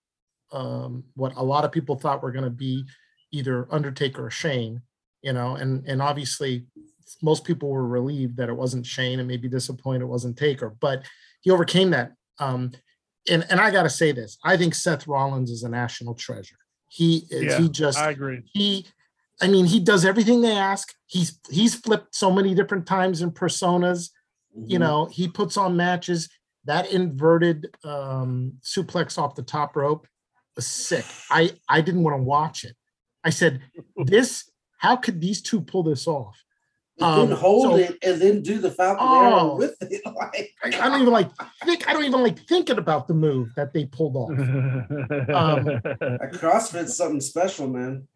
um, 0.55 1.05
what 1.15 1.33
a 1.37 1.43
lot 1.43 1.65
of 1.65 1.73
people 1.73 1.97
thought 1.97 2.23
were 2.23 2.33
going 2.33 2.45
to 2.45 2.51
be 2.51 2.85
either 3.33 3.67
Undertaker 3.71 4.27
or 4.27 4.31
Shane. 4.31 4.81
You 5.23 5.33
know, 5.33 5.57
and 5.57 5.87
and 5.87 6.01
obviously, 6.01 6.67
most 7.23 7.45
people 7.45 7.71
were 7.71 7.87
relieved 7.87 8.37
that 8.37 8.49
it 8.49 8.57
wasn't 8.57 8.87
Shane, 8.87 9.19
and 9.19 9.29
maybe 9.29 9.49
disappointed 9.49 10.03
it 10.03 10.07
wasn't 10.07 10.37
Taker. 10.37 10.77
But 10.81 11.05
he 11.41 11.51
overcame 11.51 11.91
that. 11.91 12.13
Um, 12.39 12.73
and 13.29 13.45
and 13.51 13.59
I 13.59 13.71
got 13.71 13.85
to 13.85 13.91
say 13.91 14.13
this: 14.13 14.39
I 14.45 14.57
think 14.57 14.75
Seth 14.75 15.07
Rollins 15.07 15.51
is 15.51 15.63
a 15.63 15.69
national 15.69 16.15
treasure. 16.15 16.59
He 16.91 17.25
is. 17.31 17.45
Yeah, 17.45 17.59
he 17.59 17.69
just 17.69 17.99
I 17.99 18.11
agree. 18.11 18.43
he 18.53 18.87
i 19.41 19.49
mean 19.49 19.65
he 19.65 19.81
does 19.81 20.05
everything 20.05 20.41
they 20.41 20.57
ask 20.57 20.95
he's 21.07 21.41
he's 21.51 21.75
flipped 21.75 22.15
so 22.15 22.31
many 22.31 22.55
different 22.55 22.87
times 22.87 23.21
in 23.21 23.33
personas 23.33 24.11
you 24.55 24.79
mhm. 24.79 24.83
know 24.83 25.07
he 25.07 25.27
puts 25.27 25.57
on 25.57 25.77
matches 25.77 26.29
that 26.67 26.93
inverted 26.93 27.75
um 27.85 28.53
suplex 28.63 29.19
off 29.19 29.35
the 29.35 29.43
top 29.43 29.75
rope 29.75 30.07
was 30.57 30.67
sick 30.67 31.05
i 31.31 31.51
i 31.69 31.81
didn't 31.81 32.03
want 32.03 32.17
to 32.17 32.23
watch 32.23 32.65
it 32.65 32.77
i 33.25 33.31
said 33.31 33.61
this 34.07 34.51
how 34.79 34.97
could 34.97 35.21
these 35.21 35.41
two 35.43 35.61
pull 35.61 35.83
this 35.83 36.07
off 36.07 36.37
And 37.01 37.23
then 37.23 37.33
um, 37.33 37.39
hold 37.39 37.63
so- 37.65 37.77
it 37.77 37.99
and 38.03 38.21
then 38.23 38.43
do 38.43 38.59
the 38.59 38.71
Falcon 38.71 39.05
Oh. 39.09 39.15
Arrow 39.25 39.57
with 39.57 39.75
it. 39.81 40.01
Like, 40.15 40.53
I, 40.63 40.69
I 40.69 40.89
don't 40.89 41.01
even 41.03 41.13
like 41.13 41.31
think 41.65 41.89
i 41.89 41.93
don't 41.93 42.05
even 42.05 42.23
like 42.23 42.39
thinking 42.47 42.79
about 42.79 43.09
the 43.09 43.15
move 43.15 43.49
that 43.57 43.73
they 43.75 43.85
pulled 43.87 44.17
off 44.17 44.31
Um, 44.31 45.69
a 45.69 46.29
CrossFit's 46.41 46.97
something 46.97 47.21
special, 47.21 47.67
man. 47.69 48.07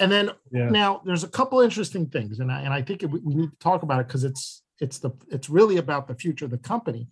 and 0.00 0.10
then 0.10 0.30
yeah. 0.50 0.68
now 0.70 1.00
there's 1.06 1.24
a 1.24 1.28
couple 1.38 1.60
interesting 1.60 2.06
things 2.06 2.40
and 2.40 2.50
I, 2.50 2.60
and 2.62 2.72
I 2.74 2.82
think 2.82 3.02
we, 3.02 3.20
we 3.20 3.34
need 3.34 3.50
to 3.50 3.58
talk 3.58 3.82
about 3.82 4.00
it 4.00 4.06
because 4.08 4.24
it's 4.24 4.62
it's 4.80 4.98
the 4.98 5.10
it's 5.30 5.48
really 5.58 5.76
about 5.78 6.06
the 6.08 6.14
future 6.14 6.44
of 6.44 6.50
the 6.50 6.58
company 6.72 7.08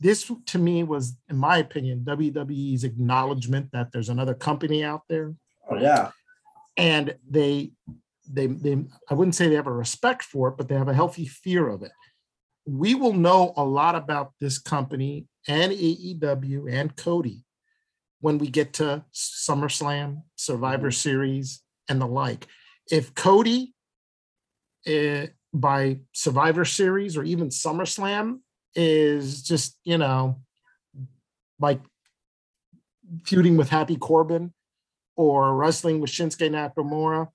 this 0.00 0.30
to 0.46 0.58
me 0.58 0.82
was 0.82 1.16
in 1.28 1.36
my 1.36 1.58
opinion 1.58 2.04
wwe's 2.04 2.84
acknowledgement 2.84 3.70
that 3.72 3.90
there's 3.92 4.08
another 4.08 4.34
company 4.34 4.84
out 4.84 5.02
there 5.08 5.34
Oh 5.70 5.76
yeah. 5.76 6.10
and 6.76 7.14
they 7.28 7.72
they 8.30 8.46
they 8.46 8.84
i 9.10 9.14
wouldn't 9.14 9.34
say 9.34 9.48
they 9.48 9.54
have 9.54 9.66
a 9.66 9.72
respect 9.72 10.22
for 10.22 10.48
it 10.48 10.56
but 10.56 10.68
they 10.68 10.74
have 10.76 10.88
a 10.88 10.94
healthy 10.94 11.26
fear 11.26 11.68
of 11.68 11.82
it 11.82 11.92
we 12.66 12.94
will 12.94 13.12
know 13.12 13.52
a 13.56 13.64
lot 13.64 13.94
about 13.94 14.32
this 14.40 14.58
company 14.58 15.26
and 15.48 15.72
aew 15.72 16.72
and 16.72 16.96
cody 16.96 17.44
when 18.24 18.38
we 18.38 18.48
get 18.48 18.72
to 18.72 19.04
SummerSlam, 19.12 20.22
Survivor 20.36 20.90
Series, 20.90 21.60
and 21.90 22.00
the 22.00 22.06
like. 22.06 22.46
If 22.90 23.14
Cody 23.14 23.74
eh, 24.86 25.26
by 25.52 25.98
Survivor 26.12 26.64
Series 26.64 27.18
or 27.18 27.24
even 27.24 27.50
SummerSlam 27.50 28.38
is 28.74 29.42
just, 29.42 29.76
you 29.84 29.98
know, 29.98 30.40
like 31.58 31.80
feuding 33.24 33.56
with 33.56 33.68
Happy 33.68 33.96
Corbin 33.96 34.52
or 35.16 35.54
wrestling 35.54 36.00
with 36.00 36.10
Shinsuke 36.10 36.50
Nakamura, 36.50 37.28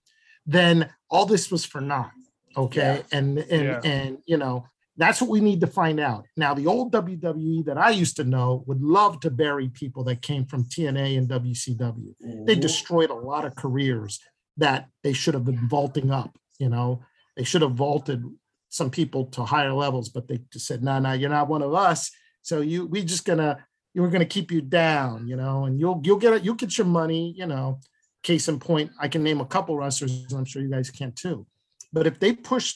then 0.45 0.89
all 1.09 1.25
this 1.25 1.51
was 1.51 1.65
for 1.65 1.81
naught. 1.81 2.11
Okay. 2.57 3.03
And 3.11 3.37
and 3.39 3.63
Yeah. 3.63 3.81
and 3.83 4.17
you 4.25 4.37
know, 4.37 4.65
that's 4.97 5.21
what 5.21 5.29
we 5.29 5.39
need 5.39 5.61
to 5.61 5.67
find 5.67 5.99
out. 5.99 6.25
Now, 6.35 6.53
the 6.53 6.67
old 6.67 6.91
WWE 6.91 7.63
that 7.63 7.77
I 7.77 7.91
used 7.91 8.17
to 8.17 8.23
know 8.23 8.63
would 8.67 8.81
love 8.81 9.19
to 9.21 9.31
bury 9.31 9.69
people 9.69 10.03
that 10.05 10.21
came 10.21 10.45
from 10.45 10.65
TNA 10.65 11.17
and 11.17 11.27
WCW. 11.29 12.15
They 12.45 12.55
Mhm. 12.55 12.61
destroyed 12.61 13.09
a 13.09 13.15
lot 13.15 13.45
of 13.45 13.55
careers 13.55 14.19
that 14.57 14.89
they 15.03 15.13
should 15.13 15.35
have 15.35 15.45
been 15.45 15.69
vaulting 15.69 16.11
up. 16.11 16.37
You 16.59 16.69
know, 16.69 17.01
they 17.37 17.43
should 17.45 17.61
have 17.61 17.75
vaulted 17.75 18.25
some 18.69 18.89
people 18.89 19.25
to 19.25 19.43
higher 19.43 19.73
levels, 19.73 20.09
but 20.09 20.27
they 20.27 20.39
just 20.51 20.67
said, 20.67 20.83
"No, 20.83 20.99
no, 20.99 21.13
you're 21.13 21.29
not 21.29 21.49
one 21.49 21.61
of 21.61 21.73
us. 21.73 22.11
So 22.41 22.61
you, 22.61 22.85
we 22.85 23.03
just 23.03 23.25
gonna, 23.25 23.65
we're 23.95 24.09
gonna 24.09 24.25
keep 24.25 24.51
you 24.51 24.61
down. 24.61 25.27
You 25.27 25.35
know, 25.35 25.65
and 25.65 25.79
you'll 25.79 26.01
you'll 26.03 26.17
get 26.17 26.33
it. 26.33 26.43
You'll 26.43 26.55
get 26.55 26.77
your 26.77 26.87
money. 26.87 27.33
You 27.37 27.45
know." 27.45 27.79
Case 28.21 28.49
in 28.49 28.59
point, 28.59 28.91
I 28.99 29.07
can 29.07 29.23
name 29.23 29.39
a 29.39 29.45
couple 29.45 29.77
wrestlers, 29.77 30.25
and 30.29 30.37
I'm 30.37 30.43
sure 30.43 30.61
you 30.61 30.69
guys 30.69 30.89
can 30.89 31.13
too. 31.13 31.47
But 31.93 32.05
if 32.05 32.19
they 32.19 32.33
push 32.33 32.75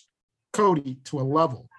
Cody 0.53 0.99
to 1.03 1.19
a 1.19 1.21
level, 1.21 1.69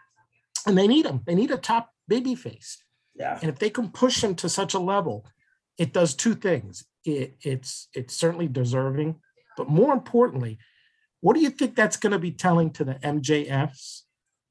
and 0.67 0.77
they 0.77 0.87
need 0.87 1.07
him, 1.07 1.23
they 1.27 1.35
need 1.35 1.51
a 1.51 1.57
top 1.57 1.91
baby 2.07 2.35
face. 2.35 2.83
Yeah. 3.15 3.39
And 3.41 3.49
if 3.49 3.59
they 3.59 3.71
can 3.71 3.91
push 3.91 4.23
him 4.23 4.35
to 4.37 4.49
such 4.49 4.75
a 4.75 4.79
level, 4.79 5.27
it 5.79 5.93
does 5.93 6.15
two 6.15 6.35
things. 6.35 6.85
It, 7.05 7.37
it's 7.41 7.89
it's 7.95 8.15
certainly 8.15 8.49
deserving, 8.49 9.17
but 9.57 9.69
more 9.69 9.93
importantly, 9.93 10.59
what 11.21 11.35
do 11.35 11.41
you 11.41 11.51
think 11.51 11.75
that's 11.75 11.97
going 11.97 12.13
to 12.13 12.19
be 12.19 12.33
telling 12.33 12.71
to 12.73 12.85
the 12.85 12.95
MJFs? 12.95 14.03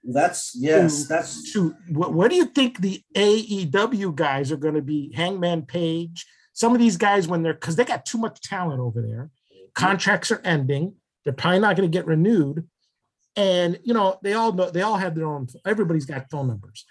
That's 0.03 0.55
yes. 0.59 1.03
to- 1.03 1.07
That's 1.09 1.53
To 1.53 1.75
what, 1.89 2.13
what 2.13 2.29
do 2.29 2.35
you 2.35 2.45
think 2.45 2.79
the 2.79 3.01
AEW 3.15 4.15
guys 4.15 4.51
are 4.51 4.57
going 4.57 4.73
to 4.75 4.81
be? 4.81 5.13
Hangman 5.15 5.63
Page, 5.63 6.25
some 6.53 6.73
of 6.73 6.79
these 6.79 6.97
guys 6.97 7.27
when 7.27 7.41
they're 7.41 7.53
because 7.53 7.75
they 7.75 7.85
got 7.85 8.05
too 8.05 8.17
much 8.17 8.41
talent 8.41 8.79
over 8.79 9.01
there. 9.01 9.29
Contracts 9.75 10.29
are 10.31 10.41
ending. 10.43 10.95
They're 11.23 11.33
probably 11.33 11.59
not 11.59 11.75
going 11.77 11.89
to 11.89 11.97
get 11.97 12.05
renewed, 12.05 12.67
and 13.35 13.79
you 13.83 13.93
know 13.93 14.19
they 14.21 14.33
all 14.33 14.51
know 14.51 14.69
they 14.69 14.81
all 14.81 14.97
have 14.97 15.15
their 15.15 15.25
own. 15.25 15.47
Everybody's 15.65 16.05
got 16.05 16.29
phone 16.29 16.47
numbers. 16.47 16.85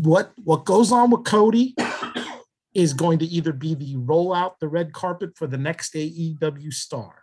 What 0.00 0.32
what 0.42 0.64
goes 0.64 0.90
on 0.92 1.10
with 1.10 1.24
Cody 1.24 1.74
is 2.74 2.92
going 2.92 3.20
to 3.20 3.24
either 3.26 3.52
be 3.52 3.74
the 3.74 3.94
rollout 3.96 4.58
the 4.60 4.68
red 4.68 4.92
carpet 4.92 5.36
for 5.36 5.46
the 5.46 5.56
next 5.58 5.94
AEW 5.94 6.72
star, 6.72 7.22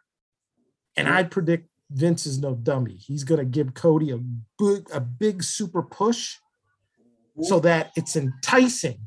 and 0.96 1.08
I 1.10 1.24
predict 1.24 1.70
Vince 1.90 2.26
is 2.26 2.40
no 2.40 2.54
dummy. 2.56 2.96
He's 2.96 3.24
going 3.24 3.40
to 3.40 3.46
give 3.46 3.74
Cody 3.74 4.12
a 4.12 4.18
big 4.18 4.88
a 4.94 5.00
big 5.00 5.44
super 5.44 5.82
push 5.82 6.36
so 7.42 7.60
that 7.62 7.92
it's 7.96 8.16
enticing 8.16 9.00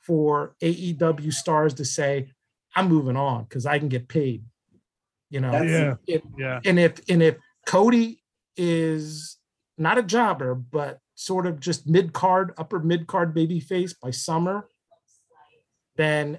for 0.00 0.54
AEW 0.62 1.32
stars 1.32 1.74
to 1.74 1.84
say, 1.84 2.30
"I'm 2.74 2.88
moving 2.88 3.16
on 3.16 3.44
because 3.44 3.66
I 3.66 3.78
can 3.78 3.88
get 3.88 4.08
paid." 4.08 4.44
You 5.30 5.40
know, 5.40 5.52
Yeah. 5.62 5.94
If- 6.06 6.22
Yeah. 6.38 6.60
and 6.64 6.78
if 6.78 7.00
and 7.08 7.22
if 7.22 7.36
Cody 7.66 8.22
is 8.56 9.38
not 9.78 9.98
a 9.98 10.02
jobber, 10.02 10.54
but 10.54 10.98
sort 11.14 11.46
of 11.46 11.60
just 11.60 11.86
mid 11.86 12.12
card, 12.12 12.52
upper 12.58 12.78
mid 12.78 13.06
card 13.06 13.34
baby 13.34 13.60
face 13.60 13.92
by 13.94 14.10
summer, 14.10 14.68
then 15.96 16.38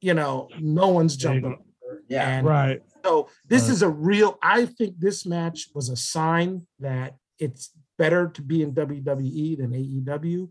you 0.00 0.14
know 0.14 0.48
no 0.60 0.88
one's 0.88 1.16
jumping. 1.16 1.62
yeah. 2.08 2.28
And 2.28 2.46
Right. 2.46 2.82
So 3.04 3.28
this 3.46 3.62
Right. 3.64 3.70
is 3.72 3.82
a 3.82 3.88
real. 3.88 4.38
I 4.42 4.66
think 4.66 4.98
this 4.98 5.24
match 5.26 5.68
was 5.74 5.88
a 5.88 5.96
sign 5.96 6.66
that 6.78 7.16
it's 7.38 7.70
better 7.98 8.28
to 8.28 8.42
be 8.42 8.62
in 8.62 8.72
WWE 8.72 9.56
than 9.56 9.72
AEW. 9.74 10.50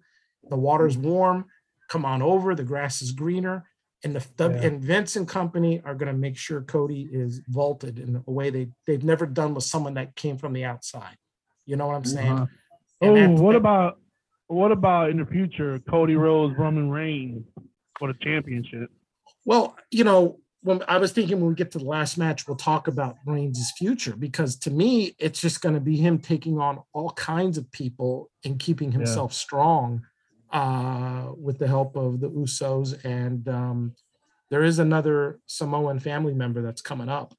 The 0.50 0.56
water's 0.58 0.98
warm. 0.98 1.46
Come 1.90 2.06
on 2.06 2.22
over. 2.22 2.56
The 2.56 2.64
grass 2.64 3.02
is 3.02 3.12
greener. 3.12 3.66
And 4.04 4.16
the 4.16 4.26
Yeah. 4.40 4.62
and 4.68 4.82
Vince 4.82 5.16
and 5.16 5.28
company 5.28 5.82
are 5.84 5.94
going 5.96 6.12
to 6.12 6.18
make 6.18 6.38
sure 6.38 6.62
Cody 6.62 7.10
is 7.12 7.42
vaulted 7.48 8.00
in 8.00 8.24
a 8.26 8.32
way 8.32 8.50
they 8.50 8.70
they've 8.88 9.04
never 9.04 9.26
done 9.26 9.54
with 9.54 9.66
someone 9.66 9.96
that 9.96 10.16
came 10.16 10.38
from 10.38 10.54
the 10.54 10.64
outside. 10.64 11.18
You 11.66 11.76
know 11.76 11.88
what 11.88 11.96
I'm 11.96 12.06
saying? 12.06 12.32
Uh-huh. 12.32 12.46
Oh, 13.02 13.30
what 13.42 13.56
about 13.56 14.00
what 14.48 14.72
about 14.72 15.10
in 15.12 15.18
the 15.18 15.26
future? 15.26 15.80
Cody 15.80 16.16
Rhodes, 16.16 16.58
Roman 16.58 16.90
Reigns 16.90 17.46
for 17.98 18.08
the 18.12 18.18
championship. 18.22 18.90
Well, 19.46 19.76
you 19.92 20.04
know, 20.04 20.40
when 20.62 20.84
I 20.88 20.98
was 20.98 21.12
thinking 21.14 21.40
when 21.40 21.50
we 21.50 21.56
get 21.56 21.72
to 21.72 21.80
the 21.80 21.86
last 21.86 22.18
match, 22.18 22.48
we'll 22.48 22.58
talk 22.58 22.88
about 22.88 23.16
Reigns' 23.26 23.72
future 23.78 24.16
because 24.16 24.58
to 24.58 24.72
me, 24.72 25.16
it's 25.18 25.40
just 25.40 25.62
going 25.62 25.76
to 25.76 25.82
be 25.82 25.96
him 25.96 26.20
taking 26.20 26.60
on 26.60 26.82
all 26.94 27.12
kinds 27.12 27.58
of 27.58 27.72
people 27.72 28.30
and 28.44 28.60
keeping 28.60 28.92
himself 28.92 29.32
strong 29.34 30.02
uh, 30.52 31.28
with 31.38 31.60
the 31.60 31.68
help 31.68 31.96
of 31.96 32.20
the 32.20 32.30
Usos. 32.30 33.04
And 33.06 33.48
um, 33.48 33.96
there 34.50 34.64
is 34.64 34.80
another 34.80 35.40
Samoan 35.46 36.00
family 36.00 36.34
member 36.34 36.62
that's 36.62 36.82
coming 36.82 37.08
up. 37.08 37.34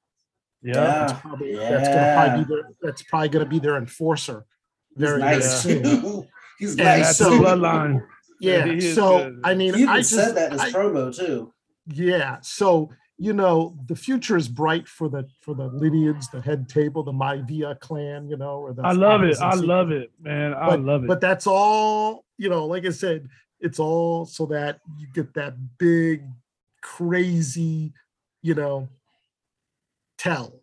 Yeah. 0.63 0.75
That's 0.75 1.13
Yeah. 1.13 1.21
probably 1.21 1.57
that's 1.57 1.89
going 1.89 1.99
to 1.99 2.15
probably 2.15 2.45
be 2.45 2.49
their 2.55 2.63
that's 2.83 3.03
probably 3.03 3.29
going 3.29 3.45
to 3.45 3.51
be 3.51 3.59
their 3.59 3.77
enforcer. 3.77 4.47
He's 4.97 5.01
Very, 5.09 5.21
very 5.21 5.33
nice 5.37 5.63
soon. 5.63 6.29
He's 6.59 6.77
Yeah, 6.77 6.85
nice 6.85 7.07
That's 7.07 7.19
so- 7.19 7.31
the 7.31 7.37
bloodline. 7.37 8.03
Yeah. 8.41 8.65
he 8.67 8.81
So 8.81 9.19
good. 9.31 9.41
I 9.45 9.55
mean, 9.55 9.75
He 9.75 9.83
even 9.83 9.89
I 9.95 9.99
just 9.99 10.11
said 10.11 10.35
that 10.37 10.47
in 10.53 10.59
his 10.59 10.61
I- 10.63 10.71
promo 10.73 11.15
too. 11.15 11.53
yeah 11.87 12.39
so 12.43 12.91
you 13.21 13.35
know 13.35 13.77
the 13.87 13.95
future 13.95 14.37
is 14.37 14.49
bright 14.49 14.89
for 14.89 15.09
the 15.11 15.29
for 15.43 15.55
the 15.55 15.67
lineage 15.67 16.25
the 16.33 16.41
head 16.41 16.69
table 16.71 17.03
the 17.03 17.13
Maivia 17.13 17.79
clan 17.79 18.27
you 18.29 18.37
know 18.39 18.57
or 18.65 18.73
the 18.73 18.83
I 18.83 18.93
love 18.93 19.23
it. 19.23 19.37
I 19.39 19.55
love 19.55 19.91
it, 19.91 20.11
man. 20.19 20.55
I 20.55 20.71
but, 20.71 20.81
love 20.81 21.05
it. 21.05 21.07
but 21.07 21.21
that's 21.21 21.47
all 21.47 22.25
you 22.39 22.49
know 22.49 22.65
like 22.67 22.87
i 22.87 22.91
said 22.91 23.29
it's 23.61 23.79
all 23.79 24.25
so 24.25 24.47
that 24.47 24.81
you 24.99 25.07
get 25.13 25.35
that 25.35 25.55
big 25.77 26.23
crazy 26.81 27.93
you 28.41 28.55
know 28.55 28.89
tell 30.17 30.63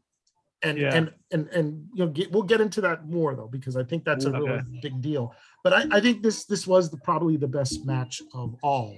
and 0.63 0.79
Yeah. 0.79 0.95
and 0.95 1.13
and 1.31 1.47
and 1.49 1.87
you 1.93 2.05
know 2.05 2.11
get, 2.11 2.31
we'll 2.31 2.41
get 2.53 2.59
into 2.59 2.81
that 2.81 3.07
more 3.07 3.35
though 3.35 3.47
because 3.57 3.77
i 3.77 3.83
think 3.83 4.03
that's 4.03 4.25
a 4.25 4.31
really 4.31 4.49
Okay. 4.49 4.79
big 4.81 4.99
deal 5.01 5.35
but 5.63 5.73
i 5.73 5.85
i 5.97 5.99
think 6.01 6.23
this 6.23 6.45
this 6.45 6.65
was 6.65 6.89
the 6.89 6.97
probably 6.97 7.37
the 7.37 7.47
best 7.59 7.85
match 7.85 8.15
of 8.33 8.55
all 8.63 8.97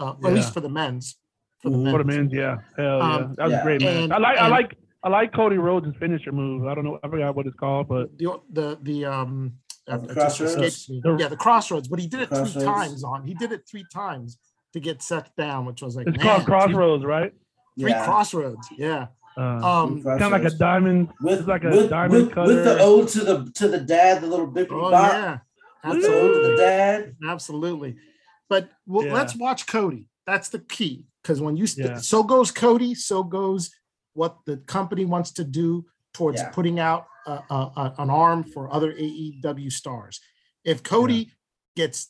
uh, 0.00 0.14
at 0.26 0.32
least 0.34 0.52
for 0.52 0.60
the 0.60 0.68
men's 0.80 1.16
for 1.62 1.70
the 1.70 1.76
Mhm. 1.76 1.90
For 1.92 1.98
the 1.98 2.04
men's. 2.04 2.18
men's, 2.18 2.32
yeah, 2.32 2.56
hell 2.76 2.98
yeah, 2.98 3.14
Um, 3.14 3.34
that 3.36 3.44
was 3.44 3.52
yeah. 3.52 3.60
a 3.60 3.62
great 3.62 3.80
man. 3.82 4.02
And- 4.04 4.12
I 4.12 4.18
like, 4.18 4.38
I 4.38 4.48
like, 4.48 4.78
I 5.04 5.08
like 5.08 5.32
Cody 5.34 5.58
Rhodes' 5.58 5.94
finisher 5.98 6.32
move. 6.32 6.66
I 6.66 6.74
don't 6.74 6.84
know, 6.84 6.98
I 7.02 7.08
forgot 7.08 7.34
what 7.36 7.46
it's 7.46 7.56
called, 7.56 7.88
but 7.88 8.16
The 8.18 8.40
the 8.50 8.78
the 8.82 9.04
um 9.06 9.52
it 9.86 9.90
just 10.00 10.08
Crossroads? 10.14 10.52
escapes 10.54 10.90
me. 10.90 11.00
The- 11.02 11.16
yeah, 11.16 11.28
the 11.28 11.36
crossroads, 11.36 11.88
but 11.88 11.98
he 11.98 12.06
did 12.06 12.20
it 12.20 12.28
three 12.28 12.38
Crossroads. 12.38 12.64
times 12.64 13.04
on. 13.04 13.24
He 13.26 13.34
did 13.34 13.50
it 13.52 13.62
three 13.68 13.84
times 13.92 14.38
to 14.74 14.80
get 14.80 15.02
Seth 15.02 15.34
down, 15.36 15.64
which 15.66 15.82
was 15.82 15.96
like 15.96 16.06
it's 16.06 16.16
man, 16.18 16.26
called 16.26 16.42
three- 16.44 16.52
Crossroads, 16.52 17.04
right? 17.04 17.32
Three, 17.78 17.90
Yeah. 17.90 18.04
crossroads. 18.04 18.68
Yeah. 18.76 19.06
Uh, 19.36 19.40
Um. 19.66 20.02
Kind 20.02 20.22
of 20.22 20.30
like 20.32 20.44
a 20.44 20.50
diamond. 20.50 21.08
with 21.22 21.38
it's 21.40 21.48
like 21.48 21.64
a 21.64 21.70
with, 21.70 21.90
diamond 21.90 22.26
with, 22.28 22.36
with 22.36 22.56
the 22.58 22.64
cutter. 22.64 22.78
ode 22.82 23.08
to 23.08 23.20
the 23.24 23.50
to 23.54 23.68
the 23.68 23.80
dad, 23.80 24.20
the 24.22 24.26
little 24.26 24.46
bippy 24.46 24.68
Oh 24.70 24.90
bop. 24.90 25.12
yeah. 25.12 25.38
With 25.84 26.02
the 26.02 26.08
ode 26.08 26.34
to 26.34 26.40
the 26.40 26.52
Absolutely. 26.52 26.56
dad. 26.56 27.16
Absolutely. 27.26 27.96
But 28.48 28.68
well, 28.86 29.06
Yeah. 29.06 29.14
let's 29.14 29.34
watch 29.34 29.66
Cody. 29.66 30.06
That's 30.26 30.48
the 30.50 30.58
key. 30.60 31.06
Because 31.22 31.40
when 31.40 31.56
you 31.56 31.66
st- 31.66 31.86
Yeah. 31.86 31.96
so 31.98 32.22
goes 32.22 32.50
Cody, 32.50 32.94
so 32.94 33.22
goes 33.22 33.70
what 34.14 34.38
the 34.44 34.56
company 34.58 35.04
wants 35.04 35.30
to 35.32 35.44
do 35.44 35.86
towards 36.12 36.40
Yeah. 36.40 36.50
putting 36.50 36.78
out 36.80 37.06
a, 37.26 37.30
a, 37.50 37.54
a- 37.76 37.94
an 37.98 38.10
arm 38.10 38.42
for 38.44 38.72
other 38.72 38.92
AEW 38.92 39.70
stars. 39.70 40.20
If 40.64 40.82
Cody 40.82 41.32
gets 41.76 42.08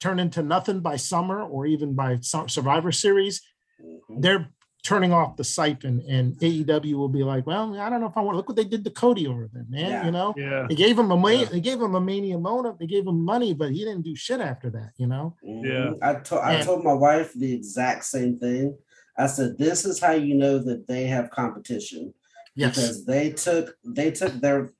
turned 0.00 0.20
into 0.20 0.42
nothing 0.42 0.80
by 0.80 0.96
summer 0.96 1.42
or 1.42 1.66
even 1.66 1.94
by 1.94 2.18
Survivor 2.20 2.92
Series, 2.92 3.40
Mhm. 3.82 4.22
they're 4.22 4.48
turning 4.84 5.12
off 5.12 5.36
the 5.36 5.42
siphon, 5.42 6.04
and 6.08 6.34
AEW 6.38 6.94
will 6.94 7.08
be 7.08 7.24
like, 7.24 7.46
"Well, 7.46 7.74
I 7.80 7.88
don't 7.90 8.00
know 8.02 8.06
if 8.06 8.16
I 8.16 8.20
want 8.20 8.34
to 8.34 8.36
look 8.36 8.48
what 8.48 8.56
they 8.56 8.64
did 8.64 8.84
to 8.84 8.90
Cody 8.90 9.26
over 9.26 9.48
there, 9.52 9.64
man. 9.68 9.90
Yeah. 9.90 10.04
You 10.04 10.12
know, 10.12 10.34
Yeah, 10.36 10.66
they 10.68 10.74
gave 10.76 10.98
him 10.98 11.10
a 11.10 11.16
ma- 11.16 11.28
Yeah. 11.30 11.46
they 11.46 11.60
gave 11.60 11.80
him 11.80 11.94
a 11.94 12.00
mania 12.00 12.38
mona, 12.38 12.76
they 12.78 12.86
gave 12.86 13.06
him 13.06 13.18
money, 13.24 13.54
but 13.54 13.72
he 13.72 13.78
didn't 13.78 14.02
do 14.02 14.14
shit 14.14 14.40
after 14.40 14.68
that, 14.70 14.90
you 14.98 15.06
know. 15.06 15.34
Mhm. 15.44 15.64
Yeah. 15.64 15.90
I 16.08 16.14
told 16.20 16.42
I 16.42 16.52
And- 16.54 16.64
told 16.64 16.84
my 16.84 16.92
wife 16.92 17.32
the 17.32 17.52
exact 17.54 18.04
same 18.04 18.38
thing. 18.38 18.76
I 19.16 19.26
said, 19.26 19.56
"This 19.58 19.84
is 19.86 20.00
how 20.00 20.12
you 20.12 20.34
know 20.34 20.58
that 20.58 20.86
they 20.86 21.04
have 21.06 21.30
competition 21.30 22.12
Yes. 22.54 22.74
because 22.76 23.06
they 23.06 23.30
took 23.30 23.76
they 23.84 24.10
took 24.10 24.34
their 24.40 24.72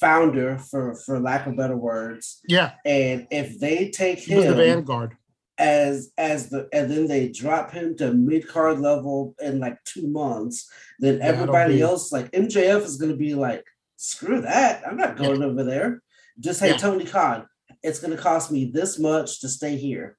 founder 0.00 0.58
for 0.58 0.94
for 0.96 1.18
lack 1.20 1.46
of 1.46 1.56
better 1.56 1.76
words, 1.76 2.40
Yeah. 2.48 2.72
and 2.84 3.26
if 3.30 3.58
they 3.58 3.88
take 3.90 4.18
He 4.18 4.34
was 4.34 4.44
the 4.46 4.54
vanguard. 4.54 5.16
As 5.58 6.10
as 6.18 6.48
the 6.50 6.68
and 6.72 6.90
then 6.90 7.06
they 7.06 7.28
drop 7.28 7.70
him 7.70 7.96
to 7.96 8.12
mid 8.12 8.46
card 8.46 8.78
level 8.80 9.34
in 9.40 9.58
like 9.58 9.82
two 9.84 10.06
months, 10.08 10.70
then 10.98 11.18
that'll 11.18 11.40
everybody 11.40 11.76
be- 11.76 11.82
else 11.82 12.12
like 12.12 12.30
MJF 12.32 12.82
is 12.84 12.96
going 12.96 13.12
to 13.12 13.16
be 13.18 13.34
like, 13.34 13.64
screw 13.96 14.40
that, 14.42 14.82
I'm 14.86 14.96
not 14.96 15.16
going 15.16 15.42
over 15.42 15.64
there. 15.64 16.02
Just 16.38 16.60
hey 16.60 16.70
Yeah. 16.70 16.76
Tony 16.76 17.04
Khan, 17.06 17.46
it's 17.82 18.00
going 18.00 18.14
to 18.14 18.22
cost 18.22 18.50
me 18.52 18.66
this 18.66 18.98
much 18.98 19.40
to 19.40 19.48
stay 19.48 19.76
here. 19.76 20.18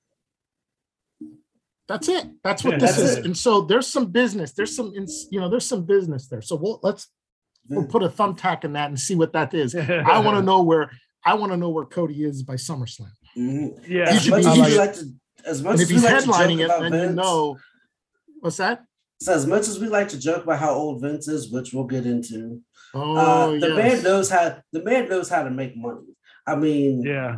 That's 1.87 2.09
it. 2.09 2.25
That's 2.43 2.63
what 2.63 2.73
Yeah, 2.73 2.79
this 2.79 2.97
that's 2.97 3.11
is. 3.11 3.17
it. 3.17 3.25
And 3.25 3.37
so 3.37 3.61
there's 3.61 3.87
some 3.87 4.07
business. 4.11 4.51
There's 4.51 4.75
some, 4.75 4.93
ins- 4.93 5.27
you 5.31 5.39
know, 5.39 5.49
there's 5.49 5.65
some 5.65 5.85
business 5.85 6.27
there. 6.27 6.41
So 6.41 6.55
we'll 6.55 6.79
let's 6.83 7.07
we'll 7.69 7.85
put 7.85 8.03
a 8.03 8.09
thumbtack 8.09 8.63
in 8.65 8.73
that 8.73 8.89
and 8.89 8.99
see 8.99 9.15
what 9.15 9.33
that 9.33 9.53
is. 9.53 9.73
I 9.75 10.19
want 10.19 10.37
to 10.37 10.43
know 10.43 10.63
where 10.63 10.91
I 11.23 11.35
want 11.35 11.51
to 11.53 11.57
know 11.57 11.69
where 11.69 11.85
Cody 11.85 12.23
is 12.23 12.43
by 12.43 12.55
SummerSlam. 12.55 13.07
Mhm. 13.37 13.87
yeah. 13.87 14.09
As 14.09 14.21
should 14.21 14.31
much 14.31 14.43
be- 14.43 14.47
as 14.49 14.55
he 14.57 14.63
should- 14.65 14.77
like 14.77 14.93
to, 14.95 15.05
as 15.47 15.63
much 15.63 15.73
And 15.73 15.81
if 15.81 15.85
as 15.85 15.89
we 15.89 15.95
he's 15.95 16.03
like 16.03 16.19
to 16.19 16.25
joke 16.25 16.35
headlining 16.35 16.59
it, 16.59 16.63
about 16.65 16.81
then 16.81 16.91
you 16.93 16.99
Vince, 16.99 17.15
know 17.15 17.57
what's 18.41 18.57
that? 18.57 18.83
so 19.19 19.33
as 19.33 19.47
much 19.47 19.67
as 19.67 19.79
we 19.79 19.87
like 19.87 20.09
to 20.09 20.19
joke 20.19 20.43
about 20.43 20.59
how 20.59 20.71
old 20.73 21.01
Vince 21.01 21.27
is, 21.27 21.51
which 21.51 21.73
we'll 21.73 21.85
get 21.85 22.05
into, 22.05 22.61
Oh, 22.93 23.15
uh, 23.17 23.59
the 23.59 23.73
man 23.75 24.03
knows 24.03 24.29
how 24.29 24.61
the 24.71 24.83
man 24.83 25.09
knows 25.09 25.27
how 25.29 25.43
to 25.43 25.49
make 25.49 25.75
money. 25.75 26.05
I 26.45 26.55
mean, 26.55 27.01
yeah, 27.03 27.37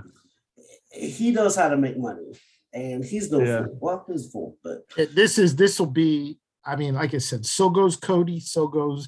he 0.92 1.32
knows 1.32 1.56
how 1.56 1.70
to 1.70 1.78
make 1.78 1.98
money, 1.98 2.32
and 2.74 3.04
he's 3.04 3.32
no 3.32 3.40
Yeah. 3.42 3.64
fool. 3.66 3.78
Well, 3.82 4.06
he's 4.08 4.28
a 4.28 4.30
fool, 4.30 4.58
but 4.64 4.84
It- 4.98 5.16
this 5.16 5.38
is 5.38 5.56
this 5.56 5.80
will 5.80 5.88
be. 5.88 6.40
I 6.66 6.76
mean, 6.76 6.94
like 6.96 7.14
I 7.14 7.18
said, 7.20 7.46
so 7.46 7.70
goes 7.70 7.96
Cody. 7.96 8.40
So 8.40 8.68
goes 8.68 9.08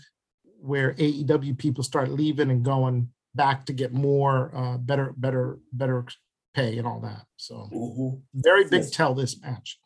where 0.59 0.93
AEW 0.97 1.53
people 1.57 1.83
start 1.83 2.09
leaving 2.09 2.49
and 2.49 2.63
going 2.63 3.11
back 3.35 3.65
to 3.65 3.73
get 3.73 3.91
more, 3.93 4.51
uh, 4.55 4.77
better, 4.77 5.13
better, 5.17 5.59
better 5.73 6.05
pay 6.53 6.77
and 6.77 6.87
all 6.87 6.99
that. 7.01 7.25
So 7.37 7.69
mhm. 7.73 8.21
very 8.33 8.63
big 8.65 8.81
Yes. 8.81 8.91
tell 8.91 9.13
this 9.13 9.39
match. 9.41 9.79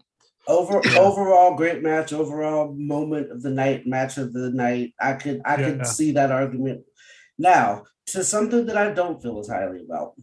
over 0.47 0.77
overall 0.97 1.55
great 1.55 1.81
match, 1.81 2.13
overall 2.13 2.73
moment 2.77 3.31
of 3.31 3.41
the 3.41 3.49
night, 3.49 3.87
match 3.87 4.17
of 4.17 4.31
the 4.33 4.51
night. 4.51 4.93
I 4.99 5.13
could 5.13 5.41
I 5.45 5.59
Yeah. 5.59 5.69
could 5.71 5.87
see 5.87 6.11
that 6.11 6.31
argument. 6.31 6.83
Now 7.37 7.83
to 8.07 8.23
something 8.23 8.65
that 8.67 8.77
I 8.77 8.93
don't 8.93 9.21
feel 9.21 9.39
as 9.39 9.47
highly 9.47 9.83
about. 9.83 10.13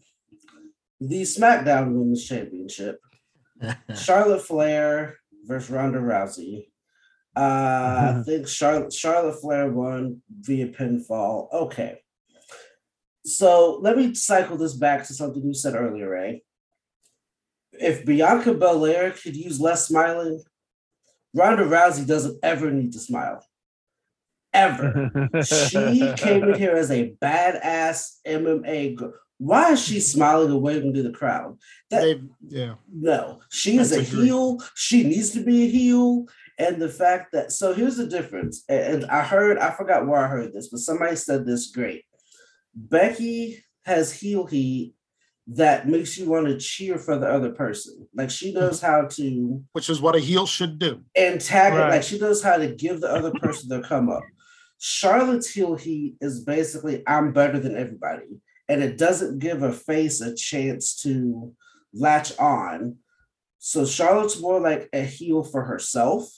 The 1.00 1.22
SmackDown 1.22 1.94
Women's 1.94 2.24
Championship. 2.24 3.00
Charlotte 3.96 4.42
Flair 4.42 5.16
versus 5.44 5.70
Ronda 5.70 5.98
Rousey. 5.98 6.68
Uh, 7.34 7.40
I 8.20 8.22
think 8.26 8.46
Charlotte 8.46 8.92
Charlotte 8.92 9.40
Flair 9.40 9.70
won 9.72 10.22
via 10.40 10.68
pinfall. 10.68 11.52
Okay. 11.52 12.01
So 13.24 13.78
let 13.80 13.96
me 13.96 14.14
cycle 14.14 14.56
this 14.56 14.74
back 14.74 15.06
to 15.06 15.14
something 15.14 15.42
you 15.42 15.54
said 15.54 15.74
earlier, 15.74 16.10
Ray. 16.10 16.42
If 17.72 18.04
Bianca 18.04 18.54
Belair 18.54 19.12
could 19.12 19.36
use 19.36 19.60
less 19.60 19.86
smiling, 19.86 20.42
Ronda 21.34 21.64
Rousey 21.64 22.06
doesn't 22.06 22.38
ever 22.42 22.70
need 22.70 22.92
to 22.92 22.98
smile. 22.98 23.44
Ever. 24.52 25.10
she 25.44 26.12
came 26.16 26.44
in 26.44 26.54
here 26.58 26.76
as 26.76 26.90
a 26.90 27.14
badass 27.22 28.16
MMA 28.26 28.96
girl. 28.96 29.14
Why 29.38 29.72
is 29.72 29.82
she 29.82 29.98
smiling 29.98 30.52
and 30.52 30.62
waving 30.62 30.94
to 30.94 31.02
the 31.02 31.10
crowd? 31.10 31.58
That 31.90 32.02
They, 32.02 32.22
yeah. 32.46 32.74
no, 32.92 33.40
she 33.50 33.78
is 33.78 33.90
a 33.90 34.02
heel. 34.02 34.58
She 34.76 35.02
needs 35.02 35.30
to 35.30 35.42
be 35.42 35.64
a 35.64 35.68
heel. 35.68 36.26
And 36.58 36.80
the 36.80 36.88
fact 36.88 37.32
that 37.32 37.50
so 37.50 37.74
here's 37.74 37.96
the 37.96 38.06
difference. 38.06 38.62
And 38.68 39.04
I 39.06 39.22
heard, 39.22 39.58
I 39.58 39.70
forgot 39.70 40.06
where 40.06 40.20
I 40.20 40.28
heard 40.28 40.52
this, 40.52 40.68
but 40.68 40.80
somebody 40.80 41.16
said 41.16 41.44
this 41.44 41.72
great. 41.72 42.04
Becky 42.74 43.64
has 43.84 44.12
heel 44.12 44.46
heat 44.46 44.94
that 45.48 45.88
makes 45.88 46.16
you 46.16 46.28
want 46.30 46.46
to 46.46 46.56
cheer 46.58 46.96
for 46.98 47.18
the 47.18 47.26
other 47.28 47.50
person. 47.50 48.06
Like 48.14 48.30
she 48.30 48.52
knows 48.52 48.80
how 48.80 49.06
to 49.12 49.62
Which 49.72 49.90
is 49.90 50.00
what 50.00 50.14
a 50.16 50.20
heel 50.20 50.46
should 50.46 50.78
do. 50.78 51.02
and 51.16 51.40
tag 51.40 51.74
Right. 51.74 51.90
like 51.90 52.02
she 52.04 52.18
knows 52.18 52.42
how 52.42 52.56
to 52.56 52.68
give 52.68 53.00
the 53.00 53.08
other 53.10 53.32
person 53.32 53.68
their 53.68 53.82
come 53.82 54.08
up. 54.08 54.22
Charlotte's 54.78 55.50
heel 55.52 55.74
heat 55.74 56.16
is 56.20 56.40
basically 56.44 57.02
I'm 57.06 57.32
better 57.32 57.58
than 57.58 57.76
everybody, 57.76 58.26
and 58.68 58.82
it 58.82 58.98
doesn't 58.98 59.38
give 59.40 59.62
a 59.62 59.72
face 59.72 60.20
a 60.20 60.34
chance 60.34 60.96
to 61.02 61.52
latch 61.92 62.36
on. 62.38 62.96
So 63.58 63.84
Charlotte's 63.86 64.40
more 64.40 64.60
like 64.60 64.88
a 64.92 65.02
heel 65.02 65.44
for 65.44 65.62
herself, 65.64 66.28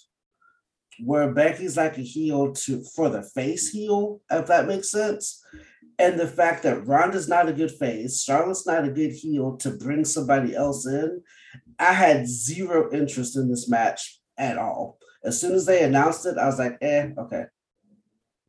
where 1.00 1.32
Becky's 1.32 1.76
like 1.76 1.98
a 1.98 2.02
heel 2.02 2.52
to 2.52 2.82
for 2.94 3.08
the 3.08 3.22
face 3.22 3.70
heel, 3.70 4.20
if 4.30 4.46
that 4.46 4.66
makes 4.66 4.90
sense. 4.90 5.42
And 5.98 6.18
the 6.18 6.26
fact 6.26 6.64
that 6.64 6.86
Ronda's 6.86 7.28
not 7.28 7.48
a 7.48 7.52
good 7.52 7.70
face, 7.70 8.22
Charlotte's 8.22 8.66
not 8.66 8.84
a 8.84 8.90
good 8.90 9.12
heel 9.12 9.56
to 9.58 9.70
bring 9.70 10.04
somebody 10.04 10.54
else 10.54 10.86
in, 10.86 11.22
I 11.78 11.92
had 11.92 12.26
zero 12.28 12.92
interest 12.92 13.36
in 13.36 13.48
this 13.48 13.68
match 13.68 14.20
at 14.36 14.58
all. 14.58 14.98
As 15.24 15.40
soon 15.40 15.52
as 15.54 15.66
they 15.66 15.82
announced 15.84 16.26
it, 16.26 16.36
I 16.36 16.46
was 16.46 16.58
like, 16.58 16.76
eh, 16.80 17.10
okay. 17.18 17.44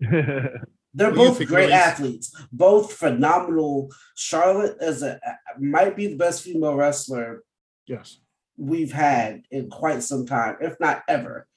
They're 0.96 1.14
both 1.14 1.46
great 1.46 1.72
athletes, 1.72 2.34
both 2.54 2.94
phenomenal. 2.94 3.92
Charlotte 4.16 4.78
is 4.82 5.04
a 5.04 5.20
might 5.60 5.96
be 5.96 6.08
the 6.08 6.16
best 6.16 6.42
female 6.42 6.76
wrestler 6.76 7.44
Yes. 7.86 8.20
we've 8.58 8.94
had 8.94 9.44
in 9.52 9.70
quite 9.70 10.04
some 10.04 10.26
time, 10.26 10.56
if 10.62 10.80
not 10.80 11.04
ever. 11.10 11.48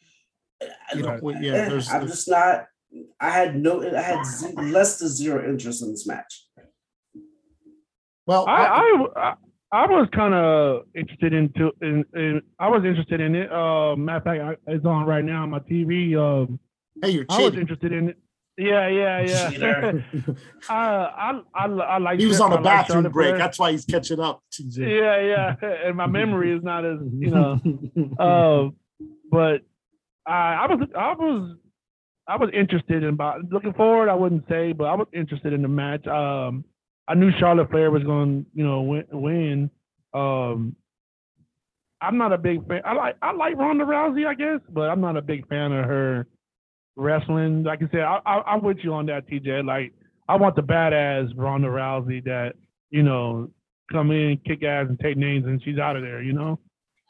You 0.95 1.03
know, 1.03 1.19
well, 1.23 1.41
yeah, 1.43 1.69
there's, 1.69 1.89
I'm 1.89 2.01
there's- 2.01 2.11
just 2.17 2.29
not. 2.29 2.67
I 3.21 3.31
had 3.31 3.55
no. 3.61 3.83
I 3.95 4.01
had 4.01 4.25
z- 4.25 4.55
less 4.57 4.99
than 4.99 5.09
zero 5.09 5.47
interest 5.49 5.83
in 5.83 5.91
this 5.91 6.07
match. 6.07 6.47
well, 8.27 8.47
I, 8.49 8.65
I 8.65 9.07
I 9.17 9.35
I 9.73 9.87
was 9.87 10.09
kind 10.15 10.33
of 10.35 10.85
interested 10.95 11.33
into 11.35 11.71
in, 11.83 12.05
in 12.15 12.41
I 12.59 12.69
was 12.69 12.85
interested 12.85 13.21
in 13.21 13.35
it. 13.35 13.53
Uh, 13.53 13.95
matter 13.97 14.17
of 14.19 14.25
fact, 14.25 14.61
I, 14.69 14.73
it's 14.73 14.87
on 14.87 15.05
right 15.05 15.25
now 15.25 15.43
on 15.43 15.51
my 15.51 15.59
TV. 15.61 16.17
Um, 16.17 16.59
hey, 17.03 17.11
you're 17.11 17.25
cheating. 17.25 17.45
I 17.47 17.49
was 17.51 17.59
interested 17.59 17.93
in 17.93 18.09
it. 18.11 18.19
Yeah, 18.57 18.89
yeah, 18.89 19.21
yeah. 19.51 19.93
Uh, 20.69 20.73
I 20.73 21.41
I 21.55 21.67
I 21.67 21.99
like. 21.99 22.19
he 22.19 22.27
was 22.27 22.41
on 22.41 22.53
a 22.55 22.61
bathroom 22.63 23.05
break. 23.13 23.33
That's 23.33 23.39
That's 23.41 23.59
why 23.59 23.73
he's 23.73 23.85
catching 23.85 24.19
up. 24.19 24.43
TJ. 24.53 24.79
yeah, 24.79 25.57
yeah, 25.63 25.71
and 25.87 25.97
my 25.97 26.07
memory 26.07 26.57
is 26.57 26.63
not 26.63 26.85
as 26.85 26.99
you 27.19 27.31
know. 27.31 27.61
Uh, 28.19 28.71
but 29.31 29.61
I 30.29 30.67
I 30.67 30.67
was 30.67 30.89
I 30.97 31.13
was 31.13 31.57
I 32.29 32.37
was 32.37 32.51
interested 32.53 33.03
in 33.03 33.11
about 33.11 33.41
looking 33.51 33.73
forward. 33.73 34.09
I 34.09 34.15
wouldn't 34.15 34.45
say, 34.49 34.73
but 34.73 34.85
I 34.85 34.95
was 34.95 35.09
interested 35.15 35.53
in 35.53 35.63
the 35.63 35.69
match. 35.69 36.07
Um, 36.07 36.65
I 37.09 37.15
knew 37.15 37.31
Charlotte 37.39 37.71
Flair 37.71 37.91
was 37.91 38.03
going, 38.05 38.45
you 38.55 38.65
know, 38.65 38.83
win. 38.83 39.05
win. 39.11 39.71
Um, 40.13 40.77
I'm 42.01 42.19
not 42.19 42.33
a 42.33 42.39
big 42.39 42.67
fan. 42.69 42.83
I 42.85 42.93
like 42.93 43.17
I 43.23 43.33
like 43.33 43.57
Ronda 43.57 43.85
Rousey, 43.85 44.27
I 44.27 44.35
guess, 44.35 44.61
but 44.69 44.91
I'm 44.91 45.01
not 45.01 45.17
a 45.17 45.23
big 45.23 45.49
fan 45.49 45.73
of 45.73 45.85
her 45.87 46.27
wrestling. 46.97 47.65
Like 47.65 47.83
I 47.83 47.89
said, 47.91 48.01
I, 48.01 48.21
I, 48.25 48.53
I'm 48.53 48.63
with 48.63 48.79
you 48.83 48.93
on 48.93 49.07
that, 49.07 49.29
TJ. 49.29 49.65
Like 49.65 49.93
I 50.29 50.37
want 50.37 50.55
the 50.55 50.63
badass 50.63 51.33
Ronda 51.35 51.69
Rousey 51.69 52.23
that 52.25 52.53
you 52.91 53.03
know 53.03 53.51
come 53.91 54.11
in, 54.11 54.39
kick 54.47 54.63
ass, 54.63 54.87
and 54.89 55.01
take 55.01 55.17
names, 55.17 55.47
and 55.47 55.63
she's 55.65 55.79
out 55.79 55.97
of 55.97 56.03
there. 56.03 56.23
You 56.23 56.35
know, 56.35 56.59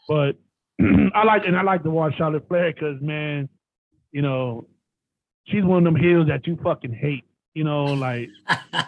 but 0.07 0.37
I 0.81 1.25
like 1.25 1.43
and 1.47 1.57
I 1.57 1.63
like 1.63 1.83
to 1.83 1.91
watch 1.91 2.15
Charlotte 2.17 2.47
Flair 2.49 2.73
because 2.73 3.01
man, 3.01 3.49
you 4.13 4.23
know, 4.23 4.67
she's 5.47 5.65
one 5.65 5.87
of 5.87 5.93
them 5.93 6.03
heels 6.03 6.29
that 6.29 6.47
you 6.47 6.59
fucking 6.63 6.93
hate. 6.93 7.25
You 7.55 7.65
know, 7.65 7.85
like 7.87 8.29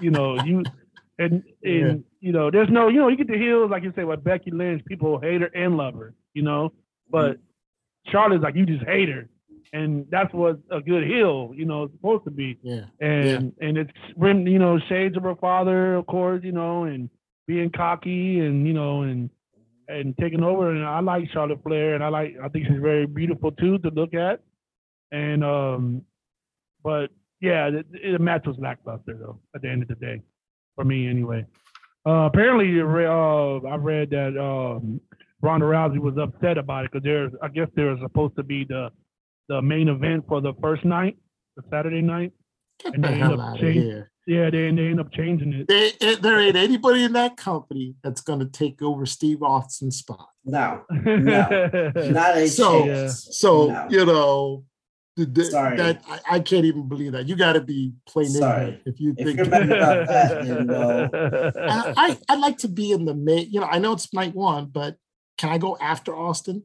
you 0.01 0.11
know 0.11 0.43
you 0.45 0.63
and 1.19 1.43
and 1.63 2.05
you 2.21 2.33
know 2.33 2.51
there's 2.51 2.69
no 2.71 2.89
you 2.89 3.01
know 3.01 3.09
you 3.09 3.17
get 3.17 3.29
the 3.29 3.39
heels 3.39 3.71
like 3.71 3.83
you 3.83 3.93
say 3.97 4.05
with 4.05 4.23
Becky 4.23 4.51
Lynch, 4.51 4.85
people 4.85 5.19
hate 5.19 5.41
her 5.41 5.51
and 5.55 5.77
love 5.77 5.95
her. 5.95 6.15
You 6.35 6.43
know, 6.43 6.73
but 7.11 7.39
Charlotte's 8.07 8.43
like 8.43 8.55
you 8.55 8.67
just 8.67 8.85
hate 8.85 9.09
her. 9.09 9.29
And 9.73 10.07
that's 10.11 10.33
what 10.35 10.59
a 10.71 10.81
good 10.81 11.07
heel, 11.07 11.53
you 11.55 11.65
know, 11.65 11.85
is 11.85 11.91
supposed 11.93 12.25
to 12.25 12.31
be. 12.31 12.59
Yeah. 12.63 12.87
And 13.01 13.53
and 13.61 13.79
it's 13.79 13.93
rim- 14.17 14.47
you 14.47 14.59
know, 14.59 14.79
shades 14.89 15.17
of 15.17 15.23
her 15.23 15.37
father, 15.37 15.95
of 15.95 16.07
course, 16.07 16.43
you 16.43 16.53
know, 16.53 16.85
and 16.85 17.09
being 17.47 17.71
cocky 17.71 18.41
and 18.41 18.67
you 18.67 18.73
know, 18.73 19.03
and 19.03 19.31
and 19.91 20.17
taking 20.19 20.43
over. 20.43 20.71
And 20.71 20.85
I 20.85 21.01
like 21.01 21.31
Charlotte 21.33 21.63
Flair, 21.63 21.95
and 21.95 22.05
I 22.05 22.09
like 22.09 22.37
I 22.43 22.49
think 22.49 22.67
she's 22.67 22.81
very 22.81 23.07
beautiful 23.07 23.53
too 23.53 23.79
to 23.79 23.91
look 23.91 24.15
at. 24.15 24.41
And 25.13 25.45
um, 25.45 26.03
but 26.83 27.09
yeah, 27.41 27.71
the, 27.71 27.85
the 28.13 28.19
match 28.19 28.47
was 28.47 28.57
lackluster 28.59 29.17
though. 29.19 29.41
At 29.55 29.63
the 29.63 29.69
end 29.69 29.83
of 29.83 29.89
the 29.89 29.95
day, 29.97 30.23
for 30.77 30.85
me 30.85 31.09
anyway. 31.09 31.45
Uh, 32.07 32.29
apparently, 32.33 32.81
uh, 32.81 33.69
I 33.69 33.77
read 33.77 34.11
that 34.11 34.41
um, 34.41 35.01
Ronda 35.43 35.67
Rousey 35.67 35.99
was 35.99 36.17
upset 36.17 36.57
about 36.57 36.87
it 36.87 36.93
because 36.93 37.05
there's, 37.05 37.33
I 37.43 37.49
guess, 37.49 37.69
there 37.75 37.87
was 37.87 37.99
supposed 38.03 38.37
to 38.37 38.43
be 38.43 38.65
the 38.65 38.91
the 39.49 39.61
main 39.61 39.89
event 39.89 40.25
for 40.29 40.41
the 40.41 40.55
first 40.63 40.85
night, 40.85 41.17
the 41.57 41.63
Saturday 41.71 42.01
night. 42.01 42.33
And 42.85 43.05
they 43.05 43.21
ended 43.21 43.39
up 43.39 43.57
changing-. 43.59 44.05
Yeah, 44.27 44.51
they 44.51 44.71
they 44.71 44.89
end 44.89 45.01
up 45.01 45.11
changing 45.13 45.53
it. 45.55 45.67
They, 45.69 45.93
it- 46.01 46.23
there 46.23 46.39
ain't 46.39 46.57
anybody 46.57 47.05
in 47.05 47.13
that 47.15 47.37
company 47.37 47.95
that's 48.05 48.21
going 48.21 48.39
to 48.41 48.47
take 48.47 48.81
over 48.83 49.07
Steve 49.07 49.43
Austin's 49.43 49.97
spot. 49.99 50.29
No, 50.45 50.83
not 50.91 52.37
a 52.37 52.47
So- 52.49 52.85
chance. 52.85 53.29
So 53.33 53.69
No. 53.69 53.87
you 53.91 54.05
know, 54.05 54.65
the, 55.17 55.25
the- 55.27 55.45
Sorry. 55.47 55.77
that 55.79 56.03
I, 56.07 56.37
I 56.37 56.41
can't 56.41 56.65
even 56.65 56.87
believe 56.89 57.13
that. 57.13 57.27
You 57.29 57.35
got 57.37 57.55
to 57.55 57.61
be 57.61 57.93
plain 58.07 58.29
Sorry. 58.29 58.63
ignorant 58.63 58.83
if 58.87 59.01
you 59.01 59.15
If 59.17 59.27
think. 59.27 59.37
you're 59.39 59.47
about 59.47 59.69
that, 60.09 60.45
then 60.47 60.67
no. 60.67 61.09
I, 61.57 61.95
I 61.97 62.19
I'd 62.29 62.41
like 62.41 62.59
to 62.59 62.69
be 62.69 62.93
in 62.93 63.07
the 63.07 63.15
main. 63.15 63.51
You 63.51 63.61
know, 63.61 63.67
I 63.67 63.79
know 63.79 63.93
it's 63.93 64.13
night 64.15 64.35
one, 64.35 64.67
but 64.67 64.97
can 65.39 65.49
I 65.51 65.59
go 65.59 65.77
after 65.81 66.15
Austin? 66.15 66.63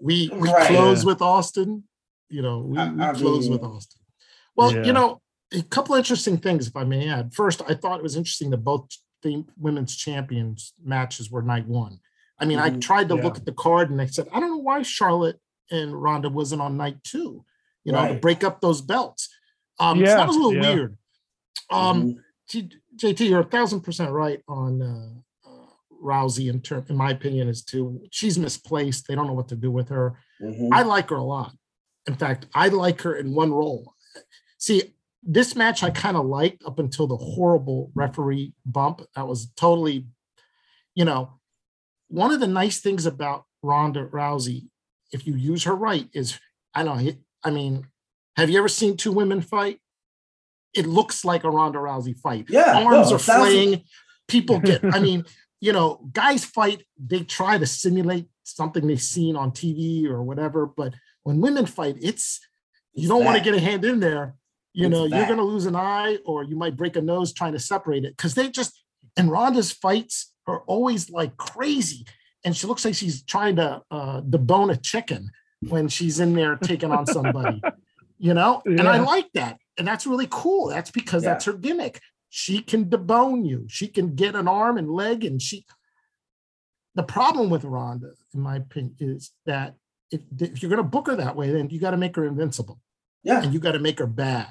We 0.00 0.30
we 0.34 0.50
Right. 0.52 0.66
close 0.68 1.04
with 1.04 1.22
Austin. 1.22 1.84
You 2.30 2.42
know, 2.42 2.60
we, 2.60 2.72
we 2.72 3.02
I 3.02 3.12
close 3.12 3.48
mean- 3.48 3.52
with 3.58 3.62
Austin. 3.64 4.00
Well, 4.56 4.72
Yeah. 4.72 4.84
you 4.84 4.92
know, 4.92 5.20
a 5.52 5.62
couple 5.62 5.94
interesting 5.96 6.38
things, 6.38 6.68
if 6.68 6.76
I 6.76 6.84
may 6.84 7.08
add. 7.08 7.34
First, 7.34 7.60
I 7.68 7.74
thought 7.74 7.98
it 7.98 8.02
was 8.02 8.16
interesting 8.16 8.50
that 8.50 8.58
both 8.58 8.88
the 9.22 9.44
women's 9.58 9.96
champions 9.96 10.72
matches 10.82 11.30
were 11.30 11.42
night 11.42 11.66
one. 11.66 11.98
I 12.38 12.44
mean, 12.46 12.58
I 12.58 12.70
Mhm. 12.70 12.80
tried 12.80 13.08
to 13.10 13.16
Yeah. 13.16 13.22
look 13.22 13.36
at 13.36 13.44
the 13.44 13.52
card 13.52 13.90
and 13.90 14.00
I 14.00 14.06
said, 14.06 14.28
I 14.32 14.40
don't 14.40 14.50
know 14.50 14.58
why 14.58 14.82
Charlotte 14.82 15.40
and 15.70 16.00
Ronda 16.00 16.28
wasn't 16.30 16.62
on 16.62 16.76
night 16.76 17.02
two, 17.04 17.44
you 17.84 17.92
know, 17.92 18.06
to 18.08 18.14
break 18.18 18.42
up 18.44 18.60
those 18.60 18.80
belts. 18.80 19.28
Um, 19.78 19.98
so 19.98 20.04
Yeah, 20.04 20.16
that 20.16 20.26
was 20.28 20.36
a 20.36 20.38
little 20.38 20.54
yeah. 20.62 20.74
weird. 20.74 20.98
Um, 21.70 22.20
Mhm. 22.48 22.70
JT, 22.96 23.28
you're 23.28 23.40
a 23.40 23.44
thousand 23.44 23.80
percent 23.82 24.10
right 24.12 24.42
on 24.48 24.82
uh, 24.82 25.48
uh, 25.48 25.66
Rousey 26.02 26.48
in 26.50 26.60
term, 26.60 26.84
in 26.88 26.96
my 26.96 27.10
opinion, 27.10 27.48
is 27.48 27.62
to 27.66 28.00
she's 28.10 28.38
misplaced. 28.38 29.06
They 29.06 29.14
don't 29.14 29.26
know 29.26 29.32
what 29.32 29.48
to 29.48 29.56
do 29.56 29.70
with 29.70 29.88
her. 29.90 30.18
Mhm. 30.40 30.68
I 30.72 30.82
like 30.82 31.10
her 31.10 31.16
a 31.16 31.22
lot. 31.24 31.54
In 32.10 32.16
fact, 32.16 32.46
I 32.54 32.66
like 32.68 33.02
her 33.02 33.14
in 33.14 33.34
one 33.34 33.52
role. 33.52 33.94
See, 34.58 34.94
this 35.22 35.54
match 35.54 35.84
I 35.84 35.90
kind 35.90 36.16
of 36.16 36.26
liked 36.26 36.64
up 36.66 36.80
until 36.80 37.06
the 37.06 37.16
horrible 37.16 37.92
referee 37.94 38.52
bump. 38.66 39.02
That 39.14 39.28
was 39.28 39.46
totally, 39.56 40.06
you 40.96 41.04
know, 41.04 41.38
one 42.08 42.32
of 42.32 42.40
the 42.40 42.48
nice 42.48 42.80
things 42.80 43.06
about 43.06 43.44
Ronda 43.62 44.06
Rousey, 44.06 44.66
if 45.12 45.24
you 45.24 45.36
use 45.36 45.62
her 45.64 45.74
right, 45.76 46.08
is 46.12 46.36
I 46.74 46.82
don't 46.82 47.04
know. 47.04 47.12
I 47.44 47.50
mean, 47.50 47.86
have 48.36 48.50
you 48.50 48.58
ever 48.58 48.68
seen 48.68 48.96
two 48.96 49.12
women 49.12 49.40
fight? 49.40 49.78
It 50.74 50.86
looks 50.86 51.24
like 51.24 51.44
a 51.44 51.50
Ronda 51.50 51.78
Rousey 51.78 52.18
fight 52.18 52.46
Yeah, 52.48 52.82
arms 52.84 53.10
no, 53.10 53.16
are 53.16 53.18
thousand- 53.20 53.44
flaying. 53.46 53.84
People 54.26 54.58
get, 54.58 54.84
I 54.84 54.98
mean, 55.06 55.24
you 55.60 55.72
know, 55.72 56.08
guys 56.12 56.44
fight, 56.44 56.82
they 56.98 57.20
try 57.20 57.56
to 57.56 57.66
simulate 57.66 58.26
something 58.42 58.84
they've 58.86 59.00
seen 59.00 59.36
on 59.36 59.52
TV 59.52 60.06
or 60.06 60.22
whatever. 60.24 60.66
But 60.66 60.94
when 61.22 61.40
women 61.40 61.66
fight, 61.66 61.96
it's, 62.00 62.40
you 62.92 63.08
don't 63.08 63.24
want 63.24 63.36
to 63.38 63.44
get 63.44 63.54
a 63.54 63.60
hand 63.60 63.84
in 63.84 64.00
there. 64.00 64.34
You 64.72 64.86
It's 64.86 64.92
know, 64.92 65.04
you're 65.04 65.26
going 65.26 65.38
to 65.38 65.44
lose 65.44 65.66
an 65.66 65.76
eye 65.76 66.18
or 66.24 66.44
you 66.44 66.56
might 66.56 66.76
break 66.76 66.96
a 66.96 67.00
nose 67.00 67.32
trying 67.32 67.52
to 67.52 67.58
separate 67.58 68.04
it 68.04 68.16
because 68.16 68.34
they 68.34 68.48
just, 68.50 68.72
and 69.16 69.30
Ronda's 69.30 69.72
fights 69.72 70.32
are 70.46 70.60
always 70.66 71.10
like 71.10 71.36
crazy. 71.36 72.06
And 72.44 72.56
she 72.56 72.66
looks 72.66 72.84
like 72.84 72.94
she's 72.94 73.22
trying 73.24 73.56
to 73.56 73.82
uh, 73.90 74.20
debone 74.22 74.72
a 74.72 74.76
chicken 74.76 75.30
when 75.68 75.88
she's 75.88 76.20
in 76.20 76.34
there 76.34 76.56
taking 76.56 76.90
on 76.90 77.04
somebody, 77.06 77.60
you 78.18 78.32
know? 78.32 78.62
And 78.64 78.88
I 78.88 78.98
like 78.98 79.30
that. 79.34 79.58
And 79.76 79.86
that's 79.86 80.06
really 80.06 80.28
cool. 80.30 80.68
That's 80.68 80.90
because 80.90 81.22
Yeah. 81.24 81.30
that's 81.32 81.44
her 81.46 81.52
gimmick. 81.52 82.00
She 82.30 82.62
can 82.62 82.84
debone 82.86 83.46
you. 83.46 83.66
She 83.68 83.88
can 83.88 84.14
get 84.14 84.34
an 84.36 84.46
arm 84.48 84.78
and 84.78 84.88
leg, 84.90 85.24
and 85.24 85.42
she. 85.42 85.66
The 86.94 87.02
problem 87.02 87.50
with 87.50 87.64
Ronda, 87.64 88.12
in 88.34 88.40
my 88.40 88.56
opinion, 88.56 88.94
is 89.00 89.32
that 89.46 89.74
if, 90.10 90.20
if 90.38 90.62
you're 90.62 90.70
going 90.70 90.82
to 90.82 90.88
book 90.88 91.06
her 91.08 91.16
that 91.16 91.36
way, 91.36 91.50
then 91.50 91.70
you 91.70 91.78
got 91.80 91.90
to 91.92 91.96
make 91.96 92.16
her 92.16 92.24
invincible, 92.24 92.80
Yeah. 93.22 93.42
and 93.42 93.52
you 93.52 93.60
got 93.60 93.72
to 93.72 93.78
make 93.78 93.98
her 93.98 94.06
bad, 94.06 94.48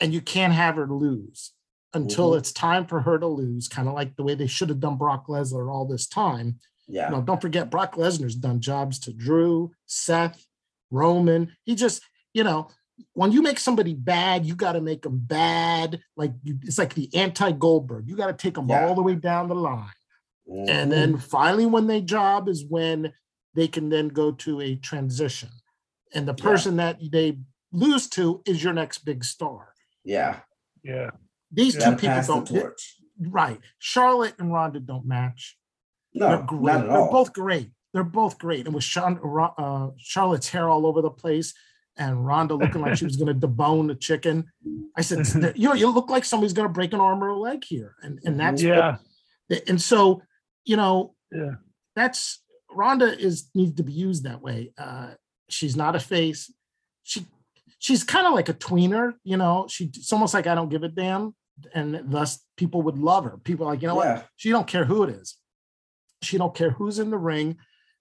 and 0.00 0.12
you 0.12 0.20
can't 0.20 0.52
have 0.52 0.76
her 0.76 0.86
lose 0.86 1.52
until 1.94 2.32
Mhm. 2.32 2.38
it's 2.38 2.52
time 2.52 2.86
for 2.86 3.00
her 3.00 3.18
to 3.18 3.26
lose. 3.26 3.68
Kind 3.68 3.88
of 3.88 3.94
like 3.94 4.16
the 4.16 4.22
way 4.22 4.34
they 4.34 4.46
should 4.46 4.68
have 4.68 4.80
done 4.80 4.96
Brock 4.96 5.26
Lesnar 5.28 5.72
all 5.72 5.86
this 5.86 6.06
time. 6.06 6.58
Yeah. 6.86 7.06
You 7.10 7.16
know, 7.16 7.22
don't 7.22 7.40
forget 7.40 7.70
Brock 7.70 7.94
Lesnar's 7.96 8.34
done 8.34 8.60
jobs 8.60 8.98
to 9.00 9.12
Drew, 9.12 9.72
Seth, 9.86 10.44
Roman. 10.90 11.52
He 11.64 11.74
just, 11.74 12.02
you 12.34 12.44
know, 12.44 12.68
when 13.14 13.30
you 13.32 13.42
make 13.42 13.58
somebody 13.58 13.94
bad, 13.94 14.44
you 14.44 14.54
got 14.56 14.72
to 14.72 14.80
make 14.80 15.02
them 15.02 15.18
bad. 15.18 16.00
Like 16.16 16.32
you, 16.42 16.58
it's 16.62 16.78
like 16.78 16.94
the 16.94 17.14
anti 17.14 17.52
Goldberg. 17.52 18.08
You 18.08 18.16
got 18.16 18.26
to 18.26 18.32
take 18.32 18.54
them 18.54 18.68
Yeah. 18.68 18.86
all 18.86 18.94
the 18.94 19.02
way 19.02 19.14
down 19.14 19.48
the 19.48 19.54
line. 19.54 19.86
And 20.46 20.90
Mhm. 20.90 20.90
then 20.90 21.18
finally, 21.18 21.66
when 21.66 21.86
they 21.86 22.00
job 22.00 22.48
is 22.48 22.64
when 22.64 23.12
they 23.58 23.68
can 23.68 23.88
then 23.88 24.06
go 24.20 24.26
to 24.44 24.60
a 24.60 24.76
transition. 24.76 25.48
And 26.14 26.26
the 26.28 26.34
Yeah. 26.38 26.44
person 26.50 26.76
that 26.76 26.96
they 27.16 27.38
lose 27.72 28.08
to 28.16 28.24
is 28.46 28.62
your 28.64 28.72
next 28.72 28.98
big 29.10 29.20
star. 29.24 29.74
yeah. 30.04 30.40
yeah. 30.84 31.10
These 31.50 31.74
Yeah, 31.76 31.90
two 31.90 31.96
people 31.96 32.22
don't, 32.30 32.46
torch. 32.46 32.82
right. 33.40 33.60
Charlotte 33.78 34.34
and 34.38 34.52
Ronda 34.52 34.80
don't 34.80 35.06
match. 35.06 35.58
No, 36.14 36.28
They're 36.28 36.42
great. 36.52 36.62
not 36.62 36.76
at 36.84 36.86
They're 36.88 36.96
all. 36.98 37.10
both 37.18 37.32
great. 37.32 37.70
They're 37.92 38.04
both 38.22 38.38
great. 38.38 38.66
And 38.66 38.74
with 38.74 38.84
Sean, 38.84 39.12
uh, 39.58 39.90
Charlotte's 39.98 40.50
hair 40.54 40.68
all 40.68 40.86
over 40.86 41.00
the 41.02 41.10
place 41.10 41.48
and 41.96 42.24
Ronda 42.26 42.54
looking 42.54 42.80
like 42.82 42.96
she 42.96 43.06
was 43.10 43.16
going 43.16 43.32
to 43.40 43.46
debone 43.48 43.90
a 43.90 43.94
chicken, 44.08 44.36
I 44.96 45.00
said, 45.02 45.18
you 45.56 45.68
know, 45.68 45.74
you 45.82 45.88
look 45.90 46.08
like 46.10 46.24
somebody's 46.24 46.52
going 46.58 46.68
to 46.68 46.72
break 46.78 46.92
an 46.92 47.00
arm 47.00 47.24
or 47.24 47.28
a 47.28 47.38
leg 47.48 47.64
here. 47.64 47.96
And, 48.02 48.20
and 48.24 48.38
that's, 48.38 48.62
Yeah. 48.62 48.98
what- 49.48 49.68
and 49.70 49.80
so, 49.90 50.22
you 50.70 50.76
know, 50.76 51.14
Yeah. 51.32 51.54
that's 51.96 52.42
Ronda 52.70 53.18
is 53.18 53.48
needs 53.54 53.74
to 53.76 53.82
be 53.82 53.92
used 53.92 54.24
that 54.24 54.42
way. 54.42 54.72
Uh, 54.78 55.10
she's 55.48 55.76
not 55.76 55.96
a 55.96 56.00
face. 56.00 56.52
She, 57.02 57.24
she's 57.78 58.04
kind 58.04 58.26
of 58.26 58.34
like 58.34 58.48
a 58.48 58.54
tweener, 58.54 59.14
you 59.24 59.36
know, 59.36 59.66
she, 59.68 59.84
it's 59.86 60.12
almost 60.12 60.34
like 60.34 60.46
I 60.46 60.54
don't 60.54 60.68
give 60.68 60.82
a 60.82 60.88
damn. 60.88 61.34
And 61.74 62.00
thus 62.04 62.38
people 62.56 62.82
would 62.82 62.98
love 62.98 63.24
her. 63.24 63.38
People 63.42 63.66
are 63.66 63.70
like, 63.72 63.82
you 63.82 63.88
know 63.88 63.96
what? 63.96 64.26
She 64.36 64.50
don't 64.50 64.66
care 64.66 64.84
who 64.84 65.02
it 65.02 65.10
is. 65.10 65.36
She 66.22 66.38
don't 66.38 66.54
care 66.54 66.70
who's 66.70 66.98
in 66.98 67.10
the 67.10 67.18
ring. 67.18 67.56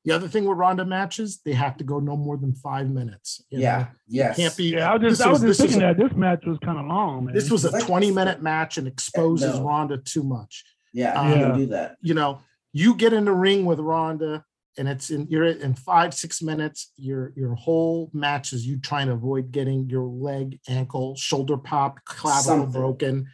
The 0.05 0.11
other 0.13 0.27
thing 0.27 0.45
with 0.45 0.57
Ronda 0.57 0.85
matches, 0.85 1.41
they 1.43 1.53
have 1.53 1.75
to 1.77 1.83
go 1.83 1.99
no 1.99 2.15
more 2.15 2.37
than 2.37 2.53
five 2.53 2.89
minutes. 2.89 3.43
you 3.49 3.57
know? 3.59 3.63
Yeah. 3.63 3.87
Yes. 4.07 4.37
can't 4.37 4.55
be. 4.55 4.65
Yeah, 4.65 4.91
I 4.91 4.97
was 4.97 5.01
just, 5.01 5.17
this 5.19 5.25
I 5.27 5.29
was 5.31 5.41
was- 5.41 5.49
just 5.57 5.59
this 5.61 5.71
thinking 5.71 5.87
was- 5.87 5.97
that 5.97 6.03
this 6.09 6.15
match 6.17 6.45
was 6.45 6.57
kind 6.59 6.77
of 6.77 6.85
long, 6.85 7.25
man. 7.25 7.33
This 7.35 7.49
was 7.49 7.65
a 7.65 7.71
Like- 7.71 7.83
20 7.85 8.11
minute 8.11 8.41
match 8.41 8.77
and 8.77 8.87
exposes 8.87 9.55
No. 9.55 9.65
Ronda 9.65 9.97
too 9.97 10.23
much. 10.23 10.63
Yeah. 10.93 11.13
Um, 11.19 11.29
You 11.29 11.35
Yeah. 11.35 11.41
can 11.49 11.57
do 11.59 11.65
that. 11.67 11.97
You 12.01 12.13
know, 12.13 12.39
you 12.73 12.95
get 12.95 13.11
in 13.13 13.25
the 13.25 13.33
ring 13.33 13.65
with 13.65 13.79
Ronda 13.79 14.45
and 14.77 14.87
it's 14.87 15.09
in 15.09 15.27
you're 15.29 15.45
in 15.45 15.73
five, 15.73 16.13
six 16.13 16.41
minutes, 16.41 16.91
your 16.97 17.33
your 17.35 17.55
whole 17.55 18.09
match 18.13 18.53
is 18.53 18.65
you 18.65 18.79
trying 18.79 19.07
to 19.07 19.13
avoid 19.13 19.51
getting 19.51 19.89
your 19.89 20.03
leg, 20.03 20.59
ankle, 20.67 21.15
shoulder 21.15 21.57
pop, 21.57 22.03
clavicle 22.05 22.67
broken. 22.67 23.27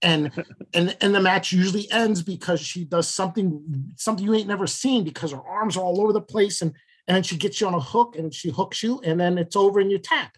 And 0.00 0.30
and 0.74 0.96
and 1.00 1.14
the 1.14 1.20
match 1.20 1.52
usually 1.52 1.90
ends 1.90 2.22
because 2.22 2.60
she 2.60 2.84
does 2.84 3.08
something 3.08 3.92
something 3.96 4.24
you 4.24 4.34
ain't 4.34 4.48
never 4.48 4.66
seen 4.66 5.04
because 5.04 5.32
her 5.32 5.42
arms 5.42 5.76
are 5.76 5.82
all 5.82 6.00
over 6.00 6.12
the 6.12 6.20
place 6.20 6.62
and 6.62 6.72
and 7.08 7.16
then 7.16 7.22
she 7.22 7.36
gets 7.36 7.60
you 7.60 7.66
on 7.66 7.74
a 7.74 7.80
hook 7.80 8.16
and 8.16 8.32
she 8.32 8.50
hooks 8.50 8.82
you 8.82 9.00
and 9.02 9.18
then 9.18 9.38
it's 9.38 9.56
over 9.56 9.80
and 9.80 9.90
you 9.90 9.98
tap. 9.98 10.36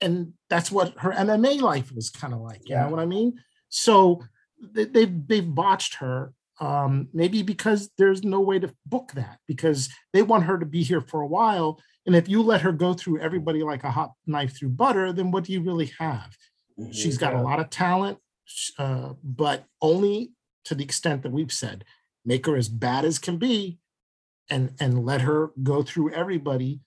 And 0.00 0.32
that's 0.48 0.70
what 0.70 0.94
her 0.98 1.12
MMA 1.12 1.60
life 1.60 1.92
was 1.92 2.10
kind 2.10 2.32
of 2.32 2.40
like. 2.40 2.68
You 2.68 2.74
Yeah. 2.74 2.84
know 2.84 2.90
what 2.90 3.00
I 3.00 3.06
mean? 3.06 3.38
So 3.68 4.24
they, 4.60 4.84
they've 4.84 5.26
they've 5.28 5.54
botched 5.54 5.96
her. 5.96 6.32
Um, 6.60 7.08
maybe 7.12 7.42
because 7.42 7.90
there's 7.98 8.24
no 8.24 8.40
way 8.40 8.58
to 8.58 8.74
book 8.84 9.12
that 9.14 9.38
because 9.46 9.88
they 10.12 10.22
want 10.22 10.44
her 10.44 10.58
to 10.58 10.66
be 10.66 10.82
here 10.82 11.00
for 11.00 11.20
a 11.20 11.26
while. 11.26 11.78
And 12.06 12.16
if 12.16 12.28
you 12.28 12.42
let 12.42 12.62
her 12.62 12.72
go 12.72 12.94
through 12.94 13.20
everybody 13.20 13.62
like 13.62 13.84
a 13.84 13.90
hot 13.90 14.12
knife 14.26 14.56
through 14.58 14.70
butter, 14.70 15.12
then 15.12 15.30
what 15.30 15.44
do 15.44 15.52
you 15.52 15.62
really 15.62 15.92
have? 15.98 16.36
Mhm. 16.78 16.92
She's 16.94 17.18
got 17.18 17.34
a 17.34 17.42
lot 17.42 17.60
of 17.60 17.70
talent, 17.70 18.18
uh, 18.78 19.12
but 19.22 19.66
only 19.80 20.32
to 20.64 20.74
the 20.74 20.84
extent 20.84 21.22
that 21.22 21.32
we've 21.32 21.52
said. 21.52 21.84
make 22.24 22.44
her 22.46 22.56
as 22.56 22.68
bad 22.68 23.04
as 23.06 23.18
can 23.18 23.38
be, 23.38 23.78
and 24.50 24.74
and 24.80 25.04
let 25.06 25.22
her 25.22 25.50
go 25.62 25.82
through 25.82 26.12
everybody, 26.12 26.80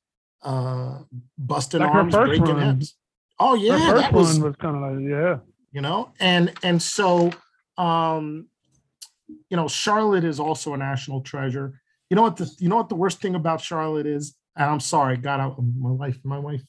uh, 0.43 0.99
busting 1.37 1.79
Like 1.81 1.89
arms, 1.95 2.13
breaking 2.13 2.45
run. 2.45 2.75
hips. 2.75 2.95
Oh 3.39 3.55
yeah, 3.55 3.77
the 3.77 3.85
first 3.85 4.01
that 4.01 4.13
was, 4.13 4.39
one 4.39 4.47
was 4.47 4.55
kind 4.57 4.75
of 4.75 4.81
like, 4.83 5.09
yeah. 5.09 5.39
you 5.71 5.81
know, 5.81 6.11
and 6.19 6.53
and 6.61 6.79
so, 6.79 7.31
um, 7.77 8.49
you 9.51 9.57
know, 9.57 9.67
Charlotte 9.67 10.23
is 10.23 10.39
also 10.39 10.73
a 10.73 10.77
national 10.77 11.21
treasure. 11.21 11.79
You 12.09 12.15
know 12.15 12.21
what 12.23 12.37
the 12.37 12.49
you 12.57 12.69
know 12.69 12.77
what 12.77 12.89
the 12.89 12.95
worst 12.95 13.21
thing 13.21 13.35
about 13.35 13.59
Charlotte 13.61 14.07
is? 14.07 14.33
And 14.55 14.69
I'm 14.69 14.79
sorry, 14.79 15.17
God, 15.17 15.39
I, 15.41 15.47
my 15.77 15.91
wife, 15.91 16.17
my 16.23 16.39
wife, 16.39 16.63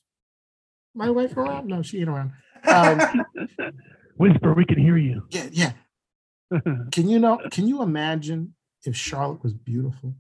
my 0.95 1.09
wife 1.09 1.37
around? 1.37 1.69
No, 1.69 1.83
she 1.83 2.01
ain't 2.01 2.09
around. 2.09 2.33
Um, 2.69 3.25
Whisper, 4.17 4.53
we 4.53 4.65
can 4.65 4.79
hear 4.79 4.97
you. 4.97 5.23
yeah, 5.31 5.49
yeah. 5.53 5.73
Can 6.93 7.09
you 7.09 7.19
know? 7.19 7.39
Can 7.51 7.67
you 7.67 7.83
imagine 7.83 8.55
if 8.85 8.95
Charlotte 8.95 9.43
was 9.43 9.55
beautiful, 9.55 10.15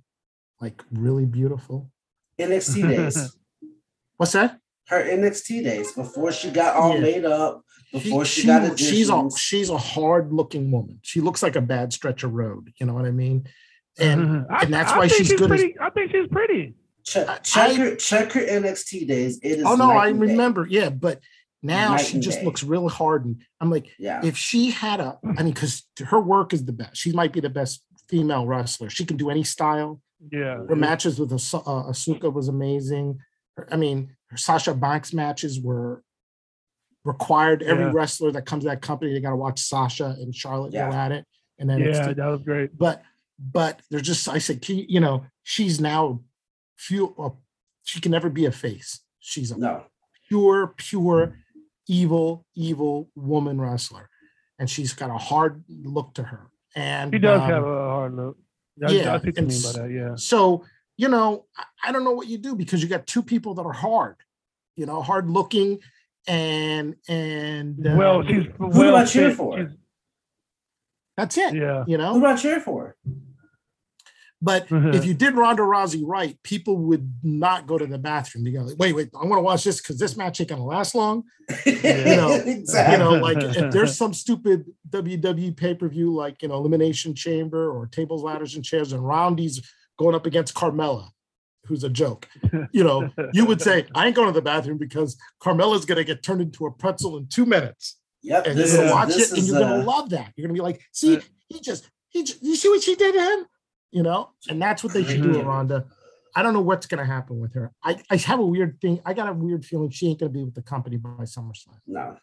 like 0.60 0.82
really 0.92 1.26
beautiful? 1.26 1.90
NXT 2.38 2.88
days. 2.88 3.36
What's 4.16 4.32
that? 4.32 4.58
Her 4.88 5.02
NXT 5.04 5.62
days 5.64 5.92
before 5.92 6.32
she 6.32 6.50
got 6.50 6.74
all 6.76 6.94
Yeah. 6.94 7.00
made 7.00 7.24
up, 7.26 7.62
before 7.92 8.24
she, 8.24 8.40
she, 8.42 8.46
got 8.46 8.78
she- 8.78 8.84
she's 8.86 9.10
a 9.10 9.28
she's 9.36 9.70
a 9.70 9.78
hard 9.78 10.32
looking 10.32 10.70
woman. 10.70 10.98
She 11.02 11.20
looks 11.20 11.42
like 11.42 11.56
a 11.56 11.60
bad 11.60 11.92
stretch 11.92 12.22
of 12.24 12.32
road. 12.32 12.72
You 12.80 12.86
know 12.86 12.94
what 12.94 13.04
I 13.04 13.10
mean? 13.10 13.46
And 13.98 14.46
I, 14.50 14.62
and 14.62 14.72
that's 14.74 14.92
I 14.92 14.98
why 14.98 15.08
think 15.08 15.26
she's 15.26 15.38
good 15.38 15.52
as- 15.52 15.64
I 15.80 15.90
think 15.90 16.10
she's 16.10 16.26
pretty. 16.28 16.74
check, 17.04 17.42
check 17.42 17.70
I- 17.70 17.74
her 17.74 17.96
check 17.96 18.32
her 18.32 18.40
NXT 18.40 19.06
days. 19.06 19.38
It 19.42 19.58
is 19.58 19.64
oh 19.66 19.76
no, 19.76 19.90
I 19.90 20.08
and 20.08 20.20
day. 20.20 20.26
remember. 20.28 20.66
Yeah, 20.68 20.88
but 20.90 21.20
now 21.62 21.92
Night 21.92 22.06
she 22.06 22.18
just 22.18 22.38
day. 22.40 22.44
looks 22.44 22.64
real 22.64 22.88
hardened. 22.88 23.44
I'm 23.60 23.70
like, 23.70 23.86
Yeah. 23.98 24.20
if 24.24 24.36
she 24.36 24.70
had 24.70 24.98
a, 24.98 25.18
I 25.38 25.42
mean, 25.44 25.52
because 25.52 25.84
her 26.04 26.18
work 26.20 26.52
is 26.52 26.64
the 26.64 26.72
best. 26.72 26.96
She 26.96 27.12
might 27.12 27.32
be 27.32 27.38
the 27.40 27.50
best 27.50 27.84
female 28.08 28.46
wrestler. 28.46 28.90
She 28.90 29.04
can 29.04 29.16
do 29.16 29.30
any 29.30 29.44
style. 29.44 30.00
Yeah. 30.32 30.56
Her 30.68 30.74
matches 30.76 31.20
with 31.20 31.32
As- 31.32 31.54
uh, 31.54 31.60
Asuka 31.60 32.32
was 32.32 32.48
amazing. 32.48 33.18
I 33.70 33.76
mean, 33.76 34.16
her 34.30 34.36
Sasha 34.36 34.74
Banks 34.74 35.12
matches 35.12 35.60
were 35.60 36.02
required. 37.04 37.62
Every 37.62 37.84
Yeah. 37.86 37.92
wrestler 37.92 38.30
that 38.32 38.46
comes 38.46 38.64
to 38.64 38.70
that 38.70 38.82
company, 38.82 39.12
they 39.12 39.20
got 39.20 39.30
to 39.30 39.36
watch 39.36 39.60
Sasha 39.60 40.16
and 40.20 40.34
Charlotte 40.34 40.72
go 40.72 40.78
at 40.78 41.12
it. 41.12 41.26
And 41.58 41.68
then 41.68 41.80
Yeah, 41.80 42.12
that 42.12 42.26
was 42.26 42.42
great. 42.42 42.76
but 42.76 43.02
but 43.38 43.80
they're 43.90 44.00
just 44.00 44.28
I 44.28 44.38
said, 44.38 44.62
"Can 44.62 44.78
you- 44.78 44.86
you 44.88 45.00
know, 45.00 45.26
she's 45.42 45.80
now 45.80 46.20
few. 46.76 47.14
Uh, 47.18 47.30
she 47.82 48.00
can 48.00 48.12
never 48.12 48.30
be 48.30 48.44
a 48.46 48.52
face. 48.52 49.00
She's 49.18 49.50
a 49.50 49.58
No. 49.58 49.84
pure, 50.28 50.68
pure, 50.76 51.38
evil, 51.88 52.46
evil 52.54 53.10
woman 53.16 53.60
wrestler, 53.60 54.08
and 54.58 54.70
she's 54.70 54.92
got 54.92 55.10
a 55.10 55.18
hard 55.18 55.64
look 55.68 56.14
to 56.14 56.22
her. 56.24 56.50
And 56.76 57.12
He 57.12 57.18
does 57.18 57.40
um, 57.40 57.50
have 57.50 57.64
a 57.64 57.88
hard 57.88 58.14
look. 58.14 58.38
I, 58.86 58.90
yeah, 58.92 59.10
I 59.14 59.16
what 59.18 59.24
you 59.36 59.42
mean 59.42 59.62
by 59.62 59.72
that. 59.72 59.90
Yeah. 59.90 60.14
So, 60.16 60.64
you 60.96 61.08
know, 61.08 61.46
I, 61.56 61.64
I 61.86 61.92
don't 61.92 62.04
know 62.04 62.12
what 62.12 62.28
you 62.28 62.38
do 62.38 62.54
because 62.54 62.82
you 62.82 62.88
got 62.88 63.06
two 63.06 63.22
people 63.22 63.54
that 63.54 63.62
are 63.66 63.72
hard, 63.72 64.16
you 64.76 64.86
know, 64.86 65.02
hard 65.02 65.28
looking 65.28 65.80
and 66.26 66.96
and 67.08 67.86
uh, 67.86 67.94
well, 67.96 68.22
she's 68.24 68.46
Who 68.58 68.68
well 68.68 68.90
do 68.90 68.96
I 68.96 69.04
cheer 69.04 69.30
fit. 69.30 69.36
for? 69.36 69.72
That's 71.16 71.36
it. 71.36 71.54
Yeah. 71.54 71.84
You 71.86 71.98
know 71.98 72.14
Who 72.14 72.20
do 72.20 72.26
I 72.26 72.36
cheer 72.36 72.60
for? 72.60 72.96
but 74.44 74.66
if 74.70 75.04
you 75.04 75.14
did 75.14 75.36
Ronda 75.36 75.62
Rousey 75.62 76.02
right, 76.04 76.36
people 76.42 76.76
would 76.76 77.14
not 77.22 77.68
go 77.68 77.78
to 77.78 77.86
the 77.86 77.96
bathroom. 77.96 78.44
You 78.44 78.58
go, 78.58 78.64
like, 78.64 78.76
wait, 78.76 78.92
wait, 78.92 79.10
I 79.14 79.24
want 79.24 79.38
to 79.38 79.42
watch 79.42 79.62
this 79.62 79.80
because 79.80 80.00
this 80.00 80.16
match 80.16 80.40
ain't 80.40 80.50
gonna 80.50 80.64
last 80.64 80.96
long. 80.96 81.22
you 81.64 81.80
know, 81.80 82.32
exactly. 82.44 82.92
You 82.92 82.98
know, 82.98 83.22
like 83.22 83.38
if 83.40 83.70
there's 83.72 83.96
some 83.96 84.12
stupid 84.12 84.64
WWE 84.90 85.56
pay-per-view 85.56 86.12
like 86.12 86.42
you 86.42 86.48
know 86.48 86.56
Elimination 86.56 87.14
Chamber 87.14 87.70
or 87.70 87.86
Tables, 87.86 88.24
Ladders, 88.24 88.56
and 88.56 88.64
Chairs, 88.64 88.92
and 88.92 89.06
Ronda's 89.06 89.62
going 89.96 90.16
up 90.16 90.26
against 90.26 90.54
Carmella, 90.54 91.10
who's 91.72 91.84
a 91.84 91.88
joke. 91.88 92.28
You 92.70 92.84
know, 92.84 93.10
you 93.32 93.46
would 93.46 93.62
say, 93.62 93.86
I 93.94 94.06
ain't 94.06 94.14
going 94.14 94.28
to 94.28 94.32
the 94.34 94.42
bathroom 94.42 94.76
because 94.76 95.16
Carmella's 95.40 95.86
gonna 95.86 96.04
get 96.04 96.22
turned 96.22 96.42
into 96.42 96.66
a 96.66 96.70
pretzel 96.70 97.16
in 97.16 97.26
two 97.28 97.46
minutes. 97.46 97.98
Yep. 98.22 98.46
and 98.46 98.58
you're 98.58 98.76
gonna 98.76 98.92
watch 98.92 99.08
it 99.10 99.32
and 99.32 99.42
you're 99.46 99.58
gonna 99.58 99.80
uh, 99.80 99.84
love 99.84 100.10
that. 100.10 100.32
You're 100.36 100.46
gonna 100.46 100.54
be 100.54 100.60
like, 100.60 100.80
see, 100.92 101.16
Uh, 101.16 101.20
he 101.48 101.60
just 101.60 101.88
he 102.10 102.22
j- 102.24 102.34
you 102.42 102.54
see 102.56 102.68
what 102.68 102.82
she 102.82 102.94
did 102.94 103.14
to 103.14 103.20
him, 103.20 103.46
you 103.90 104.02
know, 104.02 104.30
and 104.48 104.60
that's 104.60 104.84
what 104.84 104.92
they 104.92 105.02
should 105.02 105.22
do, 105.22 105.30
with. 105.30 105.42
Ronda. 105.46 105.86
I 106.36 106.42
don't 106.42 106.52
know 106.54 106.60
what's 106.60 106.86
gonna 106.86 107.04
happen 107.04 107.40
with 107.40 107.54
her. 107.54 107.72
I, 107.82 108.00
I 108.10 108.16
have 108.18 108.38
a 108.38 108.46
weird 108.46 108.80
thing. 108.80 109.00
I 109.04 109.12
got 109.14 109.28
a 109.28 109.32
weird 109.32 109.64
feeling 109.64 109.90
she 109.90 110.08
ain't 110.08 110.20
gonna 110.20 110.30
be 110.30 110.44
with 110.44 110.54
the 110.54 110.62
company 110.62 110.98
by 110.98 111.10
SummerSlam. 111.24 111.78
No. 111.86 112.16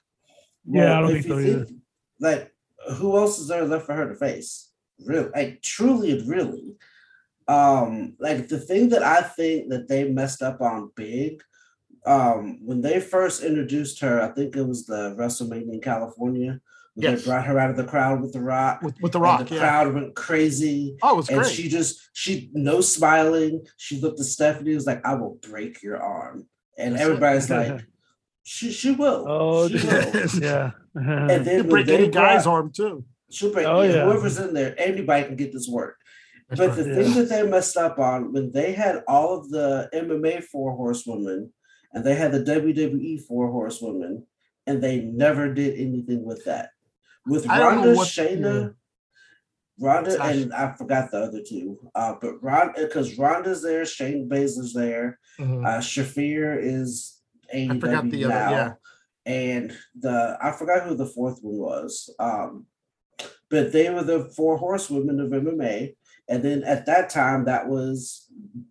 Yeah, 0.66 0.98
I 0.98 1.02
don't 1.02 1.16
if 1.16 1.24
think 1.24 1.26
so 1.26 1.38
you 1.40 1.52
either. 1.52 1.68
Like, 2.20 2.54
who 2.98 3.18
else 3.18 3.40
is 3.40 3.48
there 3.48 3.66
left 3.66 3.86
for 3.88 3.94
her 3.96 4.08
to 4.08 4.16
face? 4.16 4.70
Really, 5.06 5.30
like, 5.36 5.62
truly, 5.62 6.12
and 6.12 6.28
really. 6.30 6.76
Um, 7.50 8.16
like 8.20 8.48
the 8.48 8.60
thing 8.60 8.90
that 8.90 9.02
I 9.04 9.22
think 9.22 9.70
that 9.70 9.88
they 9.88 10.04
messed 10.08 10.42
up 10.44 10.62
on 10.62 10.92
big, 10.96 11.42
um, 12.06 12.60
when 12.66 12.82
they 12.82 13.00
first 13.00 13.44
introduced 13.44 14.00
her, 14.02 14.22
I 14.22 14.28
think 14.30 14.56
it 14.56 14.64
was 14.68 14.86
the 14.86 15.16
WrestleMania 15.18 15.74
in 15.74 15.82
California. 15.82 16.62
When 16.94 17.04
Yes. 17.04 17.22
They 17.22 17.26
brought 17.32 17.46
her 17.46 17.58
out 17.60 17.70
of 17.72 17.78
the 17.78 17.86
crowd 17.86 18.22
with 18.22 18.34
the 18.34 18.42
Rock. 18.42 18.82
With 18.82 18.96
with 19.02 19.14
the 19.14 19.20
and 19.20 19.24
Rock, 19.24 19.48
the 19.48 19.56
yeah. 19.56 19.62
crowd 19.62 19.94
went 19.94 20.16
crazy. 20.16 20.98
Oh, 21.02 21.14
it 21.14 21.18
was 21.18 21.30
and 21.30 21.40
great. 21.40 21.52
she 21.54 21.70
just 21.70 22.10
she 22.14 22.50
no 22.54 22.82
smiling. 22.82 23.66
She 23.78 24.00
looked 24.02 24.20
at 24.20 24.26
Stephanie 24.26 24.76
was 24.76 24.86
like, 24.86 25.06
"I 25.06 25.16
will 25.16 25.40
break 25.50 25.82
your 25.82 25.98
arm," 26.02 26.48
and 26.78 26.94
That's 26.94 27.02
it. 27.04 27.06
everybody's 27.06 27.50
like, 27.50 27.86
"She 28.44 28.72
she 28.72 28.92
will." 28.92 29.26
Oh, 29.28 29.68
she 29.70 29.78
yeah. 29.88 30.12
will. 30.14 30.44
yeah. 30.44 30.72
And 30.96 31.30
You 31.32 31.44
then 31.46 31.58
when 31.58 31.70
break 31.70 31.86
they 31.88 31.96
any 31.98 32.08
guy's 32.10 32.46
arm 32.48 32.72
too. 32.72 33.06
she'll 33.32 33.54
break 33.54 33.66
Oh, 33.68 33.82
yeah, 33.82 33.94
yeah. 33.94 34.06
whoever's 34.06 34.38
in 34.40 34.54
there. 34.54 34.74
Anybody 34.78 35.26
can 35.26 35.36
get 35.36 35.54
this 35.54 35.68
work. 35.70 35.96
That's 36.50 36.60
but 36.60 36.70
right. 36.70 36.78
the 36.78 36.90
Yeah. 36.90 36.96
thing 37.04 37.14
that 37.16 37.30
they 37.30 37.48
messed 37.50 37.78
up 37.78 38.00
on 38.00 38.34
when 38.34 38.52
they 38.52 38.72
had 38.74 39.04
all 39.08 39.38
of 39.38 39.50
the 39.50 39.90
MMA 39.94 40.42
four 40.44 40.76
horsewomen 40.76 41.52
and 41.94 42.04
they 42.04 42.16
had 42.16 42.32
the 42.32 42.44
WWE 42.44 43.18
four 43.28 43.52
horsewomen, 43.52 44.26
and 44.68 44.82
they 44.84 45.00
never 45.02 45.52
did 45.54 45.80
anything 45.80 46.24
with 46.24 46.46
that. 46.46 46.70
With 47.26 47.48
Ronda, 47.48 47.96
Shayna, 47.96 48.76
Ronda, 49.80 50.22
and 50.22 50.54
I 50.54 50.74
forgot 50.74 51.10
the 51.10 51.18
other 51.24 51.42
two. 51.42 51.80
Uh, 51.96 52.14
but 52.22 52.44
Ronda, 52.44 52.84
because 52.86 53.18
Ronda's 53.18 53.64
there, 53.64 53.84
Shayna 53.84 54.28
Baszler's 54.28 54.74
there, 54.74 55.20
Mhm. 55.40 55.66
uh, 55.66 55.80
Shafir 55.80 56.60
is 56.62 57.22
AEW 57.54 57.80
forgot 57.82 58.10
the 58.12 58.26
other- 58.26 58.34
now, 58.34 58.52
yeah. 58.52 58.74
and 59.26 59.76
the 60.00 60.38
I 60.42 60.52
forgot 60.52 60.88
who 60.88 60.96
the 60.96 61.06
fourth 61.08 61.40
one 61.42 61.58
was. 61.58 62.14
Um, 62.20 62.68
but 63.50 63.72
they 63.72 63.90
were 63.90 64.04
the 64.04 64.26
four 64.36 64.58
horsewomen 64.58 65.20
of 65.20 65.32
MMA, 65.34 65.96
and 66.30 66.44
then 66.44 66.64
at 66.64 66.86
that 66.86 67.10
time 67.10 67.46
that 67.46 67.68
was 67.68 68.28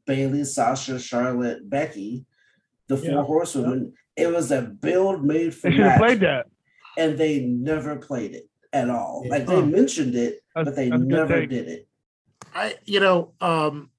Bayley, 0.06 0.44
Sasha, 0.44 0.98
Charlotte, 0.98 1.68
Becky, 1.68 2.24
the 2.86 2.97
four 2.97 3.10
Yeah. 3.10 3.22
horsewomen. 3.24 3.93
It 4.16 4.28
was 4.32 4.51
a 4.51 4.62
build 4.62 5.24
made 5.24 5.55
for 5.55 5.68
They 5.70 5.76
should 5.76 5.80
have 5.85 5.90
match, 5.93 5.98
played 5.98 6.20
that. 6.20 6.47
and 6.97 7.18
they 7.18 7.40
never 7.40 7.97
played 7.97 8.35
it 8.35 8.48
at 8.72 8.89
all. 8.89 9.22
Yeah. 9.24 9.30
Like 9.32 9.47
they 9.47 9.56
Huh. 9.56 9.66
mentioned 9.66 10.14
it, 10.14 10.40
That's- 10.55 10.64
but 10.64 10.76
they 10.76 10.89
that's 10.89 11.02
a 11.02 11.05
good 11.05 11.09
never 11.09 11.47
did 11.47 11.68
it. 11.68 11.89
I, 12.55 12.76
you 12.85 13.01
know, 13.01 13.32
um, 13.40 13.90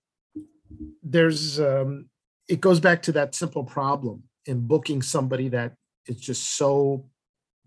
there's, 1.04 1.60
um, 1.60 2.10
it 2.48 2.62
goes 2.62 2.80
back 2.80 3.02
to 3.04 3.12
that 3.14 3.36
simple 3.36 3.64
problem 3.64 4.24
in 4.46 4.68
booking 4.68 5.02
somebody 5.02 5.50
that 5.50 5.76
is 6.08 6.20
just 6.20 6.56
so 6.56 7.06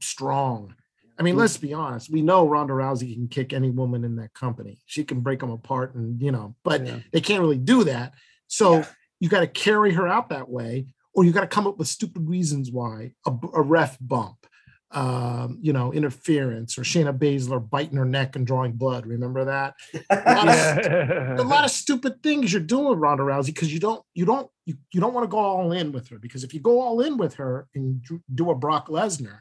strong. 0.01 0.75
I 1.19 1.23
mean, 1.23 1.35
Mm. 1.35 1.39
let's 1.39 1.57
be 1.59 1.73
honest. 1.75 2.11
We 2.11 2.23
know 2.23 2.49
Ronda 2.49 2.73
Rousey 2.73 3.15
can 3.15 3.29
kick 3.29 3.53
any 3.53 3.71
woman 3.71 4.05
in 4.05 4.17
that 4.17 4.33
company. 4.35 4.79
She 4.87 5.05
can 5.05 5.21
break 5.21 5.41
them 5.41 5.51
apart, 5.51 5.95
and 5.95 6.21
you 6.21 6.33
know, 6.33 6.55
but 6.65 6.87
Yeah. 6.87 6.99
they 7.13 7.21
can't 7.21 7.41
really 7.41 7.59
do 7.59 7.85
that. 7.85 8.15
So 8.49 8.79
Yeah. 8.79 8.87
you 9.21 9.29
got 9.29 9.41
to 9.41 9.47
carry 9.47 9.93
her 9.93 10.09
out 10.09 10.31
that 10.31 10.49
way, 10.49 10.87
or 11.15 11.25
you 11.25 11.33
got 11.33 11.43
to 11.43 11.47
come 11.47 11.67
up 11.67 11.79
with 11.79 11.89
stupid 11.89 12.29
reasons 12.29 12.71
why 12.71 13.13
a, 13.27 13.33
a 13.55 13.63
ref 13.63 13.99
bump, 14.01 14.47
um, 14.91 15.59
you 15.61 15.73
know, 15.73 15.93
interference, 15.93 16.77
or 16.79 16.83
Shayna 16.83 17.17
Baszler 17.17 17.69
biting 17.69 17.97
her 17.97 18.05
neck 18.05 18.37
and 18.37 18.47
drawing 18.47 18.73
blood. 18.73 19.07
Remember 19.07 19.45
that? 19.45 19.75
A 20.11 20.35
lot 20.35 20.49
of 20.49 21.39
a 21.39 21.43
lot 21.43 21.65
of 21.65 21.71
stupid 21.71 22.23
things 22.23 22.53
you're 22.53 22.61
doing 22.63 22.89
with 22.89 22.99
Ronda 22.99 23.23
Rousey 23.23 23.47
because 23.47 23.73
you 23.73 23.81
don't 23.81 24.03
you 24.15 24.25
don't 24.25 24.51
you, 24.67 24.75
you 24.93 25.01
don't 25.01 25.15
want 25.15 25.25
to 25.25 25.29
go 25.29 25.39
all 25.39 25.73
in 25.73 25.93
with 25.93 26.09
her 26.09 26.19
because 26.19 26.45
if 26.45 26.53
you 26.55 26.61
go 26.61 26.81
all 26.81 27.01
in 27.01 27.17
with 27.17 27.35
her 27.35 27.67
and 27.75 28.03
do 28.35 28.51
a 28.51 28.55
Brock 28.55 28.89
Lesnar, 28.89 29.41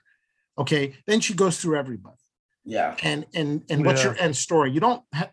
okay, 0.57 0.93
then 1.07 1.19
she 1.19 1.33
goes 1.33 1.59
through 1.59 1.77
everybody. 1.77 2.17
yeah, 2.65 2.95
And 3.03 3.25
and 3.33 3.63
and 3.69 3.85
what's 3.85 4.01
Yeah. 4.03 4.11
your 4.11 4.19
end 4.19 4.35
story? 4.35 4.71
You 4.71 4.79
don't 4.79 5.03
have 5.13 5.31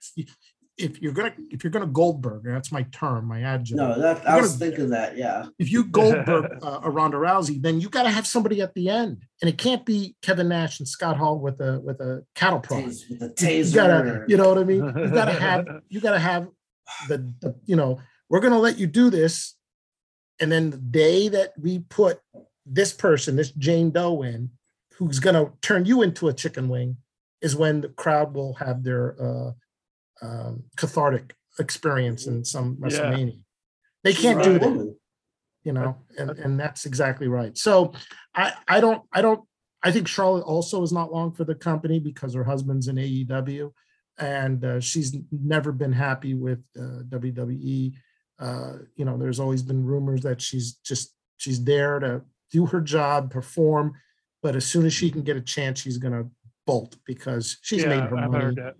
if 0.78 1.02
you're 1.02 1.12
gonna 1.12 1.34
if 1.50 1.64
you're 1.64 1.72
gonna 1.72 1.86
Goldberg, 1.88 2.42
that's 2.44 2.70
my 2.70 2.84
term, 2.92 3.26
my 3.26 3.42
adjective. 3.42 3.76
no, 3.78 4.00
that 4.00 4.26
I 4.28 4.40
was 4.40 4.52
gonna- 4.56 4.58
thinking 4.70 4.90
that. 4.90 5.16
Yeah, 5.16 5.46
If 5.58 5.72
you 5.72 5.84
Goldberg 5.84 6.58
uh, 6.62 6.80
a 6.84 6.90
Ronda 6.90 7.16
Rousey, 7.16 7.60
then 7.60 7.80
you 7.80 7.88
got 7.88 8.04
to 8.04 8.10
have 8.10 8.26
somebody 8.28 8.60
at 8.62 8.74
the 8.74 8.88
end, 8.88 9.24
and 9.42 9.48
it 9.48 9.58
can't 9.58 9.84
be 9.84 10.14
Kevin 10.22 10.48
Nash 10.48 10.78
and 10.78 10.86
Scott 10.88 11.16
Hall 11.16 11.38
with 11.40 11.60
a 11.60 11.80
with 11.80 12.00
a 12.00 12.24
cattle 12.36 12.60
prod. 12.60 12.84
With 12.86 13.08
the 13.18 13.26
You- 13.26 13.32
taser. 13.34 13.68
You 13.70 13.74
gotta, 13.74 14.24
you 14.28 14.36
know 14.36 14.48
what 14.48 14.58
I 14.58 14.64
mean? 14.64 14.84
You 14.84 15.10
gotta 15.10 15.32
have, 15.48 15.66
you 15.88 16.00
gotta 16.00 16.20
have 16.20 16.46
the, 17.08 17.18
the, 17.40 17.56
you 17.66 17.74
know, 17.76 17.98
we're 18.30 18.40
gonna 18.40 18.58
let 18.60 18.78
you 18.78 18.86
do 18.86 19.10
this. 19.10 19.56
And 20.40 20.52
then 20.52 20.70
the 20.70 20.76
day 20.78 21.26
that 21.28 21.54
we 21.60 21.80
put 21.80 22.20
this 22.64 22.92
person, 22.92 23.34
this 23.34 23.50
Jane 23.50 23.90
Doe 23.90 24.22
in, 24.22 24.50
who's 24.98 25.20
gonna 25.20 25.52
turn 25.62 25.84
you 25.84 26.02
into 26.02 26.28
a 26.28 26.32
chicken 26.32 26.68
wing, 26.68 26.96
is 27.40 27.56
when 27.56 27.80
the 27.80 27.88
crowd 27.88 28.34
will 28.34 28.54
have 28.54 28.82
their 28.82 29.16
uh 29.20 29.52
um, 30.20 30.64
cathartic 30.76 31.34
experience 31.58 32.26
in 32.26 32.44
some 32.44 32.76
Yeah. 32.80 32.88
WrestleMania. 32.88 33.40
They 34.04 34.12
can't 34.12 34.40
a 34.40 34.42
do 34.42 34.52
right 34.52 34.60
that 34.60 34.96
you 35.64 35.72
know 35.72 35.96
and 36.16 36.30
and 36.30 36.58
that's 36.58 36.86
exactly 36.86 37.28
right 37.28 37.58
so 37.58 37.92
i 38.34 38.52
i 38.68 38.80
don't 38.80 39.02
i 39.12 39.20
don't 39.20 39.42
i 39.82 39.90
think 39.90 40.06
charlotte 40.06 40.44
also 40.44 40.82
is 40.82 40.92
not 40.92 41.12
long 41.12 41.32
for 41.32 41.44
the 41.44 41.54
company 41.54 41.98
because 41.98 42.32
her 42.32 42.44
husband's 42.44 42.88
in 42.88 42.96
aew 42.96 43.70
and 44.18 44.64
uh, 44.64 44.80
she's 44.80 45.16
never 45.30 45.72
been 45.72 45.92
happy 45.92 46.34
with 46.34 46.60
uh, 46.78 47.02
wwe 47.08 47.92
uh, 48.38 48.72
you 48.96 49.04
know 49.04 49.18
there's 49.18 49.40
always 49.40 49.62
been 49.62 49.84
rumors 49.84 50.22
that 50.22 50.40
she's 50.40 50.74
just 50.84 51.14
she's 51.36 51.62
there 51.64 51.98
to 51.98 52.22
do 52.50 52.66
her 52.66 52.80
job 52.80 53.30
perform 53.30 53.92
but 54.42 54.56
as 54.56 54.66
soon 54.66 54.86
as 54.86 54.92
she 54.92 55.10
can 55.10 55.22
get 55.22 55.36
a 55.36 55.40
chance 55.40 55.80
she's 55.80 55.98
going 55.98 56.12
to 56.14 56.28
bolt 56.66 56.96
because 57.06 57.58
she's 57.62 57.84
made 57.86 58.00
her 58.00 58.16
I've 58.16 58.30
money 58.30 58.44
heard 58.44 58.56
that. 58.56 58.74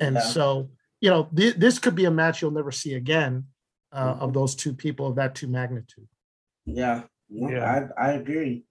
and 0.00 0.14
Yeah. 0.16 0.20
so, 0.22 0.70
you 1.00 1.10
know, 1.10 1.28
thi- 1.34 1.50
this 1.52 1.78
could 1.78 1.94
be 1.94 2.06
a 2.06 2.10
match 2.10 2.40
you'll 2.42 2.50
never 2.50 2.72
see 2.72 2.94
again 2.94 3.46
uh, 3.92 4.14
Mm-hmm. 4.14 4.22
of 4.24 4.32
those 4.32 4.54
two 4.54 4.72
people 4.74 5.06
of 5.06 5.16
that 5.16 5.34
two 5.34 5.46
magnitude. 5.48 6.08
Yeah, 6.64 7.02
no, 7.30 7.50
Yeah. 7.50 7.88
I 7.98 8.08
I 8.08 8.12
agree. 8.12 8.64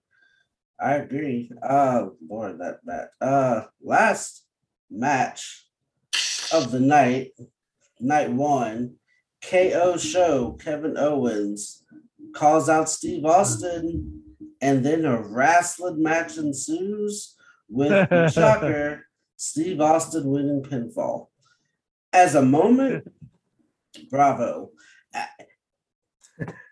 I 0.79 0.95
agree. 0.95 1.49
Uh, 1.63 2.07
Lord, 2.29 2.59
that 2.59 2.79
that 2.85 3.09
uh 3.21 3.67
last 3.81 4.45
match 4.91 5.65
of 6.53 6.71
the 6.71 6.79
night, 6.81 7.31
night 7.99 8.31
one, 8.31 8.95
KO 9.41 9.95
show. 9.97 10.53
Kevin 10.61 10.97
Owens 10.97 11.83
calls 12.35 12.67
out 12.67 12.89
Steve 12.89 13.23
Austin, 13.25 14.21
and 14.61 14.85
then 14.85 15.05
a 15.05 15.21
wrestling 15.21 16.01
match 16.01 16.37
ensues 16.37 17.35
with 17.69 17.89
the 18.09 18.29
shocker 18.29 19.05
Steve 19.37 19.81
Austin 19.81 20.29
winning 20.29 20.63
pinfall. 20.63 21.27
As 22.13 22.35
a 22.35 22.41
moment, 22.41 23.07
bravo. 24.09 24.71
I- 25.13 25.27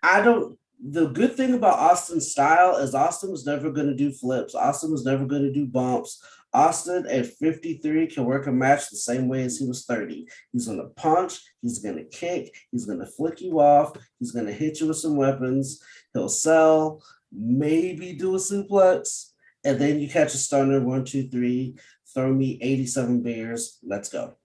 I 0.01 0.21
don't. 0.21 0.57
The 0.85 1.07
good 1.07 1.35
thing 1.37 1.53
about 1.53 1.79
Austin's 1.79 2.29
style 2.31 2.75
is 2.75 2.93
Austin 2.93 3.31
was 3.31 3.45
never 3.45 3.71
going 3.71 3.87
to 3.87 3.95
do 3.95 4.11
flips. 4.11 4.53
Austin 4.53 4.91
was 4.91 5.05
never 5.05 5.25
going 5.25 5.43
to 5.43 5.53
do 5.53 5.65
bumps. 5.65 6.21
Austin 6.53 7.07
at 7.07 7.25
53 7.25 8.07
can 8.07 8.25
work 8.25 8.45
a 8.45 8.51
match 8.51 8.89
the 8.89 8.97
same 8.97 9.27
way 9.27 9.43
as 9.43 9.57
he 9.57 9.65
was 9.65 9.85
30. 9.85 10.27
He's 10.51 10.67
going 10.67 10.77
to 10.77 10.89
punch, 10.95 11.39
he's 11.61 11.79
going 11.79 11.95
to 11.95 12.03
kick, 12.03 12.53
he's 12.69 12.85
going 12.85 12.99
to 12.99 13.07
flick 13.07 13.41
you 13.41 13.59
off, 13.59 13.93
he's 14.19 14.31
going 14.31 14.45
to 14.45 14.53
hit 14.53 14.79
you 14.79 14.87
with 14.87 14.97
some 14.97 15.15
weapons, 15.15 15.81
he'll 16.13 16.29
sell, 16.29 17.01
maybe 17.35 18.13
do 18.13 18.35
a 18.35 18.39
suplex, 18.39 19.31
and 19.63 19.79
then 19.79 19.99
you 19.99 20.09
catch 20.09 20.33
a 20.33 20.37
stunner 20.37 20.81
one, 20.81 21.05
two, 21.05 21.29
three, 21.29 21.77
throw 22.13 22.31
me 22.33 22.59
87 22.61 23.21
beers, 23.23 23.79
let's 23.83 24.09
go. 24.09 24.35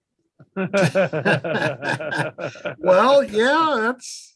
Well, 2.79 3.23
yeah, 3.23 3.75
that's 3.81 4.33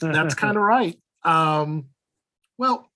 that's 0.00 0.34
kind 0.34 0.56
of 0.56 0.62
right. 0.62 0.98
Um, 1.22 1.86
well, 2.58 2.90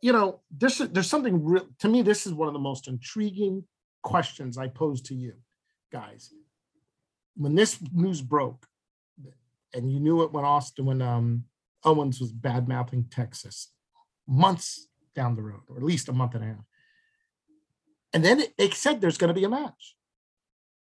you 0.00 0.12
know, 0.12 0.40
this 0.50 0.80
is 0.80 0.88
there's 0.88 1.08
something 1.08 1.44
real 1.44 1.66
to 1.80 1.88
me. 1.88 2.02
This 2.02 2.26
is 2.26 2.32
one 2.32 2.48
of 2.48 2.54
the 2.54 2.60
most 2.60 2.88
intriguing 2.88 3.64
questions 4.02 4.58
I 4.58 4.68
pose 4.68 5.02
to 5.02 5.14
you 5.14 5.34
guys. 5.92 6.32
When 7.36 7.54
this 7.54 7.78
news 7.92 8.20
broke, 8.20 8.66
and 9.74 9.90
you 9.90 10.00
knew 10.00 10.22
it 10.22 10.32
when 10.32 10.44
Austin, 10.44 10.86
when 10.86 11.02
um, 11.02 11.44
Owens 11.84 12.20
was 12.20 12.32
bad 12.32 12.68
mouthing 12.68 13.06
Texas, 13.10 13.72
months 14.26 14.88
down 15.14 15.36
the 15.36 15.42
road, 15.42 15.62
or 15.68 15.76
at 15.76 15.82
least 15.82 16.08
a 16.08 16.12
month 16.12 16.34
and 16.34 16.44
a 16.44 16.46
half. 16.48 16.64
And 18.12 18.24
then 18.24 18.40
it, 18.40 18.54
it 18.58 18.74
said 18.74 19.00
there's 19.00 19.18
going 19.18 19.28
to 19.34 19.38
be 19.38 19.44
a 19.44 19.48
match. 19.48 19.96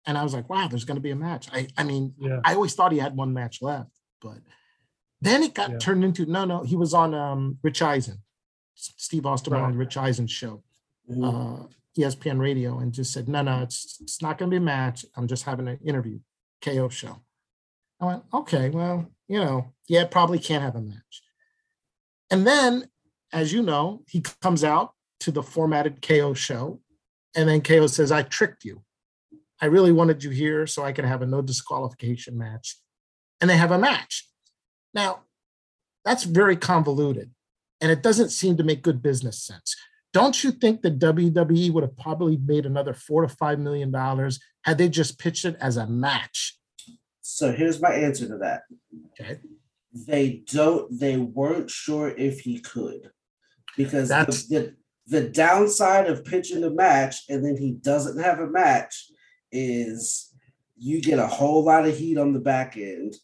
And 0.06 0.16
I 0.16 0.22
was 0.22 0.32
like, 0.34 0.48
wow, 0.48 0.68
there's 0.68 0.84
going 0.84 0.96
to 0.96 1.00
be 1.02 1.10
a 1.10 1.16
match. 1.16 1.48
I, 1.52 1.66
I 1.76 1.82
mean, 1.82 2.14
yeah. 2.18 2.40
I 2.44 2.54
always 2.54 2.74
thought 2.74 2.92
he 2.92 2.98
had 2.98 3.16
one 3.16 3.32
match 3.34 3.60
left, 3.60 3.90
but 4.22 4.38
then 5.20 5.42
it 5.42 5.52
got 5.54 5.70
Yeah. 5.70 5.78
turned 5.78 6.04
into 6.04 6.26
no, 6.26 6.44
no. 6.44 6.62
He 6.62 6.76
was 6.76 6.94
on 6.94 7.12
um, 7.14 7.58
Rich 7.62 7.82
Eisen, 7.82 8.22
Steve 8.74 9.26
Austin 9.26 9.52
went 9.52 9.64
on 9.64 9.76
Rich 9.76 9.96
Eisen's 9.96 10.30
show, 10.30 10.62
uh, 11.10 11.64
ESPN 11.98 12.38
Radio, 12.38 12.78
and 12.78 12.92
just 12.92 13.12
said, 13.12 13.28
no, 13.28 13.42
no, 13.42 13.62
it's 13.62 13.98
it's 14.00 14.22
not 14.22 14.38
going 14.38 14.50
to 14.50 14.54
be 14.54 14.58
a 14.62 14.64
match. 14.64 15.04
I'm 15.16 15.26
just 15.26 15.44
having 15.44 15.66
an 15.66 15.78
interview, 15.84 16.20
KO 16.62 16.88
show. 16.88 17.22
I 18.00 18.06
went, 18.06 18.22
okay, 18.32 18.68
well, 18.70 19.10
you 19.28 19.38
know, 19.38 19.72
yeah, 19.88 20.04
probably 20.04 20.38
can't 20.38 20.62
have 20.62 20.76
a 20.76 20.80
match. 20.80 21.22
And 22.30 22.46
then, 22.46 22.88
as 23.32 23.52
you 23.52 23.62
know, 23.62 24.02
he 24.08 24.22
comes 24.42 24.64
out 24.64 24.92
to 25.20 25.30
the 25.30 25.42
formatted 25.42 26.02
KO 26.02 26.34
show, 26.34 26.80
and 27.34 27.48
then 27.48 27.62
KO 27.62 27.86
says, 27.86 28.12
I 28.12 28.22
tricked 28.22 28.64
you. 28.64 28.82
I 29.60 29.66
really 29.66 29.92
wanted 29.92 30.22
you 30.22 30.30
here 30.30 30.66
so 30.66 30.84
I 30.84 30.92
could 30.92 31.04
have 31.04 31.22
a 31.22 31.26
no 31.26 31.40
disqualification 31.40 32.36
match. 32.36 32.76
And 33.40 33.48
they 33.48 33.56
have 33.56 33.70
a 33.70 33.78
match. 33.78 34.28
Now, 34.92 35.20
that's 36.04 36.24
very 36.24 36.56
convoluted 36.56 37.30
and 37.80 37.90
it 37.90 38.02
doesn't 38.02 38.30
seem 38.30 38.56
to 38.56 38.64
make 38.64 38.82
good 38.82 39.02
business 39.02 39.42
sense. 39.42 39.76
Don't 40.12 40.42
you 40.42 40.50
think 40.50 40.80
the 40.80 40.90
WWE 40.90 41.72
would 41.72 41.82
have 41.82 41.96
probably 41.96 42.38
made 42.38 42.64
another 42.64 42.94
four 42.94 43.22
to 43.22 43.28
five 43.28 43.58
million 43.58 43.90
dollars 43.90 44.40
had 44.64 44.78
they 44.78 44.88
just 44.88 45.18
pitched 45.18 45.44
it 45.44 45.56
as 45.60 45.76
a 45.76 45.86
match? 45.86 46.58
So 47.28 47.50
here's 47.50 47.82
my 47.82 47.90
answer 47.92 48.28
to 48.28 48.38
that. 48.38 48.62
Okay. 49.20 49.40
They 49.92 50.42
don't. 50.46 50.96
They 50.96 51.16
weren't 51.16 51.68
sure 51.70 52.08
if 52.10 52.40
he 52.40 52.60
could, 52.60 53.10
because 53.76 54.08
the, 54.10 54.14
That's- 54.14 54.46
the 54.46 54.74
the 55.08 55.28
downside 55.28 56.08
of 56.08 56.24
pitching 56.24 56.62
a 56.64 56.70
match 56.70 57.16
and 57.28 57.44
then 57.44 57.56
he 57.56 57.72
doesn't 57.72 58.20
have 58.20 58.40
a 58.40 58.46
match 58.48 59.06
is 59.52 60.32
you 60.76 61.00
get 61.00 61.18
a 61.20 61.26
whole 61.26 61.64
lot 61.64 61.86
of 61.86 61.96
heat 61.96 62.18
on 62.18 62.32
the 62.32 62.40
back 62.40 62.76
end. 62.76 63.14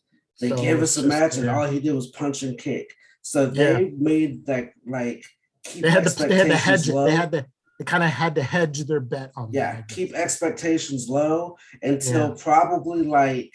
They 0.40 0.48
So 0.50 0.56
gave 0.56 0.80
us 0.80 0.96
a 0.96 1.06
match 1.06 1.36
and 1.38 1.48
all 1.50 1.66
he 1.68 1.80
did 1.80 1.92
was 1.92 2.06
punch 2.08 2.42
and 2.44 2.56
kick. 2.56 2.92
So 3.22 3.46
they 3.46 3.92
made 3.98 4.46
that 4.46 4.70
like 4.86 5.24
keep 5.64 5.82
They 5.82 5.90
had 5.90 6.04
to 6.06 6.26
they 6.28 6.36
had 6.36 6.48
to 6.48 6.56
hedge 6.56 6.88
low. 6.88 7.04
They 7.06 7.16
had 7.16 7.32
to 7.32 7.46
they 7.78 7.84
kind 7.84 8.02
of 8.04 8.10
had 8.10 8.36
to 8.36 8.42
hedge 8.44 8.84
their 8.84 9.00
bet 9.00 9.32
on 9.36 9.50
yeah, 9.52 9.76
that. 9.76 9.88
keep 9.88 10.14
expectations 10.14 11.08
low 11.08 11.56
until 11.82 12.28
Yeah. 12.30 12.34
probably 12.38 13.02
like 13.02 13.52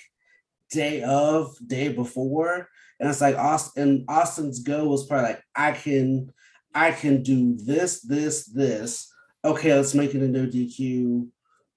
day 0.72 1.02
of, 1.04 1.56
day 1.66 1.90
before. 1.90 2.68
And 3.00 3.10
it's 3.10 3.22
like 3.22 3.36
Austin 3.36 3.84
and 3.90 4.06
Austin's 4.08 4.60
go 4.60 4.88
was 4.88 5.06
probably 5.08 5.30
like, 5.30 5.44
I 5.56 5.72
can 5.72 6.32
I 6.74 6.92
can 6.92 7.24
do 7.24 7.56
this, 7.58 8.02
this, 8.02 8.46
this. 8.46 9.12
Okay, 9.46 9.74
let's 9.74 9.94
make 9.94 10.14
it 10.14 10.22
a 10.22 10.28
no 10.28 10.46
DQ, 10.46 11.28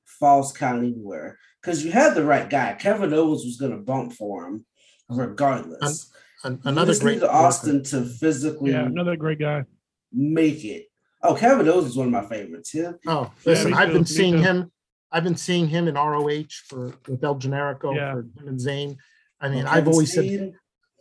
false 0.04 0.52
count 0.52 0.82
anywhere. 0.82 1.38
Because 1.60 1.84
you 1.84 1.92
had 1.92 2.14
the 2.14 2.24
right 2.24 2.48
guy. 2.48 2.74
Kevin 2.78 3.12
Owens 3.12 3.44
was 3.44 3.56
gonna 3.58 3.76
bump 3.78 4.12
for 4.14 4.46
him 4.46 4.64
regardless. 5.08 6.10
An- 6.44 6.52
You 6.64 6.70
another 6.70 6.92
just 6.92 7.02
great 7.02 7.14
needed 7.16 7.28
Austin 7.28 7.82
to 7.84 8.04
physically 8.04 8.70
yeah, 8.72 8.86
another 8.86 9.16
great 9.16 9.38
guy. 9.38 9.64
make 10.12 10.64
it. 10.64 10.86
Oh, 11.22 11.34
Kevin 11.34 11.68
Owens 11.68 11.86
is 11.90 11.96
one 11.96 12.06
of 12.06 12.12
my 12.12 12.24
favorites. 12.26 12.72
Him, 12.72 12.98
Oh, 13.06 13.30
listen, 13.44 13.72
me 13.72 13.76
I've 13.76 13.88
too, 13.88 13.94
been 13.94 14.06
seeing 14.06 14.36
too. 14.36 14.40
him. 14.42 14.72
I've 15.12 15.24
been 15.24 15.36
seeing 15.36 15.68
him 15.68 15.88
in 15.88 15.94
ROH 15.94 16.44
for 16.66 16.94
with 17.08 17.22
El 17.24 17.36
Generico 17.36 17.94
Yeah. 17.94 18.12
for 18.12 18.18
him 18.20 18.32
and 18.48 18.58
Zayn. 18.58 18.96
I 19.40 19.48
mean, 19.48 19.64
oh, 19.64 19.68
I've 19.68 19.74
Kevin 19.84 19.92
always 19.92 20.12
said, 20.12 20.52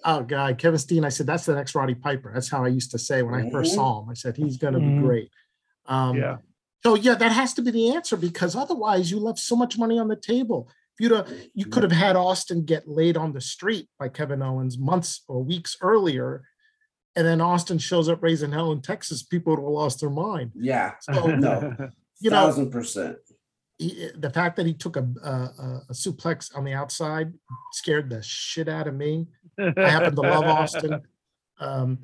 oh 0.06 0.24
God, 0.24 0.58
Kevin 0.58 0.80
Steen. 0.80 1.06
I 1.06 1.10
said 1.10 1.28
that's 1.28 1.46
the 1.46 1.56
next 1.56 1.76
Roddy 1.76 1.96
Piper. 1.96 2.32
That's 2.34 2.50
how 2.50 2.64
I 2.64 2.70
used 2.70 2.92
to 2.92 3.00
say 3.00 3.22
when 3.22 3.36
I 3.36 3.50
first 3.50 3.72
Mhm. 3.74 3.76
saw 3.76 4.02
him. 4.04 4.10
I 4.10 4.14
said 4.14 4.38
he's 4.38 4.58
going 4.58 4.74
to 4.74 4.80
Mhm. 4.80 5.02
be 5.02 5.08
great. 5.08 5.32
Um, 5.86 6.18
Yeah. 6.18 6.38
So 6.84 6.96
yeah, 6.96 7.16
that 7.16 7.34
has 7.34 7.54
to 7.56 7.62
be 7.62 7.72
the 7.72 7.94
answer 7.94 8.16
because 8.16 8.56
otherwise 8.56 9.12
you 9.12 9.20
left 9.20 9.40
so 9.40 9.56
much 9.56 9.78
money 9.78 10.00
on 10.00 10.08
the 10.08 10.16
table. 10.16 10.70
If 10.98 11.04
you'd 11.04 11.12
have, 11.12 11.32
you 11.54 11.66
could 11.66 11.84
have 11.84 11.92
had 11.92 12.16
Austin 12.16 12.64
get 12.64 12.88
laid 12.88 13.18
on 13.18 13.34
the 13.34 13.42
street 13.42 13.90
by 14.00 14.08
Kevin 14.08 14.42
Owens 14.42 14.78
months 14.78 15.22
or 15.28 15.44
weeks 15.44 15.76
earlier, 15.82 16.44
and 17.18 17.28
then 17.28 17.42
Austin 17.42 17.80
shows 17.80 18.08
up 18.08 18.24
raising 18.24 18.54
hell 18.54 18.72
in 18.72 18.82
Texas. 18.82 19.24
People 19.24 19.54
would 19.56 19.62
have 19.62 19.70
lost 19.70 20.00
their 20.00 20.10
mind. 20.10 20.52
Yeah. 20.56 20.94
So 21.02 21.26
no. 21.36 21.76
you 22.22 22.30
know, 22.30 22.36
thousand 22.38 22.72
percent. 22.72 23.18
He, 23.80 24.10
the 24.16 24.30
fact 24.30 24.56
that 24.58 24.68
he 24.68 24.74
took 24.76 24.96
a, 24.98 25.08
a, 25.24 25.30
a- 25.30 25.82
a 25.90 25.94
suplex 25.94 26.56
on 26.56 26.64
the 26.66 26.74
outside 26.74 27.34
scared 27.72 28.10
the 28.12 28.22
shit 28.22 28.68
out 28.68 28.88
of 28.88 28.94
me. 28.94 29.26
I 29.58 29.74
happen 29.90 30.14
to 30.16 30.22
love 30.22 30.44
Austin. 30.46 31.02
Um, 31.62 32.00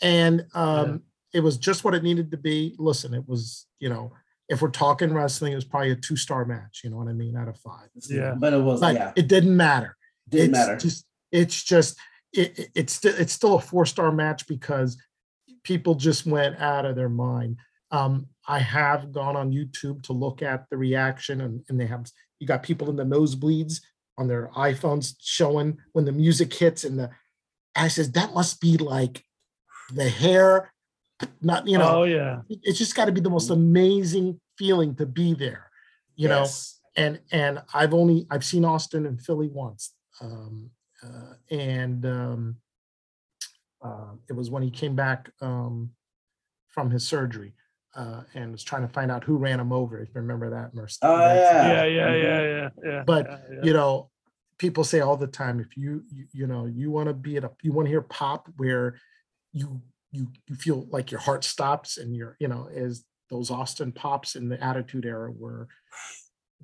and 0.00 0.46
um, 0.54 1.02
it 1.34 1.40
was 1.40 1.58
just 1.58 1.84
what 1.84 1.94
it 1.94 2.02
needed 2.02 2.30
to 2.30 2.38
be. 2.38 2.74
Listen, 2.78 3.12
it 3.12 3.28
was, 3.28 3.66
you 3.78 3.90
know, 3.90 4.12
if 4.48 4.62
we're 4.62 4.70
talking 4.70 5.12
wrestling, 5.12 5.52
it 5.52 5.56
was 5.56 5.64
probably 5.66 5.90
a 5.90 5.96
two 5.96 6.16
star 6.16 6.46
match, 6.46 6.80
you 6.82 6.88
know 6.88 6.96
what 6.96 7.08
I 7.08 7.12
mean, 7.12 7.36
out 7.36 7.48
of 7.48 7.58
five. 7.58 7.88
Yeah. 8.08 8.34
But 8.34 8.54
it 8.54 8.62
was 8.62 8.80
But 8.80 8.94
yeah. 8.94 9.12
it 9.14 9.28
didn't 9.28 9.56
matter. 9.56 9.94
Didn't 10.30 10.50
it's 10.50 10.58
matter. 10.58 10.76
Just, 10.78 11.04
it's 11.32 11.62
just, 11.62 11.98
it, 12.32 12.58
it- 12.58 12.70
it's 12.74 12.92
still, 12.94 13.14
it's 13.18 13.32
still 13.34 13.56
a 13.56 13.60
four 13.60 13.84
star 13.84 14.10
match 14.10 14.46
because 14.48 14.96
people 15.64 15.94
just 15.96 16.24
went 16.24 16.58
out 16.58 16.86
of 16.86 16.96
their 16.96 17.10
mind. 17.10 17.58
Um, 17.90 18.26
I 18.46 18.58
have 18.58 19.12
gone 19.12 19.36
on 19.36 19.52
YouTube 19.52 20.02
to 20.04 20.12
look 20.12 20.42
at 20.42 20.68
the 20.70 20.76
reaction, 20.76 21.40
and, 21.40 21.64
and 21.68 21.80
they 21.80 21.86
have 21.86 22.10
you 22.38 22.46
got 22.46 22.62
people 22.62 22.90
in 22.90 22.96
the 22.96 23.04
nosebleeds 23.04 23.80
on 24.18 24.28
their 24.28 24.50
iPhones 24.56 25.14
showing 25.20 25.78
when 25.92 26.04
the 26.04 26.12
music 26.12 26.52
hits, 26.52 26.84
and 26.84 26.98
the 26.98 27.10
I 27.74 27.88
says 27.88 28.12
that 28.12 28.34
must 28.34 28.60
be 28.60 28.76
like 28.76 29.24
the 29.92 30.08
hair, 30.08 30.72
not 31.40 31.66
you 31.66 31.78
know, 31.78 32.00
oh 32.00 32.04
yeah. 32.04 32.40
it's 32.48 32.78
just 32.78 32.94
got 32.94 33.06
to 33.06 33.12
be 33.12 33.20
the 33.20 33.30
most 33.30 33.50
amazing 33.50 34.40
feeling 34.58 34.94
to 34.96 35.06
be 35.06 35.34
there, 35.34 35.70
you 36.16 36.28
know. 36.28 36.40
Yes. 36.40 36.80
and 36.96 37.20
and 37.32 37.62
I've 37.72 37.94
only 37.94 38.26
I've 38.30 38.44
seen 38.44 38.64
Austin 38.64 39.06
and 39.06 39.20
Philly 39.20 39.48
once, 39.48 39.94
um, 40.20 40.70
uh, 41.02 41.34
and 41.50 42.04
um, 42.04 42.56
uh, 43.82 44.12
it 44.28 44.34
was 44.34 44.50
when 44.50 44.62
he 44.62 44.70
came 44.70 44.94
back 44.94 45.30
um, 45.40 45.90
from 46.68 46.90
his 46.90 47.06
surgery 47.06 47.54
uh, 47.96 48.22
and 48.34 48.52
was 48.52 48.62
trying 48.64 48.82
to 48.82 48.92
find 48.92 49.10
out 49.10 49.24
who 49.24 49.36
ran 49.36 49.60
him 49.60 49.72
over. 49.72 49.98
If 50.00 50.08
you 50.14 50.20
remember 50.20 50.50
that, 50.50 50.74
Mercy. 50.74 50.98
Oh, 51.02 51.16
Yeah, 51.18 51.34
yeah. 51.34 51.84
yeah, 51.84 52.14
yeah, 52.14 52.42
yeah, 52.42 52.68
yeah. 52.84 53.02
But, 53.06 53.26
yeah, 53.26 53.38
yeah. 53.52 53.60
you 53.62 53.72
know, 53.72 54.10
people 54.58 54.84
say 54.84 55.00
all 55.00 55.16
the 55.16 55.26
time, 55.26 55.60
if 55.60 55.76
you 55.76 56.02
you, 56.12 56.26
you 56.32 56.46
know 56.46 56.66
you 56.66 56.90
want 56.90 57.08
to 57.08 57.14
be 57.14 57.36
at 57.36 57.44
a 57.44 57.50
you 57.62 57.72
want 57.72 57.86
to 57.86 57.90
hear 57.90 58.02
pop 58.02 58.48
where 58.56 58.98
you 59.52 59.80
you 60.12 60.28
you 60.48 60.54
feel 60.56 60.86
like 60.90 61.10
your 61.10 61.20
heart 61.20 61.42
stops 61.44 61.98
and 61.98 62.14
you're 62.16 62.36
you 62.38 62.48
know 62.48 62.68
as 62.74 63.04
those 63.30 63.50
Austin 63.50 63.90
pops 63.90 64.36
in 64.36 64.48
the 64.48 64.62
Attitude 64.62 65.06
Era 65.06 65.30
were 65.32 65.66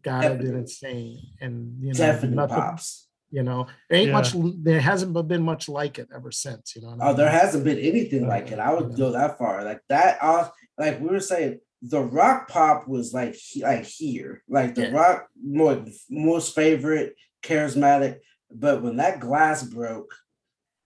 gotta 0.02 0.28
been 0.30 0.36
Definitely. 0.38 0.60
insane 0.60 1.18
and 1.40 1.76
you 1.80 1.88
know 1.92 1.98
Definitely 1.98 2.36
nothing 2.36 2.56
pops. 2.56 3.08
you 3.30 3.42
know 3.42 3.66
there 3.88 3.98
ain't 3.98 4.08
Yeah. 4.08 4.12
much 4.14 4.34
there 4.62 4.80
hasn't 4.80 5.28
been 5.28 5.42
much 5.42 5.68
like 5.68 5.98
it 5.98 6.08
ever 6.14 6.30
since 6.30 6.74
you 6.76 6.82
know 6.82 6.90
what 6.90 7.00
I 7.02 7.10
Oh, 7.10 7.14
there 7.14 7.28
hasn't 7.30 7.64
been 7.64 7.78
anything 7.78 8.26
like 8.28 8.50
it. 8.52 8.58
I 8.58 8.72
would 8.72 8.96
go 8.96 9.10
that 9.12 9.36
far. 9.38 9.64
Like 9.64 9.82
that. 9.88 10.18
Uh, 10.22 10.48
like 10.80 10.98
we 10.98 11.08
were 11.08 11.20
saying, 11.20 11.60
the 11.82 12.00
rock 12.00 12.48
pop 12.48 12.88
was 12.88 13.12
like 13.12 13.34
he- 13.34 13.62
like 13.62 13.84
here, 13.84 14.42
like 14.48 14.74
the 14.74 14.82
Yeah. 14.82 14.90
rock 14.92 15.28
more 15.40 15.84
most 16.08 16.54
favorite, 16.54 17.16
charismatic. 17.42 18.20
But 18.50 18.82
when 18.82 18.96
that 18.96 19.20
glass 19.20 19.62
broke, 19.62 20.12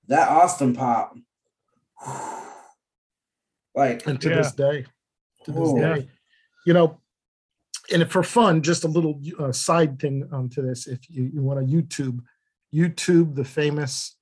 that 0.09 0.29
Austin 0.29 0.75
pop, 0.75 1.17
like 3.75 4.07
and 4.07 4.21
to 4.21 4.29
Yeah. 4.29 4.37
this 4.39 4.53
day 4.53 4.85
to 5.45 5.53
this 5.53 5.73
day 5.75 6.09
you 6.67 6.73
know 6.73 7.01
and 7.93 8.03
if 8.03 8.11
for 8.11 8.23
fun 8.23 8.63
just 8.63 8.85
a 8.85 8.89
little 8.89 9.21
uh, 9.39 9.53
side 9.53 9.99
thing 10.01 10.27
um, 10.33 10.49
to 10.49 10.63
this 10.63 10.87
if 10.87 11.01
you, 11.11 11.25
you 11.35 11.43
want 11.43 11.59
to 11.61 11.67
youtube 11.67 12.21
youtube 12.73 13.35
the 13.35 13.45
famous 13.45 14.17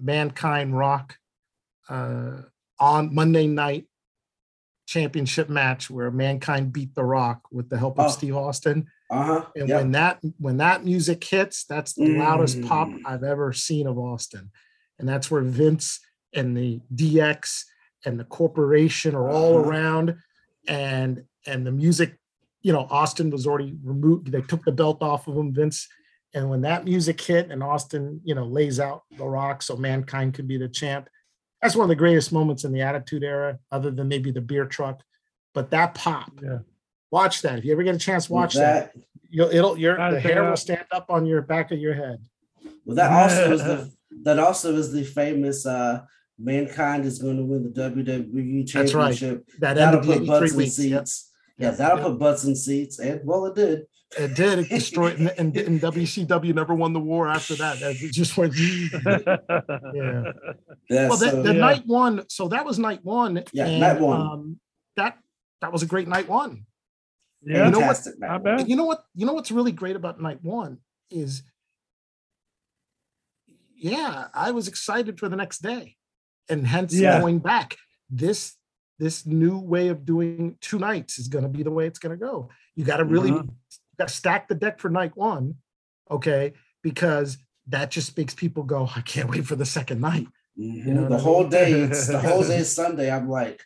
mankind 0.00 0.76
rock 0.76 1.16
uh, 1.88 2.42
on 2.78 3.14
monday 3.14 3.46
night 3.46 3.86
championship 4.88 5.48
match 5.50 5.90
where 5.90 6.10
mankind 6.10 6.72
beat 6.72 6.94
the 6.94 7.04
rock 7.04 7.42
with 7.52 7.68
the 7.68 7.76
help 7.78 7.98
of 7.98 8.06
Oh. 8.06 8.08
steve 8.08 8.34
austin 8.36 8.86
uh 9.10 9.22
huh. 9.24 9.44
and 9.54 9.68
when 9.68 9.90
that 9.92 10.18
when 10.38 10.56
that 10.56 10.82
music 10.82 11.22
hits 11.22 11.64
that's 11.66 11.92
the 11.92 12.08
loudest 12.16 12.62
pop 12.62 12.88
Mm. 12.88 13.02
i've 13.04 13.22
ever 13.22 13.52
seen 13.52 13.86
of 13.86 13.98
austin 13.98 14.50
and 14.98 15.06
that's 15.06 15.30
where 15.30 15.42
vince 15.42 16.00
and 16.34 16.56
the 16.56 16.80
dx 16.94 17.64
and 18.06 18.18
the 18.18 18.24
corporation 18.24 19.14
are 19.14 19.28
all 19.28 19.58
Uh-huh. 19.58 19.68
around 19.68 20.16
and 20.66 21.22
and 21.46 21.66
the 21.66 21.72
music 21.72 22.10
you 22.62 22.72
know 22.72 22.86
austin 22.90 23.28
was 23.30 23.46
already 23.46 23.74
removed 23.84 24.32
they 24.32 24.40
took 24.50 24.64
the 24.64 24.72
belt 24.72 25.02
off 25.02 25.28
of 25.28 25.36
him 25.36 25.52
vince 25.52 25.86
and 26.34 26.48
when 26.50 26.62
that 26.62 26.84
music 26.86 27.20
hit 27.20 27.50
and 27.50 27.62
austin 27.62 28.20
you 28.24 28.34
know 28.34 28.46
lays 28.58 28.80
out 28.80 29.02
the 29.18 29.24
rock 29.38 29.60
so 29.62 29.76
mankind 29.76 30.32
could 30.34 30.48
be 30.48 30.56
the 30.58 30.68
champ 30.80 31.08
that's 31.62 31.74
one 31.76 31.84
of 31.84 31.88
the 31.88 31.96
greatest 31.96 32.32
moments 32.32 32.64
in 32.64 32.72
the 32.72 32.82
attitude 32.82 33.22
era 33.24 33.58
other 33.72 33.90
than 33.90 34.08
maybe 34.08 34.30
the 34.30 34.40
beer 34.40 34.66
truck 34.66 35.02
but 35.54 35.70
that 35.70 35.94
pop 35.94 36.30
Yeah. 36.42 36.58
watch 37.10 37.42
that 37.42 37.58
if 37.58 37.64
you 37.64 37.72
ever 37.72 37.82
get 37.82 37.94
a 37.94 37.98
chance 37.98 38.28
watch 38.30 38.54
that, 38.54 38.94
that. 38.94 39.02
you'll 39.30 39.50
it'll 39.50 39.76
your 39.78 39.96
the 39.96 40.12
say 40.12 40.20
hair 40.20 40.42
that- 40.42 40.48
will 40.50 40.56
stand 40.56 40.84
up 40.92 41.06
on 41.10 41.26
your 41.26 41.42
back 41.42 41.70
of 41.72 41.78
your 41.78 41.94
head 41.94 42.18
Well, 42.84 42.96
that 42.96 43.10
also 43.12 43.52
is 43.52 43.62
the 43.62 43.90
that 44.24 44.38
also 44.38 44.74
is 44.74 44.92
the 44.92 45.04
famous 45.04 45.66
uh 45.66 46.02
mankind 46.38 47.04
is 47.04 47.18
going 47.18 47.36
to 47.36 47.42
win 47.44 47.64
the 47.64 47.70
WWE 47.70 48.66
championship. 48.68 48.72
That's 48.74 48.94
right. 48.94 49.16
championship. 49.16 49.48
that 49.58 49.74
That'll 49.74 50.00
the 50.00 50.06
put 50.18 50.26
butts 50.26 50.42
83 50.44 50.50
in 50.52 50.56
weeks 50.56 50.78
yep. 50.78 51.00
seats. 51.08 51.32
Yeah, 51.58 51.70
that'll 51.72 51.98
Yep. 51.98 52.06
put 52.06 52.18
butts 52.20 52.44
in 52.44 52.54
seats, 52.54 53.00
and 53.00 53.20
well, 53.24 53.46
it 53.46 53.56
did. 53.56 53.86
It 54.16 54.34
did 54.34 54.58
it 54.60 54.68
destroyed 54.70 55.18
and, 55.18 55.28
and, 55.36 55.54
and 55.56 55.80
wcw 55.80 56.54
never 56.54 56.74
won 56.74 56.92
the 56.94 57.00
war 57.00 57.28
after 57.28 57.54
that 57.56 57.78
That 57.80 57.96
it 58.00 58.12
just 58.12 58.36
went 58.38 58.54
yeah 58.56 60.32
Yeah, 60.88 61.08
well 61.08 61.18
the, 61.18 61.30
so- 61.30 61.42
the 61.42 61.52
Yeah. 61.54 61.60
night 61.60 61.82
one 61.86 62.24
so 62.28 62.48
that 62.48 62.64
was 62.64 62.78
night 62.78 63.04
one 63.04 63.44
Yeah, 63.52 63.66
and, 63.66 63.80
night 63.80 64.00
one. 64.00 64.20
um 64.20 64.60
that 64.96 65.18
that 65.60 65.72
was 65.72 65.82
a 65.82 65.86
great 65.86 66.08
night 66.08 66.26
one 66.28 66.64
yeah. 67.42 67.66
you 67.66 67.70
know 67.70 67.80
what- 67.80 68.06
night 68.18 68.42
one. 68.42 68.66
you 68.68 68.76
know 68.76 68.84
what 68.86 69.04
you 69.14 69.26
know 69.26 69.34
what's 69.34 69.50
really 69.50 69.72
great 69.72 69.96
about 69.96 70.20
night 70.20 70.42
one 70.42 70.78
is 71.10 71.42
yeah 73.76 74.28
i 74.34 74.50
was 74.50 74.68
excited 74.68 75.18
for 75.18 75.28
the 75.28 75.36
next 75.36 75.58
day 75.58 75.96
and 76.48 76.66
hence 76.66 76.94
Yeah. 76.94 77.20
going 77.20 77.38
back 77.40 77.76
this 78.10 78.54
this 78.98 79.24
new 79.26 79.58
way 79.58 79.88
of 79.88 80.04
doing 80.04 80.56
two 80.60 80.78
nights 80.78 81.18
is 81.18 81.28
going 81.28 81.44
to 81.44 81.48
be 81.48 81.62
the 81.62 81.70
way 81.70 81.86
it's 81.86 81.98
going 82.00 82.18
to 82.18 82.24
go 82.30 82.48
you 82.74 82.84
got 82.84 82.96
to 82.98 83.04
really 83.04 83.30
Uh-huh. 83.30 83.42
Got 83.98 84.10
stack 84.10 84.48
the 84.48 84.54
deck 84.54 84.78
for 84.78 84.88
night 84.88 85.16
one 85.16 85.54
okay 86.10 86.52
because 86.82 87.38
that 87.66 87.90
just 87.90 88.16
makes 88.16 88.34
people 88.34 88.62
go 88.62 88.88
i 88.96 89.00
can't 89.02 89.28
wait 89.30 89.44
for 89.46 89.56
the 89.56 89.66
second 89.66 90.00
night 90.00 90.26
Mhm. 90.58 90.86
know 90.86 91.02
what 91.02 91.10
the 91.10 91.16
I 91.16 91.20
whole 91.20 91.40
mean? 91.42 91.50
day, 91.50 91.72
it's 91.82 92.08
the 92.08 92.18
whole 92.28 92.42
day 92.42 92.64
Sunday. 92.64 93.12
I'm 93.12 93.28
like, 93.30 93.62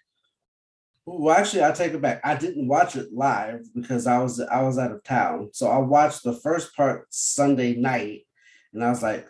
well, 1.07 1.35
actually, 1.35 1.65
I 1.65 1.71
take 1.73 1.95
it 1.95 2.03
back. 2.03 2.21
I 2.23 2.35
didn't 2.35 2.69
watch 2.69 2.97
it 2.97 3.15
live 3.15 3.63
because 3.75 4.07
I 4.07 4.19
was 4.19 4.39
I 4.41 4.61
was 4.63 4.77
out 4.77 4.93
of 4.93 5.03
town. 5.03 5.49
So 5.55 5.69
I 5.71 5.79
watched 5.79 6.23
the 6.23 6.35
first 6.35 6.77
part 6.77 7.07
Sunday 7.09 7.77
night, 7.77 8.27
and 8.75 8.85
I 8.85 8.91
was 8.91 9.03
like, 9.03 9.27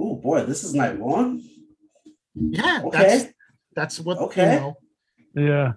ooh, 0.00 0.18
boy, 0.22 0.46
this 0.46 0.64
is 0.64 0.72
night 0.72 0.98
one. 0.98 1.42
yeah 2.34 2.80
Okay. 2.86 2.98
that's 2.98 3.24
that's 3.76 4.00
what 4.00 4.16
Okay. 4.16 4.54
you 4.54 4.60
know 4.60 4.74
Yeah. 5.34 5.72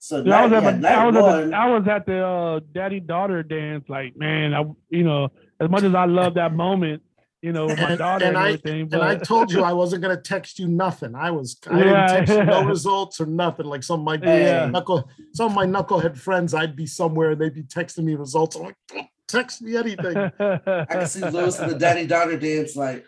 So 0.00 0.22
Yeah, 0.24 0.38
I 0.38 0.42
was 0.46 0.52
night, 0.52 0.64
at, 0.64 0.74
yeah, 0.80 0.80
the, 0.80 0.88
I, 0.88 1.04
was 1.06 1.14
one. 1.14 1.50
the, 1.50 1.56
I 1.56 1.66
was 1.78 1.88
at 1.88 2.06
the 2.06 2.24
uh, 2.26 2.60
daddy 2.72 3.00
daughter 3.00 3.42
dance. 3.42 3.84
Like, 3.88 4.16
man, 4.16 4.54
I 4.54 4.64
you 4.90 5.02
know, 5.02 5.30
as 5.60 5.68
much 5.68 5.82
as 5.82 5.92
I 5.94 6.04
love 6.04 6.34
that 6.34 6.54
moment, 6.54 7.02
you 7.42 7.52
know, 7.52 7.66
with 7.66 7.78
my 7.78 7.90
And- 7.90 7.98
daughter 7.98 8.24
and 8.24 8.36
and, 8.36 8.44
I- 8.44 8.48
everything. 8.52 8.88
But 8.88 9.00
and 9.00 9.08
I 9.10 9.16
told 9.16 9.50
you 9.52 9.62
I 9.64 9.72
wasn't 9.82 10.02
gonna 10.02 10.16
text 10.20 10.58
you 10.60 10.68
nothing. 10.68 11.14
I 11.16 11.30
was 11.32 11.58
I 11.68 11.78
Yeah. 11.78 11.84
didn't 11.84 12.08
text 12.26 12.32
you 12.38 12.44
no 12.44 12.64
results 12.74 13.20
or 13.20 13.26
nothing. 13.26 13.66
Like 13.66 13.82
some 13.82 14.00
of 14.00 14.04
my 14.06 14.18
Yeah. 14.22 14.66
knuckle, 14.66 15.10
some 15.34 15.46
of 15.48 15.54
my 15.54 15.66
knucklehead 15.66 16.16
friends, 16.16 16.54
I'd 16.54 16.76
be 16.76 16.86
somewhere 16.86 17.32
and 17.32 17.40
they'd 17.40 17.54
be 17.54 17.64
texting 17.64 18.04
me 18.04 18.14
results. 18.14 18.54
I'm 18.56 18.62
like, 18.62 18.76
"Don't 18.88 19.08
text 19.26 19.62
me 19.62 19.76
anything. 19.76 20.16
I 20.16 20.84
can 20.88 21.06
see 21.06 21.28
Luis 21.28 21.58
and 21.58 21.72
the 21.72 21.78
daddy 21.78 22.06
daughter 22.06 22.38
dance. 22.38 22.76
Like, 22.76 23.04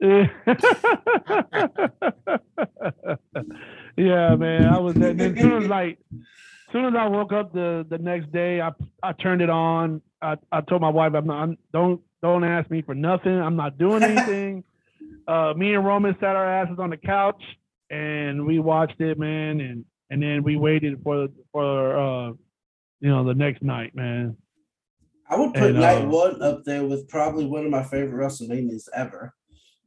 yeah, 3.98 4.36
man. 4.36 4.66
I 4.66 4.78
was 4.78 4.96
at, 4.96 5.20
as 5.20 5.38
soon 5.38 5.62
as 5.64 5.68
like 5.68 5.98
as 6.12 6.72
soon 6.72 6.84
as 6.84 6.94
I 6.96 7.06
woke 7.08 7.32
up 7.32 7.52
the 7.52 7.86
the 7.88 7.98
next 7.98 8.32
day, 8.32 8.60
I 8.60 8.70
I 9.02 9.12
turned 9.12 9.42
it 9.42 9.50
on. 9.50 10.00
I, 10.20 10.36
I 10.50 10.60
told 10.62 10.80
my 10.80 10.88
wife, 10.88 11.12
I'm 11.14 11.26
not 11.26 11.42
I'm, 11.42 11.58
don't 11.72 12.00
don't 12.22 12.44
ask 12.44 12.70
me 12.70 12.82
for 12.82 12.94
nothing. 12.94 13.38
I'm 13.38 13.56
not 13.56 13.78
doing 13.78 14.02
anything. 14.12 14.64
uh, 15.26 15.52
me 15.56 15.74
and 15.74 15.84
Roman 15.84 16.14
sat 16.20 16.36
our 16.36 16.46
asses 16.46 16.78
on 16.78 16.90
the 16.90 16.96
couch 16.96 17.42
and 17.90 18.46
we 18.46 18.58
watched 18.58 19.00
it, 19.00 19.18
man, 19.18 19.60
and 19.60 19.84
and 20.10 20.22
then 20.22 20.42
we 20.42 20.56
waited 20.56 21.00
for 21.02 21.28
for 21.52 21.96
uh 21.96 22.28
you 23.00 23.08
know 23.08 23.24
the 23.24 23.34
next 23.34 23.62
night, 23.62 23.94
man. 23.94 24.36
I 25.30 25.36
would 25.36 25.52
put 25.52 25.70
And, 25.70 25.80
night 25.80 26.04
uh, 26.04 26.08
one 26.08 26.42
up 26.42 26.64
there 26.64 26.84
with 26.84 27.08
probably 27.08 27.44
one 27.46 27.64
of 27.64 27.70
my 27.70 27.82
favorite 27.82 28.24
WrestleManias 28.24 28.88
ever. 28.94 29.34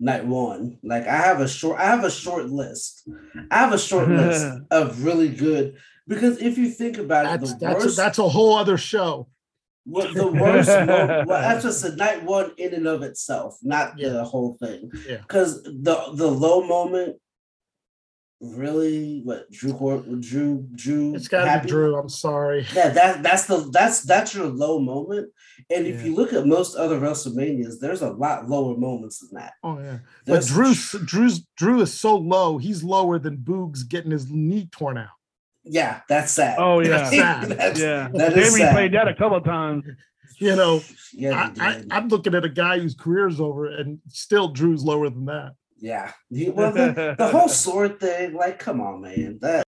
Night 0.03 0.25
one. 0.25 0.79
Like 0.83 1.05
I 1.07 1.15
have 1.15 1.41
a 1.41 1.47
short, 1.47 1.79
I 1.79 1.85
have 1.85 2.03
a 2.03 2.09
short 2.09 2.49
list. 2.49 3.07
I 3.51 3.57
have 3.59 3.71
a 3.71 3.77
short 3.79 4.09
list 4.21 4.45
of 4.71 5.03
really 5.05 5.29
good 5.29 5.77
because 6.07 6.41
if 6.41 6.57
you 6.57 6.69
think 6.71 6.97
about 6.97 7.25
it, 7.35 7.39
the 7.41 7.55
that's 7.59 7.83
a, 7.83 7.85
worst, 7.85 7.97
that's 7.97 8.17
a 8.19 8.27
whole 8.27 8.55
other 8.55 8.77
show. 8.77 9.27
what 9.85 10.13
the 10.15 10.25
worst. 10.27 10.69
mo- 10.69 11.23
well, 11.27 11.41
that's 11.41 11.63
just 11.63 11.85
a 11.85 11.95
night 11.95 12.23
one 12.23 12.51
in 12.57 12.73
and 12.73 12.87
of 12.87 13.03
itself, 13.03 13.57
not 13.61 13.97
Yeah. 13.99 14.09
the 14.09 14.23
whole 14.23 14.57
thing. 14.59 14.91
Yeah. 15.07 15.17
Because 15.17 15.61
the 15.63 15.95
the 16.15 16.27
low 16.27 16.63
moment, 16.65 17.17
really, 18.41 19.21
what 19.23 19.49
Drew 19.51 19.71
Drew 20.19 20.67
Drew 20.75 21.15
It's 21.15 21.27
gotta 21.27 21.49
happy? 21.49 21.65
be 21.65 21.69
Drew. 21.71 21.95
I'm 21.95 22.09
sorry. 22.09 22.65
Yeah, 22.73 22.89
that 22.89 23.23
that's 23.23 23.45
the 23.45 23.69
that's 23.71 24.01
that's 24.03 24.33
your 24.33 24.47
low 24.47 24.79
moment. 24.79 25.29
And 25.69 25.85
if 25.87 26.03
you 26.03 26.15
look 26.15 26.33
at 26.33 26.45
most 26.47 26.75
other 26.75 26.99
WrestleManias, 26.99 27.79
there's 27.79 28.01
a 28.01 28.09
lot 28.11 28.49
lower 28.49 28.75
moments 28.75 29.19
than 29.19 29.39
that. 29.39 29.53
Oh 29.63 29.79
yeah. 29.79 29.99
But 30.25 30.43
There's- 30.45 30.47
Drew's 30.49 30.91
Drew's 31.05 31.45
Drew 31.55 31.81
is 31.81 31.93
so 31.93 32.17
low, 32.17 32.57
he's 32.57 32.83
lower 32.83 33.19
than 33.19 33.37
Boogs 33.37 33.87
getting 33.87 34.11
his 34.11 34.29
knee 34.31 34.67
torn 34.71 34.97
out. 34.97 35.09
yeah, 35.63 36.01
that's 36.09 36.31
sad. 36.31 36.57
Oh 36.59 36.79
yeah, 36.79 36.89
That's 36.89 37.09
sad. 37.15 37.49
That's- 37.49 37.79
yeah. 37.79 38.09
that 38.13 38.33
they 38.33 38.41
is 38.41 38.55
replayed 38.55 38.93
that 38.93 39.07
a 39.07 39.13
couple 39.13 39.37
of 39.37 39.43
times. 39.45 39.85
You 40.39 40.55
know, 40.55 40.81
Yeah, 41.13 41.51
I, 41.59 41.67
I. 41.67 41.83
I'm 41.91 42.07
looking 42.07 42.33
at 42.33 42.43
a 42.43 42.49
guy 42.49 42.79
whose 42.79 42.95
career's 42.95 43.39
over 43.39 43.67
and 43.67 43.99
still 44.07 44.47
Drew's 44.47 44.83
lower 44.83 45.07
than 45.09 45.25
that. 45.25 45.51
Yeah. 45.81 46.11
Well, 46.29 46.71
the, 46.71 47.15
the 47.17 47.27
whole 47.27 47.49
sword 47.49 47.99
thing, 47.99 48.33
like, 48.33 48.59
come 48.59 48.79
on, 48.79 49.01
man. 49.01 49.39
That 49.41 49.65